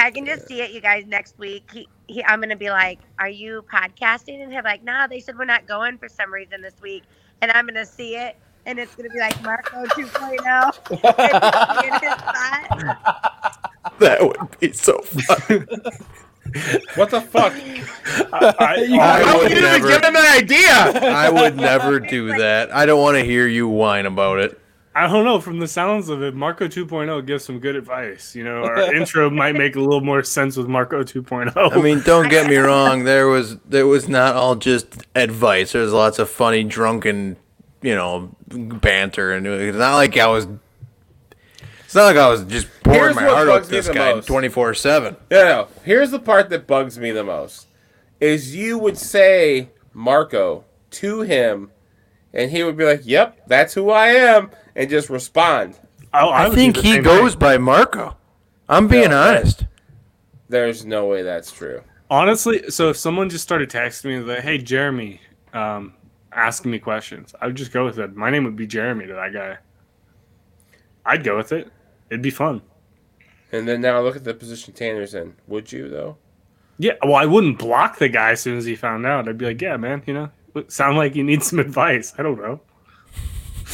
I 0.01 0.11
can 0.11 0.25
just 0.25 0.47
see 0.47 0.61
it, 0.61 0.71
you 0.71 0.79
guys, 0.79 1.05
next 1.05 1.37
week. 1.37 1.69
He, 1.73 1.87
he, 2.07 2.23
I'm 2.23 2.39
going 2.39 2.49
to 2.49 2.55
be 2.55 2.69
like, 2.69 2.99
Are 3.19 3.27
you 3.29 3.65
podcasting? 3.71 4.41
And 4.41 4.51
he'll 4.51 4.61
be 4.63 4.69
like, 4.69 4.83
Nah, 4.83 5.07
they 5.07 5.19
said 5.19 5.37
we're 5.37 5.45
not 5.45 5.67
going 5.67 5.97
for 5.97 6.07
some 6.07 6.33
reason 6.33 6.61
this 6.61 6.75
week. 6.81 7.03
And 7.41 7.51
I'm 7.51 7.65
going 7.65 7.75
to 7.75 7.85
see 7.85 8.15
it. 8.15 8.37
And 8.65 8.77
it's 8.79 8.93
going 8.95 9.09
to 9.09 9.13
be 9.13 9.19
like 9.19 9.41
Marco 9.43 9.85
2.0. 9.85 10.79
and 10.91 10.99
he'll 10.99 11.81
be 11.81 11.87
in 11.87 11.93
his 12.01 12.19
spot. 12.19 13.55
That 13.99 14.21
would 14.21 14.59
be 14.59 14.71
so 14.71 14.99
fun. 15.01 15.67
What 16.95 17.09
the 17.11 17.19
fuck? 17.21 17.53
I, 18.33 18.87
I 18.89 19.23
How 19.23 19.33
would 19.35 19.43
would 19.43 19.51
you 19.51 19.57
even 19.57 19.63
never- 19.71 19.87
give 19.89 20.03
him 20.03 20.15
an 20.15 20.37
idea? 20.37 20.69
I 20.69 21.29
would 21.29 21.57
never 21.57 21.99
do 21.99 22.27
that. 22.37 22.73
I 22.73 22.85
don't 22.85 23.01
want 23.01 23.17
to 23.17 23.23
hear 23.23 23.45
you 23.47 23.67
whine 23.67 24.05
about 24.05 24.39
it. 24.39 24.59
I 24.95 25.07
don't 25.07 25.23
know. 25.25 25.39
From 25.41 25.59
the 25.59 25.67
sounds 25.67 26.07
of 26.09 26.23
it, 26.23 26.33
Marco 26.33 26.67
2.0 26.67 27.25
gives 27.25 27.43
some 27.45 27.59
good 27.59 27.75
advice. 27.75 28.35
You 28.35 28.43
know, 28.45 28.63
our 28.63 28.93
intro 28.95 29.29
might 29.29 29.55
make 29.55 29.75
a 29.75 29.79
little 29.81 30.01
more 30.01 30.23
sense 30.23 30.55
with 30.57 30.67
Marco 30.67 31.03
2.0. 31.03 31.53
I 31.55 31.81
mean, 31.81 32.01
don't 32.01 32.29
get 32.29 32.49
me 32.49 32.55
wrong. 32.57 33.03
There 33.03 33.27
was 33.27 33.57
there 33.59 33.87
was 33.87 34.07
not 34.07 34.35
all 34.35 34.55
just 34.55 35.05
advice. 35.15 35.73
There 35.73 35.81
was 35.81 35.93
lots 35.93 36.19
of 36.19 36.29
funny, 36.29 36.63
drunken, 36.63 37.37
you 37.81 37.95
know, 37.95 38.29
banter, 38.47 39.33
and 39.33 39.45
it's 39.47 39.77
not 39.77 39.95
like 39.95 40.17
I 40.17 40.27
was. 40.27 40.47
It's 41.85 41.95
not 41.95 42.03
like 42.05 42.17
I 42.17 42.29
was 42.29 42.43
just 42.43 42.67
pouring 42.83 42.99
Here's 43.01 43.15
my 43.15 43.25
what 43.25 43.35
heart 43.35 43.47
out 43.49 43.53
bugs 43.53 43.67
to 43.67 43.71
me 43.73 43.77
this 43.79 43.87
the 43.87 43.93
guy 43.93 44.13
most. 44.13 44.27
twenty 44.27 44.49
four 44.49 44.73
seven. 44.75 45.15
No, 45.31 45.43
no. 45.43 45.67
Here's 45.83 46.11
the 46.11 46.19
part 46.19 46.49
that 46.51 46.67
bugs 46.67 46.99
me 46.99 47.11
the 47.11 47.23
most: 47.23 47.67
is 48.19 48.55
you 48.55 48.77
would 48.77 48.97
say 48.97 49.69
Marco 49.93 50.65
to 50.91 51.21
him, 51.21 51.71
and 52.33 52.51
he 52.51 52.63
would 52.63 52.77
be 52.77 52.85
like, 52.85 53.01
"Yep, 53.05 53.47
that's 53.47 53.73
who 53.73 53.89
I 53.89 54.07
am," 54.09 54.51
and 54.75 54.87
just 54.89 55.09
respond. 55.09 55.79
Oh, 56.13 56.29
I 56.29 56.47
would 56.47 56.55
do 56.55 56.61
think 56.61 56.75
the 56.75 56.81
he 56.83 56.93
same 56.93 57.03
goes 57.03 57.31
thing. 57.31 57.39
by 57.39 57.57
Marco. 57.57 58.15
I'm 58.67 58.87
being 58.87 59.09
No, 59.09 59.21
honest. 59.21 59.65
There's 60.47 60.85
no 60.85 61.05
way 61.07 61.21
that's 61.23 61.51
true. 61.51 61.81
honestly. 62.09 62.69
So 62.69 62.89
if 62.89 62.97
someone 62.97 63.29
just 63.29 63.43
started 63.43 63.69
texting 63.71 64.05
me 64.05 64.19
like, 64.19 64.39
"Hey, 64.41 64.59
Jeremy," 64.59 65.21
um, 65.53 65.93
asking 66.31 66.71
me 66.71 66.79
questions, 66.79 67.33
I 67.41 67.47
would 67.47 67.55
just 67.55 67.71
go 67.71 67.85
with 67.85 67.99
it. 67.99 68.15
My 68.15 68.29
name 68.29 68.43
would 68.45 68.55
be 68.55 68.67
Jeremy 68.67 69.07
to 69.07 69.13
that 69.13 69.33
guy. 69.33 69.57
I'd 71.05 71.23
go 71.23 71.37
with 71.37 71.51
it. 71.51 71.71
It'd 72.09 72.21
be 72.21 72.29
fun. 72.29 72.61
And 73.51 73.67
then 73.67 73.81
now 73.81 74.01
look 74.01 74.15
at 74.15 74.23
the 74.23 74.33
position 74.33 74.73
Tanner's 74.73 75.13
in. 75.15 75.33
Would 75.47 75.71
you 75.71 75.89
though? 75.89 76.17
Yeah, 76.77 76.93
well, 77.03 77.15
I 77.15 77.25
wouldn't 77.25 77.57
block 77.59 77.97
the 77.97 78.07
guy 78.09 78.31
as 78.31 78.41
soon 78.41 78.57
as 78.57 78.65
he 78.65 78.75
found 78.75 79.05
out. 79.05 79.27
I'd 79.27 79.37
be 79.37 79.45
like, 79.45 79.61
"Yeah, 79.61 79.75
man, 79.77 80.01
you 80.05 80.13
know, 80.13 80.29
sound 80.69 80.97
like 80.97 81.15
you 81.15 81.23
need 81.23 81.43
some 81.43 81.59
advice." 81.67 82.13
I 82.17 82.23
don't 82.23 82.39
know. 82.39 82.61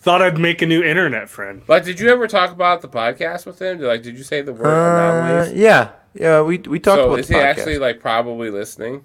Thought 0.00 0.22
I'd 0.22 0.38
make 0.38 0.62
a 0.62 0.66
new 0.66 0.82
internet 0.82 1.28
friend. 1.28 1.62
But 1.66 1.84
did 1.84 2.00
you 2.00 2.08
ever 2.08 2.26
talk 2.26 2.50
about 2.50 2.80
the 2.82 2.88
podcast 2.88 3.44
with 3.46 3.60
him? 3.60 3.80
Like, 3.80 4.02
did 4.02 4.16
you 4.16 4.24
say 4.24 4.40
the 4.42 4.52
word 4.54 4.66
Uh, 4.66 5.50
yeah, 5.54 5.92
yeah. 6.14 6.40
We 6.42 6.58
we 6.58 6.78
talked 6.80 6.98
So 6.98 7.06
about 7.08 7.20
is 7.20 7.28
the 7.28 7.34
he 7.34 7.40
podcast. 7.40 7.44
actually 7.44 7.78
like 7.78 8.00
probably 8.00 8.50
listening? 8.50 9.04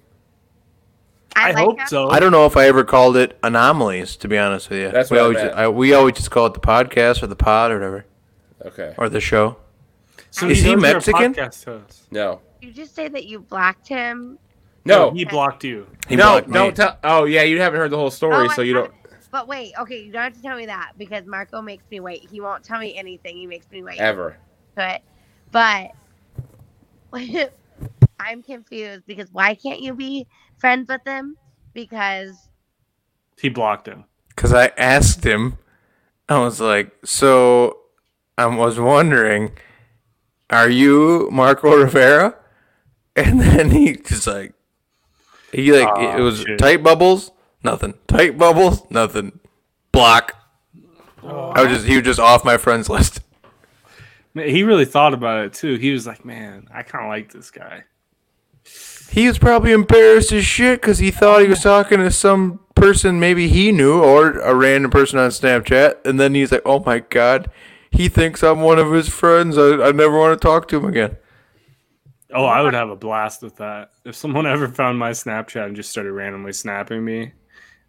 I, 1.36 1.52
like 1.52 1.56
hope 1.64 1.78
him. 1.80 1.86
so. 1.86 2.08
I 2.10 2.18
don't 2.20 2.32
know 2.32 2.46
if 2.46 2.56
I 2.56 2.66
ever 2.66 2.84
called 2.84 3.16
it 3.16 3.38
anomalies. 3.42 4.16
To 4.16 4.28
be 4.28 4.36
honest 4.38 4.68
with 4.70 4.80
you, 4.80 4.90
That's 4.90 5.10
we 5.10 5.16
what 5.16 5.20
I 5.20 5.24
always 5.24 5.36
meant. 5.38 5.54
I, 5.54 5.68
we 5.68 5.94
always 5.94 6.14
just 6.16 6.30
call 6.30 6.46
it 6.46 6.54
the 6.54 6.60
podcast 6.60 7.22
or 7.22 7.26
the 7.28 7.36
pod 7.36 7.70
or 7.70 7.74
whatever 7.76 8.06
Okay. 8.66 8.94
or 8.98 9.08
the 9.08 9.20
show. 9.20 9.56
So 10.30 10.48
Is 10.48 10.58
he 10.58 10.64
knows 10.64 10.70
you're 10.70 10.78
a 10.78 10.94
Mexican? 10.94 11.34
podcast 11.34 11.64
host. 11.64 12.02
No. 12.10 12.40
You 12.60 12.72
just 12.72 12.94
say 12.94 13.08
that 13.08 13.24
you 13.26 13.40
blocked 13.40 13.88
him? 13.88 14.38
No. 14.84 15.10
he 15.12 15.24
blocked 15.24 15.64
you. 15.64 15.86
He 16.08 16.16
no. 16.16 16.24
blocked 16.32 16.48
me. 16.48 16.54
Don't 16.54 16.76
tell. 16.76 16.98
Oh 17.04 17.24
yeah, 17.24 17.42
you 17.42 17.60
haven't 17.60 17.80
heard 17.80 17.90
the 17.90 17.96
whole 17.96 18.10
story, 18.10 18.46
Oh, 18.48 18.52
so 18.52 18.62
I 18.62 18.64
you 18.64 18.74
don't. 18.74 18.84
haven't. 18.84 18.96
But 19.30 19.46
wait, 19.48 19.72
okay, 19.80 20.02
you 20.02 20.10
don't 20.12 20.22
have 20.24 20.34
to 20.34 20.42
tell 20.42 20.56
me 20.56 20.66
that 20.66 20.92
because 20.98 21.24
Marco 21.26 21.62
makes 21.62 21.84
me 21.90 22.00
wait. 22.00 22.28
He 22.30 22.40
won't 22.40 22.64
tell 22.64 22.80
me 22.80 22.96
anything. 22.96 23.36
He 23.36 23.46
makes 23.46 23.70
me 23.70 23.82
wait 23.82 23.98
Ever. 24.00 24.36
to 24.76 24.94
it. 24.96 25.02
But 25.52 25.90
I'm 28.20 28.42
confused 28.42 29.04
because 29.06 29.32
why 29.32 29.54
can't 29.54 29.80
you 29.80 29.94
be 29.94 30.26
friends 30.60 30.88
with 30.88 31.00
him? 31.06 31.36
Because 31.72 32.48
He 33.40 33.48
blocked 33.48 33.86
him. 33.88 34.04
Because 34.28 34.52
I 34.52 34.66
asked 34.78 35.24
him, 35.24 35.58
I 36.28 36.38
was 36.38 36.60
like, 36.60 36.92
so 37.04 37.78
I 38.38 38.46
was 38.46 38.78
wondering, 38.78 39.52
are 40.50 40.68
you 40.70 41.28
Marco 41.32 41.74
Rivera? 41.76 42.36
And 43.16 43.40
then 43.40 43.70
he 43.70 43.96
just 43.96 44.26
like, 44.26 44.54
he 45.52 45.72
like, 45.72 45.88
Aw, 45.88 46.16
it 46.16 46.20
was 46.20 46.40
shit. 46.42 46.58
tight 46.58 46.82
bubbles, 46.82 47.32
nothing. 47.64 47.94
Tight 48.06 48.38
bubbles, 48.38 48.88
nothing. 48.90 49.40
Block. 49.92 50.36
I 51.22 51.62
was 51.62 51.72
just, 51.72 51.86
he 51.86 51.96
was 51.96 52.04
just 52.04 52.20
off 52.20 52.44
my 52.44 52.56
friends 52.56 52.88
list. 52.88 53.20
Man, 54.32 54.48
He 54.48 54.62
really 54.62 54.84
thought 54.84 55.12
about 55.12 55.44
it 55.44 55.52
too. 55.52 55.74
He 55.74 55.90
was 55.90 56.06
like, 56.06 56.24
"Man, 56.24 56.68
I 56.72 56.82
kind 56.84 57.04
of 57.04 57.08
like 57.10 57.32
this 57.32 57.50
guy." 57.50 57.82
He 59.10 59.26
was 59.26 59.38
probably 59.38 59.72
embarrassed 59.72 60.30
as 60.32 60.44
shit 60.44 60.80
because 60.80 60.98
he 60.98 61.10
thought 61.10 61.42
he 61.42 61.48
was 61.48 61.62
talking 61.62 61.98
to 61.98 62.12
some 62.12 62.60
person 62.76 63.20
maybe 63.20 63.48
he 63.48 63.72
knew 63.72 64.00
or 64.00 64.38
a 64.38 64.54
random 64.54 64.90
person 64.90 65.18
on 65.18 65.30
Snapchat, 65.30 66.06
and 66.06 66.18
then 66.18 66.34
he's 66.34 66.52
like, 66.52 66.62
"Oh 66.64 66.80
my 66.80 67.00
god, 67.00 67.50
he 67.90 68.08
thinks 68.08 68.42
I'm 68.42 68.60
one 68.60 68.78
of 68.78 68.92
his 68.92 69.08
friends. 69.08 69.58
I, 69.58 69.88
I 69.88 69.92
never 69.92 70.16
want 70.16 70.40
to 70.40 70.46
talk 70.46 70.68
to 70.68 70.76
him 70.76 70.84
again." 70.84 71.16
Oh, 72.32 72.44
I 72.44 72.62
would 72.62 72.74
have 72.74 72.90
a 72.90 72.96
blast 72.96 73.42
with 73.42 73.56
that. 73.56 73.90
If 74.04 74.14
someone 74.14 74.46
ever 74.46 74.68
found 74.68 74.98
my 74.98 75.10
Snapchat 75.10 75.66
and 75.66 75.76
just 75.76 75.90
started 75.90 76.12
randomly 76.12 76.52
snapping 76.52 77.04
me, 77.04 77.32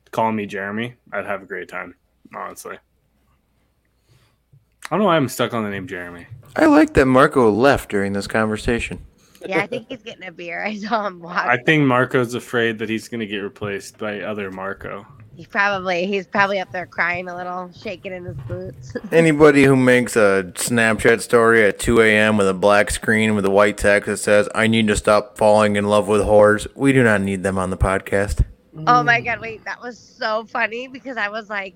calling 0.10 0.36
me 0.36 0.48
Jeremy, 0.48 0.96
I'd 1.14 1.28
have 1.28 1.44
a 1.44 1.46
great 1.46 1.70
time, 1.70 1.96
honestly. 2.36 2.78
I 4.86 4.90
don't 4.90 5.00
know 5.00 5.06
why 5.06 5.16
I'm 5.16 5.30
stuck 5.30 5.54
on 5.54 5.64
the 5.64 5.70
name 5.70 5.88
Jeremy. 5.88 6.26
I 6.56 6.66
like 6.66 6.96
that 6.96 7.06
Marco 7.06 7.50
left 7.50 7.90
during 7.90 8.14
this 8.14 8.28
conversation. 8.28 9.06
Yeah, 9.48 9.62
I 9.62 9.68
think 9.68 9.88
he's 9.90 10.04
getting 10.04 10.28
a 10.28 10.32
beer. 10.32 10.64
I 10.66 10.76
saw 10.76 11.08
him 11.08 11.20
walk. 11.20 11.46
I 11.46 11.58
think 11.58 11.84
Marco's 11.86 12.34
afraid 12.34 12.80
that 12.80 12.90
he's 12.90 13.08
going 13.08 13.20
to 13.20 13.28
get 13.28 13.38
replaced 13.38 13.98
by 13.98 14.22
other 14.22 14.52
Marco. 14.52 15.06
He 15.36 15.46
probably 15.46 16.06
he's 16.08 16.28
probably 16.28 16.60
up 16.60 16.72
there 16.72 16.86
crying 16.86 17.28
a 17.30 17.36
little, 17.36 17.72
shaking 17.72 18.12
in 18.12 18.26
his 18.26 18.38
boots. 18.48 18.94
Anybody 19.12 19.64
who 19.64 19.76
makes 19.76 20.16
a 20.16 20.52
Snapchat 20.56 21.22
story 21.22 21.64
at 21.64 21.80
2 21.80 22.02
a.m. 22.02 22.38
with 22.38 22.50
a 22.50 22.54
black 22.54 22.92
screen 22.92 23.34
with 23.34 23.46
a 23.46 23.50
white 23.50 23.78
text 23.78 24.08
that 24.08 24.18
says, 24.18 24.50
I 24.54 24.68
need 24.68 24.88
to 24.90 24.96
stop 24.96 25.38
falling 25.38 25.78
in 25.78 25.86
love 25.86 26.08
with 26.08 26.22
whores, 26.22 26.68
we 26.76 26.92
do 26.92 27.02
not 27.04 27.22
need 27.22 27.44
them 27.44 27.58
on 27.58 27.70
the 27.70 27.78
podcast. 27.78 28.44
oh 28.88 29.04
my 29.04 29.22
god, 29.22 29.40
wait, 29.40 29.64
that 29.64 29.82
was 29.82 29.98
so 29.98 30.46
funny 30.46 30.88
because 30.88 31.18
I 31.18 31.30
was 31.30 31.50
like, 31.50 31.76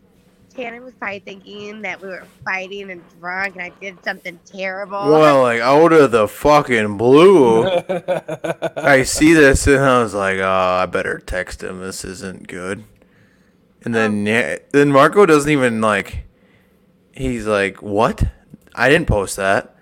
Tanner 0.55 0.81
was 0.81 0.93
probably 0.93 1.19
thinking 1.19 1.81
that 1.81 2.01
we 2.01 2.07
were 2.07 2.25
fighting 2.43 2.91
and 2.91 3.01
drunk 3.19 3.55
and 3.55 3.63
I 3.63 3.71
did 3.81 4.01
something 4.03 4.39
terrible. 4.45 5.11
Well, 5.11 5.41
like 5.41 5.59
out 5.59 5.91
of 5.91 6.11
the 6.11 6.27
fucking 6.27 6.97
blue, 6.97 7.65
I 8.77 9.03
see 9.03 9.33
this 9.33 9.67
and 9.67 9.79
I 9.79 10.01
was 10.01 10.13
like, 10.13 10.37
oh, 10.37 10.79
I 10.81 10.85
better 10.85 11.19
text 11.19 11.63
him. 11.63 11.79
This 11.79 12.05
isn't 12.05 12.47
good. 12.47 12.83
And 13.83 13.93
then, 13.93 14.27
oh. 14.27 14.31
yeah, 14.31 14.57
then 14.71 14.91
Marco 14.91 15.25
doesn't 15.25 15.51
even 15.51 15.81
like, 15.81 16.23
he's 17.13 17.45
like, 17.45 17.81
what? 17.81 18.23
I 18.73 18.89
didn't 18.89 19.07
post 19.07 19.35
that. 19.35 19.75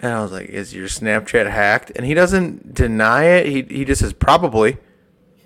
And 0.00 0.12
I 0.12 0.22
was 0.22 0.32
like, 0.32 0.48
is 0.48 0.74
your 0.74 0.88
Snapchat 0.88 1.50
hacked? 1.50 1.92
And 1.94 2.06
he 2.06 2.14
doesn't 2.14 2.74
deny 2.74 3.24
it. 3.24 3.46
He, 3.46 3.62
he 3.62 3.84
just 3.84 4.00
says, 4.00 4.14
probably. 4.14 4.78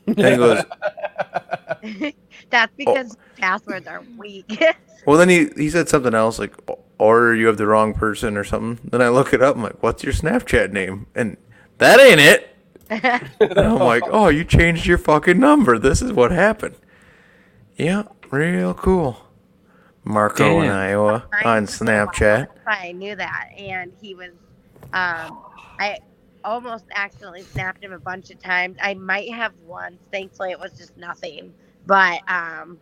And 0.07 0.17
he 0.17 0.37
goes, 0.37 0.65
That's 2.51 2.73
because 2.77 3.17
passwords 3.37 3.87
are 3.87 4.03
weak. 4.17 4.63
Well, 5.07 5.19
then 5.19 5.29
he, 5.29 5.49
he 5.55 5.69
said 5.69 5.91
something 5.91 6.15
else 6.15 6.39
like, 6.39 6.55
or 6.97 7.35
you 7.35 7.47
have 7.49 7.59
the 7.59 7.67
wrong 7.67 7.93
person 7.93 8.39
or 8.39 8.45
something. 8.45 8.89
Then 8.91 9.03
I 9.03 9.11
look 9.11 9.35
it 9.35 9.43
up. 9.43 9.55
I'm 9.57 9.63
like, 9.63 9.83
what's 9.83 10.03
your 10.03 10.15
Snapchat 10.15 10.73
name? 10.73 11.07
And 11.15 11.37
that 11.77 12.01
ain't 12.01 12.21
it. 12.21 12.57
and 12.89 13.59
I'm 13.59 13.81
like, 13.81 14.05
oh, 14.07 14.29
you 14.29 14.45
changed 14.45 14.87
your 14.87 14.97
fucking 14.97 15.39
number. 15.39 15.79
This 15.79 16.01
is 16.01 16.13
what 16.13 16.31
happened. 16.31 16.77
Yeah, 17.77 18.05
real 18.31 18.73
cool. 18.73 19.19
Marco 20.05 20.61
in 20.61 20.69
Damn. 20.69 20.77
Iowa 20.77 21.27
on 21.45 21.67
Snapchat. 21.67 22.49
I 22.67 22.93
knew 22.93 23.17
that, 23.17 23.51
and 23.57 23.93
he 24.01 24.15
was. 24.15 24.31
Um, 24.93 25.43
I 25.79 25.99
almost 26.45 26.85
accidentally 26.95 27.43
snapped 27.43 27.83
him 27.83 27.93
a 27.93 27.99
bunch 27.99 28.31
of 28.31 28.39
times. 28.39 28.77
I 28.83 28.95
might 28.95 29.33
have 29.33 29.53
once. 29.67 29.99
Thankfully, 30.13 30.51
it 30.51 30.61
was 30.61 30.73
just 30.73 30.97
nothing. 30.97 31.53
But 31.87 32.21
um, 32.29 32.79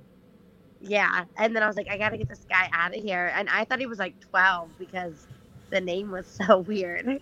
yeah. 0.81 1.25
And 1.37 1.55
then 1.55 1.63
I 1.63 1.67
was 1.67 1.77
like, 1.77 1.89
I 1.89 1.97
gotta 1.97 2.19
get 2.19 2.29
this 2.29 2.45
guy 2.49 2.69
out 2.73 2.97
of 2.97 3.03
here. 3.03 3.33
And 3.35 3.49
I 3.49 3.65
thought 3.65 3.79
he 3.79 3.87
was 3.87 3.99
like 3.99 4.19
12 4.21 4.71
because 4.79 5.27
the 5.71 5.81
name 5.81 6.11
was 6.11 6.27
so 6.27 6.59
weird. 6.69 7.21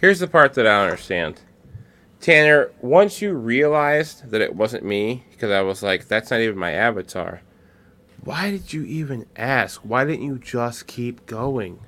Here's 0.00 0.20
the 0.20 0.28
part 0.28 0.54
that 0.54 0.66
I 0.66 0.70
don't 0.70 0.90
understand. 0.90 1.40
Tanner, 2.20 2.70
once 2.80 3.20
you 3.20 3.34
realized 3.34 4.30
that 4.30 4.40
it 4.40 4.54
wasn't 4.54 4.84
me, 4.84 5.24
because 5.32 5.50
I 5.50 5.60
was 5.62 5.82
like, 5.82 6.06
that's 6.06 6.30
not 6.30 6.40
even 6.40 6.56
my 6.56 6.70
avatar, 6.70 7.42
why 8.22 8.52
did 8.52 8.72
you 8.72 8.84
even 8.84 9.26
ask? 9.34 9.80
Why 9.80 10.04
didn't 10.04 10.24
you 10.24 10.38
just 10.38 10.86
keep 10.86 11.26
going? 11.26 11.80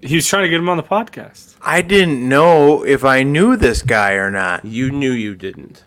He 0.00 0.14
was 0.14 0.26
trying 0.26 0.44
to 0.44 0.48
get 0.48 0.60
him 0.60 0.68
on 0.68 0.78
the 0.78 0.82
podcast. 0.82 1.56
I 1.60 1.82
didn't 1.82 2.26
know 2.26 2.84
if 2.84 3.04
I 3.04 3.22
knew 3.22 3.56
this 3.56 3.82
guy 3.82 4.12
or 4.12 4.30
not. 4.30 4.64
You 4.64 4.90
knew 4.90 5.10
you 5.12 5.34
didn't. 5.34 5.84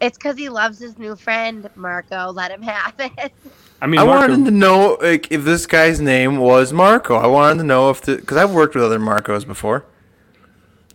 It's 0.00 0.16
because 0.18 0.36
he 0.36 0.48
loves 0.48 0.78
his 0.78 0.98
new 0.98 1.16
friend 1.16 1.68
Marco. 1.76 2.30
Let 2.32 2.50
him 2.50 2.62
have 2.62 2.94
it. 2.98 3.32
I 3.80 3.86
mean, 3.86 4.00
I 4.00 4.04
Marco, 4.04 4.32
wanted 4.32 4.44
to 4.46 4.50
know 4.50 4.98
like, 5.00 5.30
if 5.30 5.44
this 5.44 5.66
guy's 5.66 6.00
name 6.00 6.38
was 6.38 6.72
Marco. 6.72 7.14
I 7.16 7.26
wanted 7.26 7.58
to 7.58 7.64
know 7.64 7.90
if 7.90 8.00
the 8.00 8.16
because 8.16 8.36
I've 8.36 8.52
worked 8.52 8.74
with 8.74 8.84
other 8.84 8.98
Marcos 8.98 9.44
before. 9.44 9.84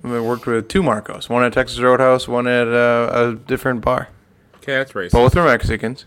I 0.03 0.19
worked 0.19 0.45
with 0.45 0.67
two 0.67 0.84
Marcos, 0.84 1.30
one 1.30 1.43
at 1.45 1.53
Texas 1.53 1.80
Roadhouse, 1.80 2.27
one 2.27 2.45
at 2.45 2.67
uh, 2.67 3.09
a 3.13 3.35
different 3.35 3.80
bar. 3.81 4.09
Okay, 4.57 4.73
that's 4.73 4.91
racist. 4.91 5.11
Both 5.11 5.38
are 5.38 5.45
Mexicans. 5.45 6.05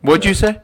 What'd 0.00 0.24
you 0.24 0.34
say? 0.34 0.60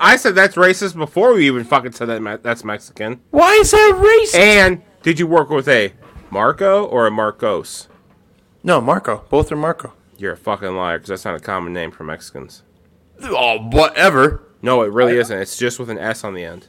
I 0.00 0.16
said 0.16 0.34
that's 0.34 0.56
racist 0.56 0.96
before 0.96 1.32
we 1.34 1.46
even 1.46 1.64
fucking 1.64 1.92
said 1.92 2.08
that 2.08 2.20
me- 2.20 2.36
that's 2.42 2.64
Mexican. 2.64 3.20
Why 3.30 3.52
is 3.54 3.70
that 3.70 3.92
racist? 3.96 4.38
And 4.38 4.82
did 5.02 5.18
you 5.18 5.26
work 5.26 5.48
with 5.48 5.68
a 5.68 5.92
Marco 6.30 6.84
or 6.84 7.06
a 7.06 7.10
Marcos? 7.10 7.88
no, 8.64 8.80
Marco. 8.80 9.24
Both 9.30 9.50
are 9.52 9.56
Marco. 9.56 9.92
You're 10.18 10.32
a 10.32 10.36
fucking 10.36 10.76
liar 10.76 10.98
because 10.98 11.08
that's 11.08 11.24
not 11.24 11.36
a 11.36 11.40
common 11.40 11.72
name 11.72 11.92
for 11.92 12.04
Mexicans. 12.04 12.62
Oh, 13.22 13.58
whatever. 13.70 14.42
No, 14.60 14.82
it 14.82 14.92
really 14.92 15.16
isn't. 15.16 15.38
It's 15.38 15.56
just 15.56 15.78
with 15.78 15.88
an 15.90 15.98
S 15.98 16.24
on 16.24 16.34
the 16.34 16.44
end. 16.44 16.66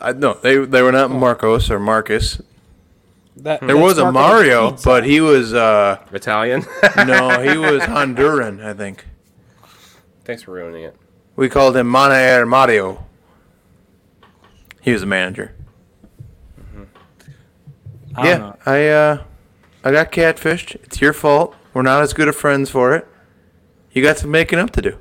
I, 0.00 0.12
no, 0.12 0.34
they 0.34 0.58
they 0.58 0.82
were 0.82 0.92
not 0.92 1.10
Marcos 1.10 1.70
or 1.70 1.80
Marcus. 1.80 2.40
That, 3.38 3.60
There 3.60 3.76
was 3.76 3.98
a 3.98 4.12
Mario, 4.12 4.72
but 4.84 5.04
he 5.04 5.20
was 5.20 5.54
uh 5.54 5.98
Italian. 6.12 6.64
no, 6.96 7.40
he 7.40 7.56
was 7.58 7.82
Honduran, 7.82 8.64
I 8.64 8.74
think. 8.74 9.06
Thanks 10.24 10.42
for 10.42 10.52
ruining 10.52 10.84
it. 10.84 10.96
We 11.34 11.48
called 11.48 11.76
him 11.76 11.90
Manaer 11.90 12.46
Mario. 12.46 13.06
He 14.82 14.92
was 14.92 15.02
a 15.02 15.06
manager. 15.06 15.54
I 18.14 18.22
don't 18.22 18.26
yeah, 18.26 18.38
know. 18.38 18.56
I 18.64 18.88
uh, 18.88 19.24
I 19.84 19.92
got 19.92 20.10
catfished. 20.10 20.76
It's 20.76 21.00
your 21.00 21.12
fault. 21.12 21.54
We're 21.76 21.82
not 21.82 22.02
as 22.02 22.14
good 22.14 22.26
of 22.26 22.34
friends 22.34 22.70
for 22.70 22.94
it. 22.94 23.06
You 23.92 24.02
got 24.02 24.16
some 24.16 24.30
making 24.30 24.58
up 24.58 24.70
to 24.70 24.80
do. 24.80 24.98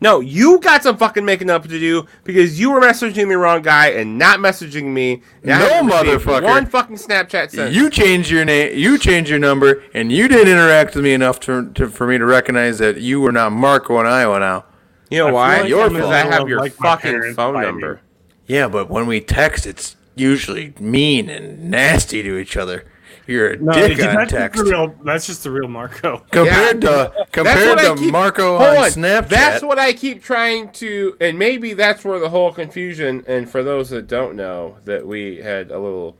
No, 0.00 0.18
you 0.18 0.58
got 0.58 0.82
some 0.82 0.96
fucking 0.96 1.24
making 1.24 1.48
up 1.48 1.62
to 1.62 1.68
do 1.78 2.06
because 2.24 2.58
you 2.58 2.72
were 2.72 2.80
messaging 2.80 3.28
the 3.28 3.38
wrong 3.38 3.62
guy 3.62 3.90
and 3.90 4.18
not 4.18 4.40
messaging 4.40 4.86
me. 4.86 5.22
No, 5.44 5.54
motherfucker. 5.84 6.42
One 6.42 6.66
fucking 6.66 6.96
Snapchat 6.96 7.52
since. 7.52 7.72
You 7.72 7.88
changed 7.88 8.32
your 8.32 8.44
name. 8.44 8.76
You 8.76 8.98
changed 8.98 9.30
your 9.30 9.38
number, 9.38 9.84
and 9.94 10.10
you 10.10 10.26
didn't 10.26 10.48
interact 10.52 10.96
with 10.96 11.04
me 11.04 11.12
enough 11.12 11.38
to, 11.38 11.70
to 11.74 11.86
for 11.88 12.08
me 12.08 12.18
to 12.18 12.26
recognize 12.26 12.78
that 12.78 13.00
you 13.00 13.20
were 13.20 13.30
not 13.30 13.52
Marco 13.52 14.00
in 14.00 14.06
Iowa 14.06 14.40
now. 14.40 14.64
You 15.08 15.18
know 15.18 15.28
I 15.28 15.30
why? 15.30 15.60
like 15.60 15.68
Your 15.68 15.88
because 15.88 16.02
fault. 16.02 16.14
I 16.14 16.24
have 16.34 16.48
your 16.48 16.58
like, 16.58 16.72
fucking 16.72 17.34
phone 17.34 17.54
fighting. 17.54 17.70
number. 17.70 18.00
Yeah, 18.48 18.66
but 18.66 18.90
when 18.90 19.06
we 19.06 19.20
text, 19.20 19.66
it's 19.66 19.94
usually 20.16 20.74
mean 20.80 21.30
and 21.30 21.70
nasty 21.70 22.24
to 22.24 22.38
each 22.38 22.56
other. 22.56 22.86
You're 23.26 23.50
a 23.52 23.56
No, 23.56 23.72
dick 23.72 23.96
that's 23.98 24.16
on 24.16 24.24
just 24.24 24.30
text. 24.34 24.64
the 24.64 24.70
real. 24.70 24.94
That's 25.04 25.26
just 25.26 25.44
the 25.44 25.50
real 25.50 25.68
Marco. 25.68 26.18
Compared 26.32 26.82
Yeah. 26.82 26.90
to 26.90 27.26
compared 27.30 27.78
to 27.78 27.94
keep- 27.96 28.10
Marco 28.12 28.56
on 28.56 28.76
on. 28.78 28.90
Snapchat. 28.90 29.28
That's 29.28 29.62
what 29.62 29.78
I 29.78 29.92
keep 29.92 30.22
trying 30.24 30.70
to, 30.72 31.16
and 31.20 31.38
maybe 31.38 31.72
that's 31.74 32.04
where 32.04 32.18
the 32.18 32.28
whole 32.30 32.52
confusion. 32.52 33.22
And 33.28 33.48
for 33.48 33.62
those 33.62 33.90
that 33.90 34.08
don't 34.08 34.34
know, 34.34 34.76
that 34.84 35.06
we 35.06 35.36
had 35.36 35.70
a 35.70 35.78
little. 35.78 36.16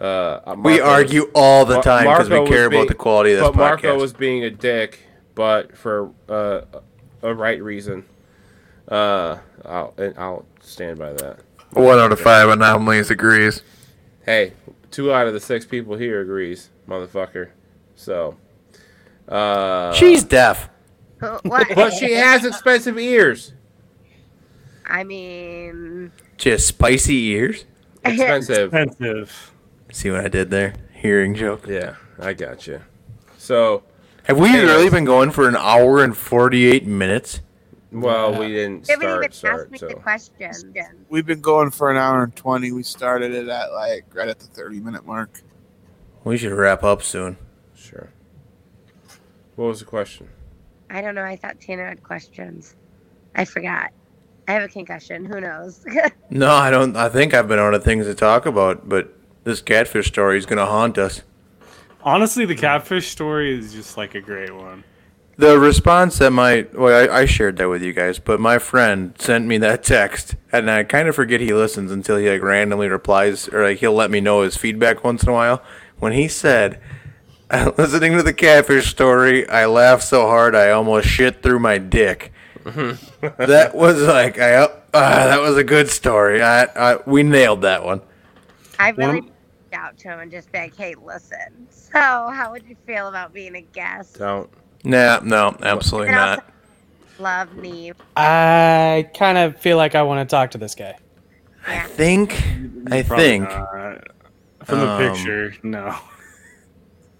Uh, 0.00 0.40
we 0.46 0.54
Marco 0.56 0.70
was- 0.70 0.80
argue 0.80 1.30
all 1.34 1.64
the 1.66 1.80
time 1.80 2.04
because 2.04 2.28
we 2.30 2.36
Marco 2.36 2.42
was 2.42 2.50
care 2.50 2.70
being- 2.70 2.82
about 2.82 2.88
the 2.88 2.94
quality 2.94 3.32
of 3.32 3.38
this 3.40 3.48
But 3.48 3.56
Marco 3.56 3.98
was 3.98 4.12
being 4.12 4.44
a 4.44 4.50
dick, 4.50 5.00
but 5.34 5.76
for 5.76 6.10
uh, 6.28 6.62
a 7.22 7.34
right 7.34 7.62
reason. 7.62 8.04
Uh, 8.88 9.38
I'll 9.64 9.92
and 9.98 10.14
I'll 10.16 10.46
stand 10.60 10.98
by 10.98 11.12
that. 11.12 11.40
One 11.72 11.98
out 11.98 12.12
of 12.12 12.20
five 12.20 12.48
anomalies 12.48 13.10
agrees. 13.10 13.62
Hey, 14.24 14.52
two 14.96 15.12
out 15.12 15.26
of 15.26 15.34
the 15.34 15.40
six 15.40 15.66
people 15.66 15.94
here 15.94 16.22
agrees, 16.22 16.70
motherfucker. 16.88 17.50
So, 17.96 18.34
uh, 19.28 19.92
She's 19.92 20.24
deaf. 20.24 20.70
but 21.20 21.90
she 21.92 22.12
has 22.12 22.46
expensive 22.46 22.98
ears. 22.98 23.52
I 24.86 25.04
mean, 25.04 26.12
just 26.38 26.66
spicy 26.66 27.26
ears. 27.26 27.66
Expensive. 28.06 28.72
Expensive. 28.72 29.52
See 29.92 30.10
what 30.10 30.24
I 30.24 30.28
did 30.28 30.50
there? 30.50 30.74
Hearing 30.94 31.34
joke. 31.34 31.66
Yeah, 31.66 31.96
I 32.18 32.32
got 32.32 32.66
you. 32.66 32.80
So, 33.36 33.82
Have 34.22 34.38
we 34.38 34.48
Anyways. 34.48 34.64
really 34.68 34.90
been 34.90 35.04
going 35.04 35.30
for 35.30 35.46
an 35.46 35.56
hour 35.56 36.02
and 36.02 36.16
forty-eight 36.16 36.86
minutes? 36.86 37.40
Well, 37.92 38.38
we 38.38 38.48
didn't 38.48 38.88
you 38.88 38.94
haven't 38.98 39.16
even 39.18 39.32
start. 39.32 39.60
asked 39.60 39.70
me 39.70 39.78
Start 39.78 39.90
the 39.92 39.96
so. 39.96 40.02
question. 40.02 41.04
We've 41.08 41.26
been 41.26 41.40
going 41.40 41.70
for 41.70 41.90
an 41.90 41.96
hour 41.96 42.22
and 42.24 42.34
20. 42.34 42.72
We 42.72 42.82
started 42.82 43.32
it 43.32 43.48
at 43.48 43.72
like 43.72 44.04
right 44.14 44.28
at 44.28 44.38
the 44.38 44.46
30 44.46 44.80
minute 44.80 45.06
mark. 45.06 45.42
We 46.24 46.36
should 46.36 46.52
wrap 46.52 46.82
up 46.82 47.02
soon. 47.02 47.36
Sure. 47.74 48.10
What 49.54 49.66
was 49.66 49.78
the 49.80 49.86
question? 49.86 50.28
I 50.90 51.00
don't 51.00 51.14
know. 51.14 51.24
I 51.24 51.36
thought 51.36 51.60
Tanner 51.60 51.86
had 51.86 52.02
questions. 52.02 52.74
I 53.34 53.44
forgot. 53.44 53.90
I 54.48 54.52
have 54.52 54.62
a 54.62 54.68
concussion. 54.68 55.24
Who 55.24 55.40
knows? 55.40 55.84
No, 56.30 56.50
I 56.50 56.70
don't. 56.70 56.96
I 56.96 57.08
think 57.08 57.34
I've 57.34 57.46
been 57.46 57.60
out 57.60 57.72
of 57.74 57.84
things 57.84 58.06
to 58.06 58.14
talk 58.14 58.46
about, 58.46 58.88
but 58.88 59.14
this 59.44 59.62
catfish 59.62 60.08
story 60.08 60.38
is 60.38 60.44
gonna 60.46 60.66
haunt 60.66 60.98
us. 60.98 61.22
Honestly, 62.02 62.44
the 62.44 62.56
catfish 62.56 63.08
story 63.10 63.56
is 63.56 63.72
just 63.72 63.96
like 63.96 64.16
a 64.16 64.20
great 64.20 64.52
one. 64.54 64.82
The 65.38 65.58
response 65.58 66.18
that 66.18 66.30
my 66.30 66.66
well, 66.72 67.10
I, 67.10 67.20
I 67.20 67.24
shared 67.26 67.58
that 67.58 67.68
with 67.68 67.82
you 67.82 67.92
guys, 67.92 68.18
but 68.18 68.40
my 68.40 68.58
friend 68.58 69.14
sent 69.18 69.46
me 69.46 69.58
that 69.58 69.82
text, 69.96 70.34
and 70.50 70.70
I 70.70 70.82
kind 70.84 71.08
of 71.08 71.14
forget 71.14 71.40
he 71.40 71.52
listens 71.52 71.92
until 71.92 72.16
he 72.16 72.28
like 72.30 72.42
randomly 72.42 72.88
replies, 72.88 73.46
or 73.48 73.62
like 73.62 73.78
he'll 73.78 73.92
let 73.92 74.10
me 74.10 74.20
know 74.20 74.42
his 74.42 74.56
feedback 74.56 75.04
once 75.04 75.22
in 75.24 75.28
a 75.28 75.32
while. 75.32 75.62
When 75.98 76.12
he 76.12 76.26
said, 76.28 76.80
"Listening 77.52 78.16
to 78.16 78.22
the 78.22 78.32
catfish 78.32 78.88
story, 78.90 79.46
I 79.48 79.66
laughed 79.66 80.04
so 80.04 80.26
hard 80.26 80.54
I 80.54 80.70
almost 80.70 81.06
shit 81.08 81.42
through 81.42 81.58
my 81.58 81.76
dick." 81.78 82.32
that 82.64 83.72
was 83.74 84.02
like 84.02 84.38
I 84.38 84.54
uh, 84.56 84.68
that 84.92 85.40
was 85.40 85.56
a 85.58 85.64
good 85.64 85.90
story. 85.90 86.42
I, 86.42 86.64
I 86.64 86.98
we 87.06 87.22
nailed 87.22 87.60
that 87.62 87.84
one. 87.84 88.00
I 88.78 88.92
One 88.92 88.96
really 88.96 89.18
of- 89.18 89.24
reached 89.26 89.34
out 89.74 89.98
to 89.98 90.08
him 90.08 90.20
and 90.20 90.30
just 90.30 90.50
be 90.50 90.58
like, 90.58 90.76
hey, 90.76 90.94
listen. 90.94 91.66
So, 91.70 91.98
how 92.00 92.48
would 92.52 92.64
you 92.66 92.76
feel 92.86 93.08
about 93.08 93.32
being 93.34 93.54
a 93.56 93.60
guest? 93.60 94.18
Don't. 94.18 94.50
Nah, 94.86 95.18
no, 95.24 95.56
absolutely 95.62 96.12
not. 96.14 96.44
Love 97.18 97.56
me. 97.56 97.92
I 98.16 99.10
kind 99.18 99.36
of 99.36 99.56
feel 99.58 99.76
like 99.76 99.96
I 99.96 100.02
want 100.02 100.26
to 100.28 100.32
talk 100.32 100.52
to 100.52 100.58
this 100.58 100.76
guy. 100.76 100.96
I 101.66 101.80
think 101.80 102.32
I 102.92 103.02
Probably 103.02 103.24
think 103.24 103.48
not. 103.48 104.04
from 104.64 104.78
the 104.78 104.88
Um, 104.88 104.98
picture, 105.12 105.54
no. 105.64 105.96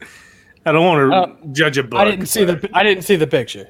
I 0.65 0.71
don't 0.73 0.85
want 0.85 1.11
to 1.11 1.17
Uh, 1.17 1.53
judge 1.53 1.77
a 1.79 1.83
book. 1.83 1.99
I 1.99 2.05
didn't 2.05 2.27
see 2.27 2.45
the 2.45 2.71
I 2.73 2.85
didn't 2.85 3.03
see 3.03 3.17
the 3.17 3.27
picture. 3.27 3.69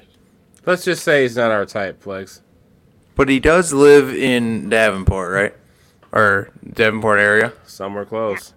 Let's 0.67 0.85
just 0.85 1.03
say 1.03 1.23
he's 1.23 1.35
not 1.35 1.49
our 1.49 1.65
type, 1.65 2.03
Flex. 2.03 2.41
But 3.15 3.29
he 3.29 3.39
does 3.39 3.73
live 3.73 4.13
in 4.13 4.69
Davenport, 4.69 5.31
right? 5.31 5.55
Or 6.11 6.51
Davenport 6.71 7.19
area. 7.19 7.53
Somewhere 7.65 8.05
close. 8.05 8.53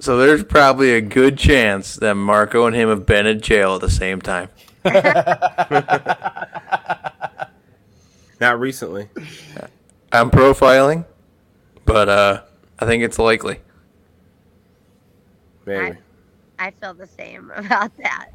So 0.00 0.16
there's 0.16 0.44
probably 0.44 0.94
a 0.94 1.02
good 1.02 1.36
chance 1.36 1.96
that 1.96 2.14
Marco 2.14 2.64
and 2.64 2.74
him 2.74 2.88
have 2.88 3.04
been 3.04 3.26
in 3.26 3.40
jail 3.42 3.74
at 3.74 3.82
the 3.82 3.90
same 3.90 4.22
time. 4.22 4.48
Not 8.40 8.60
recently. 8.60 9.08
I'm 10.12 10.30
profiling, 10.30 11.04
but 11.84 12.08
uh, 12.08 12.42
I 12.78 12.86
think 12.86 13.02
it's 13.02 13.18
likely. 13.18 13.60
Maybe. 15.66 15.98
I 16.58 16.70
feel 16.72 16.94
the 16.94 17.06
same 17.06 17.50
about 17.56 17.96
that. 17.98 18.30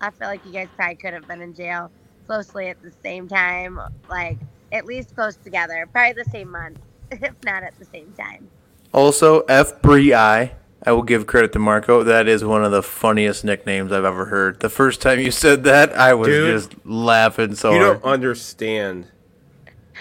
I 0.00 0.10
feel 0.10 0.28
like 0.28 0.44
you 0.44 0.52
guys 0.52 0.68
probably 0.76 0.96
could 0.96 1.14
have 1.14 1.26
been 1.26 1.42
in 1.42 1.54
jail 1.54 1.90
closely 2.26 2.68
at 2.68 2.80
the 2.82 2.92
same 3.02 3.28
time, 3.28 3.80
like 4.08 4.38
at 4.72 4.84
least 4.84 5.14
close 5.14 5.36
together, 5.36 5.88
probably 5.92 6.22
the 6.22 6.30
same 6.30 6.50
month, 6.50 6.78
if 7.10 7.34
not 7.44 7.62
at 7.62 7.78
the 7.78 7.84
same 7.86 8.12
time. 8.18 8.48
Also, 8.92 9.40
F 9.42 9.80
Bree 9.82 10.14
I. 10.14 10.52
I 10.86 10.92
will 10.92 11.02
give 11.02 11.26
credit 11.26 11.52
to 11.54 11.58
Marco. 11.58 12.04
That 12.04 12.28
is 12.28 12.44
one 12.44 12.64
of 12.64 12.70
the 12.70 12.82
funniest 12.82 13.44
nicknames 13.44 13.90
I've 13.90 14.04
ever 14.04 14.26
heard. 14.26 14.60
The 14.60 14.68
first 14.70 15.02
time 15.02 15.18
you 15.18 15.32
said 15.32 15.64
that, 15.64 15.92
I 15.92 16.14
was 16.14 16.28
Dude, 16.28 16.54
just 16.54 16.74
laughing 16.86 17.56
so 17.56 17.72
you 17.72 17.80
hard. 17.82 18.02
don't 18.02 18.08
understand. 18.12 19.08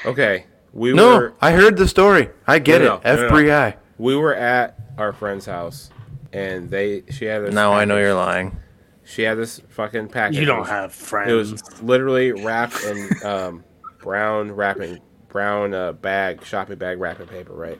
Okay, 0.05 0.45
we 0.73 0.93
No, 0.93 1.15
were 1.15 1.33
I 1.41 1.51
heard 1.53 1.77
the 1.77 1.87
story. 1.87 2.29
I 2.45 2.59
get 2.59 2.81
No, 2.81 2.87
no, 2.87 2.93
it. 2.97 3.01
F 3.03 3.17
no, 3.17 3.23
no. 3.23 3.29
Bree 3.29 3.51
I. 3.51 3.77
we 3.97 4.15
were 4.15 4.35
at 4.35 4.77
our 4.97 5.11
friend's 5.11 5.45
house, 5.47 5.89
and 6.31 6.69
they 6.69 7.03
she 7.09 7.25
had 7.25 7.43
this. 7.43 7.53
Now 7.53 7.73
I 7.73 7.85
know 7.85 7.97
you're 7.97 8.13
lying. 8.13 8.57
She 9.03 9.21
had 9.23 9.37
this 9.37 9.61
fucking 9.69 10.09
package. 10.09 10.37
You 10.39 10.45
don't 10.45 10.67
have 10.67 10.91
friends. 10.93 11.31
It 11.31 11.35
was 11.35 11.81
literally 11.81 12.31
wrapped 12.31 12.83
in 12.83 13.09
um, 13.23 13.63
brown 13.99 14.51
wrapping, 14.51 14.99
brown 15.29 15.73
uh, 15.73 15.93
bag, 15.93 16.43
shopping 16.43 16.77
bag 16.77 16.99
wrapping 16.99 17.27
paper, 17.27 17.53
right? 17.53 17.79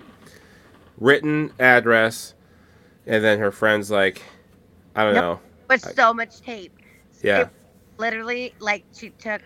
Written 0.99 1.52
address, 1.60 2.35
and 3.07 3.23
then 3.23 3.40
her 3.40 3.52
friend's 3.52 3.90
like, 3.91 4.22
I 4.95 5.03
don't 5.03 5.15
Yep. 5.15 5.23
know. 5.23 5.40
With 5.69 5.88
I- 5.88 5.91
so 5.94 6.14
much 6.14 6.41
tape. 6.41 6.77
Yeah, 7.22 7.41
It 7.41 7.49
literally, 7.98 8.53
like, 8.60 8.84
she 8.94 9.10
took 9.11 9.41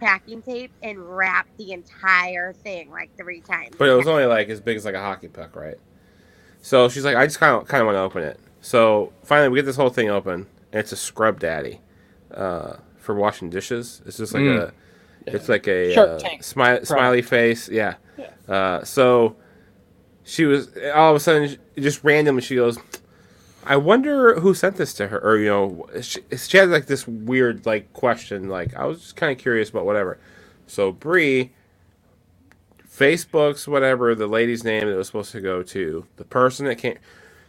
packing 0.00 0.42
tape 0.42 0.70
and 0.82 0.98
wrapped 1.16 1.56
the 1.58 1.72
entire 1.72 2.52
thing 2.52 2.90
like 2.90 3.10
three 3.16 3.40
times. 3.40 3.74
but 3.78 3.88
it 3.88 3.94
was 3.94 4.06
only 4.06 4.26
like 4.26 4.48
as 4.48 4.60
big 4.60 4.76
as 4.76 4.84
like 4.84 4.94
a 4.94 5.00
hockey 5.00 5.26
puck, 5.28 5.56
right? 5.56 5.76
So 6.62 6.88
she's 6.88 7.04
like, 7.04 7.16
I 7.16 7.26
just 7.26 7.38
kind 7.40 7.54
of 7.56 7.66
kind 7.66 7.80
of 7.80 7.86
want 7.86 7.96
to 7.96 8.00
open 8.00 8.22
it. 8.22 8.38
So 8.60 9.12
finally, 9.24 9.48
we 9.48 9.58
get 9.58 9.64
this 9.66 9.76
whole 9.76 9.90
thing 9.90 10.08
open, 10.10 10.46
and 10.72 10.80
it's 10.80 10.92
a 10.92 10.96
scrub 10.96 11.40
daddy 11.40 11.80
uh, 12.32 12.76
for 12.98 13.14
washing 13.14 13.48
dishes. 13.50 14.02
It's 14.06 14.16
just 14.18 14.34
like 14.34 14.42
Mm. 14.42 14.58
a, 14.68 14.72
it's 15.26 15.48
like 15.48 15.66
a 15.68 15.96
uh, 15.96 16.18
Tank 16.18 16.42
smi- 16.42 16.86
smiley 16.86 17.22
face, 17.22 17.68
yeah. 17.68 17.94
Uh, 18.48 18.82
so 18.84 19.36
she 20.28 20.44
was 20.44 20.68
all 20.94 21.10
of 21.10 21.16
a 21.16 21.20
sudden 21.20 21.56
just 21.78 22.04
randomly 22.04 22.42
she 22.42 22.56
goes, 22.56 22.78
I 23.64 23.76
wonder 23.76 24.38
who 24.40 24.52
sent 24.52 24.76
this 24.76 24.92
to 24.94 25.08
her, 25.08 25.18
or 25.24 25.38
you 25.38 25.48
know, 25.48 25.86
she, 26.02 26.20
she 26.36 26.58
had 26.58 26.68
like 26.68 26.86
this 26.86 27.08
weird 27.08 27.64
like 27.64 27.92
question. 27.94 28.48
Like 28.48 28.74
I 28.74 28.84
was 28.84 29.00
just 29.00 29.16
kind 29.16 29.32
of 29.32 29.38
curious 29.38 29.70
about 29.70 29.86
whatever. 29.86 30.18
So 30.66 30.92
Bree, 30.92 31.52
Facebook's 32.86 33.66
whatever 33.66 34.14
the 34.14 34.26
lady's 34.26 34.64
name 34.64 34.86
that 34.86 34.96
was 34.96 35.06
supposed 35.06 35.32
to 35.32 35.40
go 35.40 35.62
to, 35.62 36.06
the 36.16 36.24
person 36.24 36.66
that 36.66 36.76
came, 36.76 36.98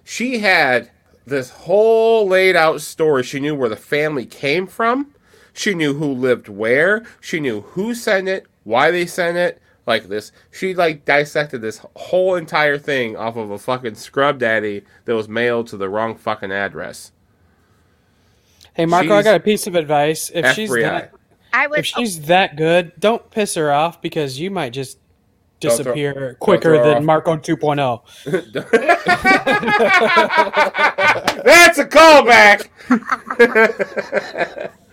she 0.06 0.39
had 0.39 0.89
this 1.26 1.49
whole 1.49 2.27
laid 2.27 2.56
out 2.56 2.80
story. 2.80 3.23
She 3.23 3.41
knew 3.41 3.56
where 3.56 3.69
the 3.69 3.76
family 3.76 4.26
came 4.26 4.68
from. 4.68 5.14
She 5.51 5.73
knew 5.73 5.95
who 5.95 6.14
lived 6.14 6.47
where. 6.47 7.06
She 7.19 7.41
knew 7.41 7.61
who 7.61 7.93
sent 7.93 8.30
it, 8.30 8.47
why 8.64 8.89
they 8.89 9.06
sent 9.06 9.38
it, 9.38 9.61
like 9.90 10.07
this. 10.07 10.32
She 10.52 10.74
like 10.74 11.03
dissected 11.03 11.61
this 11.61 11.82
whole 11.98 12.36
entire 12.36 12.78
thing 12.78 13.18
off 13.18 13.36
of 13.36 13.52
a 13.52 13.60
fucking 13.60 13.95
scrub 13.95 14.40
daddy 14.40 14.86
that 15.03 15.16
was 15.16 15.28
mailed 15.28 15.68
to 15.68 15.78
the 15.78 15.90
wrong 15.90 16.16
fucking 16.16 16.52
address. 16.52 17.11
Hey 18.74 18.86
Marco, 18.86 19.14
I 19.14 19.24
got 19.24 19.36
a 19.36 19.41
piece 19.41 19.68
of 19.68 19.76
advice. 19.76 20.32
If 20.34 20.53
she's 20.53 20.70
that, 20.70 21.11
I 21.52 21.68
would 21.68 21.80
if 21.80 21.86
she's 21.86 22.22
that 22.28 22.56
good, 22.56 22.94
don't 22.98 23.30
piss 23.32 23.56
her 23.56 23.74
off 23.74 24.02
because 24.02 24.40
you 24.40 24.49
might 24.49 24.72
just 24.72 24.99
Don't 25.60 25.72
throw- 25.72 25.95
disappear 25.95 26.38
quicker 26.40 26.82
than 26.82 26.99
off. 26.99 27.03
Marco 27.03 27.34
oh. 27.34 27.38
2.0. 27.38 28.24
That's 31.44 31.80
a 31.80 31.86
callback. 31.86 32.70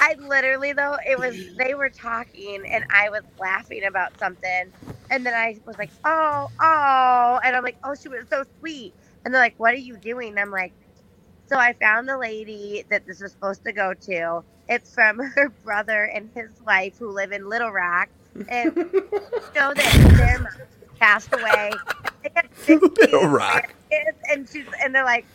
I 0.00 0.16
literally 0.20 0.72
though 0.74 0.96
it 1.06 1.18
was 1.18 1.36
they 1.58 1.74
were 1.74 1.90
talking 1.90 2.64
and 2.70 2.84
I 2.90 3.10
was 3.10 3.22
laughing 3.40 3.84
about 3.84 4.18
something 4.18 4.72
and 5.10 5.26
then 5.26 5.34
I 5.34 5.60
was 5.66 5.78
like 5.78 5.92
oh 6.04 6.48
oh 6.60 7.40
and 7.44 7.56
I'm 7.56 7.64
like 7.64 7.78
oh 7.84 7.94
she 8.00 8.08
was 8.08 8.26
so 8.30 8.44
sweet 8.60 8.94
and 9.24 9.34
they're 9.34 9.42
like 9.42 9.54
what 9.58 9.74
are 9.74 9.78
you 9.78 9.98
doing? 9.98 10.30
And 10.30 10.40
I'm 10.40 10.50
like 10.52 10.74
so 11.48 11.58
I 11.58 11.74
found 11.80 12.08
the 12.08 12.18
lady 12.18 12.84
that 12.90 13.06
this 13.06 13.20
was 13.22 13.32
supposed 13.32 13.64
to 13.64 13.72
go 13.72 13.94
to. 14.08 14.42
It's 14.68 14.94
from 14.94 15.18
her 15.36 15.50
brother 15.64 16.04
and 16.04 16.30
his 16.34 16.50
wife 16.66 16.96
who 16.98 17.12
live 17.14 17.32
in 17.32 17.48
Little 17.48 17.72
Rock 17.72 18.10
and 18.48 18.72
know 19.56 19.74
that 19.74 19.96
their 20.16 20.38
mom 20.40 20.48
passed 21.00 21.32
away 21.34 21.82
They 22.24 22.30
had 22.36 22.46
16 22.54 22.80
Little 23.00 23.28
Rock. 23.28 23.74
kids, 23.90 24.18
and 24.30 24.48
she's 24.50 24.66
and 24.84 24.94
they're 24.94 25.04
like 25.04 25.28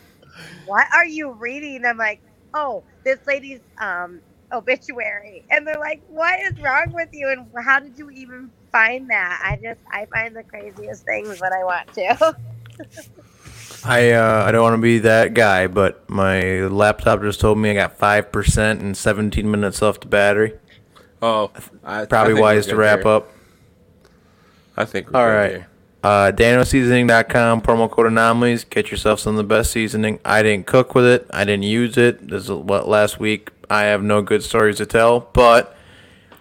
what 0.64 0.86
are 0.94 1.06
you 1.06 1.32
reading? 1.32 1.84
I'm 1.86 1.98
like 1.98 2.22
oh 2.54 2.84
this 3.04 3.20
lady's 3.26 3.60
um 3.80 4.22
obituary 4.52 5.44
and 5.50 5.66
they're 5.66 5.78
like 5.78 6.02
what 6.08 6.38
is 6.40 6.60
wrong 6.60 6.92
with 6.92 7.08
you 7.12 7.28
and 7.28 7.46
how 7.64 7.80
did 7.80 7.96
you 7.98 8.10
even 8.10 8.50
find 8.70 9.08
that 9.08 9.40
i 9.44 9.58
just 9.62 9.80
i 9.90 10.04
find 10.06 10.34
the 10.36 10.42
craziest 10.42 11.04
things 11.04 11.40
when 11.40 11.52
i 11.52 11.64
want 11.64 11.92
to 11.94 12.36
I 13.84 14.12
uh, 14.12 14.44
I 14.46 14.52
don't 14.52 14.62
want 14.62 14.76
to 14.76 14.82
be 14.82 15.00
that 15.00 15.34
guy, 15.34 15.66
but 15.66 16.08
my 16.08 16.60
laptop 16.68 17.20
just 17.20 17.40
told 17.40 17.58
me 17.58 17.70
I 17.70 17.74
got 17.74 17.98
five 17.98 18.30
percent 18.30 18.80
and 18.80 18.96
17 18.96 19.50
minutes 19.50 19.82
left 19.82 20.04
of 20.04 20.10
battery. 20.10 20.54
Oh, 21.20 21.50
I, 21.84 22.04
Probably 22.04 22.36
I 22.36 22.40
wise 22.40 22.66
to 22.66 22.76
wrap 22.76 23.00
here. 23.00 23.08
up. 23.08 23.28
I 24.76 24.84
think 24.84 25.10
we're 25.10 25.18
All 25.18 25.26
good 25.26 25.50
here. 25.50 25.68
Uh, 26.02 26.32
DanielSeasoning.com, 26.32 27.62
promo 27.62 27.88
code 27.88 28.06
anomalies. 28.06 28.64
Get 28.64 28.90
yourself 28.90 29.20
some 29.20 29.34
of 29.34 29.36
the 29.36 29.44
best 29.44 29.70
seasoning. 29.70 30.18
I 30.24 30.42
didn't 30.42 30.66
cook 30.66 30.96
with 30.96 31.04
it. 31.04 31.26
I 31.30 31.44
didn't 31.44 31.62
use 31.62 31.96
it. 31.96 32.28
This 32.28 32.44
is 32.44 32.50
what 32.50 32.88
last 32.88 33.20
week. 33.20 33.50
I 33.72 33.84
have 33.84 34.02
no 34.02 34.20
good 34.20 34.42
stories 34.42 34.76
to 34.76 34.86
tell, 34.86 35.20
but 35.32 35.74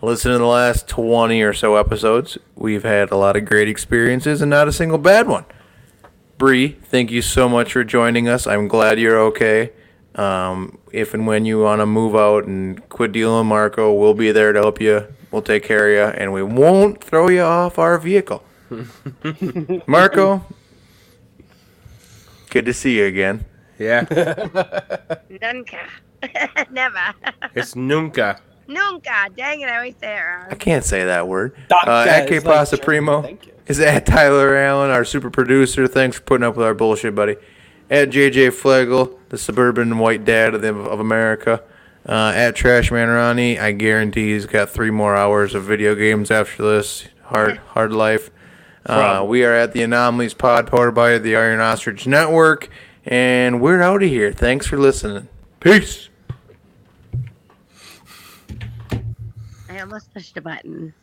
listen 0.01 0.33
to 0.33 0.37
the 0.37 0.45
last 0.45 0.89
20 0.89 1.41
or 1.43 1.53
so 1.53 1.77
episodes. 1.77 2.37
We've 2.57 2.83
had 2.83 3.09
a 3.09 3.15
lot 3.15 3.37
of 3.37 3.45
great 3.45 3.69
experiences 3.69 4.41
and 4.41 4.49
not 4.49 4.67
a 4.67 4.73
single 4.73 4.97
bad 4.97 5.29
one. 5.29 5.45
Bree, 6.37 6.73
thank 6.83 7.09
you 7.09 7.21
so 7.21 7.47
much 7.47 7.71
for 7.71 7.85
joining 7.85 8.27
us. 8.27 8.47
I'm 8.47 8.67
glad 8.67 8.99
you're 8.99 9.17
okay. 9.27 9.71
Um, 10.15 10.77
if 10.91 11.13
and 11.13 11.25
when 11.25 11.45
you 11.45 11.61
want 11.61 11.79
to 11.79 11.85
move 11.85 12.17
out 12.17 12.47
and 12.47 12.89
quit 12.89 13.13
dealing 13.13 13.37
with 13.37 13.47
Marco, 13.47 13.93
we'll 13.93 14.13
be 14.13 14.33
there 14.33 14.51
to 14.51 14.59
help 14.59 14.81
you. 14.81 15.07
We'll 15.31 15.41
take 15.41 15.63
care 15.63 15.87
of 15.87 16.13
you, 16.13 16.19
and 16.19 16.33
we 16.33 16.43
won't 16.43 17.01
throw 17.01 17.29
you 17.29 17.43
off 17.43 17.79
our 17.79 17.97
vehicle. 17.97 18.43
Marco, 19.87 20.43
good 22.49 22.65
to 22.65 22.73
see 22.73 22.97
you 22.97 23.05
again. 23.05 23.45
Yeah, 23.79 24.01
nunca 25.41 25.87
never 26.71 27.13
it's 27.55 27.75
nunca. 27.75 28.39
nunca 28.67 29.27
dang 29.35 29.61
it 29.61 29.69
i 29.69 29.75
always 29.77 29.95
say 29.99 30.15
it 30.17 30.21
wrong. 30.21 30.45
I 30.49 30.55
can't 30.55 30.83
say 30.85 31.05
that 31.05 31.27
word. 31.27 31.53
Uh, 31.71 32.05
at 32.07 32.27
K 32.27 32.37
is 32.37 32.45
like 32.45 32.55
Pasta 32.55 32.77
Primo 32.77 33.21
thank 33.21 33.45
you. 33.47 33.53
is 33.67 33.79
at 33.79 34.05
Tyler 34.05 34.55
Allen, 34.55 34.91
our 34.91 35.05
super 35.05 35.29
producer. 35.29 35.87
Thanks 35.87 36.17
for 36.17 36.23
putting 36.23 36.45
up 36.45 36.55
with 36.55 36.65
our 36.65 36.73
bullshit, 36.73 37.15
buddy. 37.15 37.35
at 37.89 38.09
JJ 38.09 38.53
Flegel, 38.53 39.19
the 39.29 39.37
suburban 39.37 39.97
white 39.97 40.23
dad 40.25 40.53
of, 40.55 40.61
the, 40.61 40.73
of 40.75 40.99
America. 40.99 41.61
Uh, 42.07 42.31
at 42.35 42.55
Trashman 42.55 43.13
Ronnie, 43.13 43.59
I 43.59 43.73
guarantee 43.73 44.33
he's 44.33 44.45
got 44.47 44.69
three 44.71 44.89
more 44.89 45.15
hours 45.15 45.53
of 45.53 45.63
video 45.65 45.93
games 45.93 46.31
after 46.31 46.63
this. 46.63 47.07
Hard, 47.25 47.57
hard 47.67 47.93
life. 47.93 48.31
Uh, 48.85 49.23
we 49.27 49.45
are 49.45 49.53
at 49.53 49.73
the 49.73 49.83
Anomalies 49.83 50.33
Pod, 50.33 50.65
powered 50.67 50.95
by 50.95 51.19
the 51.19 51.35
Iron 51.35 51.59
Ostrich 51.59 52.07
Network, 52.07 52.69
and 53.05 53.61
we're 53.61 53.81
out 53.83 54.01
of 54.01 54.09
here. 54.09 54.31
Thanks 54.33 54.65
for 54.65 54.77
listening. 54.77 55.27
Peace. 55.59 56.09
Almost 59.81 60.13
pushed 60.13 60.37
a 60.37 60.41
button. 60.41 60.93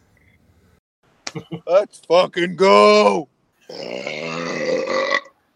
Let's 1.66 2.00
fucking 2.00 2.56
go. 2.56 3.28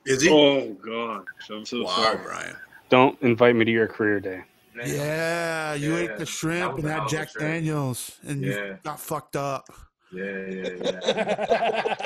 Is 0.04 0.20
he? 0.22 0.28
Oh 0.30 0.74
god, 0.84 1.24
I'm 1.50 1.64
so 1.64 1.84
wow, 1.84 1.96
sorry. 1.96 2.18
Brian. 2.22 2.56
Don't 2.90 3.20
invite 3.22 3.56
me 3.56 3.64
to 3.64 3.70
your 3.70 3.88
career 3.88 4.20
day. 4.20 4.42
Yeah, 4.84 5.74
you 5.74 5.96
ate 5.96 6.18
the 6.18 6.26
shrimp 6.26 6.78
and 6.78 6.86
had 6.86 7.08
Jack 7.08 7.28
Daniels, 7.38 8.18
and 8.26 8.42
Yeah. 8.42 8.64
you 8.66 8.78
got 8.82 9.00
fucked 9.00 9.36
up. 9.36 9.66
Yeah, 10.12 10.46
yeah, 10.46 10.76
yeah. 11.06 11.94